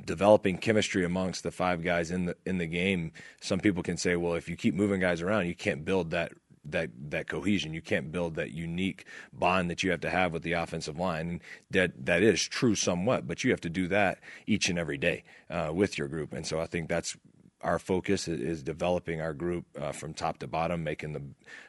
developing 0.06 0.58
chemistry 0.58 1.04
amongst 1.06 1.44
the 1.44 1.52
five 1.52 1.84
guys 1.84 2.12
in 2.12 2.26
the 2.26 2.36
in 2.46 2.58
the 2.58 2.68
game 2.68 3.12
some 3.42 3.60
people 3.60 3.84
can 3.84 3.98
say 3.98 4.16
well 4.16 4.34
if 4.34 4.48
you 4.48 4.56
keep 4.56 4.74
moving 4.74 5.02
guys 5.02 5.22
around 5.22 5.46
you 5.46 5.54
can't 5.56 5.84
build 5.84 6.12
that 6.12 6.32
that 6.66 6.90
that 7.10 7.28
cohesion. 7.28 7.74
You 7.74 7.82
can't 7.82 8.12
build 8.12 8.36
that 8.36 8.52
unique 8.52 9.06
bond 9.32 9.70
that 9.70 9.84
you 9.84 9.92
have 9.92 10.02
to 10.02 10.10
have 10.10 10.32
with 10.32 10.44
the 10.44 10.54
offensive 10.54 10.98
line. 10.98 11.30
And 11.30 11.42
that 11.72 12.06
that 12.06 12.24
is 12.24 12.42
true 12.42 12.76
somewhat 12.76 13.28
but 13.28 13.44
you 13.44 13.52
have 13.52 13.62
to 13.62 13.70
do 13.70 13.88
that 13.90 14.20
each 14.48 14.70
and 14.70 14.80
every 14.80 14.98
day 14.98 15.24
uh, 15.50 15.72
with 15.74 15.98
your 15.98 16.08
group. 16.08 16.34
And 16.34 16.46
so 16.46 16.60
I 16.60 16.66
think 16.66 16.90
that's 16.90 17.18
our 17.64 17.80
focus 17.80 18.28
is, 18.28 18.64
developing 18.64 19.22
our 19.22 19.34
group 19.34 19.66
uh, 19.80 19.92
from 19.92 20.14
top 20.14 20.38
to 20.40 20.48
bottom, 20.48 20.84
making 20.84 21.14
the 21.14 21.22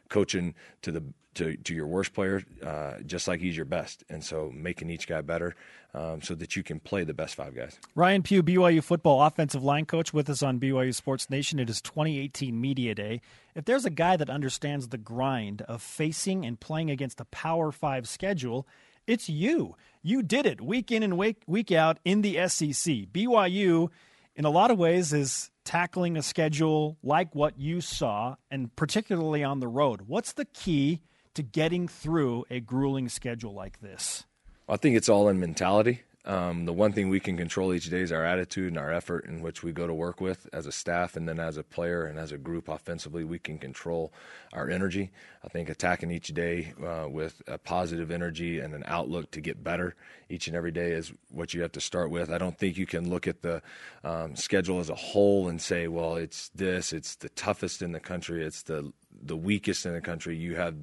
coaching 0.09 0.55
to 0.83 0.93
the 0.93 1.03
to, 1.35 1.57
to 1.57 1.75
your 1.75 1.87
worst 1.87 2.15
player 2.15 2.45
uh, 2.65 2.95
just 3.05 3.27
like 3.27 3.41
he's 3.41 3.57
your 3.57 3.65
best. 3.65 4.05
And 4.09 4.23
so 4.23 4.53
making 4.55 4.91
each 4.91 5.09
guy 5.09 5.21
better 5.21 5.57
um, 5.93 6.23
so 6.23 6.35
that 6.35 6.57
you 6.57 6.63
can 6.63 6.81
play 6.81 7.05
the 7.05 7.15
best 7.15 7.35
five 7.35 7.55
guys. 7.55 7.79
Ryan 7.95 8.23
Pugh, 8.23 8.43
BYU 8.43 8.83
football 8.83 9.23
offensive 9.23 9.63
line 9.63 9.85
coach, 9.85 10.13
with 10.13 10.31
us 10.31 10.43
on 10.43 10.61
BYU 10.61 10.95
Sports 10.95 11.31
Nation. 11.31 11.59
It 11.59 11.69
is 11.69 11.81
2018 11.81 12.61
Media 12.61 12.95
Day. 12.95 13.21
If 13.55 13.65
there's 13.65 13.85
a 13.85 13.91
guy 13.91 14.17
that 14.17 14.31
understands 14.31 14.89
the 14.89 14.99
grind 14.99 15.63
of 15.63 15.83
facing 15.83 16.45
and 16.45 16.59
playing 16.59 16.91
against 16.91 17.21
a 17.21 17.25
Power 17.27 17.71
Five 17.73 18.09
schedule, 18.09 18.67
it's 19.07 19.29
you. 19.29 19.77
You 20.03 20.23
did 20.23 20.47
it 20.47 20.61
week 20.61 20.91
in 20.91 21.03
and 21.03 21.17
week, 21.17 21.43
week 21.47 21.73
out 21.73 21.99
in 22.05 22.23
the 22.23 22.49
SEC. 22.49 22.95
BYU, 23.13 23.91
in 24.37 24.45
a 24.45 24.51
lot 24.51 24.71
of 24.71 24.79
ways, 24.79 25.13
is 25.13 25.51
tackling 25.65 26.17
a 26.17 26.23
schedule 26.23 26.99
like 27.03 27.35
what 27.35 27.59
you 27.59 27.81
saw, 27.81 28.37
and 28.51 28.75
particularly 28.77 29.43
on 29.43 29.61
the 29.61 29.69
road. 29.69 30.03
What's 30.07 30.33
the 30.33 30.45
key 30.45 31.01
to 31.35 31.43
getting 31.43 31.89
through 31.89 32.45
a 32.51 32.61
grueling 32.61 33.09
schedule 33.09 33.53
like 33.53 33.81
this? 33.81 34.25
I 34.69 34.77
think 34.77 34.97
it's 34.97 35.09
all 35.09 35.29
in 35.29 35.41
mentality. 35.41 36.03
Um, 36.27 36.65
the 36.65 36.73
one 36.73 36.93
thing 36.93 37.11
we 37.11 37.21
can 37.21 37.37
control 37.37 37.75
each 37.75 37.91
day 37.91 38.01
is 38.01 38.11
our 38.11 38.25
attitude 38.25 38.69
and 38.69 38.79
our 38.79 38.91
effort 38.91 39.27
in 39.27 39.43
which 39.43 39.63
we 39.63 39.73
go 39.73 39.87
to 39.87 39.93
work 39.93 40.23
with 40.23 40.49
as 40.55 40.67
a 40.67 40.73
staff 40.73 41.17
and 41.17 41.29
then 41.29 41.39
as 41.39 41.59
a 41.59 41.63
player 41.63 42.07
and 42.07 42.19
as 42.19 42.33
a 42.33 42.39
group 42.39 42.69
offensively. 42.69 43.25
We 43.25 43.39
can 43.39 43.59
control 43.59 44.11
our 44.53 44.71
energy. 44.71 45.11
I 45.45 45.49
think 45.49 45.69
attacking 45.69 46.11
each 46.11 46.29
day 46.29 46.73
uh, 46.83 47.09
with 47.11 47.43
a 47.47 47.59
positive 47.59 48.11
energy 48.11 48.59
and 48.59 48.73
an 48.73 48.85
outlook 48.87 49.33
to 49.33 49.43
get 49.43 49.63
better 49.63 49.97
each 50.31 50.47
and 50.47 50.57
every 50.57 50.71
day 50.71 50.93
is 50.93 51.13
what 51.31 51.53
you 51.53 51.61
have 51.61 51.73
to 51.73 51.81
start 51.81 52.11
with. 52.11 52.31
I 52.31 52.39
don't 52.39 52.59
think 52.59 52.79
you 52.79 52.87
can 52.87 53.11
look 53.11 53.29
at 53.29 53.43
the 53.43 53.61
um, 54.03 54.35
schedule 54.35 54.81
as 54.81 54.89
a 54.89 54.95
whole 54.95 55.49
and 55.49 55.61
say, 55.61 55.89
well, 55.89 56.17
it's 56.17 56.49
this, 56.55 56.95
it's 56.95 57.17
the 57.17 57.29
toughest 57.31 57.83
in 57.83 57.93
the 57.93 58.01
country, 58.01 58.45
it's 58.45 58.63
the 58.63 58.93
the 59.23 59.37
weakest 59.37 59.87
in 59.87 59.93
the 59.93 60.01
country. 60.01 60.37
You 60.37 60.57
have 60.57 60.75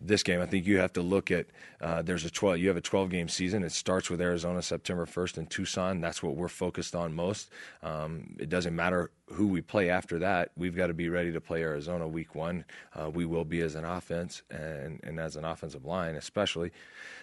this 0.00 0.22
game. 0.22 0.40
I 0.40 0.46
think 0.46 0.66
you 0.66 0.78
have 0.78 0.92
to 0.94 1.02
look 1.02 1.30
at 1.30 1.46
uh, 1.80 2.02
there's 2.02 2.24
a 2.24 2.30
12 2.30 2.58
you 2.58 2.68
have 2.68 2.76
a 2.76 2.82
12 2.82 3.10
game 3.10 3.28
season. 3.28 3.62
It 3.62 3.72
starts 3.72 4.10
with 4.10 4.20
Arizona 4.20 4.62
September 4.62 5.06
1st 5.06 5.38
in 5.38 5.46
Tucson. 5.46 6.00
That's 6.00 6.22
what 6.22 6.36
we're 6.36 6.48
focused 6.48 6.94
on 6.94 7.14
most. 7.14 7.50
Um, 7.82 8.36
it 8.38 8.48
doesn't 8.48 8.74
matter 8.74 9.10
who 9.32 9.46
we 9.46 9.60
play 9.60 9.90
after 9.90 10.18
that. 10.20 10.52
We've 10.56 10.76
got 10.76 10.88
to 10.88 10.94
be 10.94 11.08
ready 11.08 11.32
to 11.32 11.40
play 11.40 11.62
Arizona 11.62 12.06
week 12.06 12.34
one. 12.34 12.64
Uh, 12.94 13.10
we 13.10 13.24
will 13.24 13.44
be 13.44 13.60
as 13.60 13.74
an 13.74 13.84
offense 13.84 14.42
and 14.50 15.00
and 15.02 15.18
as 15.18 15.36
an 15.36 15.44
offensive 15.44 15.84
line 15.84 16.16
especially, 16.16 16.72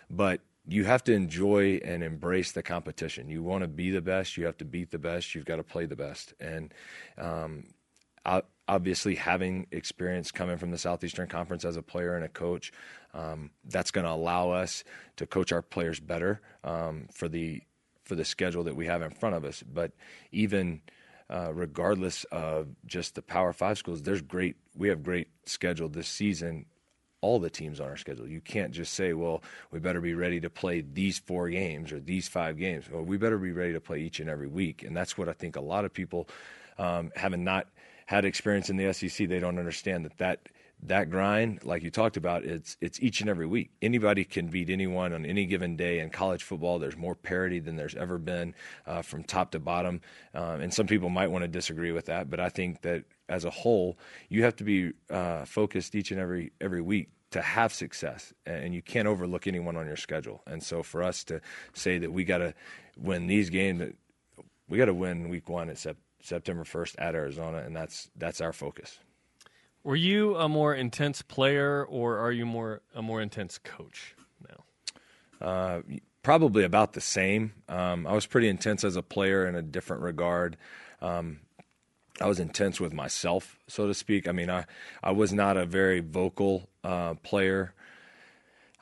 but 0.09 0.41
you 0.65 0.85
have 0.85 1.03
to 1.03 1.13
enjoy 1.13 1.81
and 1.83 2.03
embrace 2.03 2.53
the 2.53 2.63
competition. 2.63 3.27
You 3.29 3.43
want 3.43 3.63
to 3.63 3.67
be 3.67 3.91
the 3.91 4.01
best. 4.01 4.37
You 4.37 4.45
have 4.45 4.57
to 4.59 4.65
beat 4.65 4.91
the 4.91 4.99
best. 4.99 5.35
You've 5.35 5.45
got 5.45 5.57
to 5.57 5.63
play 5.63 5.85
the 5.85 5.95
best. 5.95 6.33
And 6.39 6.73
um, 7.17 7.65
obviously 8.67 9.15
having 9.15 9.67
experience 9.71 10.31
coming 10.31 10.57
from 10.57 10.71
the 10.71 10.77
Southeastern 10.77 11.27
Conference 11.27 11.65
as 11.65 11.75
a 11.75 11.81
player 11.81 12.15
and 12.15 12.23
a 12.23 12.29
coach, 12.29 12.71
um, 13.13 13.51
that's 13.65 13.91
going 13.91 14.05
to 14.05 14.11
allow 14.11 14.51
us 14.51 14.83
to 15.17 15.27
coach 15.27 15.51
our 15.51 15.61
players 15.61 15.99
better 15.99 16.41
um, 16.63 17.07
for 17.11 17.27
the 17.27 17.61
for 18.03 18.15
the 18.15 18.25
schedule 18.25 18.65
that 18.65 18.75
we 18.75 18.85
have 18.85 19.01
in 19.01 19.11
front 19.11 19.35
of 19.35 19.45
us. 19.45 19.63
But 19.63 19.93
even 20.31 20.81
uh, 21.29 21.53
regardless 21.53 22.25
of 22.25 22.67
just 22.85 23.15
the 23.15 23.21
Power 23.21 23.53
Five 23.53 23.77
schools, 23.77 24.01
there's 24.01 24.21
great. 24.21 24.55
We 24.75 24.89
have 24.89 25.03
great 25.03 25.29
schedule 25.45 25.89
this 25.89 26.07
season. 26.07 26.65
All 27.21 27.39
the 27.39 27.49
teams 27.49 27.79
on 27.79 27.87
our 27.87 27.95
schedule. 27.95 28.27
You 28.27 28.41
can't 28.41 28.71
just 28.71 28.93
say, 28.93 29.13
"Well, 29.13 29.43
we 29.71 29.79
better 29.79 30.01
be 30.01 30.13
ready 30.13 30.41
to 30.41 30.49
play 30.49 30.81
these 30.81 31.19
four 31.19 31.49
games 31.49 31.93
or 31.93 31.99
these 32.01 32.27
five 32.27 32.57
games." 32.57 32.89
Well, 32.91 33.03
we 33.03 33.15
better 33.17 33.37
be 33.37 33.53
ready 33.53 33.71
to 33.73 33.79
play 33.79 33.99
each 34.01 34.19
and 34.19 34.29
every 34.29 34.47
week, 34.47 34.83
and 34.83 34.95
that's 34.95 35.17
what 35.17 35.29
I 35.29 35.33
think 35.33 35.55
a 35.55 35.61
lot 35.61 35.85
of 35.85 35.93
people 35.93 36.27
um, 36.77 37.11
having 37.15 37.45
not 37.45 37.67
had 38.05 38.25
experience 38.25 38.69
in 38.69 38.77
the 38.77 38.93
SEC, 38.93 39.27
they 39.27 39.39
don't 39.39 39.59
understand 39.59 40.05
that 40.05 40.17
that 40.17 40.49
that 40.87 41.09
grind, 41.09 41.63
like 41.63 41.83
you 41.83 41.89
talked 41.89 42.17
about, 42.17 42.43
it's 42.43 42.77
it's 42.81 43.01
each 43.01 43.21
and 43.21 43.29
every 43.29 43.45
week. 43.45 43.71
Anybody 43.81 44.25
can 44.25 44.47
beat 44.47 44.69
anyone 44.69 45.13
on 45.13 45.25
any 45.25 45.45
given 45.45 45.75
day. 45.75 45.99
In 45.99 46.09
college 46.09 46.43
football, 46.43 46.79
there's 46.79 46.97
more 46.97 47.15
parity 47.15 47.59
than 47.59 47.75
there's 47.75 47.95
ever 47.95 48.17
been 48.17 48.53
uh, 48.85 49.01
from 49.01 49.23
top 49.23 49.51
to 49.51 49.59
bottom. 49.59 50.01
Um, 50.33 50.61
and 50.61 50.73
some 50.73 50.87
people 50.87 51.09
might 51.09 51.31
want 51.31 51.43
to 51.43 51.47
disagree 51.47 51.91
with 51.91 52.05
that, 52.07 52.29
but 52.29 52.39
I 52.39 52.49
think 52.49 52.81
that 52.81 53.05
as 53.29 53.45
a 53.45 53.49
whole, 53.49 53.97
you 54.29 54.43
have 54.43 54.55
to 54.57 54.63
be 54.63 54.91
uh, 55.09 55.45
focused 55.45 55.95
each 55.95 56.11
and 56.11 56.19
every 56.19 56.51
every 56.59 56.81
week 56.81 57.09
to 57.31 57.41
have 57.41 57.73
success, 57.73 58.33
and 58.45 58.73
you 58.75 58.81
can't 58.81 59.07
overlook 59.07 59.47
anyone 59.47 59.75
on 59.75 59.87
your 59.87 59.95
schedule. 59.95 60.41
And 60.45 60.61
so, 60.61 60.83
for 60.83 61.01
us 61.01 61.23
to 61.25 61.41
say 61.73 61.97
that 61.97 62.11
we 62.11 62.23
got 62.25 62.39
to 62.39 62.53
win 62.97 63.27
these 63.27 63.49
games, 63.49 63.93
we 64.67 64.77
got 64.77 64.85
to 64.85 64.93
win 64.93 65.29
week 65.29 65.49
one 65.49 65.69
at 65.69 65.77
September 66.23 66.63
1st 66.63 66.95
at 66.97 67.15
Arizona, 67.15 67.59
and 67.59 67.75
that's 67.75 68.09
that's 68.15 68.41
our 68.41 68.53
focus. 68.53 68.97
Were 69.83 69.97
you 69.97 70.37
a 70.37 70.47
more 70.47 70.73
intense 70.73 71.21
player, 71.21 71.83
or 71.83 72.17
are 72.17 72.31
you 72.31 72.45
more 72.45 72.81
a 72.95 73.01
more 73.01 73.21
intense 73.21 73.57
coach 73.57 74.15
now? 74.47 75.45
Uh, 75.45 75.81
probably 76.23 76.63
about 76.63 76.93
the 76.93 77.01
same. 77.01 77.53
Um, 77.67 78.07
I 78.07 78.13
was 78.13 78.25
pretty 78.25 78.47
intense 78.47 78.85
as 78.85 78.95
a 78.95 79.03
player 79.03 79.45
in 79.45 79.55
a 79.55 79.61
different 79.61 80.01
regard. 80.01 80.55
Um, 81.01 81.41
I 82.21 82.27
was 82.27 82.39
intense 82.39 82.79
with 82.79 82.93
myself, 82.93 83.59
so 83.67 83.87
to 83.87 83.93
speak. 83.93 84.27
I 84.27 84.31
mean, 84.31 84.49
I 84.49 84.65
I 85.03 85.11
was 85.11 85.33
not 85.33 85.57
a 85.57 85.65
very 85.65 85.99
vocal 85.99 86.69
uh, 86.85 87.15
player. 87.15 87.73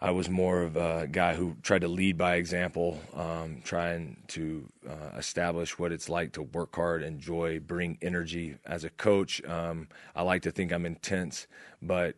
I 0.04 0.10
was 0.10 0.30
more 0.30 0.64
of 0.64 0.78
a 0.78 1.08
guy 1.12 1.36
who 1.36 1.56
tried 1.62 1.82
to 1.82 1.88
lead 1.88 2.18
by 2.18 2.38
example, 2.38 3.00
um, 3.14 3.62
trying 3.64 4.18
to 4.30 4.68
uh, 4.90 5.16
establish 5.16 5.78
what 5.78 5.92
it's 5.92 6.10
like 6.10 6.32
to 6.34 6.42
work 6.42 6.76
hard, 6.76 7.04
enjoy, 7.04 7.60
bring 7.60 8.00
energy. 8.02 8.56
As 8.66 8.84
a 8.84 8.90
coach, 8.90 9.44
um, 9.46 9.88
I 10.16 10.24
like 10.24 10.42
to 10.42 10.52
think 10.52 10.72
I'm 10.72 10.88
intense, 10.88 11.46
but 11.84 12.16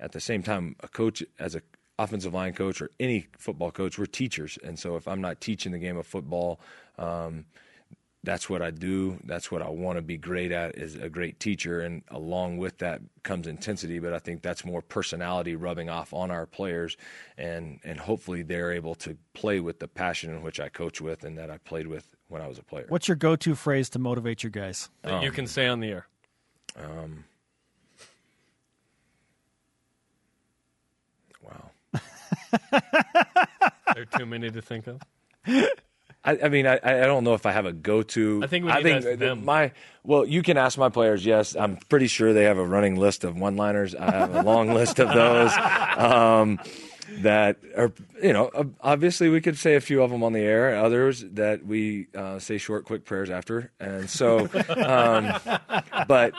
at 0.00 0.12
the 0.12 0.20
same 0.20 0.42
time, 0.42 0.76
a 0.80 0.88
coach, 0.88 1.22
as 1.38 1.54
a 1.54 1.60
offensive 1.98 2.32
line 2.32 2.54
coach 2.54 2.80
or 2.80 2.90
any 2.98 3.26
football 3.36 3.70
coach, 3.70 3.98
we're 3.98 4.06
teachers, 4.06 4.58
and 4.64 4.78
so 4.78 4.96
if 4.96 5.06
I'm 5.06 5.20
not 5.20 5.38
teaching 5.38 5.72
the 5.72 5.78
game 5.78 5.98
of 5.98 6.06
football, 6.06 6.58
um, 6.98 7.44
that's 8.26 8.50
what 8.50 8.60
I 8.60 8.72
do. 8.72 9.18
That's 9.24 9.52
what 9.52 9.62
I 9.62 9.68
want 9.68 9.98
to 9.98 10.02
be 10.02 10.16
great 10.16 10.50
at 10.50 10.76
is 10.76 10.96
a 10.96 11.08
great 11.08 11.38
teacher. 11.38 11.80
And 11.80 12.02
along 12.08 12.58
with 12.58 12.78
that 12.78 13.00
comes 13.22 13.46
intensity. 13.46 14.00
But 14.00 14.12
I 14.12 14.18
think 14.18 14.42
that's 14.42 14.64
more 14.64 14.82
personality 14.82 15.54
rubbing 15.54 15.88
off 15.88 16.12
on 16.12 16.32
our 16.32 16.44
players. 16.44 16.96
And, 17.38 17.78
and 17.84 18.00
hopefully 18.00 18.42
they're 18.42 18.72
able 18.72 18.96
to 18.96 19.16
play 19.32 19.60
with 19.60 19.78
the 19.78 19.86
passion 19.86 20.34
in 20.34 20.42
which 20.42 20.58
I 20.58 20.68
coach 20.68 21.00
with 21.00 21.22
and 21.22 21.38
that 21.38 21.52
I 21.52 21.58
played 21.58 21.86
with 21.86 22.16
when 22.26 22.42
I 22.42 22.48
was 22.48 22.58
a 22.58 22.64
player. 22.64 22.86
What's 22.88 23.06
your 23.06 23.16
go 23.16 23.36
to 23.36 23.54
phrase 23.54 23.88
to 23.90 24.00
motivate 24.00 24.42
your 24.42 24.50
guys? 24.50 24.90
That 25.02 25.22
you 25.22 25.30
can 25.30 25.46
say 25.46 25.68
on 25.68 25.78
the 25.78 25.90
air. 25.90 26.08
Um, 26.76 27.24
wow. 31.42 31.70
there 32.72 34.02
are 34.02 34.18
too 34.18 34.26
many 34.26 34.50
to 34.50 34.60
think 34.60 34.88
of. 34.88 35.00
I, 36.26 36.38
I 36.44 36.48
mean, 36.48 36.66
I, 36.66 36.80
I 36.82 37.06
don't 37.06 37.24
know 37.24 37.34
if 37.34 37.46
I 37.46 37.52
have 37.52 37.66
a 37.66 37.72
go-to. 37.72 38.40
I 38.42 38.48
think 38.48 38.64
we 38.64 38.72
to 38.72 38.76
ask 38.76 39.04
that 39.04 39.18
them. 39.18 39.44
my 39.44 39.72
well, 40.02 40.26
you 40.26 40.42
can 40.42 40.56
ask 40.56 40.76
my 40.76 40.88
players. 40.88 41.24
Yes, 41.24 41.54
I'm 41.56 41.76
pretty 41.88 42.08
sure 42.08 42.32
they 42.32 42.44
have 42.44 42.58
a 42.58 42.66
running 42.66 42.96
list 42.96 43.24
of 43.24 43.36
one-liners. 43.36 43.94
I 43.94 44.10
have 44.10 44.34
a 44.34 44.42
long 44.42 44.72
list 44.72 44.98
of 44.98 45.12
those. 45.14 45.52
Um, 45.96 46.60
that 47.20 47.56
are 47.76 47.92
you 48.22 48.32
know 48.32 48.50
obviously 48.82 49.28
we 49.28 49.40
could 49.40 49.56
say 49.56 49.76
a 49.76 49.80
few 49.80 50.02
of 50.02 50.10
them 50.10 50.22
on 50.22 50.32
the 50.32 50.40
air. 50.40 50.76
Others 50.76 51.24
that 51.32 51.64
we 51.64 52.08
uh, 52.14 52.38
say 52.38 52.58
short, 52.58 52.84
quick 52.84 53.04
prayers 53.04 53.30
after, 53.30 53.72
and 53.80 54.10
so. 54.10 54.48
Um, 54.76 55.32
but 56.06 56.32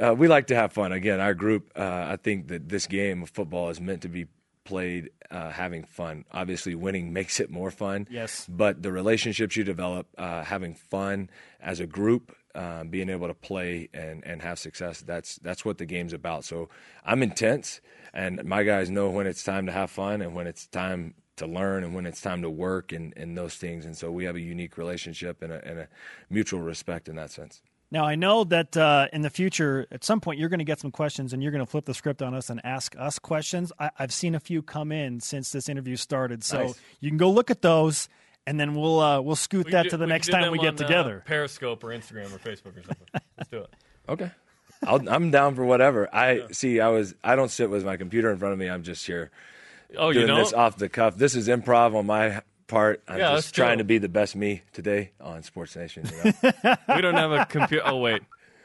uh, 0.00 0.14
we 0.14 0.28
like 0.28 0.48
to 0.48 0.54
have 0.54 0.72
fun. 0.72 0.92
Again, 0.92 1.20
our 1.20 1.34
group. 1.34 1.70
Uh, 1.76 2.06
I 2.08 2.16
think 2.16 2.48
that 2.48 2.68
this 2.68 2.86
game 2.86 3.22
of 3.22 3.30
football 3.30 3.68
is 3.70 3.80
meant 3.80 4.02
to 4.02 4.08
be 4.08 4.26
played 4.66 5.10
uh, 5.30 5.50
having 5.50 5.84
fun. 5.84 6.24
Obviously, 6.32 6.74
winning 6.74 7.12
makes 7.12 7.40
it 7.40 7.50
more 7.50 7.70
fun. 7.70 8.06
Yes. 8.10 8.46
But 8.48 8.82
the 8.82 8.92
relationships 8.92 9.56
you 9.56 9.64
develop, 9.64 10.06
uh, 10.18 10.42
having 10.44 10.74
fun 10.74 11.30
as 11.60 11.80
a 11.80 11.86
group, 11.86 12.36
uh, 12.54 12.84
being 12.84 13.08
able 13.08 13.28
to 13.28 13.34
play 13.34 13.88
and, 13.94 14.24
and 14.26 14.42
have 14.42 14.58
success, 14.58 15.00
that's 15.00 15.36
that's 15.36 15.64
what 15.64 15.78
the 15.78 15.86
game's 15.86 16.12
about. 16.12 16.44
So 16.44 16.68
I'm 17.04 17.22
intense, 17.22 17.80
and 18.12 18.44
my 18.44 18.62
guys 18.62 18.90
know 18.90 19.08
when 19.08 19.26
it's 19.26 19.42
time 19.42 19.66
to 19.66 19.72
have 19.72 19.90
fun 19.90 20.20
and 20.20 20.34
when 20.34 20.46
it's 20.46 20.66
time 20.66 21.14
to 21.36 21.46
learn 21.46 21.84
and 21.84 21.94
when 21.94 22.06
it's 22.06 22.20
time 22.20 22.42
to 22.42 22.50
work 22.50 22.92
and, 22.92 23.12
and 23.16 23.36
those 23.36 23.56
things. 23.56 23.84
And 23.84 23.96
so 23.96 24.10
we 24.10 24.24
have 24.24 24.36
a 24.36 24.40
unique 24.40 24.78
relationship 24.78 25.42
and 25.42 25.52
a, 25.52 25.68
and 25.68 25.78
a 25.80 25.88
mutual 26.30 26.60
respect 26.60 27.08
in 27.08 27.16
that 27.16 27.30
sense. 27.30 27.62
Now, 27.90 28.04
I 28.04 28.16
know 28.16 28.42
that 28.44 28.76
uh, 28.76 29.06
in 29.12 29.22
the 29.22 29.30
future, 29.30 29.86
at 29.92 30.02
some 30.02 30.20
point, 30.20 30.40
you're 30.40 30.48
going 30.48 30.58
to 30.58 30.64
get 30.64 30.80
some 30.80 30.90
questions 30.90 31.32
and 31.32 31.42
you're 31.42 31.52
going 31.52 31.64
to 31.64 31.70
flip 31.70 31.84
the 31.84 31.94
script 31.94 32.20
on 32.20 32.34
us 32.34 32.50
and 32.50 32.60
ask 32.64 32.96
us 32.98 33.18
questions. 33.18 33.72
I- 33.78 33.90
I've 33.98 34.12
seen 34.12 34.34
a 34.34 34.40
few 34.40 34.60
come 34.62 34.90
in 34.90 35.20
since 35.20 35.52
this 35.52 35.68
interview 35.68 35.96
started. 35.96 36.42
So 36.42 36.62
Nice. 36.64 36.80
you 37.00 37.10
can 37.10 37.16
go 37.16 37.30
look 37.30 37.50
at 37.50 37.62
those 37.62 38.08
and 38.46 38.58
then 38.58 38.74
we'll, 38.74 38.98
uh, 38.98 39.20
we'll 39.20 39.36
scoot 39.36 39.66
We 39.66 39.72
that 39.72 39.82
can 39.84 39.90
to 39.92 39.96
the 39.98 40.06
next 40.06 40.28
time 40.28 40.50
we 40.50 40.58
get 40.58 40.68
on, 40.68 40.74
uh, 40.74 40.78
together. 40.78 41.22
Periscope 41.26 41.84
or 41.84 41.88
Instagram 41.88 42.34
or 42.34 42.38
Facebook 42.38 42.76
or 42.76 42.82
something. 42.82 43.06
Let's 43.38 43.50
do 43.50 43.58
it. 43.58 43.70
Okay. 44.08 44.30
I'll, 44.84 45.08
I'm 45.08 45.30
down 45.30 45.54
for 45.54 45.64
whatever. 45.64 46.08
I 46.14 46.48
see. 46.52 46.80
I 46.80 46.88
was. 46.88 47.14
I 47.24 47.34
don't 47.34 47.50
sit 47.50 47.70
with 47.70 47.84
my 47.84 47.96
computer 47.96 48.30
in 48.30 48.38
front 48.38 48.52
of 48.52 48.58
me. 48.58 48.68
I'm 48.68 48.82
just 48.82 49.06
here. 49.06 49.30
Oh, 49.96 50.10
you 50.10 50.26
doing 50.26 50.36
this 50.36 50.50
don't? 50.50 50.60
off 50.60 50.76
the 50.76 50.88
cuff. 50.90 51.16
This 51.16 51.34
is 51.34 51.48
improv 51.48 51.94
on 51.94 52.04
my 52.06 52.42
part. 52.66 53.02
I'm 53.08 53.18
Yeah, 53.18 53.34
just 53.36 53.54
trying 53.54 53.78
do 53.78 53.82
to 53.82 53.84
be 53.84 53.98
the 53.98 54.08
best 54.08 54.36
me 54.36 54.62
today 54.72 55.10
on 55.20 55.42
Sports 55.42 55.76
Nation. 55.76 56.06
You 56.24 56.32
know? 56.42 56.76
we 56.94 57.00
don't 57.00 57.14
have 57.14 57.32
a 57.32 57.44
computer. 57.46 57.82
Oh 57.86 57.98
wait, 57.98 58.22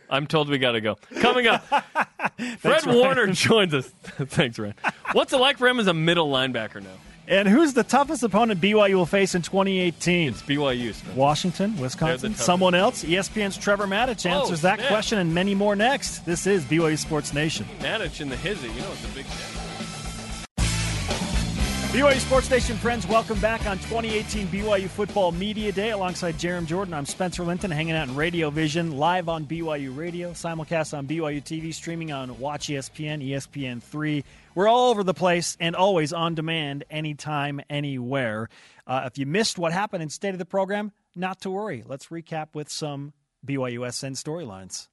I'm 0.09 0.27
told 0.27 0.49
we 0.49 0.57
got 0.57 0.73
to 0.73 0.81
go. 0.81 0.97
Coming 1.19 1.47
up, 1.47 1.63
Fred 1.69 2.59
Thanks, 2.59 2.85
Ryan. 2.85 2.97
Warner 2.97 3.27
joins 3.27 3.73
us. 3.73 3.87
Thanks, 4.05 4.57
Ryan. 4.59 4.75
What's 5.13 5.33
it 5.33 5.37
like 5.37 5.57
for 5.57 5.67
him 5.67 5.79
as 5.79 5.87
a 5.87 5.93
middle 5.93 6.29
linebacker 6.31 6.81
now? 6.81 6.89
And 7.27 7.47
who's 7.47 7.73
the 7.73 7.83
toughest 7.83 8.23
opponent 8.23 8.59
BYU 8.59 8.95
will 8.95 9.05
face 9.05 9.35
in 9.35 9.41
2018? 9.41 10.29
It's 10.29 10.41
BYU. 10.41 10.93
Spencer. 10.93 11.17
Washington, 11.17 11.77
Wisconsin, 11.77 12.33
the 12.33 12.37
someone 12.37 12.75
else? 12.75 13.05
ESPN's 13.05 13.57
Trevor 13.57 13.85
Matich 13.87 14.29
Oh, 14.29 14.41
answers 14.41 14.61
that 14.63 14.79
question 14.87 15.17
and 15.19 15.33
many 15.33 15.55
more 15.55 15.75
next. 15.75 16.25
This 16.25 16.45
is 16.45 16.65
BYU 16.65 16.97
Sports 16.97 17.33
Nation. 17.33 17.65
Matich 17.79 18.19
in 18.19 18.27
the 18.27 18.35
hizzy. 18.35 18.67
You 18.67 18.81
know 18.81 18.91
it's 18.91 19.05
a 19.05 19.15
big 19.15 19.25
day. 19.25 19.70
BYU 21.91 22.19
Sports 22.21 22.49
Nation 22.49 22.77
friends, 22.77 23.05
welcome 23.05 23.37
back 23.41 23.65
on 23.65 23.77
2018 23.79 24.47
BYU 24.47 24.87
Football 24.87 25.33
Media 25.33 25.73
Day. 25.73 25.89
Alongside 25.89 26.35
Jarom 26.35 26.65
Jordan, 26.65 26.93
I'm 26.93 27.05
Spencer 27.05 27.43
Linton, 27.43 27.69
hanging 27.69 27.95
out 27.95 28.07
in 28.07 28.15
Radio 28.15 28.49
Vision, 28.49 28.95
live 28.97 29.27
on 29.27 29.43
BYU 29.43 29.93
Radio, 29.97 30.31
simulcast 30.31 30.97
on 30.97 31.05
BYU 31.05 31.43
TV, 31.43 31.73
streaming 31.73 32.13
on 32.13 32.39
Watch 32.39 32.69
E 32.69 32.75
ESPN, 32.75 33.21
ESPN3. 33.27 34.23
We're 34.55 34.69
all 34.69 34.89
over 34.89 35.03
the 35.03 35.13
place 35.13 35.57
and 35.59 35.75
always 35.75 36.13
on 36.13 36.33
demand, 36.33 36.85
anytime, 36.89 37.59
anywhere. 37.69 38.47
Uh, 38.87 39.01
if 39.05 39.17
you 39.17 39.25
missed 39.25 39.59
what 39.59 39.73
happened 39.73 40.01
in 40.01 40.07
State 40.07 40.31
of 40.31 40.39
the 40.39 40.45
Program, 40.45 40.93
not 41.13 41.41
to 41.41 41.49
worry. 41.51 41.83
Let's 41.85 42.07
recap 42.07 42.55
with 42.55 42.69
some 42.69 43.11
BYUSN 43.45 44.13
storylines. 44.13 44.87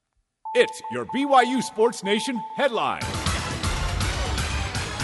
It's 0.53 0.81
your 0.91 1.05
BYU 1.05 1.63
Sports 1.63 2.03
Nation 2.03 2.37
headline. 2.57 3.03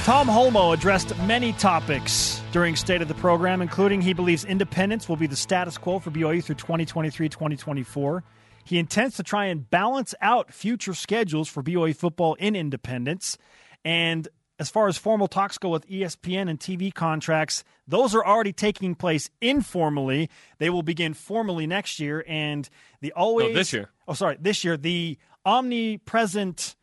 Tom 0.06 0.28
Holmoe 0.28 0.72
addressed 0.72 1.18
many 1.22 1.52
topics 1.54 2.40
during 2.52 2.76
State 2.76 3.02
of 3.02 3.08
the 3.08 3.16
Program, 3.16 3.60
including 3.60 4.02
he 4.02 4.14
believes 4.14 4.46
independence 4.46 5.10
will 5.10 5.16
be 5.16 5.26
the 5.26 5.36
status 5.36 5.80
quo 5.80 5.98
for 5.98 6.12
BYU 6.12 6.44
through 6.44 6.58
2023 6.58 7.28
2024. 7.28 8.24
He 8.66 8.78
intends 8.78 9.16
to 9.16 9.24
try 9.24 9.46
and 9.46 9.68
balance 9.68 10.14
out 10.22 10.54
future 10.54 10.94
schedules 10.94 11.50
for 11.50 11.64
BYU 11.64 11.96
football 11.96 12.36
in 12.36 12.56
independence. 12.56 13.40
And 13.84 14.28
as 14.60 14.70
far 14.70 14.88
as 14.88 14.96
formal 14.96 15.28
talks 15.28 15.58
go 15.58 15.70
with 15.70 15.90
ESPN 15.90 16.52
and 16.52 16.60
TV 16.60 16.94
contracts, 16.94 17.64
those 17.88 18.14
are 18.14 18.24
already 18.24 18.54
taking 18.54 18.94
place 18.94 19.32
informally. 19.42 20.30
They 20.60 20.70
will 20.70 20.84
begin 20.84 21.16
formally 21.16 21.66
next 21.66 22.00
year. 22.00 22.24
And 22.28 22.70
the 23.02 23.12
oh, 23.16 23.22
always. 23.22 23.56
this 23.56 23.74
year. 23.74 23.90
Oh, 24.08 24.14
sorry, 24.14 24.38
this 24.40 24.64
year. 24.64 24.78
The 24.78 25.18
omnipresent 25.44 26.76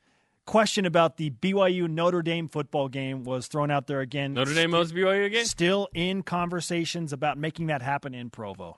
question 0.53 0.85
about 0.85 1.16
the 1.16 1.31
BYU 1.31 1.89
Notre 1.89 2.20
Dame 2.20 2.47
football 2.47 2.87
game 2.91 3.24
was 3.24 3.47
thrown 3.47 3.70
out 3.70 3.87
there 3.87 4.01
again. 4.01 4.35
Notre 4.35 4.53
Dame 4.53 4.74
owes 4.74 4.93
BYU 4.93 5.24
again. 5.24 5.47
Still 5.47 5.89
in 5.95 6.23
conversations 6.23 7.11
about 7.11 7.39
making 7.39 7.69
that 7.69 7.81
happen 7.81 8.12
in 8.12 8.29
Provo. 8.29 8.77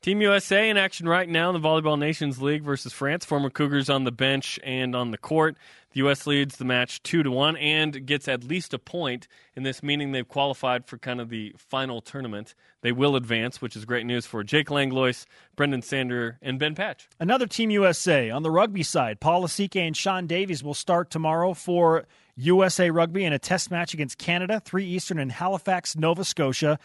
Team 0.00 0.22
USA 0.22 0.70
in 0.70 0.78
action 0.78 1.06
right 1.06 1.28
now 1.28 1.50
in 1.50 1.60
the 1.60 1.68
Volleyball 1.68 1.98
Nations 1.98 2.40
League 2.40 2.62
versus 2.62 2.94
France. 2.94 3.26
Former 3.26 3.50
Cougars 3.50 3.90
on 3.90 4.04
the 4.04 4.10
bench 4.10 4.58
and 4.64 4.96
on 4.96 5.10
the 5.10 5.18
court. 5.18 5.58
The 5.92 5.98
U.S. 5.98 6.26
leads 6.26 6.56
the 6.56 6.64
match 6.64 7.02
two 7.02 7.22
to 7.22 7.30
one 7.30 7.56
and 7.56 8.06
gets 8.06 8.28
at 8.28 8.44
least 8.44 8.72
a 8.72 8.78
point 8.78 9.28
in 9.54 9.62
this, 9.62 9.82
meaning 9.82 10.12
they've 10.12 10.26
qualified 10.26 10.86
for 10.86 10.96
kind 10.96 11.20
of 11.20 11.28
the 11.28 11.54
final 11.58 12.00
tournament. 12.00 12.54
They 12.80 12.92
will 12.92 13.14
advance, 13.14 13.60
which 13.60 13.76
is 13.76 13.84
great 13.84 14.06
news 14.06 14.24
for 14.24 14.42
Jake 14.42 14.70
Langlois, 14.70 15.26
Brenden 15.56 15.84
Sander, 15.84 16.38
and 16.40 16.58
Ben 16.58 16.74
Patch. 16.74 17.08
Another 17.20 17.46
Team 17.46 17.70
USA 17.70 18.30
on 18.30 18.42
the 18.42 18.50
rugby 18.50 18.82
side. 18.82 19.20
Paul 19.20 19.42
Lasike 19.42 19.76
and 19.76 19.96
Sean 19.96 20.26
Davies 20.26 20.64
will 20.64 20.74
start 20.74 21.10
tomorrow 21.10 21.52
for 21.54 22.06
USA 22.36 22.90
Rugby 22.90 23.24
in 23.24 23.32
a 23.32 23.38
test 23.38 23.70
match 23.70 23.92
against 23.92 24.16
Canada, 24.16 24.60
3 24.64 24.86
Eastern 24.86 25.18
in 25.18 25.28
Halifax, 25.28 25.94
Nova 25.96 26.24
Scotia. 26.24 26.78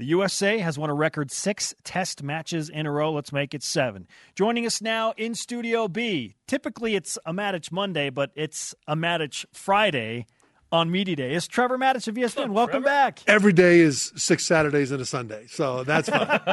The 0.00 0.06
USA 0.06 0.56
has 0.60 0.78
won 0.78 0.88
a 0.88 0.94
record 0.94 1.30
six 1.30 1.74
test 1.84 2.22
matches 2.22 2.70
in 2.70 2.86
a 2.86 2.90
row. 2.90 3.12
Let's 3.12 3.34
make 3.34 3.52
it 3.52 3.62
seven. 3.62 4.08
Joining 4.34 4.64
us 4.64 4.80
now 4.80 5.12
in 5.18 5.34
Studio 5.34 5.88
B. 5.88 6.36
Typically 6.46 6.94
it's 6.94 7.18
a 7.26 7.34
Matich 7.34 7.70
Monday, 7.70 8.08
but 8.08 8.30
it's 8.34 8.74
a 8.88 8.96
Matich 8.96 9.44
Friday 9.52 10.24
on 10.72 10.90
Media 10.90 11.16
Day. 11.16 11.34
It's 11.34 11.46
Trevor 11.46 11.76
Matich 11.76 12.08
of 12.08 12.14
ESPN. 12.14 12.52
Welcome 12.52 12.82
back. 12.82 13.20
Every 13.26 13.52
day 13.52 13.80
is 13.80 14.10
six 14.16 14.46
Saturdays 14.46 14.90
and 14.90 15.02
a 15.02 15.04
Sunday, 15.04 15.44
so 15.48 15.84
that's 15.84 16.08
fine. 16.08 16.26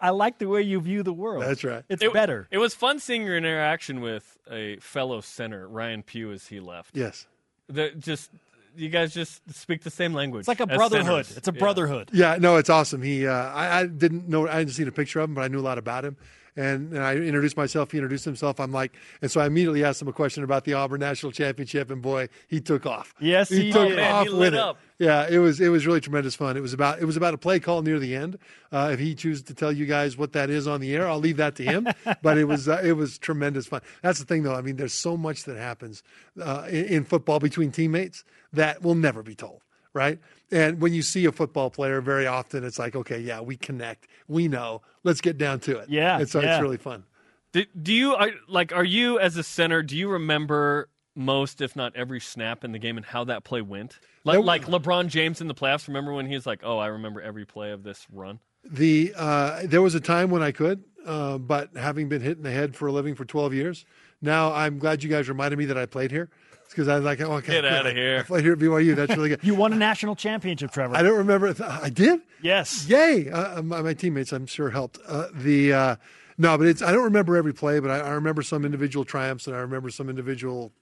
I 0.00 0.10
like 0.10 0.38
the 0.38 0.46
way 0.46 0.62
you 0.62 0.80
view 0.80 1.02
the 1.02 1.12
world. 1.12 1.42
That's 1.42 1.64
right. 1.64 1.82
It's 1.88 2.00
It- 2.04 2.12
better. 2.12 2.46
It 2.52 2.58
was 2.58 2.74
fun 2.74 3.00
seeing 3.00 3.22
your 3.24 3.36
interaction 3.36 4.00
with 4.00 4.38
a 4.48 4.76
fellow 4.76 5.20
center, 5.20 5.66
Ryan 5.66 6.04
Pugh, 6.04 6.30
as 6.30 6.46
he 6.46 6.60
left. 6.60 6.96
yes. 6.96 7.26
The, 7.68 7.90
just 7.90 8.30
you 8.76 8.88
guys 8.88 9.12
just 9.14 9.40
speak 9.54 9.82
the 9.82 9.90
same 9.90 10.12
language. 10.14 10.40
It's 10.40 10.48
like 10.48 10.60
a 10.60 10.66
brotherhood. 10.66 11.24
centers. 11.26 11.36
It's 11.36 11.48
a 11.48 11.52
Yeah. 11.52 11.58
brotherhood. 11.58 12.10
Yeah, 12.12 12.36
no, 12.38 12.56
it's 12.56 12.70
awesome. 12.70 13.02
He, 13.02 13.26
uh, 13.26 13.32
I, 13.32 13.80
I 13.80 13.86
didn't 13.86 14.28
know, 14.28 14.46
I 14.48 14.56
hadn't 14.58 14.74
seen 14.74 14.88
a 14.88 14.92
picture 14.92 15.20
of 15.20 15.28
him, 15.30 15.34
but 15.34 15.42
I 15.42 15.48
knew 15.48 15.58
a 15.58 15.62
lot 15.62 15.78
about 15.78 16.04
him. 16.04 16.16
And, 16.56 16.92
and 16.92 17.02
I 17.02 17.14
introduced 17.16 17.56
myself. 17.56 17.90
He 17.90 17.98
introduced 17.98 18.24
himself. 18.24 18.58
I'm 18.60 18.72
like, 18.72 18.94
and 19.20 19.30
so 19.30 19.40
I 19.40 19.46
immediately 19.46 19.84
asked 19.84 20.00
him 20.00 20.08
a 20.08 20.12
question 20.12 20.42
about 20.42 20.64
the 20.64 20.72
Auburn 20.74 21.00
National 21.00 21.30
Championship, 21.30 21.90
and 21.90 22.00
boy, 22.00 22.28
he 22.48 22.60
took 22.60 22.86
off. 22.86 23.14
Yes, 23.20 23.50
he 23.50 23.70
took 23.70 23.88
did. 23.90 23.98
off 23.98 24.26
He 24.26 24.32
with 24.32 24.54
it. 24.54 24.60
up. 24.60 24.78
Yeah, 24.98 25.26
it 25.28 25.38
was 25.38 25.60
it 25.60 25.68
was 25.68 25.86
really 25.86 26.00
tremendous 26.00 26.34
fun. 26.34 26.56
It 26.56 26.60
was 26.60 26.72
about 26.72 27.00
it 27.00 27.04
was 27.04 27.18
about 27.18 27.34
a 27.34 27.38
play 27.38 27.60
call 27.60 27.82
near 27.82 27.98
the 27.98 28.14
end. 28.16 28.38
Uh, 28.72 28.88
if 28.94 28.98
he 28.98 29.14
chooses 29.14 29.42
to 29.44 29.54
tell 29.54 29.70
you 29.70 29.84
guys 29.84 30.16
what 30.16 30.32
that 30.32 30.48
is 30.48 30.66
on 30.66 30.80
the 30.80 30.94
air, 30.94 31.06
I'll 31.06 31.18
leave 31.18 31.36
that 31.36 31.54
to 31.56 31.62
him. 31.62 31.86
but 32.22 32.38
it 32.38 32.44
was 32.44 32.66
uh, 32.66 32.80
it 32.82 32.92
was 32.92 33.18
tremendous 33.18 33.66
fun. 33.66 33.82
That's 34.00 34.18
the 34.18 34.24
thing, 34.24 34.42
though. 34.42 34.54
I 34.54 34.62
mean, 34.62 34.76
there's 34.76 34.94
so 34.94 35.18
much 35.18 35.44
that 35.44 35.58
happens 35.58 36.02
uh, 36.40 36.64
in, 36.70 36.84
in 36.86 37.04
football 37.04 37.38
between 37.38 37.70
teammates 37.72 38.24
that 38.54 38.80
will 38.82 38.94
never 38.94 39.22
be 39.22 39.34
told, 39.34 39.60
right? 39.92 40.18
And 40.50 40.80
when 40.80 40.92
you 40.92 41.02
see 41.02 41.24
a 41.24 41.32
football 41.32 41.70
player, 41.70 42.00
very 42.00 42.26
often 42.26 42.62
it's 42.64 42.78
like, 42.78 42.94
okay, 42.94 43.18
yeah, 43.18 43.40
we 43.40 43.56
connect, 43.56 44.06
we 44.28 44.46
know, 44.46 44.82
let's 45.02 45.20
get 45.20 45.38
down 45.38 45.58
to 45.60 45.78
it. 45.78 45.88
Yeah, 45.88 46.18
and 46.18 46.28
so 46.28 46.40
yeah. 46.40 46.54
it's 46.54 46.62
really 46.62 46.76
fun. 46.76 47.04
Do, 47.52 47.64
do 47.80 47.92
you 47.92 48.16
like? 48.48 48.72
Are 48.72 48.84
you 48.84 49.18
as 49.18 49.36
a 49.36 49.42
center? 49.42 49.82
Do 49.82 49.96
you 49.96 50.08
remember 50.08 50.88
most, 51.14 51.60
if 51.60 51.74
not 51.74 51.96
every 51.96 52.20
snap 52.20 52.64
in 52.64 52.72
the 52.72 52.78
game, 52.78 52.96
and 52.96 53.06
how 53.06 53.24
that 53.24 53.44
play 53.44 53.62
went? 53.62 53.98
Like, 54.24 54.44
like 54.44 54.66
LeBron 54.66 55.08
James 55.08 55.40
in 55.40 55.48
the 55.48 55.54
playoffs. 55.54 55.88
Remember 55.88 56.12
when 56.12 56.26
he 56.26 56.34
was 56.34 56.46
like, 56.46 56.60
"Oh, 56.62 56.78
I 56.78 56.88
remember 56.88 57.20
every 57.20 57.44
play 57.44 57.70
of 57.70 57.82
this 57.82 58.06
run." 58.12 58.40
The 58.64 59.14
uh, 59.16 59.62
there 59.64 59.82
was 59.82 59.94
a 59.94 60.00
time 60.00 60.30
when 60.30 60.42
I 60.42 60.52
could. 60.52 60.84
uh, 61.06 61.38
but 61.38 61.76
having 61.76 62.08
been 62.08 62.20
hit 62.20 62.36
in 62.36 62.42
the 62.42 62.50
head 62.50 62.74
for 62.74 62.88
a 62.88 62.92
living 62.92 63.14
for 63.14 63.24
12 63.24 63.54
years, 63.54 63.86
now 64.20 64.52
I'm 64.52 64.78
glad 64.78 65.02
you 65.02 65.08
guys 65.08 65.28
reminded 65.28 65.58
me 65.58 65.66
that 65.66 65.78
I 65.78 65.86
played 65.86 66.10
here. 66.10 66.28
It's 66.66 66.74
because 66.74 66.88
I 66.88 66.96
was 66.96 67.04
like, 67.04 67.20
oh, 67.20 67.32
okay, 67.34 67.52
Get 67.52 67.64
out 67.64 67.86
of 67.86 67.94
here. 67.94 68.18
I 68.18 68.22
played 68.22 68.44
here 68.44 68.52
at 68.52 68.58
BYU. 68.58 68.94
That's 68.94 69.16
really 69.16 69.30
good. 69.30 69.40
You 69.44 69.54
won 69.54 69.72
a 69.72 69.76
national 69.76 70.16
championship, 70.16 70.72
Trevor. 70.72 70.96
I 70.96 71.02
don't 71.02 71.18
remember. 71.18 71.46
If, 71.46 71.62
I 71.62 71.88
did. 71.88 72.20
Yes. 72.42 72.88
Yay! 72.88 73.30
Uh, 73.30 73.62
my, 73.62 73.82
my 73.82 73.94
teammates, 73.94 74.32
I'm 74.32 74.46
sure, 74.46 74.70
helped. 74.70 74.98
Uh, 75.06 75.28
the 75.32 75.72
uh, 75.72 75.96
no, 76.38 76.58
but 76.58 76.66
it's. 76.66 76.82
I 76.82 76.92
don't 76.92 77.04
remember 77.04 77.36
every 77.36 77.54
play, 77.54 77.78
but 77.78 77.90
I, 77.90 78.00
I 78.00 78.10
remember 78.10 78.42
some 78.42 78.64
individual 78.64 79.04
triumphs, 79.04 79.46
and 79.46 79.54
I 79.54 79.60
remember 79.60 79.90
some 79.90 80.08
individual 80.08 80.72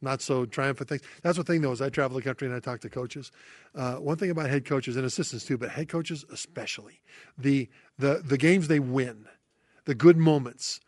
not 0.00 0.20
so 0.20 0.44
triumphant 0.44 0.88
things. 0.88 1.02
That's 1.22 1.36
the 1.36 1.44
thing, 1.44 1.62
though, 1.62 1.72
is 1.72 1.80
I 1.80 1.88
travel 1.88 2.16
the 2.16 2.22
country 2.22 2.46
and 2.46 2.56
I 2.56 2.60
talk 2.60 2.80
to 2.80 2.90
coaches. 2.90 3.32
Uh, 3.74 3.94
one 3.94 4.16
thing 4.16 4.30
about 4.30 4.48
head 4.48 4.64
coaches 4.64 4.96
and 4.96 5.04
assistants 5.04 5.44
too, 5.44 5.58
but 5.58 5.70
head 5.70 5.88
coaches 5.88 6.24
especially, 6.32 7.00
the 7.36 7.68
the 7.98 8.22
the 8.24 8.38
games 8.38 8.68
they 8.68 8.80
win, 8.80 9.26
the 9.84 9.94
good 9.94 10.16
moments, 10.16 10.80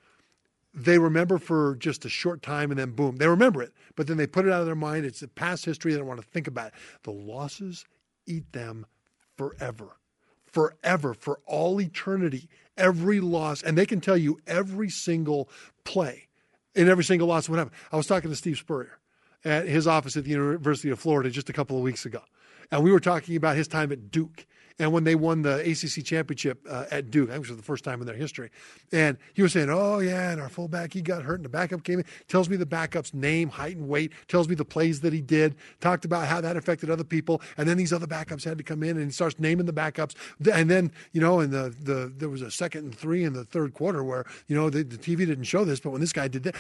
they 0.75 0.99
remember 0.99 1.39
for 1.39 1.77
just 1.77 2.05
a 2.05 2.09
short 2.09 2.43
time 2.43 2.71
and 2.71 2.79
then 2.79 2.91
boom, 2.93 3.17
they 3.17 3.27
remember 3.27 3.63
it, 3.63 3.73
but 3.99 4.07
then 4.07 4.17
they 4.17 4.29
put 4.29 4.47
it 4.47 4.53
out 4.53 4.61
of 4.61 4.67
their 4.67 4.77
mind. 4.77 5.05
It's 5.05 5.23
a 5.23 5.29
past 5.29 5.65
history. 5.65 5.91
They 5.91 5.99
don't 5.99 6.07
want 6.07 6.21
to 6.21 6.27
think 6.29 6.47
about 6.47 6.69
it. 6.69 6.75
The 7.03 7.11
losses 7.11 7.85
eat 8.29 8.53
them 8.53 8.87
forever, 9.37 9.97
forever, 10.47 11.15
for 11.15 11.41
all 11.47 11.81
eternity. 11.81 12.49
Every 12.77 13.19
loss, 13.19 13.61
and 13.61 13.77
they 13.77 13.87
can 13.87 14.01
tell 14.01 14.17
you 14.17 14.39
every 14.47 14.89
single 14.89 15.49
play 15.83 16.29
in 16.77 16.89
every 16.89 17.03
single 17.03 17.27
loss. 17.27 17.49
What 17.49 17.59
happened? 17.59 17.75
I 17.91 17.97
was 17.97 18.07
talking 18.07 18.31
to 18.31 18.37
Steve 18.37 18.59
Spurrier 18.59 19.01
at 19.45 19.67
his 19.67 19.89
office 19.89 20.17
at 20.17 20.23
the 20.23 20.31
University 20.31 20.91
of 20.91 21.01
Florida 21.01 21.29
just 21.29 21.51
a 21.51 21.53
couple 21.53 21.77
of 21.77 21.83
weeks 21.83 22.07
ago, 22.07 22.21
and 22.71 22.85
we 22.85 22.93
were 22.93 23.01
talking 23.01 23.35
about 23.35 23.57
his 23.57 23.67
time 23.67 23.91
at 23.91 24.13
Duke 24.13 24.47
and 24.79 24.93
when 24.93 25.05
they 25.05 25.15
won 25.15 25.43
the 25.43 25.59
ACC 25.59 26.05
championship 26.05 26.65
uh, 26.71 26.85
at 26.91 27.11
Duke, 27.11 27.31
I 27.31 27.33
think 27.33 27.47
it 27.47 27.51
was 27.51 27.57
the 27.57 27.65
first 27.65 27.85
time 27.85 28.01
in 28.01 28.07
their 28.07 28.17
history. 28.17 28.51
And 28.93 29.19
he 29.35 29.43
was 29.43 29.53
saying, 29.53 29.71
"Oh 29.71 29.99
yeah, 29.99 30.31
and 30.31 30.41
our 30.41 30.49
fullback 30.49 30.93
he 30.93 31.03
got 31.03 31.23
hurt, 31.23 31.37
and 31.37 31.45
the 31.45 31.49
backup 31.49 31.83
came 31.83 31.99
in. 31.99 32.05
Tells 32.29 32.49
me 32.49 32.57
the 32.57 32.67
backup's 32.67 33.13
name, 33.13 33.49
height, 33.49 33.77
and 33.77 33.89
weight. 33.89 34.13
Tells 34.29 34.49
me 34.49 34.55
the 34.55 34.65
plays 34.65 35.01
that 35.01 35.13
he 35.13 35.21
did. 35.21 35.57
Talked 35.81 36.05
about 36.05 36.27
how 36.27 36.41
that 36.41 36.57
affected 36.57 36.91
other 36.91 37.05
people, 37.05 37.43
and 37.57 37.69
then 37.69 37.77
these 37.77 37.93
other 37.93 38.07
backups 38.07 38.45
had 38.45 38.59
to 38.59 38.65
come 38.65 38.83
in, 38.83 38.97
and 38.97 39.07
he 39.07 39.11
starts 39.11 39.39
naming 39.39 39.67
the 39.67 39.73
backups. 39.73 40.15
And 40.53 40.71
then 40.71 40.93
you 41.13 41.21
know, 41.21 41.41
in 41.41 41.51
the 41.51 41.75
the 41.83 42.13
there 42.17 42.29
was 42.29 42.43
a 42.43 42.51
second 42.51 42.85
and 42.85 42.95
three 42.95 43.25
in 43.25 43.33
the 43.33 43.45
third 43.45 43.75
quarter 43.75 44.05
where 44.05 44.25
you 44.47 44.55
know 44.55 44.71
the, 44.71 44.85
the 44.85 44.99
TV 44.99 45.19
didn't 45.19 45.45
show 45.45 45.65
this, 45.65 45.81
but 45.81 45.91
when 45.91 46.01
this 46.01 46.13
guy 46.13 46.29
did 46.29 46.45
that." 46.45 46.55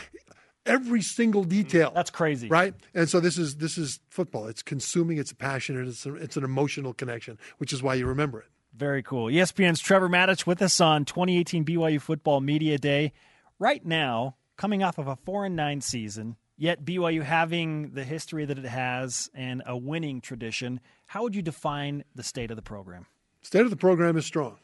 Every 0.69 1.03
single 1.03 1.45
mm, 1.45 1.49
detail. 1.49 1.93
That's 1.95 2.11
crazy, 2.11 2.49
right? 2.49 2.74
And 2.95 3.09
so 3.09 3.20
this 3.20 3.39
is 3.39 3.57
this 3.57 3.78
is 3.78 4.01
football. 4.09 4.47
It's 4.47 4.62
consuming. 4.62 5.19
It's 5.19 5.32
a 5.32 5.36
passion, 5.36 5.77
and 5.77 5.89
it's 5.89 6.07
a, 6.07 6.15
it's 6.15 6.36
an 6.36 6.45
emotional 6.45 6.93
connection, 6.95 7.39
which 7.59 7.73
is 7.73 7.82
why 7.82 7.95
you 7.95 8.07
remember 8.07 8.40
it. 8.40 8.47
Very 8.77 9.03
cool. 9.03 9.27
ESPN's 9.27 9.81
Trevor 9.81 10.09
Matich 10.09 10.47
with 10.47 10.62
us 10.62 10.81
on 10.81 11.05
2018 11.05 11.65
BYU 11.65 12.01
Football 12.01 12.40
Media 12.40 12.78
Day. 12.78 13.12
Right 13.59 13.85
now, 13.85 14.36
coming 14.57 14.85
off 14.85 14.99
of 14.99 15.09
a 15.09 15.16
4 15.16 15.47
and 15.47 15.57
9 15.57 15.81
season, 15.81 16.36
yet 16.57 16.85
BYU 16.85 17.24
having 17.24 17.90
the 17.90 18.05
history 18.05 18.45
that 18.45 18.57
it 18.57 18.65
has 18.65 19.31
and 19.35 19.62
a 19.66 19.77
winning 19.77 20.20
tradition, 20.20 20.78
how 21.07 21.24
would 21.24 21.35
you 21.35 21.43
define 21.43 22.05
the 22.15 22.23
state 22.23 22.51
of 22.53 22.57
the 22.57 22.62
program? 22.62 23.07
State 23.43 23.62
of 23.62 23.70
the 23.70 23.77
program 23.77 24.16
is 24.16 24.27
strong. 24.27 24.59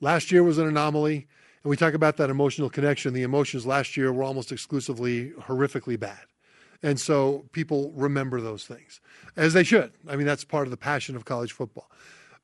Last 0.00 0.30
year 0.30 0.42
was 0.42 0.58
an 0.58 0.66
anomaly, 0.66 1.26
and 1.64 1.70
we 1.70 1.76
talk 1.76 1.94
about 1.94 2.18
that 2.18 2.30
emotional 2.30 2.70
connection. 2.70 3.14
The 3.14 3.22
emotions 3.22 3.66
last 3.66 3.96
year 3.96 4.12
were 4.12 4.22
almost 4.22 4.52
exclusively 4.52 5.30
horrifically 5.30 5.98
bad. 5.98 6.20
And 6.82 7.00
so 7.00 7.46
people 7.52 7.90
remember 7.96 8.42
those 8.42 8.66
things, 8.66 9.00
as 9.36 9.54
they 9.54 9.64
should. 9.64 9.92
I 10.06 10.16
mean, 10.16 10.26
that's 10.26 10.44
part 10.44 10.66
of 10.66 10.70
the 10.70 10.76
passion 10.76 11.16
of 11.16 11.24
college 11.24 11.52
football. 11.52 11.90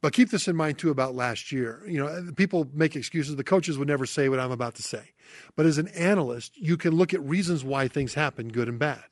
But 0.00 0.14
keep 0.14 0.30
this 0.30 0.48
in 0.48 0.56
mind 0.56 0.78
too 0.78 0.88
about 0.88 1.14
last 1.14 1.52
year. 1.52 1.82
You 1.86 1.98
know, 1.98 2.06
uh, 2.06 2.22
people 2.34 2.66
make 2.72 2.96
excuses. 2.96 3.36
The 3.36 3.44
coaches 3.44 3.76
would 3.76 3.88
never 3.88 4.06
say 4.06 4.30
what 4.30 4.40
I'm 4.40 4.50
about 4.50 4.74
to 4.76 4.82
say. 4.82 5.10
But 5.56 5.66
as 5.66 5.76
an 5.76 5.88
analyst, 5.88 6.56
you 6.56 6.78
can 6.78 6.94
look 6.94 7.12
at 7.12 7.20
reasons 7.20 7.62
why 7.62 7.86
things 7.86 8.14
happen, 8.14 8.48
good 8.48 8.68
and 8.68 8.78
bad. 8.78 9.04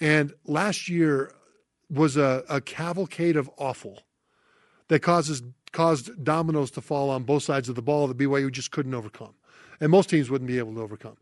And 0.00 0.34
last 0.44 0.88
year 0.88 1.32
was 1.88 2.16
a, 2.16 2.42
a 2.48 2.60
cavalcade 2.60 3.36
of 3.36 3.48
awful 3.56 4.02
that 4.88 5.00
causes 5.00 5.42
caused 5.70 6.24
dominoes 6.24 6.70
to 6.72 6.80
fall 6.80 7.10
on 7.10 7.22
both 7.22 7.44
sides 7.44 7.68
of 7.68 7.74
the 7.74 7.82
ball 7.82 8.08
that 8.08 8.16
BYU 8.16 8.50
just 8.50 8.70
couldn't 8.70 8.94
overcome, 8.94 9.34
and 9.80 9.90
most 9.90 10.10
teams 10.10 10.30
wouldn't 10.30 10.48
be 10.48 10.58
able 10.58 10.74
to 10.74 10.80
overcome. 10.80 11.16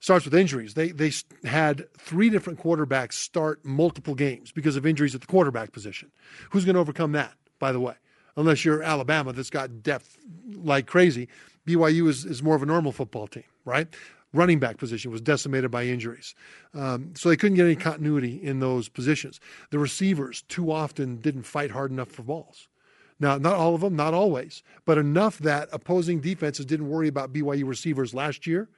Starts 0.00 0.24
with 0.24 0.34
injuries. 0.34 0.74
They 0.74 0.92
they 0.92 1.12
had 1.44 1.86
three 1.98 2.30
different 2.30 2.58
quarterbacks 2.58 3.12
start 3.14 3.64
multiple 3.64 4.14
games 4.14 4.50
because 4.50 4.76
of 4.76 4.86
injuries 4.86 5.14
at 5.14 5.20
the 5.20 5.26
quarterback 5.26 5.72
position. 5.72 6.10
Who's 6.50 6.64
going 6.64 6.74
to 6.74 6.80
overcome 6.80 7.12
that? 7.12 7.34
By 7.58 7.72
the 7.72 7.80
way, 7.80 7.94
unless 8.36 8.64
you're 8.64 8.82
Alabama, 8.82 9.34
that's 9.34 9.50
got 9.50 9.82
depth 9.82 10.16
like 10.54 10.86
crazy. 10.86 11.28
BYU 11.66 12.08
is 12.08 12.24
is 12.24 12.42
more 12.42 12.56
of 12.56 12.62
a 12.62 12.66
normal 12.66 12.92
football 12.92 13.26
team, 13.26 13.44
right? 13.66 13.88
Running 14.32 14.58
back 14.58 14.78
position 14.78 15.10
was 15.10 15.20
decimated 15.20 15.70
by 15.70 15.84
injuries. 15.84 16.34
Um, 16.72 17.12
so 17.14 17.28
they 17.28 17.36
couldn't 17.36 17.56
get 17.56 17.66
any 17.66 17.76
continuity 17.76 18.40
in 18.42 18.60
those 18.60 18.88
positions. 18.88 19.38
The 19.70 19.78
receivers 19.78 20.42
too 20.42 20.72
often 20.72 21.16
didn't 21.16 21.42
fight 21.42 21.72
hard 21.72 21.90
enough 21.90 22.08
for 22.08 22.22
balls. 22.22 22.68
Now, 23.20 23.36
not 23.36 23.54
all 23.54 23.74
of 23.74 23.82
them, 23.82 23.94
not 23.94 24.14
always, 24.14 24.62
but 24.86 24.98
enough 24.98 25.38
that 25.38 25.68
opposing 25.72 26.20
defenses 26.20 26.66
didn't 26.66 26.88
worry 26.88 27.06
about 27.06 27.32
BYU 27.32 27.68
receivers 27.68 28.14
last 28.14 28.46
year 28.46 28.68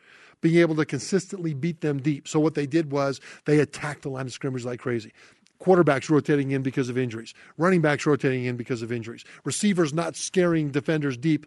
being 0.42 0.58
able 0.58 0.74
to 0.74 0.84
consistently 0.84 1.54
beat 1.54 1.80
them 1.80 2.02
deep. 2.02 2.28
So 2.28 2.38
what 2.38 2.54
they 2.54 2.66
did 2.66 2.90
was 2.90 3.20
they 3.46 3.60
attacked 3.60 4.02
the 4.02 4.10
line 4.10 4.26
of 4.26 4.32
scrimmage 4.32 4.64
like 4.64 4.80
crazy. 4.80 5.12
Quarterbacks 5.60 6.10
rotating 6.10 6.50
in 6.50 6.62
because 6.62 6.88
of 6.88 6.98
injuries, 6.98 7.32
running 7.56 7.80
backs 7.80 8.04
rotating 8.04 8.44
in 8.44 8.56
because 8.56 8.82
of 8.82 8.90
injuries, 8.90 9.24
receivers 9.44 9.94
not 9.94 10.16
scaring 10.16 10.70
defenders 10.70 11.16
deep 11.16 11.46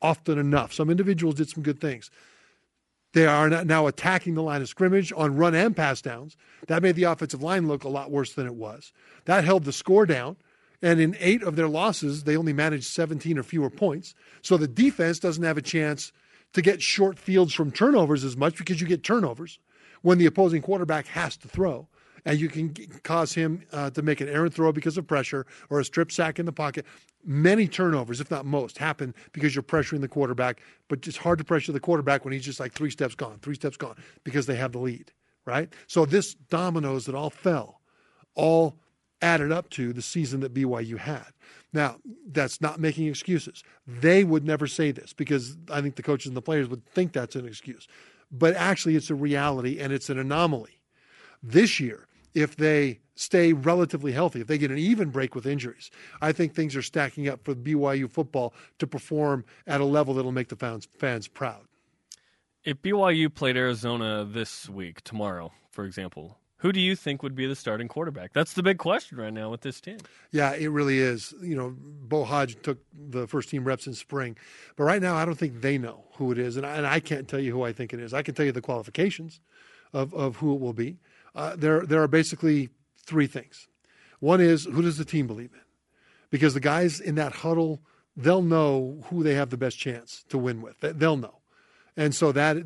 often 0.00 0.38
enough. 0.38 0.72
Some 0.72 0.88
individuals 0.88 1.34
did 1.34 1.50
some 1.50 1.62
good 1.62 1.78
things. 1.78 2.10
They 3.12 3.26
are 3.26 3.50
now 3.64 3.86
attacking 3.86 4.34
the 4.34 4.42
line 4.42 4.62
of 4.62 4.68
scrimmage 4.68 5.12
on 5.14 5.36
run 5.36 5.54
and 5.54 5.76
pass 5.76 6.00
downs. 6.00 6.36
That 6.68 6.82
made 6.82 6.96
the 6.96 7.04
offensive 7.04 7.42
line 7.42 7.68
look 7.68 7.84
a 7.84 7.88
lot 7.88 8.10
worse 8.10 8.32
than 8.32 8.46
it 8.46 8.54
was. 8.54 8.92
That 9.26 9.44
held 9.44 9.64
the 9.64 9.72
score 9.72 10.06
down. 10.06 10.36
And 10.82 11.00
in 11.00 11.16
eight 11.20 11.42
of 11.42 11.56
their 11.56 11.68
losses, 11.68 12.24
they 12.24 12.36
only 12.36 12.52
managed 12.52 12.84
17 12.84 13.38
or 13.38 13.42
fewer 13.42 13.70
points. 13.70 14.14
So 14.42 14.56
the 14.56 14.68
defense 14.68 15.18
doesn't 15.18 15.44
have 15.44 15.58
a 15.58 15.62
chance 15.62 16.12
to 16.52 16.62
get 16.62 16.82
short 16.82 17.18
fields 17.18 17.52
from 17.52 17.70
turnovers 17.70 18.24
as 18.24 18.36
much 18.36 18.56
because 18.56 18.80
you 18.80 18.86
get 18.86 19.04
turnovers 19.04 19.58
when 20.02 20.18
the 20.18 20.26
opposing 20.26 20.62
quarterback 20.62 21.06
has 21.08 21.36
to 21.38 21.48
throw. 21.48 21.88
And 22.24 22.38
you 22.38 22.48
can 22.48 22.74
cause 23.02 23.32
him 23.32 23.62
uh, 23.72 23.90
to 23.90 24.02
make 24.02 24.20
an 24.20 24.28
errant 24.28 24.52
throw 24.52 24.72
because 24.72 24.98
of 24.98 25.06
pressure 25.06 25.46
or 25.70 25.80
a 25.80 25.84
strip 25.84 26.12
sack 26.12 26.38
in 26.38 26.44
the 26.44 26.52
pocket. 26.52 26.84
Many 27.24 27.66
turnovers, 27.66 28.20
if 28.20 28.30
not 28.30 28.44
most, 28.44 28.76
happen 28.76 29.14
because 29.32 29.54
you're 29.54 29.62
pressuring 29.62 30.02
the 30.02 30.08
quarterback, 30.08 30.60
but 30.88 31.06
it's 31.06 31.16
hard 31.16 31.38
to 31.38 31.44
pressure 31.44 31.72
the 31.72 31.80
quarterback 31.80 32.24
when 32.24 32.32
he's 32.32 32.44
just 32.44 32.60
like 32.60 32.72
three 32.72 32.90
steps 32.90 33.14
gone, 33.14 33.38
three 33.40 33.54
steps 33.54 33.76
gone, 33.76 33.96
because 34.24 34.46
they 34.46 34.56
have 34.56 34.72
the 34.72 34.78
lead, 34.78 35.12
right? 35.46 35.72
So 35.86 36.04
this 36.04 36.34
dominoes 36.34 37.06
that 37.06 37.14
all 37.14 37.30
fell, 37.30 37.80
all 38.34 38.76
added 39.22 39.52
up 39.52 39.70
to 39.70 39.92
the 39.92 40.02
season 40.02 40.40
that 40.40 40.54
BYU 40.54 40.98
had. 40.98 41.26
Now, 41.72 41.96
that's 42.26 42.60
not 42.60 42.80
making 42.80 43.06
excuses. 43.06 43.62
They 43.86 44.24
would 44.24 44.44
never 44.44 44.66
say 44.66 44.90
this 44.90 45.12
because 45.12 45.56
I 45.70 45.80
think 45.80 45.96
the 45.96 46.02
coaches 46.02 46.28
and 46.28 46.36
the 46.36 46.42
players 46.42 46.68
would 46.68 46.84
think 46.86 47.12
that's 47.12 47.36
an 47.36 47.46
excuse. 47.46 47.86
But 48.30 48.54
actually, 48.54 48.96
it's 48.96 49.10
a 49.10 49.14
reality 49.14 49.78
and 49.78 49.92
it's 49.92 50.10
an 50.10 50.18
anomaly. 50.18 50.80
This 51.42 51.80
year, 51.80 52.06
if 52.34 52.56
they 52.56 53.00
stay 53.14 53.52
relatively 53.52 54.12
healthy, 54.12 54.40
if 54.40 54.46
they 54.46 54.58
get 54.58 54.70
an 54.70 54.78
even 54.78 55.10
break 55.10 55.34
with 55.34 55.46
injuries, 55.46 55.90
I 56.20 56.32
think 56.32 56.54
things 56.54 56.76
are 56.76 56.82
stacking 56.82 57.28
up 57.28 57.44
for 57.44 57.54
BYU 57.54 58.10
football 58.10 58.54
to 58.78 58.86
perform 58.86 59.44
at 59.66 59.80
a 59.80 59.84
level 59.84 60.14
that'll 60.14 60.32
make 60.32 60.48
the 60.48 60.56
fans, 60.56 60.88
fans 60.98 61.28
proud. 61.28 61.66
If 62.64 62.82
BYU 62.82 63.34
played 63.34 63.56
Arizona 63.56 64.24
this 64.24 64.68
week, 64.68 65.02
tomorrow, 65.02 65.52
for 65.70 65.84
example, 65.84 66.39
who 66.60 66.72
do 66.72 66.80
you 66.80 66.94
think 66.94 67.22
would 67.22 67.34
be 67.34 67.46
the 67.46 67.56
starting 67.56 67.88
quarterback? 67.88 68.32
That's 68.34 68.52
the 68.52 68.62
big 68.62 68.76
question 68.78 69.18
right 69.18 69.32
now 69.32 69.50
with 69.50 69.62
this 69.62 69.80
team. 69.80 69.96
Yeah, 70.30 70.54
it 70.54 70.68
really 70.68 70.98
is. 70.98 71.34
You 71.40 71.56
know, 71.56 71.74
Beau 71.78 72.24
Hoge 72.24 72.60
took 72.62 72.78
the 72.92 73.26
first 73.26 73.48
team 73.48 73.64
reps 73.64 73.86
in 73.86 73.94
spring, 73.94 74.36
but 74.76 74.84
right 74.84 75.00
now 75.00 75.16
I 75.16 75.24
don't 75.24 75.38
think 75.38 75.62
they 75.62 75.78
know 75.78 76.04
who 76.14 76.32
it 76.32 76.38
is, 76.38 76.56
and 76.56 76.66
I, 76.66 76.76
and 76.76 76.86
I 76.86 77.00
can't 77.00 77.26
tell 77.26 77.40
you 77.40 77.52
who 77.52 77.62
I 77.62 77.72
think 77.72 77.94
it 77.94 78.00
is. 78.00 78.12
I 78.12 78.22
can 78.22 78.34
tell 78.34 78.44
you 78.44 78.52
the 78.52 78.60
qualifications 78.60 79.40
of, 79.94 80.12
of 80.12 80.36
who 80.36 80.54
it 80.54 80.60
will 80.60 80.74
be. 80.74 80.98
Uh, 81.34 81.56
there, 81.56 81.86
there 81.86 82.02
are 82.02 82.08
basically 82.08 82.68
three 83.06 83.26
things. 83.26 83.66
One 84.18 84.42
is 84.42 84.66
who 84.66 84.82
does 84.82 84.98
the 84.98 85.04
team 85.06 85.26
believe 85.26 85.52
in? 85.54 85.60
Because 86.28 86.52
the 86.52 86.60
guys 86.60 87.00
in 87.00 87.14
that 87.14 87.32
huddle, 87.32 87.80
they'll 88.16 88.42
know 88.42 89.02
who 89.06 89.22
they 89.22 89.34
have 89.34 89.48
the 89.48 89.56
best 89.56 89.78
chance 89.78 90.24
to 90.28 90.36
win 90.36 90.60
with. 90.60 90.76
They'll 90.80 91.16
know. 91.16 91.38
And 91.96 92.14
so 92.14 92.32
that 92.32 92.56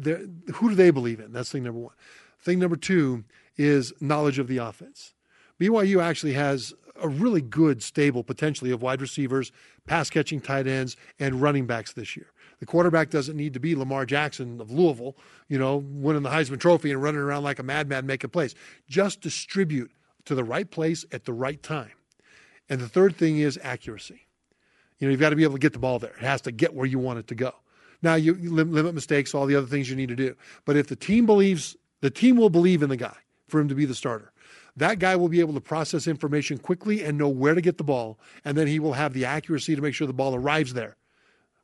who 0.54 0.68
do 0.68 0.74
they 0.74 0.90
believe 0.90 1.20
in? 1.20 1.32
That's 1.32 1.52
thing 1.52 1.62
number 1.62 1.80
one. 1.80 1.94
Thing 2.40 2.58
number 2.58 2.76
two 2.76 3.24
is 3.56 3.93
knowledge 4.01 4.39
of 4.39 4.48
the 4.48 4.59
offense. 4.59 5.14
BYU 5.60 6.02
actually 6.02 6.32
has 6.32 6.74
a 7.01 7.09
really 7.09 7.40
good 7.40 7.82
stable 7.82 8.22
potentially 8.22 8.70
of 8.70 8.82
wide 8.82 9.01
receivers, 9.01 9.52
pass 9.86 10.10
catching 10.10 10.40
tight 10.40 10.66
ends, 10.66 10.97
and 11.18 11.40
running 11.40 11.66
backs 11.66 11.93
this 11.93 12.16
year. 12.16 12.26
The 12.60 12.66
quarterback 12.66 13.10
doesn't 13.10 13.36
need 13.36 13.55
to 13.55 13.60
be 13.60 13.74
Lamar 13.74 14.06
Jackson 14.06 14.60
of 14.60 14.70
Louisville, 14.70 15.16
you 15.48 15.59
know, 15.59 15.76
winning 15.76 16.22
the 16.22 16.31
Heisman 16.31 16.60
Trophy 16.60 16.93
and 16.93 17.02
running 17.02 17.20
around 17.20 17.43
like 17.43 17.59
a 17.59 17.62
madman 17.62 18.06
making 18.06 18.31
plays. 18.31 18.55
Just 18.89 19.20
distribute 19.20 19.90
to 20.24 20.35
the 20.35 20.44
right 20.44 20.70
place 20.70 21.05
at 21.12 21.24
the 21.24 21.32
right 21.32 21.62
time. 21.62 21.90
And 22.68 22.81
the 22.81 22.89
third 22.89 23.16
thing 23.16 23.39
is 23.39 23.59
accuracy. 23.62 24.26
You 24.98 25.09
know, 25.09 25.10
you've 25.10 25.20
got 25.20 25.31
to 25.31 25.36
be 25.36 25.43
able 25.43 25.55
to 25.55 25.60
get 25.60 25.72
the 25.72 25.78
ball 25.78 25.98
there. 25.98 26.14
It 26.14 26.24
has 26.24 26.40
to 26.43 26.52
get 26.52 26.74
where 26.74 26.86
you 26.86 26.98
want 26.98 27.18
it 27.18 27.26
to 27.28 27.35
go. 27.35 27.52
Now 28.01 28.14
you 28.14 28.35
limit 28.35 28.94
mistakes, 28.94 29.35
all 29.35 29.47
the 29.47 29.56
other 29.56 29.66
things 29.66 29.90
you 29.90 29.97
need 29.97 30.10
to 30.10 30.16
do. 30.16 30.36
But 30.64 30.76
if 30.76 30.86
the 30.86 30.97
team 30.97 31.26
believes, 31.26 31.76
the 32.01 32.10
team 32.10 32.36
will 32.36 32.51
believe 32.51 32.82
in 32.82 32.89
the 32.89 32.97
guy 32.97 33.16
for 33.55 33.60
him 33.60 33.68
to 33.68 33.74
be 33.76 33.85
the 33.85 33.94
starter. 33.94 34.32
That 34.76 34.98
guy 34.98 35.14
will 35.14 35.28
be 35.28 35.39
able 35.39 35.55
to 35.55 35.60
process 35.60 36.09
information 36.09 36.59
quickly 36.59 37.05
and 37.05 37.16
know 37.16 37.28
where 37.28 37.55
to 37.55 37.60
get 37.60 37.78
the 37.78 37.85
ball, 37.85 38.18
and 38.44 38.59
then 38.59 38.66
he 38.66 38.81
will 38.81 38.94
have 38.94 39.12
the 39.12 39.24
accuracy 39.24 39.76
to 39.76 39.81
make 39.81 39.94
sure 39.94 40.09
the 40.09 40.12
ball 40.12 40.35
arrives 40.35 40.74
there 40.74 40.97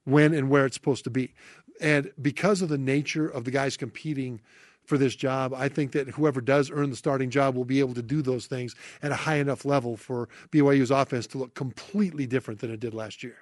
when 0.05 0.33
and 0.33 0.49
where 0.49 0.67
it's 0.67 0.77
supposed 0.77 1.03
to 1.03 1.11
be. 1.11 1.35
And 1.81 2.13
because 2.23 2.63
of 2.63 2.69
the 2.69 2.79
nature 2.79 3.27
of 3.27 3.45
the 3.45 3.51
guys 3.51 3.77
competing 3.77 4.41
for 4.85 4.99
this 4.99 5.17
job, 5.17 5.53
I 5.53 5.69
think 5.69 5.91
that 5.91 6.11
whoever 6.11 6.41
does 6.41 6.71
earn 6.71 6.91
the 6.91 6.97
starting 6.97 7.29
job 7.29 7.57
will 7.57 7.65
be 7.65 7.81
able 7.81 7.95
to 7.95 8.03
do 8.03 8.23
those 8.23 8.47
things 8.47 8.77
at 9.03 9.11
a 9.11 9.17
high 9.17 9.39
enough 9.39 9.65
level 9.65 9.97
for 9.97 10.29
BYU's 10.53 10.93
offense 10.93 11.27
to 11.29 11.39
look 11.39 11.57
completely 11.57 12.25
different 12.25 12.61
than 12.61 12.71
it 12.71 12.79
did 12.79 12.95
last 12.95 13.25
year. 13.25 13.39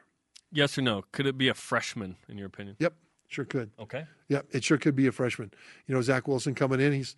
Yes 0.50 0.78
or 0.78 0.80
no? 0.80 1.04
Could 1.12 1.26
it 1.26 1.36
be 1.36 1.48
a 1.48 1.54
freshman, 1.54 2.16
in 2.30 2.38
your 2.38 2.46
opinion? 2.46 2.76
Yep, 2.78 2.94
sure 3.28 3.44
could. 3.44 3.70
Okay. 3.78 4.04
Yeah, 4.28 4.42
it 4.50 4.64
sure 4.64 4.78
could 4.78 4.96
be 4.96 5.06
a 5.06 5.12
freshman. 5.12 5.52
You 5.86 5.94
know, 5.94 6.02
Zach 6.02 6.26
Wilson 6.26 6.54
coming 6.54 6.80
in, 6.80 6.92
he's, 6.92 7.16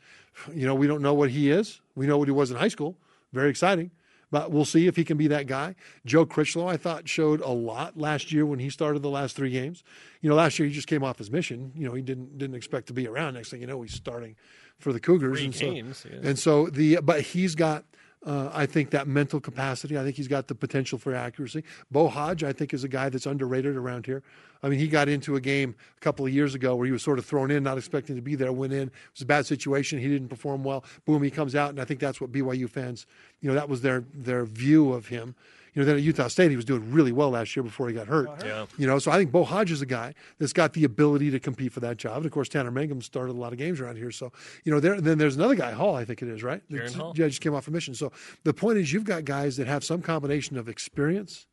you 0.53 0.67
know, 0.67 0.75
we 0.75 0.87
don't 0.87 1.03
know 1.03 1.15
what 1.15 1.31
he 1.31 1.51
is. 1.51 1.81
We 1.95 2.07
know 2.07 2.19
what 2.19 2.29
he 2.29 2.33
was 2.33 2.51
in 2.51 2.57
high 2.57 2.69
school. 2.69 2.97
Very 3.33 3.51
exciting. 3.51 3.91
But 4.33 4.53
we'll 4.53 4.65
see 4.65 4.87
if 4.87 4.95
he 4.95 5.05
can 5.05 5.17
be 5.17 5.27
that 5.29 5.47
guy. 5.47 5.75
Joe 6.07 6.25
Critchlow, 6.25 6.69
I 6.69 6.77
thought, 6.77 7.09
showed 7.09 7.41
a 7.41 7.49
lot 7.49 7.99
last 7.99 8.31
year 8.31 8.47
when 8.47 8.61
he 8.61 8.71
started 8.71 9.03
the 9.03 9.11
last 9.11 9.35
three 9.35 9.51
games. 9.51 9.83
You 10.21 10.31
know, 10.31 10.37
last 10.37 10.59
year 10.59 10.69
he 10.69 10.75
just 10.75 10.87
came 10.87 11.03
off 11.03 11.19
his 11.19 11.31
mission. 11.33 11.73
You 11.75 11.89
know, 11.89 11.95
he 11.95 12.03
didn't 12.03 12.39
didn't 12.39 12.55
expect 12.55 12.87
to 12.89 12.93
be 12.93 13.09
around. 13.09 13.35
Next 13.35 13.51
thing 13.51 13.61
you 13.61 13.67
know, 13.67 13.83
he's 13.83 13.95
starting 13.95 14.37
for 14.79 14.93
the 14.93 15.01
Cougars. 15.01 15.39
Three 15.39 15.47
and 15.47 15.55
so, 15.55 15.71
games, 15.71 16.07
yeah. 16.09 16.19
and 16.23 16.39
so 16.39 16.67
the 16.67 17.01
but 17.03 17.23
he's 17.23 17.57
got 17.57 17.85
uh, 18.25 18.51
I 18.53 18.67
think 18.67 18.91
that 18.91 19.09
mental 19.09 19.41
capacity. 19.41 19.99
I 19.99 20.03
think 20.03 20.17
he's 20.17 20.29
got 20.29 20.47
the 20.49 20.55
potential 20.55 20.99
for 20.99 21.15
accuracy. 21.15 21.65
Beau 21.91 22.09
Hoge, 22.09 22.45
I 22.45 22.53
think, 22.53 22.75
is 22.75 22.85
a 22.85 22.89
guy 22.89 23.09
that's 23.09 23.27
underrated 23.27 23.77
around 23.77 24.05
here. 24.05 24.23
I 24.63 24.69
mean, 24.69 24.79
he 24.79 24.89
got 24.89 25.09
into 25.09 25.37
a 25.37 25.41
game 25.41 25.75
a 25.97 26.01
couple 26.01 26.27
of 26.27 26.33
years 26.33 26.55
ago 26.55 26.77
where 26.77 26.85
he 26.85 26.93
was 26.93 27.03
sort 27.03 27.19
of 27.19 27.25
thrown 27.25 27.51
in, 27.51 27.63
not 27.63 27.79
expecting 27.79 28.17
to 28.17 28.23
be 28.23 28.35
there. 28.35 28.53
Went 28.53 28.75
in, 28.75 28.89
it 28.89 28.93
was 29.15 29.23
a 29.23 29.27
bad 29.27 29.47
situation. 29.47 29.99
He 29.99 30.09
didn't 30.09 30.29
perform 30.29 30.65
well. 30.65 30.85
Boom, 31.07 31.23
he 31.23 31.31
comes 31.31 31.55
out, 31.55 31.71
and 31.71 31.81
I 31.81 31.85
think 31.87 31.99
that's 31.99 32.21
what 32.21 32.31
BYU 32.31 32.69
fans, 32.69 33.07
you 33.41 33.49
know, 33.49 33.55
that 33.55 33.71
was 33.71 33.81
their 33.81 34.05
their 34.13 34.45
view 34.45 34.93
of 34.93 35.09
him. 35.09 35.35
You 35.75 35.83
know, 35.83 35.87
then 35.87 35.97
at 35.97 36.03
Utah 36.03 36.29
State, 36.29 36.51
he 36.51 36.57
was 36.57 36.65
doing 36.65 36.91
really 36.91 37.13
well 37.13 37.31
last 37.31 37.55
year 37.55 37.63
before 37.63 37.89
he 37.89 37.95
got 37.95 38.09
hurt. 38.09 38.29
Yeah. 38.45 38.67
You 38.77 38.87
know, 38.87 38.99
so 38.99 39.11
I 39.11 39.19
think 39.19 39.31
Beau 39.31 39.45
Hoge 39.45 39.71
is 39.71 39.83
a 39.83 39.87
guy 39.87 40.15
that's 40.39 40.53
got 40.53 40.73
the 40.73 40.85
ability 40.85 41.31
to 41.31 41.39
compete 41.39 41.73
for 41.73 41.81
that 41.81 41.97
job. 41.97 42.19
And 42.19 42.27
of 42.27 42.33
course, 42.33 42.49
Tanner 42.49 42.71
Mangum 42.71 43.03
started 43.03 43.33
a 43.33 43.39
lot 43.39 43.53
of 43.53 43.59
games 43.59 43.81
around 43.81 43.97
here. 43.97 44.11
So, 44.11 44.33
you 44.65 44.73
know, 44.73 44.81
there 44.81 45.01
then 45.01 45.19
there's 45.19 45.37
another 45.37 45.55
guy, 45.55 45.73
Hall, 45.73 45.95
I 45.95 46.05
think 46.05 46.23
it 46.23 46.29
is, 46.29 46.43
right? 46.43 46.63
Jaren 46.71 46.95
Hall. 46.95 47.13
Yeah, 47.17 47.29
just 47.29 47.41
came 47.41 47.55
off 47.55 47.69
a 47.69 47.71
mission. 47.71 47.95
So 47.95 48.13
the 48.45 48.53
point 48.53 48.79
is, 48.79 48.93
you've 48.93 49.05
got 49.05 49.25
guys 49.25 49.57
that 49.59 49.67
have 49.67 49.85
some 49.85 50.03
combination 50.03 50.57
of 50.57 50.69
experience, 50.69 51.47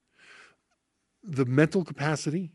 the 1.24 1.46
mental 1.46 1.84
capacity, 1.84 2.52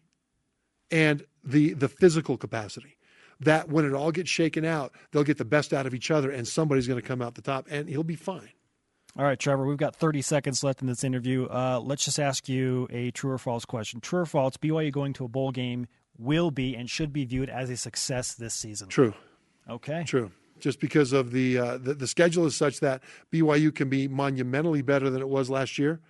and 0.90 1.24
the 1.44 1.74
the 1.74 1.88
physical 1.88 2.36
capacity. 2.36 2.96
That 3.40 3.68
when 3.68 3.84
it 3.84 3.92
all 3.92 4.12
gets 4.12 4.30
shaken 4.30 4.64
out, 4.64 4.92
they'll 5.10 5.24
get 5.24 5.38
the 5.38 5.44
best 5.44 5.72
out 5.72 5.84
of 5.84 5.94
each 5.94 6.12
other, 6.12 6.30
and 6.30 6.46
somebody's 6.46 6.86
going 6.86 7.00
to 7.00 7.06
come 7.06 7.20
out 7.20 7.34
the 7.34 7.42
top, 7.42 7.66
and 7.68 7.88
he'll 7.88 8.04
be 8.04 8.14
fine. 8.14 8.50
All 9.14 9.24
right, 9.24 9.38
Trevor, 9.38 9.66
we've 9.66 9.76
got 9.76 9.94
30 9.94 10.22
seconds 10.22 10.64
left 10.64 10.80
in 10.80 10.86
this 10.86 11.04
interview. 11.04 11.44
Uh, 11.44 11.80
let's 11.84 12.02
just 12.02 12.18
ask 12.18 12.48
you 12.48 12.88
a 12.90 13.10
true 13.10 13.32
or 13.32 13.38
false 13.38 13.66
question. 13.66 14.00
True 14.00 14.20
or 14.20 14.26
false, 14.26 14.56
BYU 14.56 14.90
going 14.90 15.12
to 15.14 15.26
a 15.26 15.28
bowl 15.28 15.50
game 15.50 15.86
will 16.18 16.50
be 16.50 16.74
and 16.74 16.88
should 16.88 17.12
be 17.12 17.26
viewed 17.26 17.50
as 17.50 17.68
a 17.68 17.76
success 17.76 18.34
this 18.34 18.54
season? 18.54 18.88
True. 18.88 19.12
Okay. 19.68 20.04
True. 20.06 20.30
Just 20.60 20.80
because 20.80 21.12
of 21.12 21.32
the, 21.32 21.58
uh, 21.58 21.76
the 21.76 21.92
the 21.92 22.06
schedule 22.06 22.46
is 22.46 22.56
such 22.56 22.80
that 22.80 23.02
BYU 23.30 23.74
can 23.74 23.90
be 23.90 24.08
monumentally 24.08 24.80
better 24.80 25.10
than 25.10 25.20
it 25.20 25.28
was 25.28 25.50
last 25.50 25.76
year, 25.76 26.00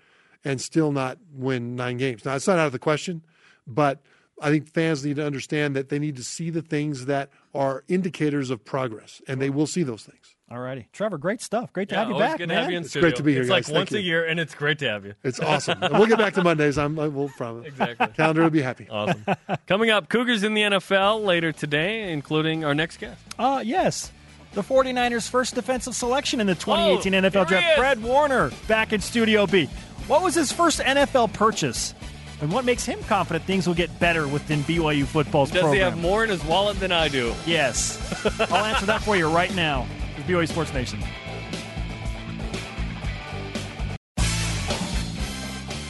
and 0.44 0.60
still 0.60 0.92
not 0.92 1.18
win 1.34 1.74
nine 1.74 1.96
games. 1.96 2.24
Now 2.24 2.36
it's 2.36 2.46
not 2.46 2.58
out 2.58 2.66
of 2.66 2.72
the 2.72 2.78
question, 2.78 3.22
but 3.66 4.00
I 4.40 4.50
think 4.50 4.68
fans 4.72 5.04
need 5.04 5.16
to 5.16 5.26
understand 5.26 5.74
that 5.74 5.88
they 5.88 5.98
need 5.98 6.16
to 6.16 6.24
see 6.24 6.50
the 6.50 6.62
things 6.62 7.06
that 7.06 7.30
are 7.54 7.82
indicators 7.88 8.50
of 8.50 8.64
progress, 8.64 9.22
and 9.26 9.40
they 9.40 9.50
will 9.50 9.66
see 9.66 9.82
those 9.82 10.04
things. 10.04 10.36
All 10.52 10.58
righty. 10.58 10.86
Trevor, 10.92 11.16
great 11.16 11.40
stuff. 11.40 11.72
Great 11.72 11.88
to 11.88 11.94
Yeah, 11.94 12.00
have 12.00 12.10
you 12.10 12.18
back, 12.18 12.36
good 12.38 12.48
man. 12.48 12.56
to 12.58 12.62
have 12.62 12.70
you 12.70 12.76
in 12.76 12.82
It's 12.82 12.90
studio. 12.90 13.08
great 13.08 13.16
to 13.16 13.22
be 13.22 13.32
here, 13.32 13.40
It's 13.40 13.48
guys. 13.48 13.54
like 13.54 13.64
Thank 13.66 13.76
once 13.78 13.92
a 13.92 14.02
year, 14.02 14.26
and 14.26 14.38
it's 14.38 14.54
great 14.54 14.78
to 14.80 14.88
have 14.90 15.06
you. 15.06 15.14
It's 15.24 15.40
awesome. 15.40 15.78
we'll 15.92 16.06
get 16.06 16.18
back 16.18 16.34
to 16.34 16.44
Mondays. 16.44 16.76
I'm 16.76 16.98
I 17.00 17.08
will 17.08 17.30
promise. 17.30 17.66
Exactly. 17.68 18.08
Calendar 18.16 18.42
will 18.42 18.50
be 18.50 18.60
happy. 18.60 18.86
Awesome. 18.90 19.24
Coming 19.66 19.88
up, 19.90 20.10
Cougars 20.10 20.42
in 20.42 20.52
the 20.52 20.60
NFL 20.62 21.24
later 21.24 21.52
today, 21.52 22.12
including 22.12 22.64
our 22.66 22.74
next 22.74 22.98
guest. 22.98 23.18
Uh, 23.38 23.62
yes. 23.64 24.12
The 24.52 24.62
49ers' 24.62 25.30
first 25.30 25.54
defensive 25.54 25.94
selection 25.94 26.38
in 26.38 26.46
the 26.46 26.54
2018 26.54 27.14
Oh, 27.14 27.20
NFL 27.30 27.48
Draft, 27.48 27.66
is. 27.70 27.76
Fred 27.78 28.02
Warner, 28.02 28.50
back 28.68 28.92
in 28.92 29.00
Studio 29.00 29.46
B. 29.46 29.70
What 30.06 30.22
was 30.22 30.34
his 30.34 30.52
first 30.52 30.80
NFL 30.80 31.32
purchase? 31.32 31.94
And 32.42 32.52
what 32.52 32.64
makes 32.66 32.84
him 32.84 32.98
confident 33.04 33.44
things 33.46 33.66
will 33.66 33.74
get 33.74 33.98
better 34.00 34.28
within 34.28 34.62
BYU 34.64 35.04
football's 35.06 35.50
Does 35.50 35.60
program? 35.62 35.74
he 35.76 35.80
have 35.80 35.96
more 35.96 36.24
in 36.24 36.28
his 36.28 36.44
wallet 36.44 36.78
than 36.80 36.92
I 36.92 37.08
do? 37.08 37.32
Yes. 37.46 37.96
I'll 38.52 38.64
answer 38.66 38.84
that 38.86 39.02
for 39.02 39.16
you 39.16 39.30
right 39.30 39.54
now. 39.54 39.86
With 40.22 40.36
BYU 40.36 40.48
Sports 40.48 40.72
Nation. 40.74 41.00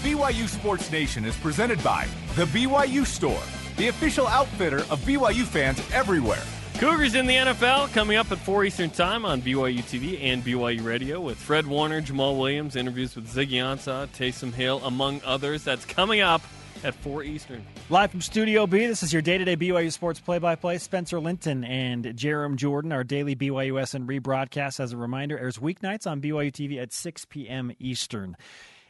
BYU 0.02 0.48
Sports 0.48 0.90
Nation 0.90 1.24
is 1.24 1.36
presented 1.36 1.82
by 1.82 2.06
The 2.34 2.44
BYU 2.46 3.04
Store, 3.04 3.42
the 3.76 3.88
official 3.88 4.26
outfitter 4.26 4.78
of 4.78 5.00
BYU 5.00 5.44
fans 5.44 5.82
everywhere. 5.92 6.42
Cougars 6.78 7.14
in 7.14 7.26
the 7.26 7.34
NFL 7.36 7.92
coming 7.92 8.16
up 8.16 8.32
at 8.32 8.38
4 8.38 8.64
Eastern 8.64 8.90
Time 8.90 9.24
on 9.24 9.42
BYU 9.42 9.80
TV 9.80 10.22
and 10.22 10.42
BYU 10.44 10.82
Radio 10.84 11.20
with 11.20 11.36
Fred 11.36 11.66
Warner, 11.66 12.00
Jamaal 12.00 12.38
Williams, 12.38 12.76
interviews 12.76 13.14
with 13.14 13.28
Ziggy 13.32 13.54
Ansah, 13.54 14.08
Taysom 14.08 14.52
Hill, 14.52 14.80
among 14.84 15.20
others. 15.24 15.64
That's 15.64 15.84
coming 15.84 16.20
up 16.20 16.42
at 16.84 16.94
4 16.96 17.22
Eastern. 17.24 17.64
Live 17.90 18.10
from 18.10 18.20
Studio 18.20 18.66
B, 18.66 18.86
this 18.86 19.02
is 19.02 19.12
your 19.12 19.22
day 19.22 19.38
to 19.38 19.44
day 19.44 19.56
BYU 19.56 19.92
Sports 19.92 20.20
play 20.20 20.38
by 20.38 20.54
play. 20.56 20.78
Spencer 20.78 21.20
Linton 21.20 21.64
and 21.64 22.04
Jarom 22.04 22.56
Jordan, 22.56 22.92
our 22.92 23.04
daily 23.04 23.34
BYU 23.36 23.72
BYUSN 23.72 24.06
rebroadcast, 24.06 24.80
as 24.80 24.92
a 24.92 24.96
reminder, 24.96 25.38
airs 25.38 25.58
weeknights 25.58 26.06
on 26.06 26.20
BYU 26.20 26.50
TV 26.52 26.80
at 26.80 26.92
6 26.92 27.24
p.m. 27.26 27.72
Eastern. 27.78 28.36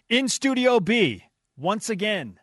In 0.09 0.29
Studio 0.29 0.81
B, 0.81 1.25
once 1.57 1.91
again, 1.91 2.39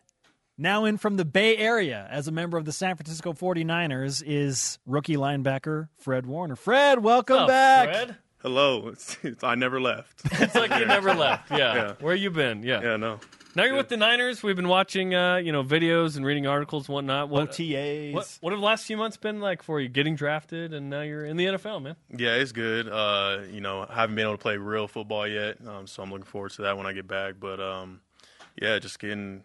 now 0.58 0.84
in 0.84 0.96
from 0.98 1.16
the 1.16 1.24
Bay 1.24 1.56
Area 1.56 2.06
as 2.10 2.28
a 2.28 2.32
member 2.32 2.56
of 2.58 2.64
the 2.64 2.72
San 2.72 2.96
Francisco 2.96 3.32
49ers 3.32 4.22
is 4.26 4.78
rookie 4.86 5.16
linebacker 5.16 5.88
Fred 5.98 6.26
Warner. 6.26 6.56
Fred, 6.56 7.02
welcome 7.02 7.34
What's 7.36 7.42
up, 7.44 7.48
back. 7.48 7.88
Fred? 7.88 8.16
Hello. 8.42 8.88
It's, 8.88 9.14
it's- 9.24 9.42
I 9.44 9.54
never 9.54 9.80
left. 9.80 10.20
It's 10.32 10.54
like 10.54 10.70
you 10.78 10.86
never 10.86 11.14
left. 11.14 11.50
Yeah. 11.50 11.74
Yeah. 11.74 11.92
Where 12.00 12.14
you 12.14 12.30
been? 12.30 12.62
Yeah. 12.62 12.80
Yeah, 12.82 12.96
no. 12.96 13.18
Now 13.56 13.64
you're 13.64 13.76
with 13.76 13.88
the 13.88 13.96
Niners. 13.96 14.44
We've 14.44 14.54
been 14.54 14.68
watching, 14.68 15.12
uh, 15.12 15.36
you 15.36 15.50
know, 15.50 15.64
videos 15.64 16.16
and 16.16 16.24
reading 16.24 16.46
articles 16.46 16.88
and 16.88 16.94
whatnot. 16.94 17.30
What, 17.30 17.50
OTAs. 17.50 18.12
What, 18.12 18.38
what 18.40 18.52
have 18.52 18.60
the 18.60 18.66
last 18.66 18.86
few 18.86 18.96
months 18.96 19.16
been 19.16 19.40
like 19.40 19.62
for 19.64 19.80
you? 19.80 19.88
Getting 19.88 20.14
drafted, 20.14 20.72
and 20.72 20.88
now 20.88 21.00
you're 21.00 21.24
in 21.24 21.36
the 21.36 21.46
NFL, 21.46 21.82
man. 21.82 21.96
Yeah, 22.16 22.34
it's 22.34 22.52
good. 22.52 22.88
Uh, 22.88 23.40
you 23.50 23.60
know, 23.60 23.86
I 23.88 23.94
haven't 23.94 24.14
been 24.14 24.24
able 24.24 24.34
to 24.34 24.42
play 24.42 24.56
real 24.56 24.86
football 24.86 25.26
yet, 25.26 25.56
um, 25.66 25.88
so 25.88 26.02
I'm 26.02 26.10
looking 26.12 26.26
forward 26.26 26.52
to 26.52 26.62
that 26.62 26.76
when 26.76 26.86
I 26.86 26.92
get 26.92 27.08
back. 27.08 27.34
But 27.40 27.60
um, 27.60 28.00
yeah, 28.60 28.78
just 28.78 29.00
getting 29.00 29.42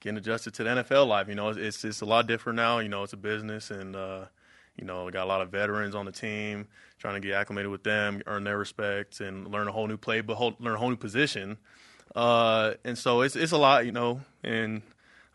getting 0.00 0.16
adjusted 0.16 0.54
to 0.54 0.64
the 0.64 0.70
NFL 0.70 1.06
life. 1.06 1.28
You 1.28 1.34
know, 1.34 1.50
it's 1.50 1.84
it's 1.84 2.00
a 2.00 2.06
lot 2.06 2.26
different 2.26 2.56
now. 2.56 2.78
You 2.78 2.88
know, 2.88 3.02
it's 3.02 3.12
a 3.12 3.18
business, 3.18 3.70
and 3.70 3.94
uh, 3.94 4.24
you 4.76 4.86
know, 4.86 5.04
we 5.04 5.12
got 5.12 5.24
a 5.24 5.28
lot 5.28 5.42
of 5.42 5.50
veterans 5.50 5.94
on 5.94 6.06
the 6.06 6.12
team. 6.12 6.68
Trying 6.98 7.20
to 7.20 7.28
get 7.28 7.36
acclimated 7.36 7.70
with 7.70 7.84
them, 7.84 8.22
earn 8.26 8.44
their 8.44 8.56
respect, 8.56 9.20
and 9.20 9.46
learn 9.48 9.68
a 9.68 9.72
whole 9.72 9.86
new 9.86 9.98
play, 9.98 10.22
but 10.22 10.40
learn 10.58 10.76
a 10.76 10.78
whole 10.78 10.88
new 10.88 10.96
position. 10.96 11.58
Uh, 12.14 12.74
and 12.84 12.96
so 12.96 13.20
it's 13.20 13.36
it's 13.36 13.52
a 13.52 13.58
lot, 13.58 13.86
you 13.86 13.92
know, 13.92 14.20
and 14.42 14.82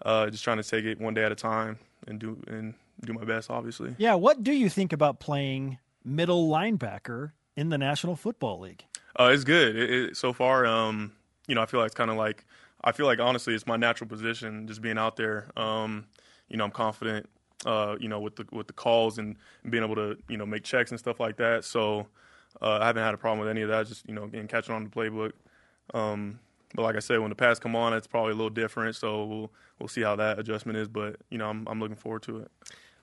uh, 0.03 0.29
just 0.29 0.43
trying 0.43 0.57
to 0.57 0.63
take 0.63 0.85
it 0.85 0.99
one 0.99 1.13
day 1.13 1.23
at 1.23 1.31
a 1.31 1.35
time 1.35 1.77
and 2.07 2.19
do 2.19 2.41
and 2.47 2.73
do 3.05 3.13
my 3.13 3.23
best, 3.23 3.49
obviously. 3.49 3.95
Yeah, 3.97 4.15
what 4.15 4.43
do 4.43 4.51
you 4.51 4.69
think 4.69 4.93
about 4.93 5.19
playing 5.19 5.79
middle 6.03 6.49
linebacker 6.49 7.31
in 7.55 7.69
the 7.69 7.77
National 7.77 8.15
Football 8.15 8.59
League? 8.61 8.83
Uh, 9.19 9.31
it's 9.33 9.43
good. 9.43 9.75
It, 9.75 9.89
it, 9.89 10.17
so 10.17 10.33
far, 10.33 10.65
um, 10.65 11.11
you 11.47 11.55
know, 11.55 11.61
I 11.61 11.65
feel 11.65 11.79
like 11.79 11.87
it's 11.87 11.95
kind 11.95 12.09
of 12.09 12.17
like 12.17 12.45
I 12.83 12.91
feel 12.91 13.05
like 13.05 13.19
honestly, 13.19 13.53
it's 13.53 13.67
my 13.67 13.77
natural 13.77 14.07
position, 14.07 14.67
just 14.67 14.81
being 14.81 14.97
out 14.97 15.15
there. 15.15 15.47
Um, 15.55 16.05
you 16.47 16.57
know, 16.57 16.63
I'm 16.63 16.71
confident. 16.71 17.29
Uh, 17.63 17.95
you 17.99 18.09
know, 18.09 18.19
with 18.19 18.35
the 18.37 18.45
with 18.51 18.65
the 18.65 18.73
calls 18.73 19.19
and, 19.19 19.35
and 19.61 19.71
being 19.71 19.83
able 19.83 19.95
to 19.95 20.17
you 20.27 20.37
know 20.37 20.45
make 20.45 20.63
checks 20.63 20.89
and 20.89 20.99
stuff 20.99 21.19
like 21.19 21.37
that. 21.37 21.63
So 21.63 22.07
uh, 22.59 22.79
I 22.81 22.87
haven't 22.87 23.03
had 23.03 23.13
a 23.13 23.17
problem 23.17 23.39
with 23.39 23.49
any 23.49 23.61
of 23.61 23.69
that. 23.69 23.87
Just 23.87 24.07
you 24.07 24.15
know, 24.15 24.25
getting 24.27 24.47
catching 24.47 24.73
on 24.73 24.83
the 24.83 24.89
playbook. 24.89 25.33
Um, 25.93 26.39
but 26.73 26.83
like 26.83 26.95
I 26.95 26.99
said, 26.99 27.19
when 27.19 27.29
the 27.29 27.35
pass 27.35 27.59
come 27.59 27.75
on, 27.75 27.93
it's 27.93 28.07
probably 28.07 28.31
a 28.31 28.35
little 28.35 28.49
different. 28.49 28.95
So 28.95 29.23
we'll 29.25 29.51
we'll 29.79 29.89
see 29.89 30.01
how 30.01 30.15
that 30.15 30.39
adjustment 30.39 30.77
is. 30.77 30.87
But 30.87 31.17
you 31.29 31.37
know, 31.37 31.49
I'm 31.49 31.67
I'm 31.67 31.79
looking 31.79 31.95
forward 31.95 32.23
to 32.23 32.39
it. 32.39 32.51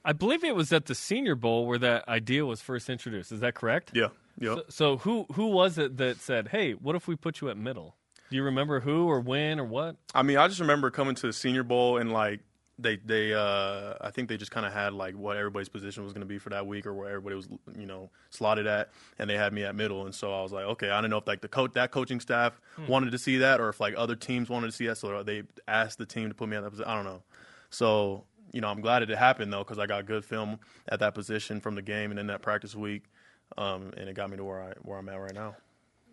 I 0.05 0.13
believe 0.13 0.45
it 0.45 0.55
was 0.55 0.73
at 0.73 0.87
the 0.87 0.95
Senior 0.95 1.35
Bowl 1.35 1.67
where 1.67 1.79
that 1.79 2.09
idea 2.09 2.47
was 2.47 2.63
first 2.63 2.89
introduced. 2.89 3.33
Is 3.33 3.41
that 3.41 3.55
correct? 3.55 3.91
Yeah. 3.95 4.09
Yep. 4.41 4.57
So, 4.57 4.65
so 4.69 4.97
who 4.99 5.27
who 5.33 5.49
was 5.49 5.79
it 5.79 5.97
that 5.99 6.19
said, 6.19 6.49
"Hey, 6.49 6.73
what 6.73 6.95
if 6.97 7.09
we 7.09 7.17
put 7.17 7.41
you 7.41 7.51
at 7.51 7.57
middle"? 7.57 7.97
Do 8.31 8.37
you 8.37 8.43
remember 8.43 8.81
who 8.81 9.09
or 9.09 9.21
when 9.21 9.59
or 9.59 9.65
what? 9.65 9.97
I 10.15 10.23
mean, 10.23 10.37
I 10.37 10.49
just 10.49 10.61
remember 10.61 10.91
coming 10.91 11.15
to 11.17 11.27
the 11.27 11.33
Senior 11.33 11.63
Bowl 11.63 11.97
and 11.97 12.13
like 12.13 12.41
they 12.79 12.97
they 12.97 13.35
uh 13.35 13.95
I 14.01 14.11
think 14.13 14.29
they 14.29 14.37
just 14.37 14.51
kind 14.51 14.65
of 14.65 14.73
had 14.73 14.93
like 14.93 15.15
what 15.17 15.37
everybody's 15.37 15.69
position 15.69 16.05
was 16.05 16.13
going 16.13 16.21
to 16.21 16.27
be 16.27 16.39
for 16.39 16.51
that 16.51 16.67
week 16.67 16.87
or 16.87 16.95
where 16.95 17.09
everybody 17.09 17.35
was 17.37 17.49
you 17.77 17.87
know 17.87 18.11
slotted 18.31 18.67
at, 18.67 18.91
and 19.19 19.29
they 19.29 19.37
had 19.37 19.53
me 19.53 19.65
at 19.65 19.75
middle, 19.75 20.05
and 20.07 20.15
so 20.15 20.33
I 20.33 20.43
was 20.43 20.53
like, 20.53 20.65
okay, 20.65 20.91
I 20.91 21.01
don't 21.01 21.11
know 21.11 21.19
if 21.19 21.27
like 21.27 21.41
the 21.41 21.49
coach 21.49 21.73
that 21.75 21.91
coaching 21.91 22.21
staff 22.21 22.61
Hmm. 22.77 22.87
wanted 22.87 23.11
to 23.13 23.19
see 23.19 23.39
that 23.39 23.61
or 23.61 23.69
if 23.69 23.81
like 23.81 23.95
other 23.97 24.15
teams 24.15 24.49
wanted 24.49 24.67
to 24.69 24.73
see 24.73 24.87
that, 24.87 24.97
so 24.99 25.23
they 25.23 25.43
asked 25.67 25.99
the 25.99 26.07
team 26.07 26.29
to 26.29 26.35
put 26.35 26.49
me 26.49 26.57
at 26.57 26.63
that 26.63 26.71
position. 26.71 26.89
I 26.91 26.95
don't 26.95 27.05
know. 27.05 27.23
So 27.71 28.25
you 28.53 28.61
know, 28.61 28.69
I'm 28.69 28.81
glad 28.81 29.03
it 29.03 29.09
happened 29.11 29.53
though 29.53 29.65
because 29.65 29.79
I 29.79 29.87
got 29.87 30.07
good 30.07 30.25
film 30.25 30.59
at 30.89 31.01
that 31.01 31.15
position 31.15 31.61
from 31.61 31.75
the 31.75 31.83
game 31.83 32.11
and 32.11 32.19
in 32.21 32.29
that 32.29 32.41
practice 32.43 32.75
week, 32.75 33.05
um, 33.57 33.93
and 33.97 34.09
it 34.09 34.15
got 34.15 34.31
me 34.31 34.37
to 34.37 34.45
where 34.45 34.63
I 34.63 34.73
where 34.83 34.99
I'm 34.99 35.09
at 35.09 35.17
right 35.21 35.35
now. 35.35 35.57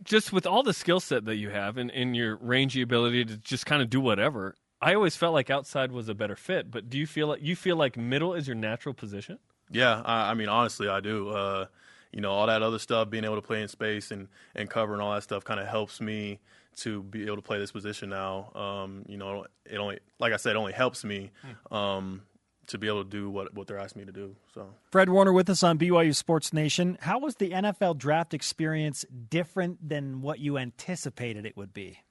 Just 0.04 0.34
with 0.34 0.46
all 0.46 0.62
the 0.62 0.74
skill 0.74 1.00
set 1.00 1.24
that 1.26 1.38
you 1.38 1.52
have 1.52 1.78
and, 1.78 1.90
and 1.92 2.16
your 2.16 2.36
rangy 2.42 2.82
ability 2.82 3.24
to 3.26 3.38
just 3.38 3.66
kind 3.66 3.82
of 3.82 3.90
do 3.90 4.02
whatever, 4.02 4.56
I 4.86 4.94
always 4.94 5.16
felt 5.16 5.34
like 5.34 5.50
outside 5.50 5.92
was 5.92 6.10
a 6.10 6.14
better 6.14 6.36
fit. 6.36 6.70
But 6.70 6.92
do 6.92 7.00
you 7.00 7.08
feel 7.08 7.28
like 7.28 7.42
you 7.42 7.56
feel 7.56 7.76
like 7.76 7.98
middle 7.98 8.36
is 8.36 8.48
your 8.48 8.56
natural 8.56 8.94
position? 8.94 9.40
Yeah, 9.72 10.00
I, 10.06 10.30
I 10.30 10.34
mean, 10.36 10.48
honestly, 10.48 10.88
I 10.88 11.00
do. 11.00 11.30
Uh, 11.30 11.66
you 12.12 12.22
know, 12.22 12.32
all 12.32 12.46
that 12.46 12.62
other 12.62 12.78
stuff, 12.78 13.10
being 13.10 13.26
able 13.26 13.36
to 13.36 13.42
play 13.42 13.64
in 13.64 13.68
space 13.68 14.12
and 14.12 14.28
and 14.54 14.70
cover 14.70 14.94
and 14.94 15.02
all 15.02 15.12
that 15.16 15.24
stuff, 15.24 15.44
kind 15.44 15.60
of 15.60 15.68
helps 15.68 16.00
me 16.00 16.40
to 16.78 17.02
be 17.02 17.26
able 17.26 17.38
to 17.38 17.42
play 17.42 17.58
this 17.58 17.72
position 17.72 18.10
now. 18.10 18.52
Um, 18.54 19.06
you 19.08 19.18
know, 19.18 19.48
it 19.66 19.78
only, 19.78 20.00
like 20.20 20.34
I 20.34 20.38
said, 20.38 20.52
it 20.52 20.60
only 20.60 20.74
helps 20.74 21.04
me 21.04 21.32
um, 21.72 22.22
to 22.68 22.78
be 22.78 22.88
able 22.88 23.04
to 23.04 23.10
do 23.10 23.28
what 23.28 23.56
what 23.56 23.66
they're 23.66 23.80
asking 23.80 24.04
me 24.04 24.06
to 24.06 24.12
do. 24.12 24.36
So, 24.54 24.68
Fred 24.92 25.10
Warner 25.10 25.34
with 25.34 25.50
us 25.50 25.64
on 25.64 25.80
BYU 25.80 26.16
Sports 26.16 26.54
Nation. 26.54 27.00
How 27.02 27.18
was 27.18 27.38
the 27.38 27.50
NFL 27.50 27.98
draft 27.98 28.36
experience 28.36 29.04
different 29.32 29.90
than 29.90 30.22
what 30.22 30.38
you 30.38 30.60
anticipated 30.60 31.44
it 31.44 31.58
would 31.58 31.74
be? 31.74 32.02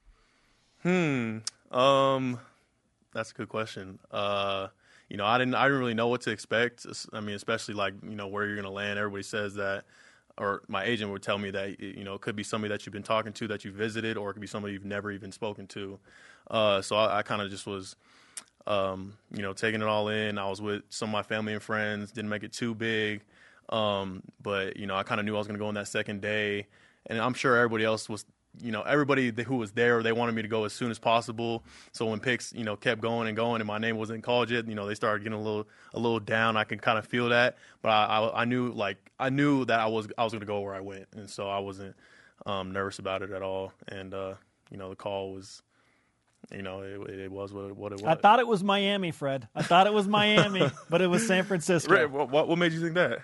hmm, 0.83 1.37
um, 1.71 2.39
that's 3.15 3.31
a 3.31 3.33
good 3.33 3.49
question. 3.49 3.97
Uh, 4.11 4.67
you 5.09 5.17
know, 5.17 5.25
I 5.25 5.39
didn't 5.39 5.55
I 5.55 5.63
didn't 5.63 5.79
really 5.79 5.95
know 5.95 6.07
what 6.07 6.21
to 6.21 6.31
expect. 6.31 6.85
I 7.13 7.19
mean, 7.21 7.35
especially 7.35 7.73
like 7.73 7.95
you 8.03 8.15
know 8.15 8.27
where 8.27 8.45
you're 8.45 8.55
going 8.55 8.65
to 8.65 8.71
land. 8.71 8.99
Everybody 8.99 9.23
says 9.23 9.55
that. 9.55 9.85
Or 10.37 10.63
my 10.67 10.83
agent 10.83 11.11
would 11.11 11.23
tell 11.23 11.37
me 11.37 11.49
that 11.51 11.79
you 11.79 12.03
know 12.03 12.15
it 12.15 12.21
could 12.21 12.35
be 12.35 12.43
somebody 12.43 12.69
that 12.73 12.85
you've 12.85 12.91
been 12.91 13.03
talking 13.03 13.31
to 13.31 13.47
that 13.47 13.63
you 13.63 13.71
visited, 13.71 14.17
or 14.17 14.29
it 14.29 14.33
could 14.33 14.41
be 14.41 14.47
somebody 14.47 14.73
you've 14.73 14.83
never 14.83 15.09
even 15.09 15.31
spoken 15.31 15.65
to. 15.67 15.97
Uh, 16.51 16.81
so 16.81 16.97
I, 16.97 17.19
I 17.19 17.21
kind 17.23 17.41
of 17.41 17.49
just 17.49 17.65
was 17.65 17.95
um, 18.67 19.13
you 19.31 19.41
know, 19.41 19.53
taking 19.53 19.81
it 19.81 19.87
all 19.87 20.09
in. 20.09 20.37
I 20.37 20.49
was 20.49 20.61
with 20.61 20.83
some 20.89 21.09
of 21.09 21.13
my 21.13 21.23
family 21.23 21.53
and 21.53 21.61
friends, 21.61 22.11
didn't 22.11 22.29
make 22.29 22.43
it 22.43 22.53
too 22.53 22.73
big. 22.73 23.21
Um, 23.69 24.23
but, 24.41 24.77
you 24.77 24.87
know, 24.87 24.95
I 24.95 25.03
kind 25.03 25.19
of 25.19 25.25
knew 25.25 25.35
I 25.35 25.37
was 25.37 25.47
going 25.47 25.57
to 25.57 25.63
go 25.63 25.67
on 25.67 25.75
that 25.75 25.87
second 25.87 26.21
day. 26.21 26.67
And 27.07 27.19
I'm 27.19 27.33
sure 27.33 27.55
everybody 27.55 27.83
else 27.83 28.09
was, 28.09 28.25
you 28.61 28.71
know, 28.71 28.81
everybody 28.81 29.31
who 29.43 29.57
was 29.57 29.71
there, 29.71 30.03
they 30.03 30.11
wanted 30.11 30.35
me 30.35 30.41
to 30.41 30.47
go 30.47 30.65
as 30.65 30.73
soon 30.73 30.91
as 30.91 30.99
possible. 30.99 31.63
So 31.91 32.05
when 32.05 32.19
picks, 32.19 32.53
you 32.53 32.63
know, 32.63 32.75
kept 32.75 33.01
going 33.01 33.27
and 33.27 33.35
going 33.35 33.61
and 33.61 33.67
my 33.67 33.77
name 33.77 33.97
wasn't 33.97 34.23
called 34.23 34.49
yet, 34.49 34.67
you 34.67 34.75
know, 34.75 34.87
they 34.87 34.95
started 34.95 35.23
getting 35.23 35.39
a 35.39 35.41
little, 35.41 35.67
a 35.93 35.99
little 35.99 36.19
down. 36.19 36.57
I 36.57 36.63
can 36.63 36.79
kind 36.79 36.97
of 36.97 37.05
feel 37.05 37.29
that. 37.29 37.57
But 37.81 37.89
I, 37.89 38.05
I, 38.05 38.41
I 38.41 38.45
knew, 38.45 38.71
like, 38.71 38.97
I 39.19 39.29
knew 39.29 39.65
that 39.65 39.79
I 39.79 39.87
was, 39.87 40.07
I 40.17 40.23
was 40.23 40.33
going 40.33 40.41
to 40.41 40.47
go 40.47 40.59
where 40.61 40.75
I 40.75 40.81
went. 40.81 41.07
And 41.15 41.29
so 41.29 41.49
I 41.49 41.59
wasn't 41.59 41.95
um, 42.45 42.71
nervous 42.71 42.99
about 42.99 43.21
it 43.21 43.31
at 43.31 43.41
all. 43.41 43.73
And, 43.87 44.13
uh, 44.13 44.33
you 44.69 44.77
know, 44.77 44.89
the 44.89 44.95
call 44.95 45.33
was, 45.33 45.61
you 46.51 46.61
know, 46.61 46.81
it, 46.81 47.09
it 47.09 47.31
was 47.31 47.53
what 47.53 47.65
it, 47.65 47.75
what 47.75 47.91
it 47.91 48.01
was. 48.01 48.05
I 48.05 48.15
thought 48.15 48.39
it 48.39 48.47
was 48.47 48.63
Miami, 48.63 49.11
Fred. 49.11 49.47
I 49.55 49.63
thought 49.63 49.87
it 49.87 49.93
was 49.93 50.07
Miami, 50.07 50.69
but 50.89 51.01
it 51.01 51.07
was 51.07 51.25
San 51.25 51.43
Francisco. 51.43 51.93
Right, 51.93 52.09
what, 52.09 52.29
what, 52.29 52.47
what 52.47 52.57
made 52.57 52.71
you 52.73 52.81
think 52.81 52.95
that? 52.95 53.19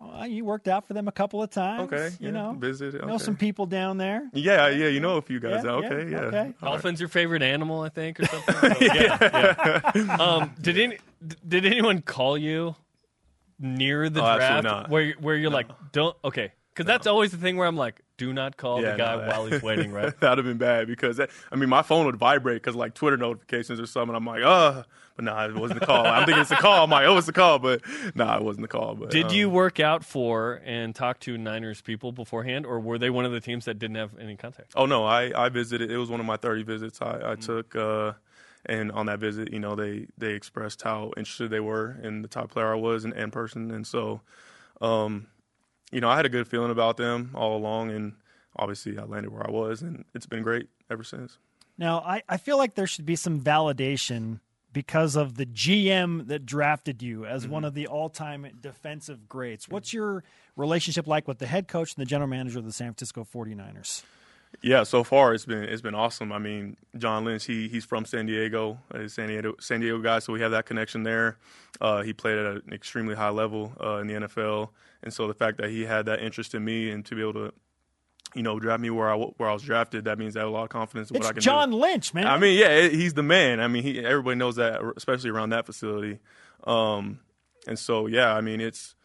Well, 0.00 0.26
you 0.28 0.44
worked 0.44 0.68
out 0.68 0.86
for 0.86 0.94
them 0.94 1.08
a 1.08 1.12
couple 1.12 1.42
of 1.42 1.50
times. 1.50 1.92
Okay, 1.92 2.10
you 2.20 2.26
yeah, 2.26 2.30
know, 2.30 2.52
visited, 2.56 3.04
know 3.04 3.18
some 3.18 3.36
people 3.36 3.66
down 3.66 3.98
there. 3.98 4.28
Yeah, 4.32 4.68
yeah, 4.68 4.86
you 4.86 5.00
know 5.00 5.16
a 5.16 5.22
few 5.22 5.40
guys. 5.40 5.64
Yeah, 5.64 5.72
okay, 5.72 6.04
yeah, 6.04 6.10
yeah. 6.10 6.18
okay. 6.26 6.38
All 6.38 6.44
right. 6.44 6.60
Dolphin's 6.60 7.00
your 7.00 7.08
favorite 7.08 7.42
animal, 7.42 7.80
I 7.80 7.88
think, 7.88 8.20
or 8.20 8.26
something. 8.26 8.54
So, 8.54 8.76
yeah, 8.80 9.80
yeah. 9.94 10.16
Um, 10.20 10.54
did 10.60 10.78
any 10.78 10.98
did 11.46 11.66
anyone 11.66 12.00
call 12.02 12.38
you 12.38 12.76
near 13.58 14.08
the 14.08 14.20
Oh, 14.24 14.36
draft 14.36 14.62
not. 14.64 14.88
where 14.88 15.12
where 15.20 15.34
you're 15.34 15.50
like, 15.50 15.66
don't 15.90 16.16
okay? 16.24 16.52
Because 16.78 16.86
that's 16.86 17.06
always 17.08 17.32
the 17.32 17.38
thing 17.38 17.56
where 17.56 17.66
I'm 17.66 17.76
like, 17.76 18.02
do 18.18 18.32
not 18.32 18.56
call 18.56 18.80
Yeah, 18.80 18.92
the 18.92 18.98
guy 18.98 19.12
no, 19.16 19.18
that- 19.22 19.28
while 19.28 19.46
he's 19.46 19.60
waiting, 19.62 19.92
right? 19.92 20.16
That'd 20.20 20.38
have 20.38 20.44
been 20.46 20.58
bad 20.58 20.86
because 20.86 21.16
that, 21.16 21.30
I 21.50 21.56
mean 21.56 21.68
my 21.68 21.82
phone 21.82 22.06
would 22.06 22.14
vibrate 22.16 22.62
because 22.62 22.76
like 22.76 22.94
Twitter 22.94 23.16
notifications 23.16 23.80
or 23.80 23.86
something. 23.86 24.14
I'm 24.14 24.24
like, 24.24 24.44
uh, 24.44 24.84
but 25.16 25.24
nah, 25.24 25.44
it 25.44 25.54
wasn't 25.56 25.80
the 25.80 25.86
call. 25.86 26.06
I'm 26.06 26.24
thinking 26.24 26.40
it's 26.42 26.52
a 26.52 26.56
call. 26.56 26.84
I'm 26.84 26.90
like, 26.90 27.04
oh, 27.04 27.16
it's 27.16 27.26
the 27.26 27.32
call, 27.32 27.58
but 27.58 27.82
nah, 28.14 28.36
it 28.36 28.44
wasn't 28.44 28.62
the 28.62 28.68
call. 28.68 28.94
But 28.94 29.10
Did 29.10 29.26
um, 29.26 29.34
you 29.34 29.50
work 29.50 29.80
out 29.80 30.04
for 30.04 30.62
and 30.64 30.94
talk 30.94 31.18
to 31.20 31.36
Niners 31.36 31.80
people 31.80 32.12
beforehand, 32.12 32.64
or 32.64 32.78
were 32.78 32.96
they 32.98 33.10
one 33.10 33.24
of 33.24 33.32
the 33.32 33.40
teams 33.40 33.64
that 33.64 33.80
didn't 33.80 33.96
have 33.96 34.16
any 34.20 34.36
contact? 34.36 34.72
Oh 34.76 34.86
no, 34.86 35.04
I 35.04 35.32
I 35.34 35.48
visited. 35.48 35.90
It 35.90 35.96
was 35.98 36.10
one 36.10 36.20
of 36.20 36.26
my 36.26 36.36
30 36.36 36.62
visits 36.62 37.02
I, 37.02 37.16
I 37.16 37.18
Mm-hmm. 37.34 37.40
took. 37.40 37.74
Uh, 37.74 38.12
and 38.66 38.92
on 38.92 39.06
that 39.06 39.18
visit, 39.18 39.52
you 39.52 39.58
know, 39.58 39.74
they 39.74 40.06
they 40.16 40.34
expressed 40.34 40.82
how 40.82 41.12
interested 41.16 41.50
they 41.50 41.58
were 41.60 41.96
in 42.02 42.22
the 42.22 42.28
type 42.28 42.50
player 42.50 42.70
I 42.72 42.76
was 42.76 43.04
in, 43.04 43.12
in 43.14 43.32
person, 43.32 43.70
and 43.72 43.84
so, 43.86 44.20
um, 44.80 45.26
you 45.92 46.00
know, 46.00 46.08
I 46.08 46.16
had 46.16 46.26
a 46.26 46.30
good 46.30 46.46
feeling 46.48 46.70
about 46.70 46.96
them 46.96 47.30
all 47.34 47.56
along, 47.56 47.90
and 47.90 48.14
obviously 48.56 48.98
I 48.98 49.04
landed 49.04 49.32
where 49.32 49.46
I 49.46 49.50
was, 49.50 49.82
and 49.82 50.04
it's 50.14 50.26
been 50.26 50.42
great 50.42 50.68
ever 50.90 51.02
since. 51.04 51.38
Now, 51.76 52.00
I, 52.00 52.22
I 52.28 52.36
feel 52.38 52.58
like 52.58 52.74
there 52.74 52.86
should 52.86 53.06
be 53.06 53.16
some 53.16 53.40
validation 53.40 54.40
because 54.72 55.16
of 55.16 55.36
the 55.36 55.46
GM 55.46 56.26
that 56.28 56.44
drafted 56.44 57.02
you 57.02 57.24
as 57.24 57.44
Mm-hmm. 57.44 57.52
one 57.52 57.64
of 57.64 57.74
the 57.74 57.86
all 57.86 58.08
time 58.10 58.46
defensive 58.60 59.28
greats. 59.28 59.68
What's 59.68 59.92
your 59.94 60.24
relationship 60.56 61.06
like 61.06 61.26
with 61.26 61.38
the 61.38 61.46
head 61.46 61.68
coach 61.68 61.94
and 61.94 62.02
the 62.04 62.08
general 62.08 62.28
manager 62.28 62.58
of 62.58 62.64
the 62.64 62.72
San 62.72 62.88
Francisco 62.88 63.24
49ers? 63.24 64.02
Yeah, 64.60 64.82
so 64.82 65.04
far 65.04 65.34
it's 65.34 65.44
been 65.44 65.62
it's 65.62 65.82
been 65.82 65.94
awesome. 65.94 66.32
I 66.32 66.38
mean, 66.38 66.76
John 66.96 67.24
Lynch, 67.24 67.44
he 67.44 67.68
he's 67.68 67.84
from 67.84 68.04
San 68.04 68.26
Diego, 68.26 68.78
a 68.90 69.08
San 69.08 69.28
Diego 69.28 69.54
San 69.60 69.80
Diego 69.80 69.98
guy, 70.00 70.18
so 70.18 70.32
we 70.32 70.40
have 70.40 70.50
that 70.50 70.66
connection 70.66 71.04
there. 71.04 71.38
Uh, 71.80 72.02
he 72.02 72.12
played 72.12 72.38
at 72.38 72.46
an 72.46 72.72
extremely 72.72 73.14
high 73.14 73.28
level 73.28 73.72
uh, 73.80 73.96
in 73.98 74.08
the 74.08 74.14
NFL, 74.14 74.70
and 75.02 75.12
so 75.12 75.28
the 75.28 75.34
fact 75.34 75.58
that 75.58 75.70
he 75.70 75.82
had 75.82 76.06
that 76.06 76.20
interest 76.20 76.54
in 76.54 76.64
me 76.64 76.90
and 76.90 77.04
to 77.06 77.14
be 77.14 77.20
able 77.20 77.34
to, 77.34 77.52
you 78.34 78.42
know, 78.42 78.58
draft 78.58 78.80
me 78.80 78.90
where 78.90 79.08
I 79.08 79.14
where 79.14 79.48
I 79.48 79.52
was 79.52 79.62
drafted, 79.62 80.06
that 80.06 80.18
means 80.18 80.36
I 80.36 80.40
have 80.40 80.48
a 80.48 80.52
lot 80.52 80.64
of 80.64 80.70
confidence 80.70 81.10
in 81.10 81.16
It's 81.16 81.24
what 81.24 81.30
I 81.30 81.34
can 81.34 81.42
John 81.42 81.70
do. 81.70 81.76
Lynch, 81.76 82.12
man. 82.12 82.26
I 82.26 82.36
mean, 82.38 82.58
yeah, 82.58 82.88
he's 82.88 83.14
the 83.14 83.22
man. 83.22 83.60
I 83.60 83.68
mean, 83.68 83.84
he, 83.84 84.04
everybody 84.04 84.36
knows 84.36 84.56
that, 84.56 84.80
especially 84.96 85.30
around 85.30 85.50
that 85.50 85.66
facility. 85.66 86.18
Um, 86.64 87.20
and 87.68 87.78
so, 87.78 88.06
yeah, 88.06 88.34
I 88.34 88.40
mean, 88.40 88.60
it's 88.60 88.96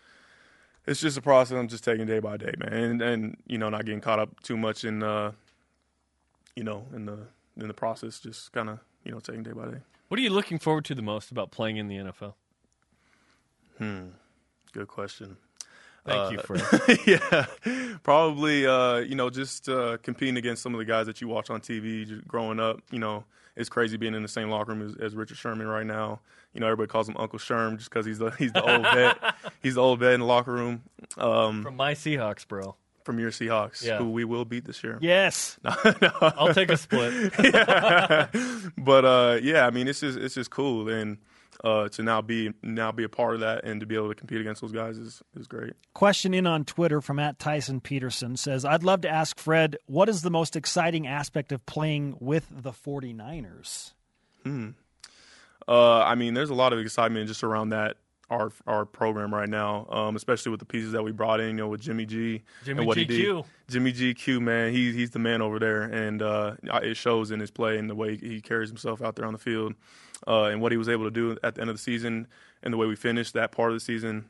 it's 0.86 1.00
just 1.00 1.18
a 1.18 1.22
process. 1.22 1.58
I'm 1.58 1.68
just 1.68 1.84
taking 1.84 2.06
day 2.06 2.20
by 2.20 2.38
day, 2.38 2.54
man, 2.60 2.74
and, 2.74 3.02
and 3.02 3.38
you 3.48 3.58
know, 3.58 3.70
not 3.70 3.86
getting 3.86 4.02
caught 4.02 4.20
up 4.20 4.40
too 4.42 4.58
much 4.58 4.84
in, 4.84 5.04
uh, 5.04 5.32
you 6.56 6.64
know, 6.64 6.86
in 6.94 7.06
the 7.06 7.20
in 7.58 7.68
the 7.68 7.74
process. 7.74 8.20
Just 8.20 8.52
kind 8.52 8.70
of, 8.70 8.80
you 9.04 9.12
know, 9.12 9.20
taking 9.20 9.44
day 9.44 9.52
by 9.52 9.66
day. 9.66 9.78
What 10.08 10.20
are 10.20 10.24
you 10.24 10.30
looking 10.30 10.60
forward 10.60 10.86
to 10.86 10.96
the 10.96 11.02
most 11.02 11.32
about 11.32 11.52
playing 11.52 11.78
in 11.78 11.88
the 11.88 11.96
NFL? 11.98 12.34
Hmm. 13.78 14.08
Good 14.72 14.88
question. 14.88 15.38
Thank 16.06 16.34
you, 16.34 16.40
Uh, 16.40 16.42
Fred. 16.42 17.00
yeah, 17.08 17.46
probably. 18.04 18.66
Uh, 18.68 18.98
you 18.98 19.16
know, 19.16 19.30
just 19.30 19.70
uh, 19.70 19.98
competing 20.04 20.36
against 20.38 20.62
some 20.62 20.74
of 20.74 20.80
the 20.80 20.86
guys 20.86 21.06
that 21.06 21.22
you 21.22 21.28
watch 21.30 21.50
on 21.50 21.62
TV 21.62 22.26
growing 22.28 22.60
up. 22.60 22.82
You 22.92 23.00
know, 23.00 23.24
it's 23.56 23.70
crazy 23.70 23.98
being 23.98 24.14
in 24.16 24.22
the 24.22 24.28
same 24.28 24.50
locker 24.50 24.74
room 24.74 24.82
as, 24.82 24.96
as 24.98 25.16
Richard 25.16 25.38
Sherman 25.38 25.68
right 25.68 25.86
now. 25.86 26.20
You 26.54 26.60
know, 26.60 26.68
everybody 26.68 26.88
calls 26.88 27.10
him 27.10 27.16
Uncle 27.18 27.40
Sherm 27.40 27.78
just 27.78 27.90
because 27.90 28.06
he's 28.06 28.20
the 28.20 28.30
he's 28.32 28.52
the 28.54 28.62
old 28.62 28.84
vet. 28.84 29.18
He's 29.64 29.76
the 29.76 29.82
old 29.82 30.00
vet 30.00 30.14
in 30.14 30.20
the 30.20 30.26
locker 30.26 30.52
room. 30.52 30.84
Um, 31.18 31.64
From 31.64 31.76
my 31.76 31.94
Seahawks, 31.94 32.48
bro. 32.48 32.76
From 33.06 33.18
your 33.20 33.32
Seahawks, 33.32 33.84
Yeah. 33.84 33.98
who 33.98 34.10
we 34.12 34.24
will 34.24 34.46
beat 34.46 34.66
this 34.66 34.84
year. 34.84 34.98
Yes. 35.02 35.58
I'll 35.66 36.54
take 36.54 36.70
a 36.70 36.78
split. 36.78 37.34
Yeah. 37.44 38.28
but 38.78 39.06
uh, 39.06 39.40
yeah, 39.42 39.66
I 39.66 39.72
mean, 39.72 39.88
it's 39.88 40.00
just 40.02 40.18
it's 40.18 40.36
just 40.36 40.50
cool, 40.52 40.90
and 40.90 41.18
uh, 41.64 41.90
to 41.90 42.04
now 42.04 42.22
be 42.22 42.52
now 42.62 42.92
be 42.92 43.04
a 43.04 43.10
part 43.10 43.36
of 43.36 43.42
that 43.42 43.64
and 43.64 43.80
to 43.80 43.86
be 43.86 43.96
able 43.96 44.10
to 44.10 44.16
compete 44.16 44.42
against 44.42 44.62
those 44.62 44.72
guys 44.72 44.98
is 44.98 45.22
is 45.36 45.48
great. 45.48 45.74
Question 45.94 46.34
in 46.34 46.48
on 46.48 46.66
Twitter 46.66 47.02
from 47.02 47.20
at 47.20 47.40
Tyson 47.40 47.82
Peterson 47.82 48.38
says, 48.38 48.66
I'd 48.66 48.84
love 48.84 49.02
to 49.02 49.10
ask 49.10 49.40
Fred, 49.40 49.78
what 49.86 50.10
is 50.10 50.22
the 50.22 50.32
most 50.32 50.56
exciting 50.56 51.08
aspect 51.08 51.52
of 51.52 51.66
playing 51.66 52.16
with 52.20 52.48
the 52.52 52.72
49ers? 52.72 53.94
Hmm. 54.44 54.70
Uh, 55.68 56.02
I 56.02 56.16
mean, 56.16 56.34
there's 56.34 56.50
a 56.50 56.56
lot 56.56 56.74
of 56.74 56.80
excitement 56.80 57.28
just 57.28 57.44
around 57.44 57.70
that 57.70 57.98
our 58.30 58.52
our 58.66 58.86
program 58.86 59.34
right 59.34 59.48
now, 59.50 59.88
um, 59.90 60.16
especially 60.16 60.50
with 60.52 60.60
the 60.60 60.66
pieces 60.66 60.92
that 60.94 61.04
we 61.04 61.12
brought 61.12 61.40
in. 61.40 61.50
You 61.50 61.54
know, 61.54 61.68
with 61.68 61.82
Jimmy 61.82 62.06
G, 62.06 62.42
Jimmy 62.66 62.80
and 62.80 62.88
what 62.88 62.98
he 62.98 63.06
GQ. 63.06 63.08
did. 63.08 63.46
Jimmy 63.70 63.94
GQ, 63.94 64.42
man, 64.42 64.74
he's 64.74 64.96
he's 64.96 65.12
the 65.12 65.20
man 65.20 65.42
over 65.42 65.60
there, 65.60 65.84
and 65.84 66.22
uh, 66.22 66.56
it 66.64 66.98
shows 66.98 67.32
in 67.32 67.40
his 67.40 67.52
play 67.52 67.78
and 67.78 67.90
the 67.90 67.96
way 67.96 68.18
he 68.18 68.42
carries 68.42 68.70
himself 68.70 69.02
out 69.02 69.16
there 69.16 69.26
on 69.26 69.34
the 69.34 69.40
field, 69.40 69.74
uh, 70.28 70.46
and 70.46 70.62
what 70.62 70.72
he 70.72 70.78
was 70.78 70.90
able 70.90 71.06
to 71.06 71.12
do 71.12 71.38
at 71.44 71.56
the 71.56 71.62
end 71.62 71.70
of 71.70 71.76
the 71.76 71.82
season, 71.82 72.28
and 72.62 72.74
the 72.74 72.78
way 72.78 72.88
we 72.88 72.96
finished 72.96 73.34
that 73.34 73.52
part 73.52 73.72
of 73.72 73.76
the 73.76 73.80
season. 73.80 74.26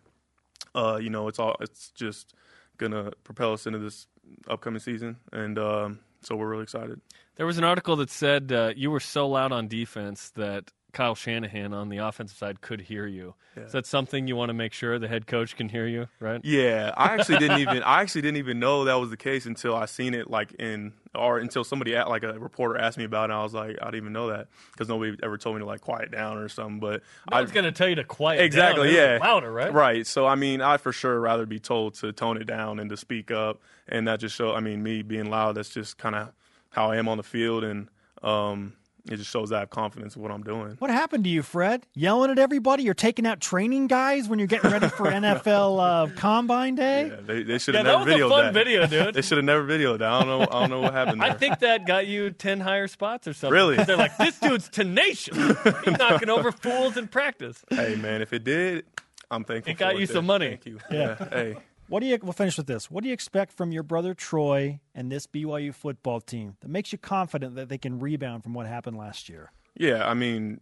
Uh, 0.76 0.98
you 1.02 1.10
know, 1.10 1.28
it's 1.28 1.40
all 1.40 1.56
it's 1.60 1.92
just 1.92 2.34
gonna 2.78 3.12
propel 3.24 3.54
us 3.54 3.68
into 3.68 3.80
this 3.80 4.08
upcoming 4.48 4.80
season, 4.80 5.18
and 5.32 5.60
um, 5.60 6.00
so 6.22 6.36
we're 6.36 6.50
really 6.50 6.64
excited. 6.64 7.00
There 7.36 7.46
was 7.46 7.58
an 7.58 7.64
article 7.64 7.96
that 7.98 8.10
said 8.10 8.52
uh, 8.52 8.74
you 8.76 8.92
were 8.92 9.00
so 9.00 9.28
loud 9.28 9.52
on 9.52 9.68
defense 9.68 10.32
that 10.32 10.72
Kyle 10.94 11.16
Shanahan 11.16 11.74
on 11.74 11.90
the 11.90 11.98
offensive 11.98 12.38
side 12.38 12.62
could 12.62 12.82
hear 12.82 13.06
you. 13.06 13.34
Yeah. 13.58 13.64
Is 13.64 13.72
that 13.74 13.86
something 13.86 14.28
you 14.28 14.36
want 14.36 14.50
to 14.50 14.54
make 14.54 14.74
sure 14.74 14.98
the 14.98 15.08
head 15.08 15.28
coach 15.28 15.56
can 15.58 15.70
hear 15.70 15.86
you? 15.86 16.08
Right? 16.20 16.40
Yeah, 16.44 16.92
I 16.96 17.14
actually 17.14 17.40
didn't 17.40 17.60
even 17.60 17.84
I 17.84 18.02
actually 18.02 18.22
didn't 18.22 18.38
even 18.38 18.60
know 18.60 18.86
that 18.86 18.96
was 18.96 19.10
the 19.10 19.18
case 19.18 19.46
until 19.46 19.76
I 19.76 19.86
seen 19.86 20.14
it 20.14 20.30
like 20.30 20.54
in 20.54 20.94
or 21.14 21.38
until 21.40 21.64
somebody 21.64 21.96
at, 21.96 22.10
like 22.10 22.24
a 22.24 22.40
reporter 22.40 22.80
asked 22.80 22.98
me 22.98 23.04
about 23.04 23.24
it. 23.24 23.26
and 23.26 23.34
I 23.34 23.44
was 23.44 23.54
like, 23.54 23.78
I 23.82 23.86
didn't 23.86 23.96
even 23.98 24.14
know 24.14 24.30
that 24.30 24.48
because 24.72 24.88
nobody 24.88 25.18
ever 25.22 25.38
told 25.38 25.56
me 25.56 25.60
to 25.60 25.66
like 25.66 25.82
quiet 25.82 26.12
down 26.12 26.38
or 26.38 26.48
something. 26.48 26.80
But 26.80 27.02
No 27.30 27.38
I 27.38 27.42
was 27.42 27.52
going 27.52 27.66
to 27.66 27.72
tell 27.72 27.88
you 27.90 27.96
to 27.96 28.04
quiet 28.04 28.38
down. 28.38 28.46
exactly 28.46 28.90
It 28.90 28.96
yeah 28.96 29.18
Louder, 29.22 29.52
right? 29.52 29.74
right. 29.74 30.08
So 30.08 30.26
I 30.26 30.36
mean, 30.36 30.62
I 30.62 30.78
for 30.78 30.92
sure 30.92 31.20
rather 31.20 31.46
be 31.46 31.60
told 31.60 31.96
to 31.96 32.12
tone 32.14 32.38
it 32.38 32.46
down 32.46 32.80
and 32.80 32.90
to 32.90 32.98
speak 32.98 33.32
up, 33.32 33.62
and 33.88 34.08
that 34.08 34.20
just 34.20 34.36
show. 34.36 34.54
I 34.54 34.60
mean, 34.60 34.84
me 34.84 35.02
being 35.02 35.30
loud. 35.30 35.56
That's 35.56 35.70
just 35.70 35.98
kind 35.98 36.16
of 36.16 36.30
how 36.70 36.92
I 36.92 36.98
am 36.98 37.08
on 37.08 37.18
the 37.18 37.24
field, 37.24 37.64
and 37.64 37.88
um, 38.24 38.74
it 39.10 39.18
just 39.18 39.30
shows 39.30 39.52
I 39.52 39.60
have 39.60 39.70
confidence 39.70 40.16
in 40.16 40.22
what 40.22 40.32
I'm 40.32 40.44
doing. 40.44 40.76
What 40.80 40.90
happened 40.90 41.26
to 41.26 41.30
you, 41.30 41.44
Fred? 41.44 41.86
Yelling 41.94 42.32
at 42.32 42.40
everybody? 42.40 42.84
You're 42.84 42.94
taking 42.94 43.26
out 43.26 43.42
training 43.42 43.88
guys 43.88 44.30
when 44.30 44.40
you're 44.40 44.48
getting 44.48 44.72
ready 44.72 44.88
for 44.88 45.06
NFL 45.12 45.80
uh, 46.12 46.16
Combine 46.16 46.76
Day? 46.76 47.08
Yeah, 47.08 47.16
they, 47.22 47.44
they 47.44 47.58
should 47.58 47.74
Yeah, 47.76 47.80
have 47.84 47.86
that 47.86 47.92
never 48.00 48.06
was 48.06 48.14
a 48.14 48.18
videoed 48.18 48.30
fun 48.30 48.46
that. 48.46 48.54
video, 48.54 48.88
dude. 49.06 49.14
they 49.16 49.22
should 49.22 49.38
have 49.38 49.46
never 49.46 49.64
videoed 49.66 50.00
that. 50.00 50.10
I 50.10 50.20
don't 50.24 50.28
know. 50.30 50.42
I 50.50 50.60
don't 50.62 50.70
know 50.70 50.80
what 50.82 50.94
happened 50.94 51.22
there. 51.22 51.32
I 51.32 51.34
think 51.34 51.60
that 51.60 51.86
got 51.86 52.08
you 52.08 52.30
10 52.32 52.60
higher 52.62 52.88
spots 52.88 53.28
or 53.28 53.34
something. 53.34 53.54
Really? 53.54 53.76
They're 53.84 53.98
like, 53.98 54.16
this 54.18 54.40
dude's 54.40 54.70
tenacious. 54.70 55.36
He's 55.38 55.98
knocking 55.98 56.30
over 56.30 56.52
fools 56.52 56.96
in 56.98 57.08
practice. 57.08 57.64
hey 57.70 57.96
man, 57.96 58.22
if 58.22 58.32
it 58.32 58.44
did, 58.44 58.86
I'm 59.30 59.44
thankful. 59.44 59.72
It 59.72 59.78
got 59.78 59.94
for 59.96 60.00
you 60.00 60.08
then. 60.08 60.14
some 60.16 60.26
money. 60.26 60.48
Thank 60.50 60.66
you. 60.66 60.80
Yeah. 60.92 61.16
Yeah. 61.20 61.30
Hey. 61.30 61.58
What 61.88 62.00
do 62.00 62.08
you? 62.08 62.18
We'll 62.22 62.34
finish 62.34 62.58
with 62.58 62.68
this. 62.68 62.90
What 62.90 63.04
do 63.04 63.10
you 63.10 63.14
expect 63.14 63.54
from 63.54 63.72
your 63.72 63.84
brother 63.84 64.14
Troy 64.14 64.80
and 64.96 65.12
this 65.12 65.28
BYU 65.28 65.74
football 65.74 66.22
team 66.22 66.56
that 66.62 66.70
makes 66.70 66.92
you 66.92 66.98
confident 66.98 67.56
that 67.56 67.70
they 67.70 67.78
can 67.78 68.00
rebound 68.00 68.44
from 68.44 68.54
what 68.54 68.66
happened 68.66 68.98
last 68.98 69.30
year? 69.30 69.52
Yeah, 69.76 70.08
I 70.08 70.14
mean, 70.14 70.62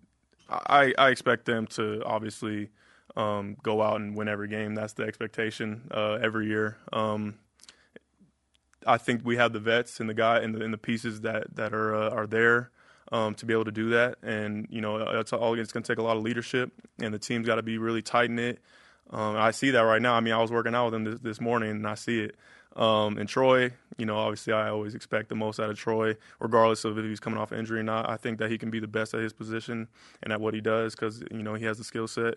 I 0.49 0.93
I 0.98 1.10
expect 1.10 1.45
them 1.45 1.68
to 1.68 2.03
obviously 2.06 2.69
um, 3.15 3.57
go 3.61 3.81
out 3.81 4.02
and 4.02 4.15
win 4.15 4.27
every 4.27 4.48
game. 4.48 4.76
That's 4.76 4.93
the 4.93 5.03
expectation 5.03 5.89
uh, 5.91 6.14
every 6.22 6.48
year. 6.48 6.77
Um, 6.91 7.35
I 8.85 8.98
think 8.98 9.22
we 9.23 9.38
have 9.38 9.53
the 9.53 9.60
vets 9.60 9.99
and 9.99 10.10
the 10.10 10.14
guy 10.14 10.39
and 10.39 10.56
the, 10.56 10.64
and 10.64 10.73
the 10.73 10.77
pieces 10.77 11.22
that 11.22 11.56
that 11.56 11.73
are 11.73 11.95
uh, 11.95 12.10
are 12.10 12.27
there 12.27 12.72
um, 13.11 13.35
to 13.35 13.45
be 13.45 13.53
able 13.53 13.65
to 13.65 13.72
do 13.72 13.89
that. 13.89 14.18
And 14.23 14.68
you 14.69 14.81
know, 14.81 14.98
it's 14.98 15.34
all 15.34 15.57
it's 15.57 15.72
going 15.72 15.84
to 15.84 15.88
take 15.88 15.99
a 15.99 16.03
lot 16.03 16.18
of 16.18 16.23
leadership, 16.23 16.72
and 16.99 17.14
the 17.14 17.19
team's 17.19 17.48
got 17.48 17.56
to 17.56 17.64
be 17.64 17.77
really 17.77 18.02
tight 18.02 18.31
knit. 18.31 18.60
Um, 19.11 19.35
I 19.35 19.51
see 19.51 19.71
that 19.71 19.81
right 19.81 20.01
now. 20.01 20.13
I 20.13 20.21
mean, 20.21 20.33
I 20.33 20.41
was 20.41 20.51
working 20.51 20.73
out 20.73 20.85
with 20.85 20.93
him 20.93 21.03
this, 21.03 21.19
this 21.19 21.41
morning, 21.41 21.71
and 21.71 21.88
I 21.88 21.95
see 21.95 22.21
it. 22.21 22.35
Um, 22.75 23.17
and 23.17 23.27
Troy, 23.27 23.71
you 23.97 24.05
know, 24.05 24.17
obviously, 24.17 24.53
I 24.53 24.69
always 24.69 24.95
expect 24.95 25.27
the 25.27 25.35
most 25.35 25.59
out 25.59 25.69
of 25.69 25.77
Troy, 25.77 26.15
regardless 26.39 26.85
of 26.85 26.97
if 26.97 27.03
he's 27.03 27.19
coming 27.19 27.38
off 27.38 27.51
injury 27.51 27.81
or 27.81 27.83
not. 27.83 28.09
I 28.09 28.15
think 28.15 28.39
that 28.39 28.49
he 28.49 28.57
can 28.57 28.69
be 28.69 28.79
the 28.79 28.88
best 28.88 29.13
at 29.13 29.19
his 29.19 29.33
position 29.33 29.89
and 30.23 30.31
at 30.31 30.39
what 30.39 30.53
he 30.53 30.61
does 30.61 30.95
because 30.95 31.21
you 31.31 31.43
know 31.43 31.55
he 31.55 31.65
has 31.65 31.77
the 31.77 31.83
skill 31.83 32.07
set. 32.07 32.35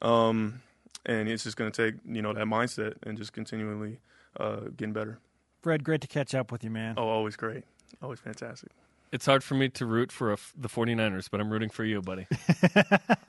Um, 0.00 0.62
and 1.04 1.28
it's 1.28 1.44
just 1.44 1.56
going 1.56 1.70
to 1.70 1.90
take 1.90 2.00
you 2.06 2.22
know 2.22 2.32
that 2.32 2.46
mindset 2.46 2.94
and 3.02 3.18
just 3.18 3.34
continually 3.34 3.98
uh, 4.38 4.60
getting 4.76 4.94
better. 4.94 5.18
Fred, 5.62 5.84
great 5.84 6.00
to 6.00 6.08
catch 6.08 6.34
up 6.34 6.50
with 6.50 6.64
you, 6.64 6.70
man. 6.70 6.94
Oh, 6.96 7.08
always 7.08 7.36
great, 7.36 7.64
always 8.02 8.20
fantastic. 8.20 8.70
It's 9.10 9.24
hard 9.24 9.42
for 9.42 9.54
me 9.54 9.68
to 9.70 9.86
root 9.86 10.12
for 10.12 10.30
a 10.30 10.34
f 10.34 10.52
the 10.56 10.68
49ers, 10.68 11.28
but 11.30 11.40
I'm 11.40 11.50
rooting 11.50 11.70
for 11.70 11.84
you, 11.84 12.02
buddy. 12.02 12.26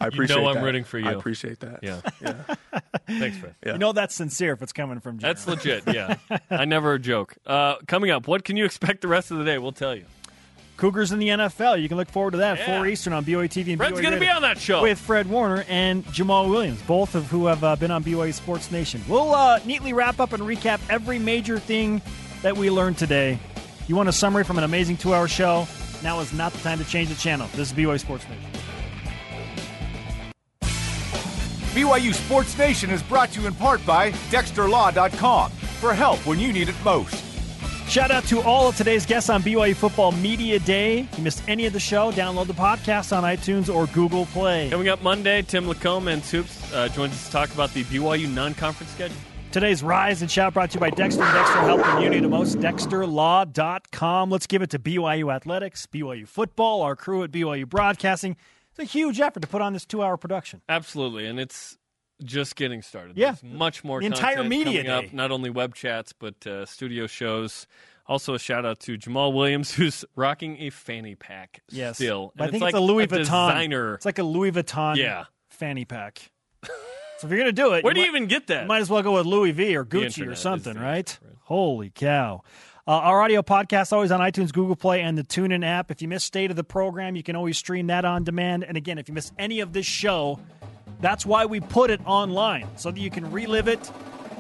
I 0.02 0.08
appreciate 0.08 0.36
you 0.36 0.42
know 0.42 0.50
I'm 0.50 0.56
that. 0.56 0.64
rooting 0.64 0.84
for 0.84 1.00
you. 1.00 1.08
I 1.08 1.14
appreciate 1.14 1.60
that. 1.62 1.80
Yeah. 1.82 2.02
Yeah. 2.22 2.56
Thanks, 3.08 3.38
Fred. 3.38 3.56
Yeah. 3.66 3.74
You 3.74 3.80
know 3.80 3.92
that's 3.92 4.14
sincere 4.14 4.54
if 4.54 4.62
it's 4.62 4.74
coming 4.74 5.00
from 5.00 5.18
Jim. 5.18 5.28
That's 5.30 5.48
legit, 5.48 5.84
yeah. 5.88 6.18
I 6.52 6.66
never 6.66 7.00
joke. 7.00 7.36
Uh, 7.46 7.78
coming 7.88 8.12
up, 8.12 8.28
what 8.28 8.44
can 8.44 8.56
you 8.58 8.66
expect 8.66 9.02
the 9.02 9.08
rest 9.08 9.32
of 9.32 9.38
the 9.38 9.44
day? 9.46 9.58
We'll 9.58 9.72
tell 9.72 9.96
you. 9.96 10.06
Cougars 10.78 11.12
in 11.12 11.20
the 11.20 11.28
NFL. 11.30 11.82
You 11.82 11.88
can 11.90 11.98
look 11.98 12.10
forward 12.10 12.32
to 12.32 12.38
that. 12.38 12.58
Yeah. 12.60 12.78
4 12.78 12.88
Eastern 12.88 13.14
on 13.14 13.26
BYU 13.26 13.50
TV 13.50 13.70
and 13.70 13.78
Fred's 13.78 14.00
gonna 14.00 14.20
be 14.20 14.30
on 14.30 14.44
that 14.44 14.58
show. 14.60 14.82
with 14.82 14.98
Fred 15.00 15.28
Warner 15.28 15.66
and 15.68 16.06
Jamaal 16.06 16.50
Williams, 16.50 16.82
both 16.84 17.16
of 17.16 17.26
who 17.28 17.48
have 17.48 17.64
uh, 17.64 17.76
been 17.76 17.92
on 17.92 18.04
BYU 18.04 18.34
Sports 18.34 18.72
Nation. 18.72 19.02
We'll 19.08 19.34
uh, 19.34 19.60
neatly 19.66 19.92
wrap 19.94 20.20
up 20.20 20.34
and 20.34 20.44
recap 20.44 20.80
every 20.90 21.20
major 21.20 21.58
thing 21.60 22.02
that 22.44 22.56
we 22.56 22.70
learned 22.70 22.98
today. 22.98 23.40
You 23.90 23.96
want 23.96 24.08
a 24.08 24.12
summary 24.12 24.44
from 24.44 24.60
an 24.60 24.64
amazing 24.64 24.98
two-hour 24.98 25.28
show? 25.28 25.68
Now 26.04 26.20
is 26.20 26.32
not 26.32 26.54
the 26.54 26.60
time 26.60 26.78
to 26.78 26.86
change 26.86 27.10
the 27.10 27.16
channel. 27.16 27.48
This 27.56 27.72
is 27.72 27.74
BYU 27.74 28.00
Sports 28.00 28.24
Nation. 28.30 28.52
BYU 31.74 32.14
Sports 32.14 32.56
Nation 32.56 32.92
is 32.92 33.02
brought 33.02 33.32
to 33.32 33.42
you 33.42 33.48
in 33.48 33.56
part 33.56 33.84
by 33.88 34.12
DexterLaw.com 34.30 35.50
for 35.50 35.96
help 35.96 36.24
when 36.28 36.38
you 36.38 36.54
need 36.54 36.70
it 36.70 36.76
most. 36.86 37.16
Shout 37.90 38.12
out 38.12 38.26
to 38.26 38.42
all 38.42 38.70
of 38.70 38.78
today's 38.78 39.08
guests 39.08 39.32
on 39.32 39.42
BYU 39.42 39.76
Football 39.76 40.12
Media 40.12 40.60
Day. 40.60 41.00
If 41.00 41.18
you 41.18 41.24
missed 41.24 41.42
any 41.48 41.66
of 41.66 41.74
the 41.74 41.80
show, 41.80 42.12
download 42.12 42.46
the 42.46 42.54
podcast 42.54 43.18
on 43.18 43.24
iTunes 43.24 43.74
or 43.74 43.88
Google 43.88 44.28
Play. 44.28 44.70
Coming 44.70 44.90
up 44.90 45.02
Monday, 45.02 45.42
Tim 45.42 45.68
Lacombe 45.68 46.10
and 46.10 46.24
Soups 46.24 46.72
uh, 46.74 46.90
joins 46.90 47.14
us 47.14 47.26
to 47.26 47.32
talk 47.32 47.52
about 47.56 47.74
the 47.74 47.84
BYU 47.86 48.32
non-conference 48.32 48.92
schedule. 48.92 49.18
Today's 49.52 49.82
Rise 49.82 50.22
and 50.22 50.30
Shout 50.30 50.54
brought 50.54 50.70
to 50.72 50.76
you 50.76 50.80
by 50.80 50.92
Dexter 50.92 51.24
and 51.24 51.34
Dexter 51.34 51.60
Help 51.62 51.82
when 51.82 52.04
you 52.04 52.10
need 52.12 52.24
it 52.24 52.28
most. 52.30 52.58
DexterLaw.com. 52.60 54.30
Let's 54.30 54.46
give 54.46 54.62
it 54.62 54.70
to 54.72 54.80
BYU 54.80 55.34
Athletics, 55.34 55.88
BYU 55.88 56.28
Football, 56.28 56.84
our 56.84 56.96
crew 56.96 57.24
at 57.24 57.32
BYU 57.32 57.68
Broadcasting. 57.68 58.38
It's 58.70 58.80
a 58.80 58.84
huge 58.84 59.20
effort 59.20 59.40
to 59.42 59.48
put 59.48 59.64
on 59.64 59.74
this 59.74 59.88
two 59.88 60.04
hour 60.04 60.18
production. 60.18 60.62
Absolutely, 60.70 61.26
and 61.26 61.40
it's 61.40 61.80
just 62.24 62.56
getting 62.56 62.84
started. 62.84 63.18
Yeah. 63.18 63.36
There's 63.42 63.44
much 63.56 63.84
more 63.84 64.00
The 64.02 64.06
entire 64.06 64.44
media 64.44 64.84
coming 64.84 65.08
up, 65.08 65.14
not 65.14 65.32
only 65.32 65.50
web 65.50 65.74
chats, 65.74 66.14
but 66.14 66.46
uh, 66.46 66.66
studio 66.68 67.08
shows. 67.08 67.66
Also, 68.06 68.36
a 68.36 68.40
shout 68.40 68.66
out 68.68 68.80
to 68.82 69.00
Jamaal 69.00 69.34
Williams, 69.34 69.74
who's 69.76 70.06
rocking 70.16 70.58
a 70.60 70.70
fanny 70.70 71.16
pack 71.16 71.62
Yes. 71.72 71.96
still. 71.96 72.34
I 72.38 72.44
think 72.44 72.48
it's 72.50 72.56
it's, 72.58 72.62
like 72.62 72.76
a 72.76 72.80
Louis 72.80 73.06
a 73.06 73.08
Vuitton. 73.08 73.18
designer. 73.18 73.96
It's 73.96 74.06
like 74.06 74.20
a 74.20 74.24
Louis 74.24 74.52
Vuitton 74.52 74.98
Yeah. 74.98 75.24
fanny 75.50 75.86
pack. 75.86 76.30
So 77.20 77.28
if 77.28 77.32
you're 77.32 77.40
going 77.40 77.54
to 77.54 77.62
do 77.62 77.74
it, 77.74 77.84
Where 77.84 77.94
do 77.94 78.00
you 78.00 78.06
might- 78.08 78.16
even 78.18 78.28
get 78.28 78.48
that? 78.48 78.62
You 78.64 78.68
might 78.68 78.80
as 78.82 78.90
well 78.90 79.02
go 79.04 79.14
with 79.16 79.26
Louis 79.26 79.52
V 79.52 79.76
or 79.76 79.84
Gucci 79.86 80.26
or 80.28 80.36
something, 80.36 80.74
the 80.74 80.80
right? 80.80 81.20
Holy 81.44 81.90
cow. 81.90 82.44
Uh, 82.88 82.92
our 82.92 83.22
audio 83.22 83.42
podcast 83.42 83.92
always 83.94 84.10
on 84.10 84.20
iTunes, 84.20 84.52
Google 84.54 84.76
Play, 84.76 85.02
and 85.02 85.18
the 85.18 85.24
TuneIn 85.24 85.66
app. 85.66 85.92
If 85.92 86.02
you 86.02 86.08
miss 86.08 86.24
State 86.24 86.50
of 86.50 86.56
the 86.56 86.64
Program, 86.64 87.16
you 87.16 87.22
can 87.24 87.36
always 87.36 87.58
stream 87.58 87.88
that 87.88 88.06
on 88.06 88.24
demand. 88.24 88.64
And 88.64 88.78
again, 88.78 88.98
if 88.98 89.08
you 89.08 89.14
miss 89.14 89.32
any 89.38 89.60
of 89.60 89.74
this 89.74 89.86
show, 89.86 90.40
that's 91.02 91.26
why 91.26 91.46
we 91.46 91.60
put 91.60 91.92
it 91.92 92.00
online, 92.06 92.68
so 92.78 92.90
that 92.90 93.00
you 93.00 93.12
can 93.12 93.30
relive 93.32 93.68
it, 93.68 93.92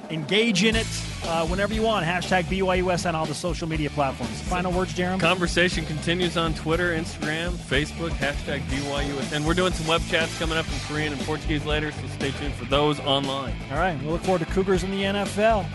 engage 0.10 0.64
in 0.64 0.76
it 0.76 0.88
uh, 1.23 1.45
whenever 1.48 1.73
you 1.73 1.81
want. 1.81 2.06
Hashtag 2.06 2.45
BYUS 2.45 3.07
on 3.07 3.15
all 3.15 3.26
the 3.26 3.36
social 3.36 3.68
media 3.68 3.90
platforms. 3.90 4.41
Final 4.41 4.72
words, 4.72 4.94
Jeremy? 4.94 5.19
Conversation 5.19 5.86
continues 5.86 6.38
on 6.38 6.53
Twitter, 6.53 6.95
Instagram, 6.95 7.52
Facebook, 7.52 8.10
hashtag 8.11 8.61
BYU. 8.64 9.34
And 9.34 9.45
we're 9.45 9.53
doing 9.53 9.73
some 9.73 9.88
web 9.88 10.02
chats 10.07 10.38
coming 10.40 10.57
up 10.57 10.65
in 10.65 10.80
Korean 10.88 11.14
and 11.14 11.22
Portuguese 11.22 11.65
later, 11.65 11.91
so 11.91 12.07
stay 12.07 12.31
tuned 12.31 12.53
for 12.53 12.65
those 12.65 12.99
online. 13.02 13.56
All 13.72 13.77
right, 13.77 14.02
we'll 14.03 14.14
look 14.14 14.23
forward 14.23 14.45
to 14.45 14.52
Cougars 14.52 14.84
in 14.84 14.91
the 14.91 15.03
NFL. 15.03 15.65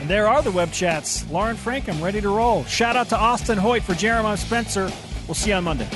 And 0.00 0.10
there 0.10 0.26
are 0.28 0.42
the 0.42 0.50
web 0.50 0.72
chats. 0.72 1.28
Lauren 1.30 1.56
Frankham 1.56 2.02
ready 2.02 2.20
to 2.20 2.28
roll. 2.28 2.64
Shout 2.64 2.96
out 2.96 3.08
to 3.10 3.16
Austin 3.16 3.58
Hoyt 3.58 3.82
for 3.82 3.94
Jeremiah 3.94 4.36
Spencer. 4.36 4.90
We'll 5.26 5.34
see 5.34 5.50
you 5.50 5.56
on 5.56 5.64
Monday. 5.64 5.88